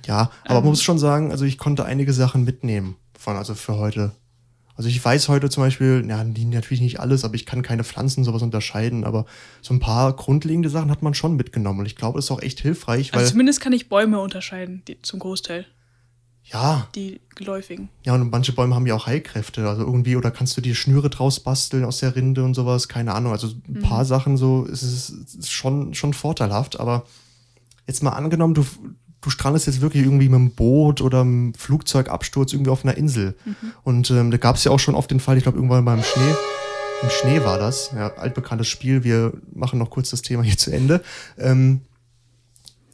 Ja, 0.06 0.30
aber 0.44 0.58
ähm, 0.58 0.62
man 0.62 0.64
muss 0.66 0.82
schon 0.82 1.00
sagen, 1.00 1.32
also 1.32 1.44
ich 1.44 1.58
konnte 1.58 1.84
einige 1.84 2.12
Sachen 2.12 2.44
mitnehmen 2.44 2.94
von, 3.18 3.36
also 3.36 3.56
für 3.56 3.76
heute. 3.76 4.12
Also 4.80 4.88
ich 4.88 5.04
weiß 5.04 5.28
heute 5.28 5.50
zum 5.50 5.62
Beispiel, 5.62 6.06
ja, 6.08 6.24
natürlich 6.24 6.80
nicht 6.80 7.00
alles, 7.00 7.22
aber 7.22 7.34
ich 7.34 7.44
kann 7.44 7.60
keine 7.60 7.84
Pflanzen 7.84 8.24
sowas 8.24 8.40
unterscheiden, 8.40 9.04
aber 9.04 9.26
so 9.60 9.74
ein 9.74 9.78
paar 9.78 10.16
grundlegende 10.16 10.70
Sachen 10.70 10.90
hat 10.90 11.02
man 11.02 11.12
schon 11.12 11.36
mitgenommen 11.36 11.80
und 11.80 11.84
ich 11.84 11.96
glaube, 11.96 12.16
das 12.16 12.24
ist 12.24 12.30
auch 12.30 12.40
echt 12.40 12.60
hilfreich. 12.60 13.12
Also 13.12 13.32
zumindest 13.32 13.60
kann 13.60 13.74
ich 13.74 13.90
Bäume 13.90 14.18
unterscheiden, 14.20 14.80
die, 14.88 15.02
zum 15.02 15.18
Großteil. 15.18 15.66
Ja. 16.44 16.88
Die 16.94 17.20
geläufigen. 17.34 17.90
Ja, 18.06 18.14
und 18.14 18.30
manche 18.30 18.52
Bäume 18.52 18.74
haben 18.74 18.86
ja 18.86 18.94
auch 18.94 19.06
Heilkräfte. 19.06 19.68
Also 19.68 19.82
irgendwie, 19.82 20.16
oder 20.16 20.30
kannst 20.30 20.56
du 20.56 20.62
dir 20.62 20.74
Schnüre 20.74 21.10
draus 21.10 21.40
basteln 21.40 21.84
aus 21.84 21.98
der 21.98 22.16
Rinde 22.16 22.42
und 22.42 22.54
sowas? 22.54 22.88
Keine 22.88 23.12
Ahnung. 23.12 23.32
Also 23.32 23.48
ein 23.48 23.62
mhm. 23.66 23.82
paar 23.82 24.06
Sachen 24.06 24.38
so 24.38 24.64
ist 24.64 24.80
es 24.80 25.10
ist 25.10 25.52
schon, 25.52 25.92
schon 25.92 26.14
vorteilhaft. 26.14 26.80
Aber 26.80 27.04
jetzt 27.86 28.02
mal 28.02 28.12
angenommen, 28.12 28.54
du, 28.54 28.64
du 29.20 29.30
strandest 29.30 29.66
jetzt 29.66 29.80
wirklich 29.80 30.04
irgendwie 30.04 30.28
mit 30.28 30.36
einem 30.36 30.50
Boot 30.50 31.00
oder 31.00 31.20
einem 31.20 31.54
Flugzeugabsturz 31.54 32.52
irgendwie 32.52 32.70
auf 32.70 32.84
einer 32.84 32.96
Insel. 32.96 33.36
Mhm. 33.44 33.54
Und 33.82 34.10
ähm, 34.10 34.30
da 34.30 34.36
gab 34.36 34.56
es 34.56 34.64
ja 34.64 34.72
auch 34.72 34.80
schon 34.80 34.94
oft 34.94 35.10
den 35.10 35.20
Fall, 35.20 35.36
ich 35.36 35.42
glaube, 35.42 35.58
irgendwann 35.58 35.84
beim 35.84 36.02
Schnee. 36.02 36.34
Im 37.02 37.10
Schnee 37.10 37.44
war 37.44 37.58
das, 37.58 37.92
ja, 37.94 38.14
altbekanntes 38.14 38.68
Spiel. 38.68 39.04
Wir 39.04 39.32
machen 39.54 39.78
noch 39.78 39.90
kurz 39.90 40.10
das 40.10 40.22
Thema 40.22 40.42
hier 40.42 40.58
zu 40.58 40.70
Ende. 40.70 41.02
Ähm, 41.38 41.80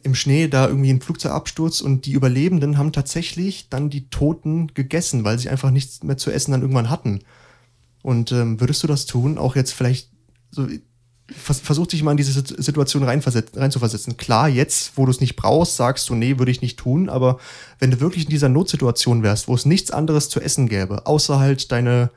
im 0.03 0.15
Schnee 0.15 0.47
da 0.47 0.67
irgendwie 0.67 0.89
ein 0.89 1.01
Flugzeugabsturz 1.01 1.81
und 1.81 2.05
die 2.05 2.13
Überlebenden 2.13 2.77
haben 2.77 2.93
tatsächlich 2.93 3.69
dann 3.69 3.89
die 3.89 4.09
Toten 4.09 4.73
gegessen, 4.73 5.25
weil 5.25 5.37
sie 5.37 5.49
einfach 5.49 5.71
nichts 5.71 6.03
mehr 6.03 6.17
zu 6.17 6.31
essen 6.31 6.51
dann 6.51 6.61
irgendwann 6.61 6.89
hatten. 6.89 7.19
Und 8.03 8.31
ähm, 8.31 8.61
würdest 8.61 8.81
du 8.83 8.87
das 8.87 9.05
tun? 9.05 9.37
Auch 9.37 9.55
jetzt 9.55 9.73
vielleicht 9.73 10.09
so, 10.49 10.67
vers 11.29 11.59
versuch 11.59 11.87
dich 11.87 12.03
mal 12.03 12.11
in 12.11 12.17
diese 12.17 12.31
Situation 12.31 13.03
reinzuversetzen. 13.03 14.17
Klar, 14.17 14.47
jetzt, 14.47 14.93
wo 14.95 15.05
du 15.05 15.11
es 15.11 15.19
nicht 15.19 15.35
brauchst, 15.35 15.75
sagst 15.75 16.07
du, 16.09 16.15
nee, 16.15 16.39
würde 16.39 16.51
ich 16.51 16.61
nicht 16.61 16.79
tun, 16.79 17.09
aber 17.09 17.39
wenn 17.79 17.91
du 17.91 17.99
wirklich 17.99 18.25
in 18.25 18.29
dieser 18.29 18.49
Notsituation 18.49 19.23
wärst, 19.23 19.47
wo 19.47 19.55
es 19.55 19.65
nichts 19.65 19.91
anderes 19.91 20.29
zu 20.29 20.39
essen 20.39 20.69
gäbe, 20.69 21.05
außer 21.05 21.39
halt 21.39 21.71
deine 21.71 22.11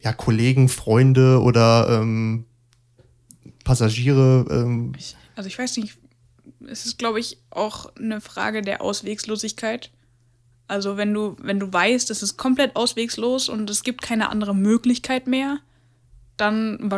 ja, 0.00 0.12
Kollegen, 0.12 0.68
Freunde 0.68 1.40
oder 1.42 2.00
ähm, 2.00 2.44
Passagiere. 3.64 4.46
Ähm, 4.50 4.92
ich, 4.96 5.16
also 5.34 5.48
ich 5.48 5.58
weiß 5.58 5.76
nicht, 5.78 5.96
es 6.66 6.86
ist, 6.86 6.98
glaube 6.98 7.20
ich, 7.20 7.38
auch 7.50 7.94
eine 7.96 8.20
Frage 8.20 8.62
der 8.62 8.82
Auswegslosigkeit. 8.82 9.90
Also 10.68 10.96
wenn 10.96 11.12
du, 11.12 11.36
wenn 11.40 11.60
du 11.60 11.72
weißt, 11.72 12.10
es 12.10 12.22
ist 12.22 12.36
komplett 12.36 12.74
auswegslos 12.74 13.48
und 13.48 13.68
es 13.70 13.82
gibt 13.82 14.02
keine 14.02 14.30
andere 14.30 14.54
Möglichkeit 14.54 15.26
mehr, 15.26 15.58
dann 16.36 16.90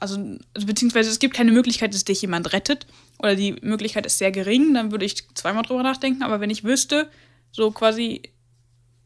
also, 0.00 0.16
also 0.54 0.66
beziehungsweise 0.66 1.10
es 1.10 1.18
gibt 1.18 1.34
keine 1.34 1.52
Möglichkeit, 1.52 1.94
dass 1.94 2.04
dich 2.04 2.22
jemand 2.22 2.52
rettet 2.52 2.86
oder 3.18 3.34
die 3.34 3.52
Möglichkeit 3.62 4.06
ist 4.06 4.18
sehr 4.18 4.30
gering, 4.30 4.74
dann 4.74 4.90
würde 4.90 5.04
ich 5.04 5.26
zweimal 5.34 5.62
drüber 5.62 5.82
nachdenken. 5.82 6.22
Aber 6.22 6.40
wenn 6.40 6.50
ich 6.50 6.64
wüsste, 6.64 7.10
so 7.50 7.70
quasi 7.70 8.22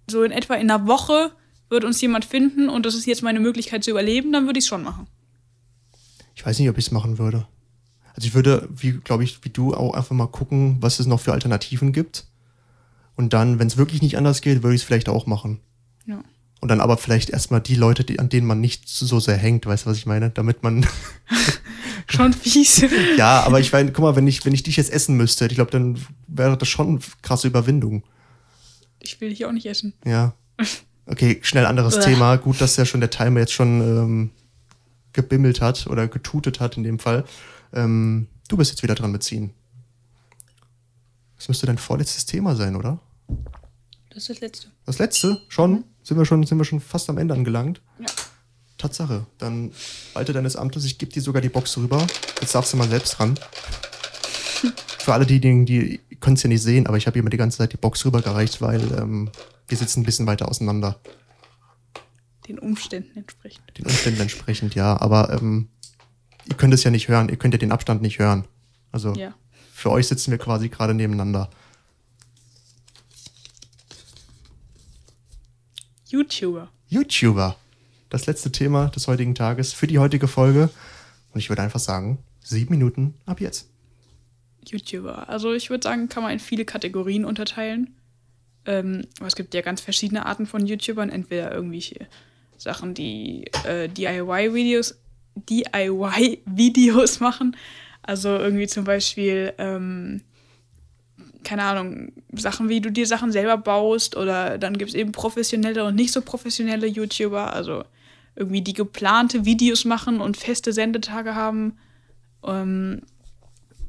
so 0.09 0.23
in 0.23 0.33
etwa 0.33 0.55
in 0.55 0.71
einer 0.71 0.87
Woche 0.87 1.33
wird 1.69 1.85
uns 1.85 2.01
jemand 2.01 2.25
finden 2.25 2.69
und 2.69 2.85
das 2.85 2.95
ist 2.95 3.07
jetzt 3.07 3.23
meine 3.23 3.41
Möglichkeit 3.41 3.85
zu 3.85 3.91
überleben, 3.91 4.33
dann 4.33 4.47
würde 4.47 4.59
ich 4.59 4.65
es 4.65 4.69
schon 4.69 4.83
machen. 4.83 5.07
Ich 6.35 6.45
weiß 6.45 6.59
nicht, 6.59 6.69
ob 6.69 6.79
ich 6.79 6.87
es 6.87 6.91
machen 6.91 7.19
würde. 7.19 7.47
Also 8.15 8.27
ich 8.27 8.35
würde, 8.35 8.69
wie 8.71 8.93
glaube 8.93 9.25
ich, 9.25 9.45
wie 9.45 9.51
du 9.51 9.73
auch 9.73 9.95
einfach 9.95 10.17
mal 10.17 10.27
gucken, 10.27 10.79
was 10.81 10.99
es 10.99 11.07
noch 11.07 11.21
für 11.21 11.33
Alternativen 11.33 11.93
gibt. 11.93 12.27
Und 13.15 13.33
dann, 13.33 13.59
wenn 13.59 13.67
es 13.67 13.77
wirklich 13.77 14.03
nicht 14.03 14.17
anders 14.17 14.41
geht, 14.41 14.63
würde 14.63 14.75
ich 14.75 14.83
es 14.83 14.87
vielleicht 14.87 15.09
auch 15.09 15.27
machen. 15.27 15.61
Ja. 16.07 16.23
Und 16.61 16.69
dann 16.69 16.81
aber 16.81 16.99
vielleicht 16.99 17.31
erstmal 17.31 17.61
die 17.61 17.75
Leute, 17.75 18.05
die, 18.05 18.19
an 18.19 18.29
denen 18.29 18.47
man 18.47 18.61
nicht 18.61 18.89
so 18.89 19.19
sehr 19.19 19.37
hängt, 19.37 19.65
weißt 19.65 19.87
du, 19.87 19.91
was 19.91 19.97
ich 19.97 20.07
meine? 20.07 20.31
Damit 20.31 20.63
man. 20.63 20.87
schon 22.07 22.33
fies. 22.33 22.85
ja, 23.17 23.43
aber 23.43 23.61
ich 23.61 23.73
meine, 23.73 23.93
guck 23.93 24.03
mal, 24.03 24.17
wenn 24.17 24.27
ich, 24.27 24.45
wenn 24.45 24.53
ich 24.53 24.63
dich 24.63 24.77
jetzt 24.77 24.93
essen 24.93 25.17
müsste, 25.17 25.47
ich 25.47 25.55
glaube, 25.55 25.71
dann 25.71 25.99
wäre 26.27 26.57
das 26.59 26.69
schon 26.69 26.89
eine 26.89 26.99
krasse 27.23 27.47
Überwindung. 27.47 28.03
Ich 29.01 29.21
will 29.21 29.31
dich 29.31 29.47
auch 29.47 29.53
nicht 29.53 29.67
essen. 29.67 29.95
Ja. 30.05 30.35
Okay, 31.07 31.39
schnell 31.43 31.67
anderes 31.67 31.99
Thema. 32.01 32.37
Gut, 32.37 32.61
dass 32.61 32.77
ja 32.77 32.85
schon 32.85 33.01
der 33.01 33.11
Timer 33.11 33.41
jetzt 33.41 33.53
schon 33.53 33.81
ähm, 33.81 34.31
gebimmelt 35.13 35.61
hat 35.61 35.87
oder 35.87 36.09
getutet 36.09 36.61
hat 36.61 36.77
in 36.77 36.83
dem 36.83 36.99
Fall. 36.99 37.25
Ähm, 37.73 38.29
du 38.49 38.57
bist 38.57 38.71
jetzt 38.71 38.83
wieder 38.83 38.95
dran 38.95 39.13
beziehen. 39.13 39.51
Das 41.37 41.49
müsste 41.49 41.67
dein 41.67 41.79
vorletztes 41.79 42.27
Thema 42.27 42.55
sein, 42.55 42.77
oder? 42.77 43.01
Das 44.11 44.19
ist 44.19 44.31
das 44.31 44.41
letzte. 44.41 44.69
Das 44.85 44.99
letzte? 44.99 45.41
Schon? 45.49 45.85
Sind, 46.11 46.19
wir 46.19 46.27
schon 46.27 46.43
sind 46.43 46.59
wir 46.59 46.65
schon 46.65 46.81
fast 46.81 47.09
am 47.09 47.19
Ende 47.19 47.35
angelangt? 47.35 47.81
Ja. 48.01 48.07
Tatsache. 48.79 49.27
Dann 49.39 49.71
walte 50.13 50.33
deines 50.33 50.57
Amtes, 50.57 50.85
ich 50.85 50.99
gebe 50.99 51.13
dir 51.13 51.23
sogar 51.23 51.41
die 51.41 51.49
Box 51.49 51.79
rüber. 51.79 52.05
Jetzt 52.41 52.53
darfst 52.53 52.73
du 52.73 52.77
mal 52.79 52.89
selbst 52.89 53.21
ran. 53.21 53.39
Für 54.99 55.15
alle 55.15 55.25
diejenigen, 55.25 55.67
die 55.67 56.01
können 56.19 56.35
es 56.35 56.43
ja 56.43 56.49
nicht 56.49 56.65
sehen, 56.65 56.89
aber 56.89 56.97
ich 56.97 57.07
habe 57.07 57.17
immer 57.17 57.31
die 57.31 57.37
ganze 57.37 57.59
Zeit 57.59 57.73
die 57.73 57.77
Box 57.77 58.05
rübergereicht, 58.05 58.61
weil 58.61 58.81
ähm, 58.99 59.31
wir 59.69 59.79
sitzen 59.79 60.01
ein 60.01 60.03
bisschen 60.05 60.27
weiter 60.27 60.49
auseinander. 60.49 60.99
Den 62.49 62.59
Umständen 62.59 63.17
entsprechend. 63.17 63.79
Den 63.79 63.87
Umständen 63.87 64.21
entsprechend, 64.23 64.75
ja. 64.75 65.01
Aber 65.01 65.33
ähm, 65.33 65.69
ihr 66.49 66.57
könnt 66.57 66.75
es 66.75 66.83
ja 66.83 66.91
nicht 66.91 67.07
hören, 67.07 67.29
ihr 67.29 67.37
könnt 67.37 67.55
ja 67.55 67.59
den 67.59 67.71
Abstand 67.71 68.03
nicht 68.03 68.19
hören. 68.19 68.49
Also 68.91 69.13
ja. 69.13 69.33
für 69.73 69.93
euch 69.93 70.09
sitzen 70.09 70.33
wir 70.33 70.39
quasi 70.39 70.71
gerade 70.71 70.93
nebeneinander. 70.93 71.51
YouTuber. 76.11 76.69
YouTuber. 76.89 77.57
Das 78.09 78.27
letzte 78.27 78.51
Thema 78.51 78.89
des 78.89 79.07
heutigen 79.07 79.37
Tages 79.37 79.73
für 79.73 79.87
die 79.87 80.01
heutige 80.01 80.27
Folge. 80.27 80.69
Und 81.33 81.39
ich 81.39 81.49
würde 81.49 81.63
einfach 81.63 81.79
sagen, 81.79 82.19
sieben 82.41 82.75
Minuten 82.75 83.15
ab 83.27 83.41
jetzt. 83.41 83.69
YouTuber. 84.67 85.29
Also 85.29 85.53
ich 85.53 85.71
würde 85.71 85.85
sagen, 85.85 86.09
kann 86.09 86.25
man 86.25 86.33
in 86.33 86.41
viele 86.41 86.65
Kategorien 86.65 87.25
unterteilen. 87.25 87.95
Ähm, 88.67 89.03
aber 89.19 89.29
es 89.29 89.37
gibt 89.37 89.55
ja 89.55 89.61
ganz 89.61 89.81
verschiedene 89.81 90.27
Arten 90.27 90.47
von 90.47 90.67
YouTubern. 90.67 91.11
Entweder 91.11 91.53
irgendwelche 91.53 92.09
Sachen, 92.57 92.95
die 92.95 93.45
äh, 93.65 93.89
DIY-Videos 93.89 94.97
DIY-Videos 95.37 97.21
machen. 97.21 97.57
Also 98.03 98.31
irgendwie 98.31 98.67
zum 98.67 98.83
Beispiel 98.83 99.53
ähm, 99.59 100.23
keine 101.45 101.63
Ahnung, 101.65 102.13
Sachen, 102.33 102.69
wie 102.69 102.81
du 102.81 102.91
dir 102.91 103.07
Sachen 103.07 103.33
selber 103.33 103.57
baust 103.57 104.17
oder 104.17 104.59
dann 104.59 104.77
gibt 104.77 104.91
es 104.91 104.95
eben 104.95 105.13
professionelle 105.13 105.85
und 105.85 105.95
nicht 105.95 106.13
so 106.13 106.21
professionelle 106.23 106.87
YouTuber, 106.87 107.53
also 107.53 107.85
irgendwie 108.37 108.63
die 108.63 108.73
geplante 108.73 109.45
Videos 109.45 109.85
machen 109.85 110.21
und 110.21 110.37
feste 110.37 110.73
Sendetage 110.73 111.35
haben, 111.35 111.79
ähm, 112.45 113.03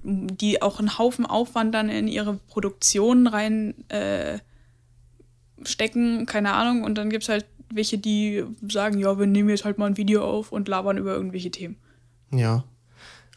die 0.04 0.62
auch 0.62 0.80
einen 0.80 0.98
Haufen 0.98 1.26
Aufwand 1.26 1.76
dann 1.76 1.90
in 1.90 2.08
ihre 2.08 2.36
Produktion 2.36 3.28
rein 3.28 3.76
äh, 3.90 4.40
keine 6.26 6.54
Ahnung, 6.54 6.84
und 6.84 6.98
dann 6.98 7.12
gibt 7.12 7.24
es 7.24 7.30
halt 7.30 7.46
welche, 7.74 7.98
die 7.98 8.44
sagen, 8.68 9.00
ja, 9.00 9.18
wir 9.20 9.28
nehmen 9.28 9.50
jetzt 9.50 9.64
halt 9.64 9.78
mal 9.78 9.86
ein 9.86 9.98
Video 9.98 10.24
auf 10.26 10.52
und 10.52 10.68
labern 10.68 10.98
über 10.98 11.14
irgendwelche 11.14 11.52
Themen. 11.52 11.78
Ja. 12.32 12.64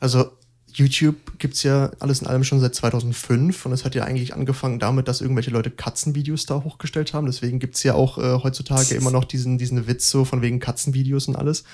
Also 0.00 0.32
YouTube 0.74 1.38
gibt 1.38 1.54
es 1.54 1.62
ja 1.62 1.90
alles 2.00 2.20
in 2.20 2.26
allem 2.26 2.44
schon 2.44 2.60
seit 2.60 2.74
2005 2.74 3.66
und 3.66 3.72
es 3.72 3.84
hat 3.84 3.94
ja 3.94 4.04
eigentlich 4.04 4.34
angefangen 4.34 4.78
damit, 4.78 5.08
dass 5.08 5.20
irgendwelche 5.20 5.50
Leute 5.50 5.70
Katzenvideos 5.70 6.46
da 6.46 6.62
hochgestellt 6.64 7.14
haben. 7.14 7.26
Deswegen 7.26 7.58
gibt 7.58 7.76
es 7.76 7.82
ja 7.84 7.94
auch 7.94 8.18
äh, 8.18 8.42
heutzutage 8.42 8.94
immer 8.94 9.10
noch 9.10 9.24
diesen, 9.24 9.56
diesen 9.56 9.86
Witz 9.86 10.10
so 10.10 10.24
von 10.24 10.42
wegen 10.42 10.58
Katzenvideos 10.58 11.28
und 11.28 11.36
alles. 11.36 11.64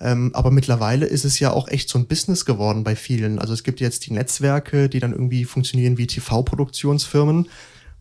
Ähm, 0.00 0.30
aber 0.34 0.50
mittlerweile 0.50 1.06
ist 1.06 1.24
es 1.24 1.40
ja 1.40 1.52
auch 1.52 1.68
echt 1.68 1.88
so 1.88 1.98
ein 1.98 2.06
Business 2.06 2.44
geworden 2.44 2.84
bei 2.84 2.94
vielen. 2.94 3.38
Also 3.38 3.52
es 3.52 3.64
gibt 3.64 3.80
jetzt 3.80 4.06
die 4.06 4.12
Netzwerke, 4.12 4.88
die 4.88 5.00
dann 5.00 5.12
irgendwie 5.12 5.44
funktionieren 5.44 5.98
wie 5.98 6.06
TV-Produktionsfirmen. 6.06 7.48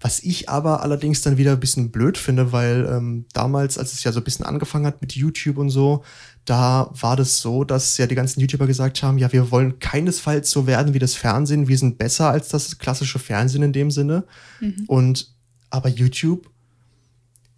Was 0.02 0.20
ich 0.20 0.50
aber 0.50 0.84
allerdings 0.84 1.22
dann 1.22 1.38
wieder 1.38 1.54
ein 1.54 1.60
bisschen 1.60 1.90
blöd 1.90 2.18
finde, 2.18 2.52
weil 2.52 2.88
ähm, 2.92 3.26
damals, 3.34 3.78
als 3.78 3.94
es 3.94 4.04
ja 4.04 4.12
so 4.12 4.20
ein 4.20 4.24
bisschen 4.24 4.46
angefangen 4.46 4.86
hat 4.86 5.02
mit 5.02 5.14
YouTube 5.14 5.58
und 5.58 5.70
so, 5.70 6.04
da 6.44 6.92
war 7.00 7.16
das 7.16 7.40
so, 7.40 7.64
dass 7.64 7.98
ja 7.98 8.06
die 8.06 8.16
ganzen 8.16 8.40
YouTuber 8.40 8.68
gesagt 8.68 9.02
haben, 9.02 9.18
ja, 9.18 9.32
wir 9.32 9.52
wollen 9.52 9.80
keinesfalls 9.80 10.52
so 10.52 10.68
werden 10.68 10.94
wie 10.94 11.00
das 11.00 11.16
Fernsehen, 11.16 11.68
wir 11.68 11.78
sind 11.78 11.98
besser 11.98 12.30
als 12.30 12.50
das 12.50 12.78
klassische 12.78 13.20
Fernsehen 13.20 13.64
in 13.64 13.74
dem 13.74 13.90
Sinne. 13.90 14.26
Mhm. 14.60 14.84
Und 14.88 15.34
aber 15.70 15.90
YouTube 15.90 16.50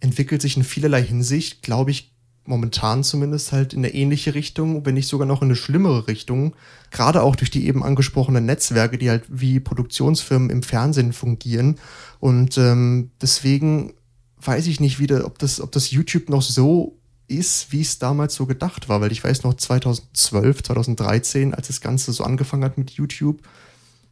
entwickelt 0.00 0.40
sich 0.40 0.56
in 0.56 0.64
vielerlei 0.64 1.02
Hinsicht, 1.02 1.62
glaube 1.62 1.90
ich, 1.90 2.14
momentan 2.48 3.04
zumindest 3.04 3.52
halt 3.52 3.72
in 3.72 3.80
eine 3.80 3.94
ähnliche 3.94 4.34
Richtung, 4.34 4.84
wenn 4.86 4.94
nicht 4.94 5.08
sogar 5.08 5.26
noch 5.26 5.42
in 5.42 5.48
eine 5.48 5.56
schlimmere 5.56 6.08
Richtung. 6.08 6.56
Gerade 6.90 7.22
auch 7.22 7.36
durch 7.36 7.50
die 7.50 7.66
eben 7.66 7.84
angesprochenen 7.84 8.46
Netzwerke, 8.46 8.98
die 8.98 9.10
halt 9.10 9.24
wie 9.28 9.60
Produktionsfirmen 9.60 10.50
im 10.50 10.62
Fernsehen 10.62 11.12
fungieren. 11.12 11.76
Und 12.20 12.58
ähm, 12.58 13.10
deswegen 13.20 13.94
weiß 14.40 14.66
ich 14.66 14.80
nicht 14.80 14.98
wieder, 14.98 15.24
ob 15.26 15.38
das, 15.38 15.60
ob 15.60 15.72
das 15.72 15.90
YouTube 15.90 16.30
noch 16.30 16.42
so 16.42 16.98
ist, 17.28 17.72
wie 17.72 17.82
es 17.82 17.98
damals 17.98 18.34
so 18.34 18.46
gedacht 18.46 18.88
war, 18.88 19.00
weil 19.00 19.12
ich 19.12 19.22
weiß 19.22 19.44
noch 19.44 19.54
2012, 19.54 20.62
2013, 20.62 21.54
als 21.54 21.68
das 21.68 21.80
Ganze 21.80 22.12
so 22.12 22.24
angefangen 22.24 22.64
hat 22.64 22.78
mit 22.78 22.90
YouTube, 22.92 23.42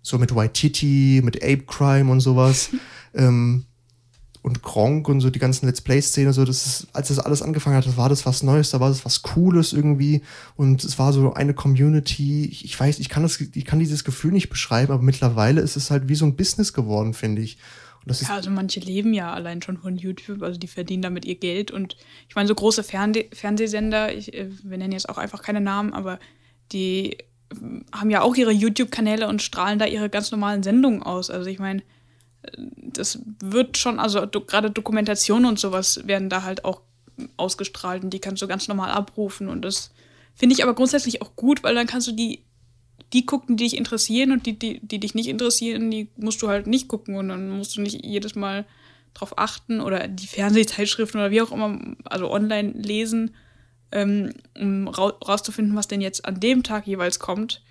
so 0.03 0.18
mit 0.18 0.34
Waititi, 0.34 1.20
mit 1.24 1.43
Ape 1.43 1.64
Crime 1.66 2.11
und 2.11 2.20
sowas, 2.20 2.70
ähm, 3.14 3.66
und 4.47 4.63
Gronk 4.63 5.09
und 5.09 5.21
so 5.21 5.29
die 5.29 5.41
ganzen 5.41 5.67
Let's 5.67 5.81
Play-Szene, 5.81 6.33
so 6.33 6.45
das 6.45 6.67
ist, 6.67 6.89
als 6.93 7.09
das 7.09 7.19
alles 7.19 7.43
angefangen 7.43 7.75
hat, 7.75 7.85
das 7.85 7.97
war 7.97 8.09
das 8.09 8.27
was 8.27 8.45
Neues, 8.45 8.71
da 8.71 8.79
war 8.79 8.91
das 8.91 9.05
was 9.05 9.23
Cooles 9.23 9.73
irgendwie 9.73 10.23
und 10.55 10.85
es 10.85 11.01
war 11.01 11.13
so 11.13 11.35
eine 11.35 11.53
Community. 11.53 12.45
Ich, 12.45 12.65
ich 12.65 12.79
weiß, 12.79 13.01
ich 13.01 13.09
kann 13.09 13.25
das, 13.25 13.41
ich 13.41 13.65
kann 13.65 13.81
dieses 13.81 14.05
Gefühl 14.05 14.31
nicht 14.31 14.49
beschreiben, 14.49 14.93
aber 14.93 15.03
mittlerweile 15.03 15.61
ist 15.63 15.75
es 15.75 15.91
halt 15.91 16.09
wie 16.09 16.15
so 16.15 16.27
ein 16.27 16.37
Business 16.37 16.73
geworden, 16.73 17.13
finde 17.13 17.43
ich 17.43 17.59
ja, 18.09 18.37
also 18.37 18.51
manche 18.51 18.79
leben 18.79 19.13
ja 19.15 19.33
allein 19.33 19.63
schon 19.63 19.79
von 19.79 19.97
YouTube, 19.97 20.41
also 20.45 20.61
die 20.61 20.69
verdienen 20.69 21.03
damit 21.03 21.25
ihr 21.25 21.35
Geld. 21.35 21.73
Und 21.73 21.97
ich 22.29 22.37
meine, 22.37 22.47
so 22.47 22.55
große 22.55 22.85
Fernde 22.85 23.25
Fernsehsender, 23.33 24.15
ich, 24.15 24.33
äh, 24.33 24.49
wir 24.63 24.79
nennen 24.79 24.93
jetzt 24.93 25.09
auch 25.09 25.19
einfach 25.19 25.43
keine 25.43 25.61
Namen, 25.61 25.93
aber 25.93 26.21
die 26.71 27.17
ähm, 27.51 27.85
haben 27.93 28.11
ja 28.11 28.23
auch 28.23 28.37
ihre 28.37 28.53
YouTube-Kanäle 28.53 29.27
und 29.27 29.43
strahlen 29.43 29.81
da 29.81 29.87
ihre 29.87 30.09
ganz 30.09 30.31
normalen 30.31 30.63
Sendungen 30.63 31.03
aus. 31.03 31.31
Also 31.31 31.51
ich 31.51 31.59
meine, 31.59 31.83
das 32.57 33.21
wird 33.41 33.79
schon, 33.79 33.99
also 33.99 34.27
do, 34.27 34.41
gerade 34.41 34.71
Dokumentationen 34.71 35.47
und 35.47 35.59
sowas 35.59 36.01
werden 36.07 36.29
da 36.29 36.43
halt 36.43 36.65
auch 36.65 36.83
ausgestrahlt 37.37 38.05
und 38.05 38.11
die 38.11 38.21
kannst 38.21 38.43
du 38.43 38.47
ganz 38.47 38.69
normal 38.69 38.91
abrufen. 38.91 39.49
Und 39.49 39.63
das 39.63 39.93
finde 40.35 40.55
ich 40.55 40.63
aber 40.63 40.75
grundsätzlich 40.75 41.23
auch 41.23 41.35
gut, 41.37 41.63
weil 41.63 41.75
dann 41.75 41.87
kannst 41.87 42.09
du 42.09 42.13
die 42.13 42.45
die 43.13 43.25
gucken, 43.25 43.57
die 43.57 43.65
dich 43.65 43.77
interessieren 43.77 44.33
und 44.33 44.47
die, 44.47 44.59
die, 44.59 44.81
die 44.81 44.99
dich 44.99 45.15
nicht 45.15 45.29
interessieren, 45.29 45.91
die 45.91 46.09
musst 46.17 46.43
du 46.43 46.49
halt 46.49 46.67
nicht 46.67 46.89
gucken 46.89 47.17
und 47.17 47.29
dann 47.29 47.51
musst 47.51 47.77
du 47.77 47.81
nicht 47.81 48.05
jedes 48.05 48.35
Mal 48.35 48.67
drauf 49.15 49.39
achten 49.39 49.81
oder 49.81 50.09
die 50.09 50.27
Fernsehzeitschriften 50.27 51.21
oder 51.21 51.31
wie 51.31 51.41
auch 51.41 51.53
immer, 51.53 51.79
also 52.05 52.31
online 52.31 52.73
lesen, 52.73 53.35
ähm, 53.93 54.33
um 54.59 54.89
rauszufinden, 54.89 55.77
was 55.77 55.89
denn 55.89 56.01
jetzt 56.01 56.25
an 56.25 56.41
dem 56.41 56.63
Tag 56.63 56.87
jeweils 56.87 57.19
kommt. 57.19 57.63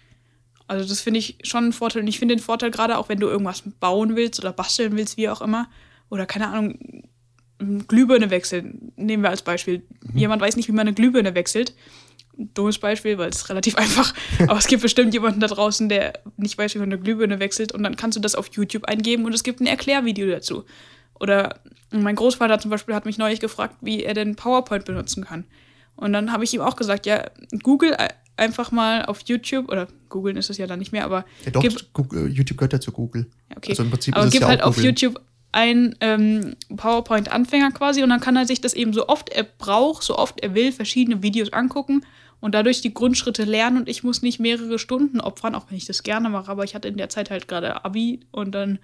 Also 0.68 0.88
das 0.88 1.02
finde 1.02 1.20
ich 1.20 1.38
schon 1.44 1.68
ein 1.68 1.74
Vorteil. 1.74 2.02
Und 2.02 2.08
ich 2.08 2.20
finde 2.20 2.36
den 2.36 2.44
Vorteil 2.44 2.72
gerade 2.72 2.98
auch, 2.98 3.10
wenn 3.10 3.20
du 3.20 3.28
irgendwas 3.28 3.64
bauen 3.80 4.16
willst 4.16 4.40
oder 4.40 4.52
basteln 4.52 4.98
willst, 4.98 5.18
wie 5.18 5.30
auch 5.30 5.42
immer, 5.42 5.70
oder 6.10 6.26
keine 6.26 6.48
Ahnung, 6.48 7.04
Glühbirne 7.88 8.30
wechseln, 8.32 8.92
nehmen 8.96 9.24
wir 9.24 9.30
als 9.30 9.42
Beispiel. 9.42 9.84
Mhm. 10.02 10.18
Jemand 10.18 10.42
weiß 10.42 10.56
nicht, 10.56 10.68
wie 10.68 10.74
man 10.74 10.88
eine 10.88 10.94
Glühbirne 10.94 11.36
wechselt 11.36 11.74
dummes 12.38 12.80
Beispiel, 12.80 13.18
weil 13.18 13.30
es 13.30 13.38
ist 13.38 13.50
relativ 13.50 13.76
einfach. 13.78 14.14
Aber 14.48 14.58
es 14.58 14.68
gibt 14.68 14.82
bestimmt 14.82 15.14
jemanden 15.14 15.40
da 15.40 15.48
draußen, 15.48 15.90
der 15.90 16.20
nicht 16.38 16.58
weiß, 16.58 16.76
wie 16.76 16.80
man 16.80 16.92
eine 16.92 17.00
Glühbirne 17.02 17.40
wechselt. 17.40 17.72
Und 17.72 17.84
dann 17.84 17.96
kannst 17.96 18.16
du 18.18 18.22
das 18.22 18.36
auf 18.36 18.50
YouTube 18.54 18.86
eingeben 18.86 19.26
und 19.26 19.34
es 19.34 19.44
gibt 19.44 19.60
ein 19.60 19.68
Erklärvideo 19.68 20.28
dazu. 20.28 20.66
Oder 21.20 21.60
mein 21.92 22.16
Großvater 22.16 22.60
zum 22.60 22.72
Beispiel 22.72 22.96
hat 22.96 23.06
mich 23.06 23.18
neulich 23.18 23.40
gefragt, 23.40 23.78
wie 23.82 24.04
er 24.04 24.14
denn 24.14 24.36
PowerPoint 24.36 24.86
benutzen 24.86 25.24
kann. 25.24 25.46
Und 25.96 26.12
dann 26.12 26.32
habe 26.34 26.44
ich 26.44 26.54
ihm 26.54 26.62
auch 26.62 26.76
gesagt, 26.76 27.06
ja, 27.06 27.26
Google 27.64 27.96
einfach 28.38 28.72
mal 28.72 29.06
auf 29.06 29.22
YouTube, 29.26 29.70
oder 29.70 29.88
googeln 30.10 30.38
ist 30.38 30.50
es 30.50 30.58
ja 30.58 30.68
dann 30.68 30.80
nicht 30.80 30.92
mehr, 30.92 31.06
aber. 31.06 31.26
Ja, 31.46 31.52
doch, 31.52 31.64
Google, 31.94 32.32
YouTube 32.32 32.58
gehört 32.58 32.74
ja 32.74 32.80
zu 32.80 32.92
Google. 32.92 33.28
Okay. 33.56 33.72
Also 33.72 33.84
im 33.84 33.90
Prinzip 33.90 34.16
aber 34.16 34.26
ist 34.26 34.28
es 34.28 34.34
gib 34.34 34.42
ja 34.42 34.48
halt 34.48 34.64
auf 34.64 34.82
YouTube 34.82 35.22
ein 35.56 35.96
ähm, 36.02 36.58
PowerPoint-Anfänger 36.76 37.72
quasi 37.72 38.04
und 38.04 38.10
dann 38.10 38.20
kann 38.20 38.36
er 38.36 38.46
sich 38.46 38.60
das 38.60 38.74
eben 38.74 38.92
so 38.92 39.08
oft 39.08 39.30
er 39.30 39.44
braucht, 39.44 40.04
so 40.04 40.18
oft 40.18 40.42
er 40.42 40.54
will, 40.54 40.74
verschiedene 40.74 41.24
Videos 41.24 41.54
angucken 41.54 42.06
und 42.42 42.54
dadurch 42.54 42.82
die 42.82 42.94
Grundschritte 42.94 43.46
lernen 43.46 43.78
und 43.78 43.88
ich 43.88 44.04
muss 44.04 44.22
nicht 44.22 44.38
mehrere 44.42 44.78
Stunden 44.80 45.22
opfern, 45.22 45.56
auch 45.56 45.68
wenn 45.70 45.78
ich 45.78 45.86
das 45.86 46.04
gerne 46.04 46.30
mache, 46.30 46.52
aber 46.52 46.66
ich 46.66 46.76
hatte 46.76 46.90
in 46.90 46.98
der 46.98 47.08
Zeit 47.08 47.30
halt 47.30 47.48
gerade 47.48 47.86
Abi 47.86 48.20
und 48.32 48.52
dann 48.52 48.80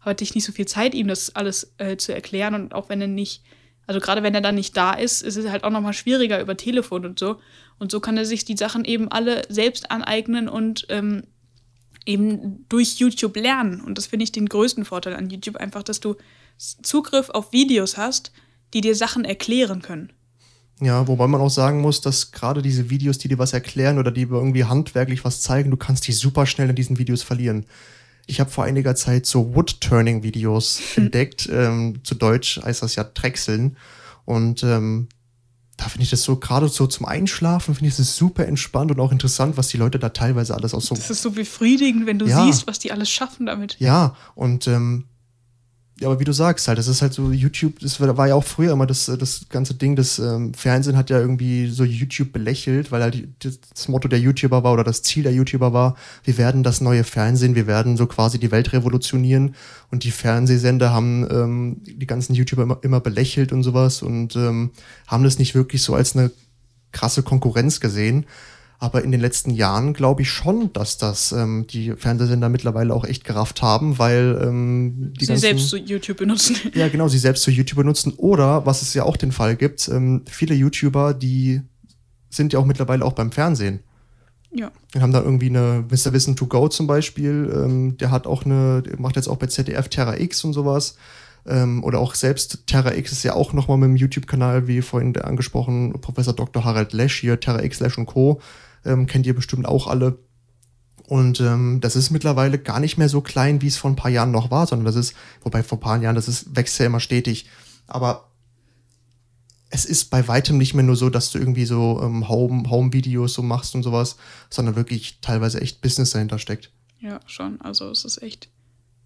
hatte 0.00 0.22
ich 0.22 0.36
nicht 0.36 0.44
so 0.44 0.52
viel 0.52 0.66
Zeit, 0.66 0.94
ihm 0.94 1.08
das 1.08 1.34
alles 1.34 1.74
äh, 1.78 1.96
zu 1.96 2.14
erklären 2.14 2.54
und 2.54 2.72
auch 2.72 2.88
wenn 2.88 3.00
er 3.00 3.08
nicht, 3.08 3.42
also 3.88 3.98
gerade 3.98 4.22
wenn 4.22 4.34
er 4.34 4.40
dann 4.40 4.54
nicht 4.54 4.76
da 4.76 4.92
ist, 4.92 5.22
ist 5.22 5.36
es 5.36 5.50
halt 5.50 5.64
auch 5.64 5.70
nochmal 5.70 5.92
schwieriger 5.92 6.40
über 6.40 6.56
Telefon 6.56 7.04
und 7.04 7.18
so 7.18 7.40
und 7.82 7.90
so 7.90 8.00
kann 8.00 8.16
er 8.16 8.24
sich 8.24 8.44
die 8.44 8.56
Sachen 8.56 8.84
eben 8.84 9.08
alle 9.08 9.42
selbst 9.48 9.90
aneignen 9.90 10.48
und 10.48 10.86
ähm, 10.88 11.24
eben 12.06 12.64
durch 12.68 13.00
YouTube 13.00 13.36
lernen 13.36 13.80
und 13.80 13.98
das 13.98 14.06
finde 14.06 14.22
ich 14.22 14.32
den 14.32 14.46
größten 14.48 14.84
Vorteil 14.84 15.14
an 15.14 15.28
YouTube 15.28 15.56
einfach, 15.56 15.82
dass 15.82 15.98
du 15.98 16.14
Zugriff 16.56 17.28
auf 17.30 17.52
Videos 17.52 17.96
hast, 17.96 18.32
die 18.72 18.80
dir 18.80 18.94
Sachen 18.94 19.24
erklären 19.24 19.82
können. 19.82 20.12
Ja, 20.80 21.06
wobei 21.08 21.26
man 21.26 21.40
auch 21.40 21.50
sagen 21.50 21.80
muss, 21.80 22.00
dass 22.00 22.30
gerade 22.30 22.62
diese 22.62 22.88
Videos, 22.88 23.18
die 23.18 23.28
dir 23.28 23.38
was 23.38 23.52
erklären 23.52 23.98
oder 23.98 24.10
die 24.10 24.22
irgendwie 24.22 24.64
handwerklich 24.64 25.24
was 25.24 25.40
zeigen, 25.40 25.70
du 25.70 25.76
kannst 25.76 26.06
die 26.06 26.12
super 26.12 26.46
schnell 26.46 26.70
in 26.70 26.76
diesen 26.76 26.98
Videos 26.98 27.22
verlieren. 27.22 27.66
Ich 28.26 28.40
habe 28.40 28.50
vor 28.50 28.64
einiger 28.64 28.94
Zeit 28.94 29.26
so 29.26 29.54
Wood-Turning-Videos 29.54 30.80
entdeckt. 30.96 31.48
Ähm, 31.52 32.00
zu 32.04 32.14
Deutsch 32.14 32.60
heißt 32.62 32.82
das 32.82 32.94
ja 32.94 33.04
Drechseln. 33.04 33.76
Und 34.24 34.62
ähm, 34.62 35.08
da 35.82 35.88
finde 35.88 36.04
ich 36.04 36.10
das 36.10 36.22
so, 36.22 36.36
gerade 36.36 36.68
so 36.68 36.86
zum 36.86 37.06
Einschlafen, 37.06 37.74
finde 37.74 37.88
ich 37.88 37.96
das 37.96 38.14
super 38.14 38.46
entspannt 38.46 38.92
und 38.92 39.00
auch 39.00 39.10
interessant, 39.10 39.56
was 39.56 39.68
die 39.68 39.78
Leute 39.78 39.98
da 39.98 40.10
teilweise 40.10 40.54
alles 40.54 40.74
aus 40.74 40.86
so. 40.86 40.94
Das 40.94 41.10
ist 41.10 41.22
so 41.22 41.32
befriedigend, 41.32 42.06
wenn 42.06 42.20
du 42.20 42.26
ja. 42.26 42.44
siehst, 42.44 42.68
was 42.68 42.78
die 42.78 42.92
alles 42.92 43.10
schaffen 43.10 43.46
damit. 43.46 43.76
Ja, 43.80 44.14
und 44.36 44.68
ähm, 44.68 45.06
aber 46.04 46.20
wie 46.20 46.24
du 46.24 46.32
sagst 46.32 46.68
halt, 46.68 46.78
das 46.78 46.88
ist 46.88 47.02
halt 47.02 47.12
so 47.12 47.30
YouTube, 47.30 47.78
das 47.80 48.00
war 48.00 48.28
ja 48.28 48.34
auch 48.34 48.44
früher 48.44 48.72
immer 48.72 48.86
das, 48.86 49.06
das 49.06 49.46
ganze 49.48 49.74
Ding, 49.74 49.96
das 49.96 50.18
ähm, 50.18 50.54
Fernsehen 50.54 50.96
hat 50.96 51.10
ja 51.10 51.18
irgendwie 51.18 51.68
so 51.68 51.84
YouTube 51.84 52.32
belächelt, 52.32 52.92
weil 52.92 53.02
halt 53.02 53.28
das 53.40 53.88
Motto 53.88 54.08
der 54.08 54.18
YouTuber 54.18 54.62
war 54.64 54.72
oder 54.72 54.84
das 54.84 55.02
Ziel 55.02 55.22
der 55.22 55.32
YouTuber 55.32 55.72
war, 55.72 55.96
wir 56.24 56.38
werden 56.38 56.62
das 56.62 56.80
neue 56.80 57.04
Fernsehen, 57.04 57.54
wir 57.54 57.66
werden 57.66 57.96
so 57.96 58.06
quasi 58.06 58.38
die 58.38 58.50
Welt 58.50 58.72
revolutionieren 58.72 59.54
und 59.90 60.04
die 60.04 60.10
Fernsehsender 60.10 60.92
haben 60.92 61.26
ähm, 61.30 61.76
die 61.84 62.06
ganzen 62.06 62.34
YouTuber 62.34 62.62
immer, 62.62 62.78
immer 62.82 63.00
belächelt 63.00 63.52
und 63.52 63.62
sowas 63.62 64.02
und 64.02 64.36
ähm, 64.36 64.70
haben 65.06 65.24
das 65.24 65.38
nicht 65.38 65.54
wirklich 65.54 65.82
so 65.82 65.94
als 65.94 66.16
eine 66.16 66.30
krasse 66.92 67.22
Konkurrenz 67.22 67.80
gesehen. 67.80 68.26
Aber 68.82 69.04
in 69.04 69.12
den 69.12 69.20
letzten 69.20 69.52
Jahren 69.52 69.92
glaube 69.94 70.22
ich 70.22 70.30
schon, 70.30 70.72
dass 70.72 70.98
das 70.98 71.30
ähm, 71.30 71.68
die 71.70 71.92
Fernsehsender 71.92 72.48
mittlerweile 72.48 72.92
auch 72.92 73.04
echt 73.04 73.22
gerafft 73.22 73.62
haben, 73.62 74.00
weil 74.00 74.36
ähm, 74.42 75.12
die 75.20 75.24
sie 75.24 75.28
ganzen, 75.28 75.40
selbst 75.40 75.68
zu 75.68 75.76
YouTube 75.76 76.16
benutzen. 76.16 76.56
Ja, 76.74 76.88
genau, 76.88 77.06
sie 77.06 77.18
selbst 77.18 77.44
zu 77.44 77.52
YouTube 77.52 77.76
benutzen. 77.76 78.12
Oder, 78.16 78.66
was 78.66 78.82
es 78.82 78.92
ja 78.92 79.04
auch 79.04 79.16
den 79.16 79.30
Fall 79.30 79.54
gibt, 79.54 79.86
ähm, 79.86 80.22
viele 80.28 80.56
YouTuber, 80.56 81.14
die 81.14 81.60
sind 82.28 82.52
ja 82.52 82.58
auch 82.58 82.64
mittlerweile 82.64 83.04
auch 83.04 83.12
beim 83.12 83.30
Fernsehen. 83.30 83.84
Ja. 84.52 84.72
Wir 84.90 85.00
haben 85.00 85.12
da 85.12 85.22
irgendwie 85.22 85.50
eine 85.50 85.84
Mr. 85.88 86.12
Wissen 86.12 86.34
to 86.34 86.48
Go 86.48 86.66
zum 86.66 86.88
Beispiel, 86.88 87.52
ähm, 87.54 87.96
der 87.98 88.10
hat 88.10 88.26
auch 88.26 88.44
eine, 88.44 88.82
macht 88.98 89.14
jetzt 89.14 89.28
auch 89.28 89.36
bei 89.36 89.46
ZDF 89.46 89.90
Terra 89.90 90.18
X 90.18 90.42
und 90.42 90.54
sowas. 90.54 90.96
Ähm, 91.46 91.84
oder 91.84 92.00
auch 92.00 92.16
selbst 92.16 92.66
Terra 92.66 92.96
X 92.96 93.12
ist 93.12 93.22
ja 93.22 93.34
auch 93.34 93.52
nochmal 93.52 93.78
mit 93.78 93.90
dem 93.90 93.96
YouTube-Kanal, 93.96 94.66
wie 94.66 94.82
vorhin 94.82 95.16
angesprochen, 95.16 95.92
Professor 96.00 96.34
Dr. 96.34 96.64
Harald 96.64 96.92
Lesch 96.92 97.20
hier, 97.20 97.38
Terra 97.38 97.62
X, 97.62 97.78
Lesch 97.78 97.96
und 97.96 98.06
Co. 98.06 98.40
Ähm, 98.84 99.06
kennt 99.06 99.26
ihr 99.26 99.34
bestimmt 99.34 99.66
auch 99.66 99.86
alle. 99.86 100.18
Und 101.08 101.40
ähm, 101.40 101.80
das 101.80 101.96
ist 101.96 102.10
mittlerweile 102.10 102.58
gar 102.58 102.80
nicht 102.80 102.96
mehr 102.96 103.08
so 103.08 103.20
klein, 103.20 103.60
wie 103.60 103.66
es 103.66 103.76
vor 103.76 103.90
ein 103.90 103.96
paar 103.96 104.10
Jahren 104.10 104.30
noch 104.30 104.50
war, 104.50 104.66
sondern 104.66 104.86
das 104.86 104.96
ist, 104.96 105.14
wobei 105.42 105.62
vor 105.62 105.78
ein 105.78 105.82
paar 105.82 106.00
Jahren, 106.00 106.14
das 106.14 106.28
ist, 106.28 106.56
wächst 106.56 106.78
ja 106.78 106.86
immer 106.86 107.00
stetig. 107.00 107.48
Aber 107.86 108.28
es 109.68 109.84
ist 109.84 110.10
bei 110.10 110.28
weitem 110.28 110.58
nicht 110.58 110.74
mehr 110.74 110.84
nur 110.84 110.96
so, 110.96 111.10
dass 111.10 111.30
du 111.30 111.38
irgendwie 111.38 111.64
so 111.64 112.00
ähm, 112.02 112.28
Home, 112.28 112.68
Home-Videos 112.70 113.34
so 113.34 113.42
machst 113.42 113.74
und 113.74 113.82
sowas, 113.82 114.16
sondern 114.50 114.76
wirklich 114.76 115.18
teilweise 115.20 115.60
echt 115.60 115.80
Business 115.80 116.10
dahinter 116.10 116.38
steckt. 116.38 116.70
Ja, 117.00 117.20
schon. 117.26 117.60
Also 117.62 117.90
es 117.90 118.04
ist 118.04 118.22
echt 118.22 118.48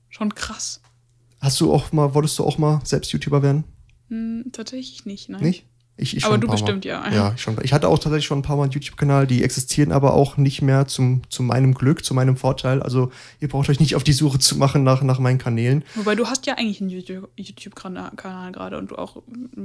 schon 0.08 0.34
krass. 0.34 0.80
Hast 1.40 1.60
du 1.60 1.72
auch 1.72 1.92
mal, 1.92 2.14
wolltest 2.14 2.38
du 2.38 2.44
auch 2.44 2.58
mal 2.58 2.80
selbst 2.84 3.12
YouTuber 3.12 3.42
werden? 3.42 3.64
Hm, 4.08 4.46
tatsächlich 4.52 5.06
nicht, 5.06 5.28
nein. 5.28 5.42
Nicht? 5.42 5.66
Ich, 5.99 6.16
ich 6.16 6.24
aber 6.24 6.36
du 6.36 6.47
bestimmt, 6.47 6.84
mal. 6.84 6.90
ja. 6.90 7.11
Ja, 7.11 7.32
ich, 7.34 7.40
schon. 7.40 7.57
ich 7.62 7.72
hatte 7.72 7.88
auch 7.88 7.99
tatsächlich 7.99 8.26
schon 8.26 8.40
ein 8.40 8.42
paar 8.42 8.57
Mal 8.57 8.64
einen 8.64 8.72
YouTube-Kanal, 8.72 9.26
die 9.26 9.42
existieren 9.42 9.92
aber 9.92 10.12
auch 10.12 10.36
nicht 10.36 10.61
mehr 10.61 10.86
zum, 10.86 11.22
zu 11.30 11.42
meinem 11.42 11.72
Glück, 11.74 12.05
zu 12.05 12.12
meinem 12.12 12.36
Vorteil. 12.36 12.82
Also 12.82 13.11
ihr 13.40 13.49
braucht 13.49 13.70
euch 13.70 13.80
nicht 13.80 13.97
auf 13.97 14.05
die 14.05 14.12
Suche 14.12 14.38
zu 14.38 14.57
machen 14.57 14.84
nach, 14.84 15.03
nach 15.03 15.18
meinen 15.18 15.38
Kanälen. 15.38 15.84
Wobei 15.94 16.14
du 16.14 16.26
hast 16.26 16.47
ja 16.47 16.55
eigentlich 16.55 16.80
einen 16.82 16.90
YouTube-Kanal 16.90 18.11
gerade 18.14 18.76
und 18.76 18.90
du 18.90 18.97
auch 18.97 19.22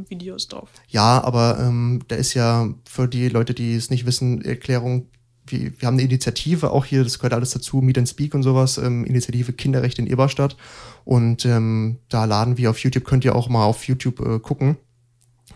Videos 0.07 0.47
drauf. 0.47 0.69
Ja, 0.87 1.21
aber 1.21 1.59
ähm, 1.59 2.01
da 2.07 2.15
ist 2.15 2.33
ja 2.33 2.69
für 2.89 3.07
die 3.07 3.27
Leute, 3.27 3.53
die 3.53 3.75
es 3.75 3.89
nicht 3.89 4.05
wissen, 4.05 4.41
Erklärung, 4.41 5.07
wir, 5.47 5.73
wir 5.81 5.87
haben 5.87 5.95
eine 5.95 6.03
Initiative, 6.03 6.71
auch 6.71 6.85
hier, 6.85 7.03
das 7.03 7.19
gehört 7.19 7.33
alles 7.33 7.51
dazu, 7.51 7.81
Meet 7.81 7.97
and 7.97 8.09
Speak 8.09 8.33
und 8.33 8.43
sowas, 8.43 8.77
ähm, 8.77 9.03
Initiative 9.03 9.51
Kinderrechte 9.51 10.01
in 10.01 10.07
Eberstadt. 10.07 10.55
Und 11.03 11.45
ähm, 11.45 11.97
da 12.07 12.23
laden 12.23 12.57
wir 12.57 12.69
auf 12.69 12.77
YouTube, 12.77 13.03
könnt 13.03 13.25
ihr 13.25 13.35
auch 13.35 13.49
mal 13.49 13.65
auf 13.65 13.85
YouTube 13.85 14.21
äh, 14.21 14.39
gucken 14.39 14.77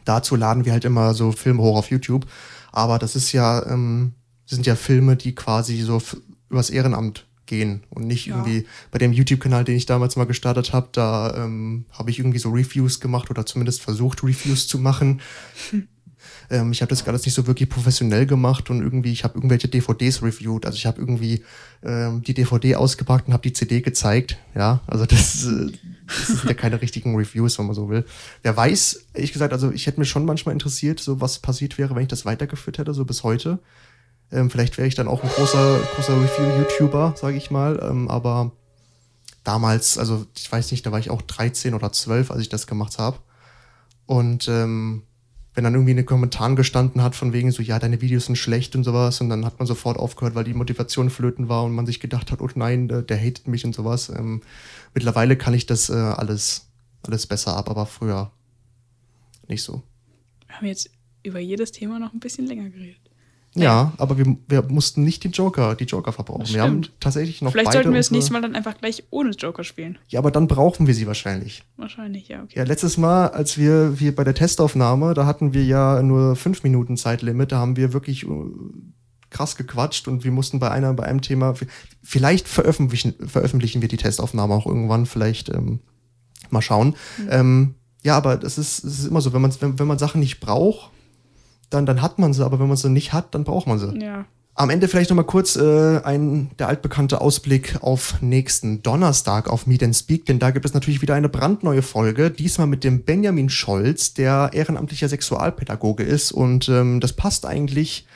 dazu 0.06 0.36
laden 0.36 0.66
wir 0.66 0.72
halt 0.72 0.86
immer 0.86 1.14
so 1.14 1.32
Filme 1.32 1.62
hoch 1.62 1.78
auf 1.78 1.92
YouTube. 1.92 2.26
Aber 2.72 3.00
das 3.00 3.16
ist 3.16 3.32
ja, 3.32 3.66
ähm, 3.66 4.14
sind 4.46 4.66
ja 4.66 4.76
Filme, 4.76 5.16
die 5.16 5.36
quasi 5.36 5.82
so 5.82 6.02
übers 6.50 6.70
Ehrenamt 6.70 7.26
gehen 7.46 7.84
und 7.90 8.08
nicht 8.08 8.28
ja. 8.28 8.36
irgendwie 8.36 8.66
bei 8.92 8.98
dem 8.98 9.14
YouTube-Kanal, 9.14 9.64
den 9.64 9.76
ich 9.76 9.86
damals 9.86 10.16
mal 10.16 10.26
gestartet 10.26 10.74
habe, 10.74 10.90
da 10.92 11.36
ähm, 11.36 11.86
habe 11.92 12.10
ich 12.10 12.20
irgendwie 12.20 12.40
so 12.40 12.50
Reviews 12.50 13.00
gemacht 13.00 13.30
oder 13.30 13.46
zumindest 13.46 13.82
versucht, 13.82 14.24
Reviews 14.24 14.68
zu 14.68 14.80
machen. 14.80 15.22
Ähm, 16.50 16.72
ich 16.72 16.82
habe 16.82 16.90
das 16.90 17.08
alles 17.08 17.26
nicht 17.26 17.34
so 17.34 17.48
wirklich 17.48 17.70
professionell 17.70 18.26
gemacht 18.26 18.70
und 18.70 18.82
irgendwie, 18.82 19.12
ich 19.12 19.24
habe 19.24 19.36
irgendwelche 19.36 19.68
DVDs 19.68 20.22
reviewed. 20.22 20.66
Also 20.66 20.78
ich 20.78 20.86
habe 20.86 21.00
irgendwie 21.00 21.44
ähm, 21.84 22.22
die 22.22 22.34
DVD 22.34 22.76
ausgepackt 22.76 23.28
und 23.28 23.34
habe 23.34 23.44
die 23.44 23.54
CD 23.54 23.82
gezeigt. 23.82 24.38
Ja, 24.54 24.82
also 24.88 25.06
das, 25.06 25.46
äh, 25.46 25.72
das 26.08 26.28
sind 26.28 26.44
ja 26.46 26.54
keine 26.56 26.82
richtigen 26.82 27.16
Reviews, 27.16 27.58
wenn 27.58 27.66
man 27.66 27.76
so 27.76 27.90
will. 27.90 28.06
Wer 28.44 28.56
weiß, 28.56 29.06
ehrlich 29.14 29.34
gesagt, 29.34 29.54
also 29.54 29.72
ich 29.72 29.88
hätte 29.88 30.00
mir 30.00 30.06
schon 30.06 30.26
manchmal 30.26 30.54
interessiert, 30.54 31.00
so 31.00 31.22
was 31.22 31.40
passiert 31.40 31.78
wäre, 31.78 31.96
wenn 31.96 32.04
ich 32.04 32.10
das 32.10 32.26
weitergeführt 32.26 32.78
hätte, 32.78 32.94
so 32.94 33.06
bis 33.06 33.24
heute. 33.24 33.60
Ähm, 34.32 34.50
vielleicht 34.50 34.78
wäre 34.78 34.88
ich 34.88 34.96
dann 34.96 35.08
auch 35.08 35.24
ein 35.24 35.30
großer, 35.30 35.80
großer 35.96 36.14
Review-YouTuber, 36.22 37.16
sage 37.18 37.38
ich 37.38 37.52
mal. 37.52 37.80
Ähm, 37.82 38.10
aber 38.10 38.52
damals, 39.44 39.98
also 39.98 40.26
ich 40.36 40.52
weiß 40.52 40.72
nicht, 40.72 40.86
da 40.86 40.92
war 40.92 41.00
ich 41.00 41.10
auch 41.10 41.22
13 41.22 41.74
oder 41.74 41.92
12, 41.92 42.32
als 42.32 42.42
ich 42.42 42.50
das 42.50 42.68
gemacht 42.68 42.98
habe. 42.98 43.20
Und 44.06 44.48
ähm, 44.48 45.04
wenn 45.56 45.64
dann 45.64 45.74
irgendwie 45.74 45.92
in 45.92 45.98
den 45.98 46.06
Kommentaren 46.06 46.56
gestanden 46.56 47.02
hat, 47.02 47.16
von 47.16 47.32
wegen 47.32 47.52
so, 47.52 47.64
ja, 47.64 47.80
deine 47.80 48.02
Videos 48.02 48.26
sind 48.26 48.36
schlecht 48.36 48.76
und 48.76 48.84
sowas, 48.84 49.22
und 49.22 49.30
dann 49.30 49.46
hat 49.46 49.58
man 49.58 49.66
sofort 49.66 49.98
aufgehört, 49.98 50.36
weil 50.36 50.44
die 50.44 50.54
Motivation 50.54 51.10
flöten 51.10 51.48
war 51.48 51.64
und 51.64 51.74
man 51.74 51.86
sich 51.86 52.00
gedacht 52.02 52.32
hat, 52.32 52.42
oh 52.42 52.50
nein, 52.56 52.90
der, 52.90 53.02
der 53.02 53.18
hatet 53.18 53.48
mich 53.48 53.66
und 53.66 53.74
sowas. 53.74 54.10
Ähm, 54.10 54.42
mittlerweile 54.94 55.38
kann 55.38 55.54
ich 55.54 55.66
das 55.66 55.90
äh, 55.90 55.94
alles, 55.94 56.68
alles 57.04 57.26
besser 57.26 57.56
ab, 57.56 57.70
aber 57.70 57.86
früher 57.86 58.32
nicht 59.48 59.64
so. 59.64 59.82
Wir 60.48 60.58
haben 60.58 60.68
jetzt 60.68 60.90
über 61.24 61.40
jedes 61.40 61.72
Thema 61.72 62.00
noch 62.00 62.14
ein 62.14 62.20
bisschen 62.20 62.46
länger 62.46 62.70
geredet. 62.70 63.05
Ja, 63.56 63.94
aber 63.98 64.18
wir, 64.18 64.38
wir 64.48 64.64
mussten 64.64 65.04
nicht 65.04 65.24
den 65.24 65.32
Joker, 65.32 65.76
die 65.76 65.86
Joker 65.86 66.12
verbrauchen. 66.12 66.48
Wir 66.54 66.62
haben 66.62 66.82
tatsächlich 67.00 67.42
noch 67.42 67.54
Vielleicht 67.54 67.72
sollten 67.72 67.92
wir 67.92 68.00
das 68.00 68.12
nächste 68.12 68.34
Mal 68.34 68.42
dann 68.42 68.54
einfach 68.54 68.78
gleich 68.78 69.06
ohne 69.12 69.32
Joker 69.32 69.64
spielen. 69.64 69.98
Ja, 70.10 70.20
aber 70.20 70.30
dann 70.30 70.48
brauchen 70.48 70.88
wir 70.88 70.94
sie 70.94 71.08
wahrscheinlich. 71.08 71.64
Wahrscheinlich, 71.78 72.28
ja, 72.28 72.44
okay. 72.44 72.60
Ja, 72.60 72.64
letztes 72.66 72.98
Mal, 72.98 73.30
als 73.30 73.58
wir, 73.58 74.00
wir 74.00 74.14
bei 74.14 74.26
der 74.26 74.36
Testaufnahme, 74.36 75.14
da 75.14 75.26
hatten 75.26 75.54
wir 75.54 75.64
ja 75.64 76.02
nur 76.02 76.36
fünf 76.36 76.64
Minuten 76.64 76.98
Zeitlimit, 76.98 77.54
da 77.54 77.60
haben 77.60 77.78
wir 77.78 77.94
wirklich 77.94 78.28
uh, 78.28 78.52
krass 79.30 79.56
gequatscht 79.56 80.10
und 80.10 80.26
wir 80.26 80.32
mussten 80.32 80.60
bei 80.60 80.70
einer, 80.70 80.94
bei 80.94 81.04
einem 81.04 81.22
Thema, 81.22 81.56
vielleicht 82.04 82.50
veröffentlichen, 82.50 83.16
veröffentlichen 83.26 83.82
wir 83.82 83.88
die 83.88 83.98
Testaufnahme 83.98 84.54
auch 84.54 84.66
irgendwann, 84.66 85.06
vielleicht 85.06 85.48
ähm, 85.50 85.80
mal 86.50 86.62
schauen. 86.62 86.96
Mhm. 87.18 87.28
Ähm, 87.30 87.76
ja, 88.04 88.18
aber 88.18 88.36
das 88.36 88.58
ist, 88.58 88.84
das 88.84 89.00
ist 89.00 89.08
immer 89.08 89.22
so, 89.22 89.32
wenn 89.34 89.42
man, 89.42 89.54
wenn, 89.62 89.80
wenn 89.80 89.88
man 89.88 89.98
Sachen 89.98 90.20
nicht 90.20 90.40
braucht, 90.40 90.92
dann, 91.70 91.86
dann 91.86 92.02
hat 92.02 92.20
man 92.20 92.34
sie, 92.34 92.46
aber 92.46 92.60
wenn 92.60 92.68
man 92.68 92.78
sie 92.78 92.90
nicht 92.90 93.14
hat, 93.14 93.36
dann 93.36 93.44
braucht 93.44 93.68
man 93.68 93.80
sie. 93.80 93.98
Ja. 94.00 94.26
Am 94.58 94.70
Ende 94.70 94.88
vielleicht 94.88 95.10
nochmal 95.10 95.26
kurz 95.26 95.58
äh, 95.58 96.00
ein 96.04 96.50
der 96.60 96.70
altbekannte 96.70 97.20
Ausblick 97.20 97.78
auf 97.82 98.22
nächsten 98.22 98.82
Donnerstag 98.82 99.50
auf 99.50 99.68
Meet 99.68 99.84
and 99.84 99.96
Speak, 99.96 100.26
denn 100.26 100.40
da 100.40 100.52
gibt 100.52 100.66
es 100.66 100.74
natürlich 100.74 101.02
wieder 101.02 101.14
eine 101.14 101.28
brandneue 101.28 101.82
Folge, 101.82 102.32
diesmal 102.32 102.68
mit 102.68 102.86
dem 102.86 103.04
Benjamin 103.04 103.50
Scholz, 103.50 104.14
der 104.14 104.52
ehrenamtlicher 104.54 105.10
Sexualpädagoge 105.10 106.04
ist 106.04 106.32
und 106.32 106.70
ähm, 106.70 107.02
das 107.02 107.12
passt 107.12 107.46
eigentlich 107.46 108.08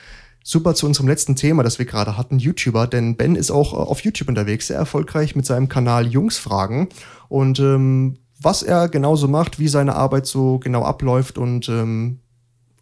super 0.41 0.75
zu 0.75 0.85
unserem 0.85 1.09
letzten 1.09 1.35
Thema, 1.35 1.61
das 1.61 1.77
wir 1.77 1.85
gerade 1.85 2.17
hatten, 2.17 2.39
YouTuber, 2.39 2.87
denn 2.87 3.17
Ben 3.17 3.35
ist 3.35 3.51
auch 3.51 3.73
äh, 3.73 3.75
auf 3.75 3.99
YouTube 3.99 4.29
unterwegs, 4.29 4.67
sehr 4.67 4.77
erfolgreich 4.77 5.35
mit 5.35 5.45
seinem 5.45 5.67
Kanal 5.67 6.07
Jungsfragen 6.07 6.87
und 7.27 7.59
ähm, 7.59 8.17
was 8.41 8.63
er 8.63 8.87
genauso 8.87 9.27
macht, 9.27 9.59
wie 9.59 9.67
seine 9.67 9.95
Arbeit 9.95 10.25
so 10.25 10.59
genau 10.59 10.83
abläuft 10.83 11.37
und 11.37 11.67
ähm, 11.67 12.19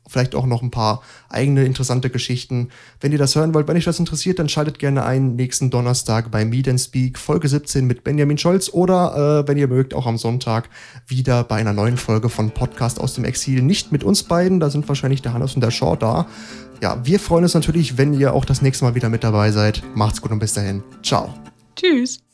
vielleicht 0.08 0.36
auch 0.36 0.46
noch 0.46 0.62
ein 0.62 0.72
paar 0.72 1.02
eigene 1.30 1.66
interessante 1.66 2.10
Geschichten. 2.10 2.70
Wenn 3.00 3.12
ihr 3.12 3.18
das 3.18 3.36
hören 3.36 3.54
wollt, 3.54 3.68
wenn 3.68 3.78
euch 3.78 3.86
das 3.86 4.00
interessiert, 4.00 4.40
dann 4.40 4.50
schaltet 4.50 4.80
gerne 4.80 5.06
ein 5.06 5.36
nächsten 5.36 5.70
Donnerstag 5.70 6.32
bei 6.32 6.46
Meet 6.46 6.70
and 6.70 6.80
Speak 6.80 7.20
Folge 7.20 7.48
17 7.48 7.86
mit 7.86 8.04
Benjamin 8.04 8.38
Scholz 8.38 8.70
oder 8.70 9.44
äh, 9.44 9.48
wenn 9.48 9.58
ihr 9.58 9.68
mögt 9.68 9.94
auch 9.94 10.06
am 10.06 10.18
Sonntag 10.18 10.70
wieder 11.08 11.44
bei 11.44 11.56
einer 11.56 11.74
neuen 11.74 11.98
Folge 11.98 12.30
von 12.30 12.52
Podcast 12.52 13.00
aus 13.00 13.14
dem 13.14 13.26
Exil. 13.26 13.62
Nicht 13.62 13.92
mit 13.92 14.04
uns 14.04 14.24
beiden, 14.24 14.60
da 14.60 14.70
sind 14.70 14.88
wahrscheinlich 14.88 15.22
der 15.22 15.34
Hannes 15.34 15.56
und 15.56 15.62
der 15.62 15.72
Shaw 15.72 15.96
da. 15.96 16.28
Ja, 16.82 17.04
wir 17.04 17.20
freuen 17.20 17.44
uns 17.44 17.54
natürlich, 17.54 17.98
wenn 17.98 18.14
ihr 18.14 18.34
auch 18.34 18.46
das 18.46 18.62
nächste 18.62 18.86
Mal 18.86 18.96
wieder 18.96 19.10
mit 19.10 19.24
dabei 19.24 19.52
seid. 19.52 19.84
Macht's 19.96 20.22
gut 20.22 20.32
und 20.32 20.40
bis 20.40 20.54
dahin. 20.54 20.84
Ciao. 21.04 21.34
Tschüss. 21.76 22.27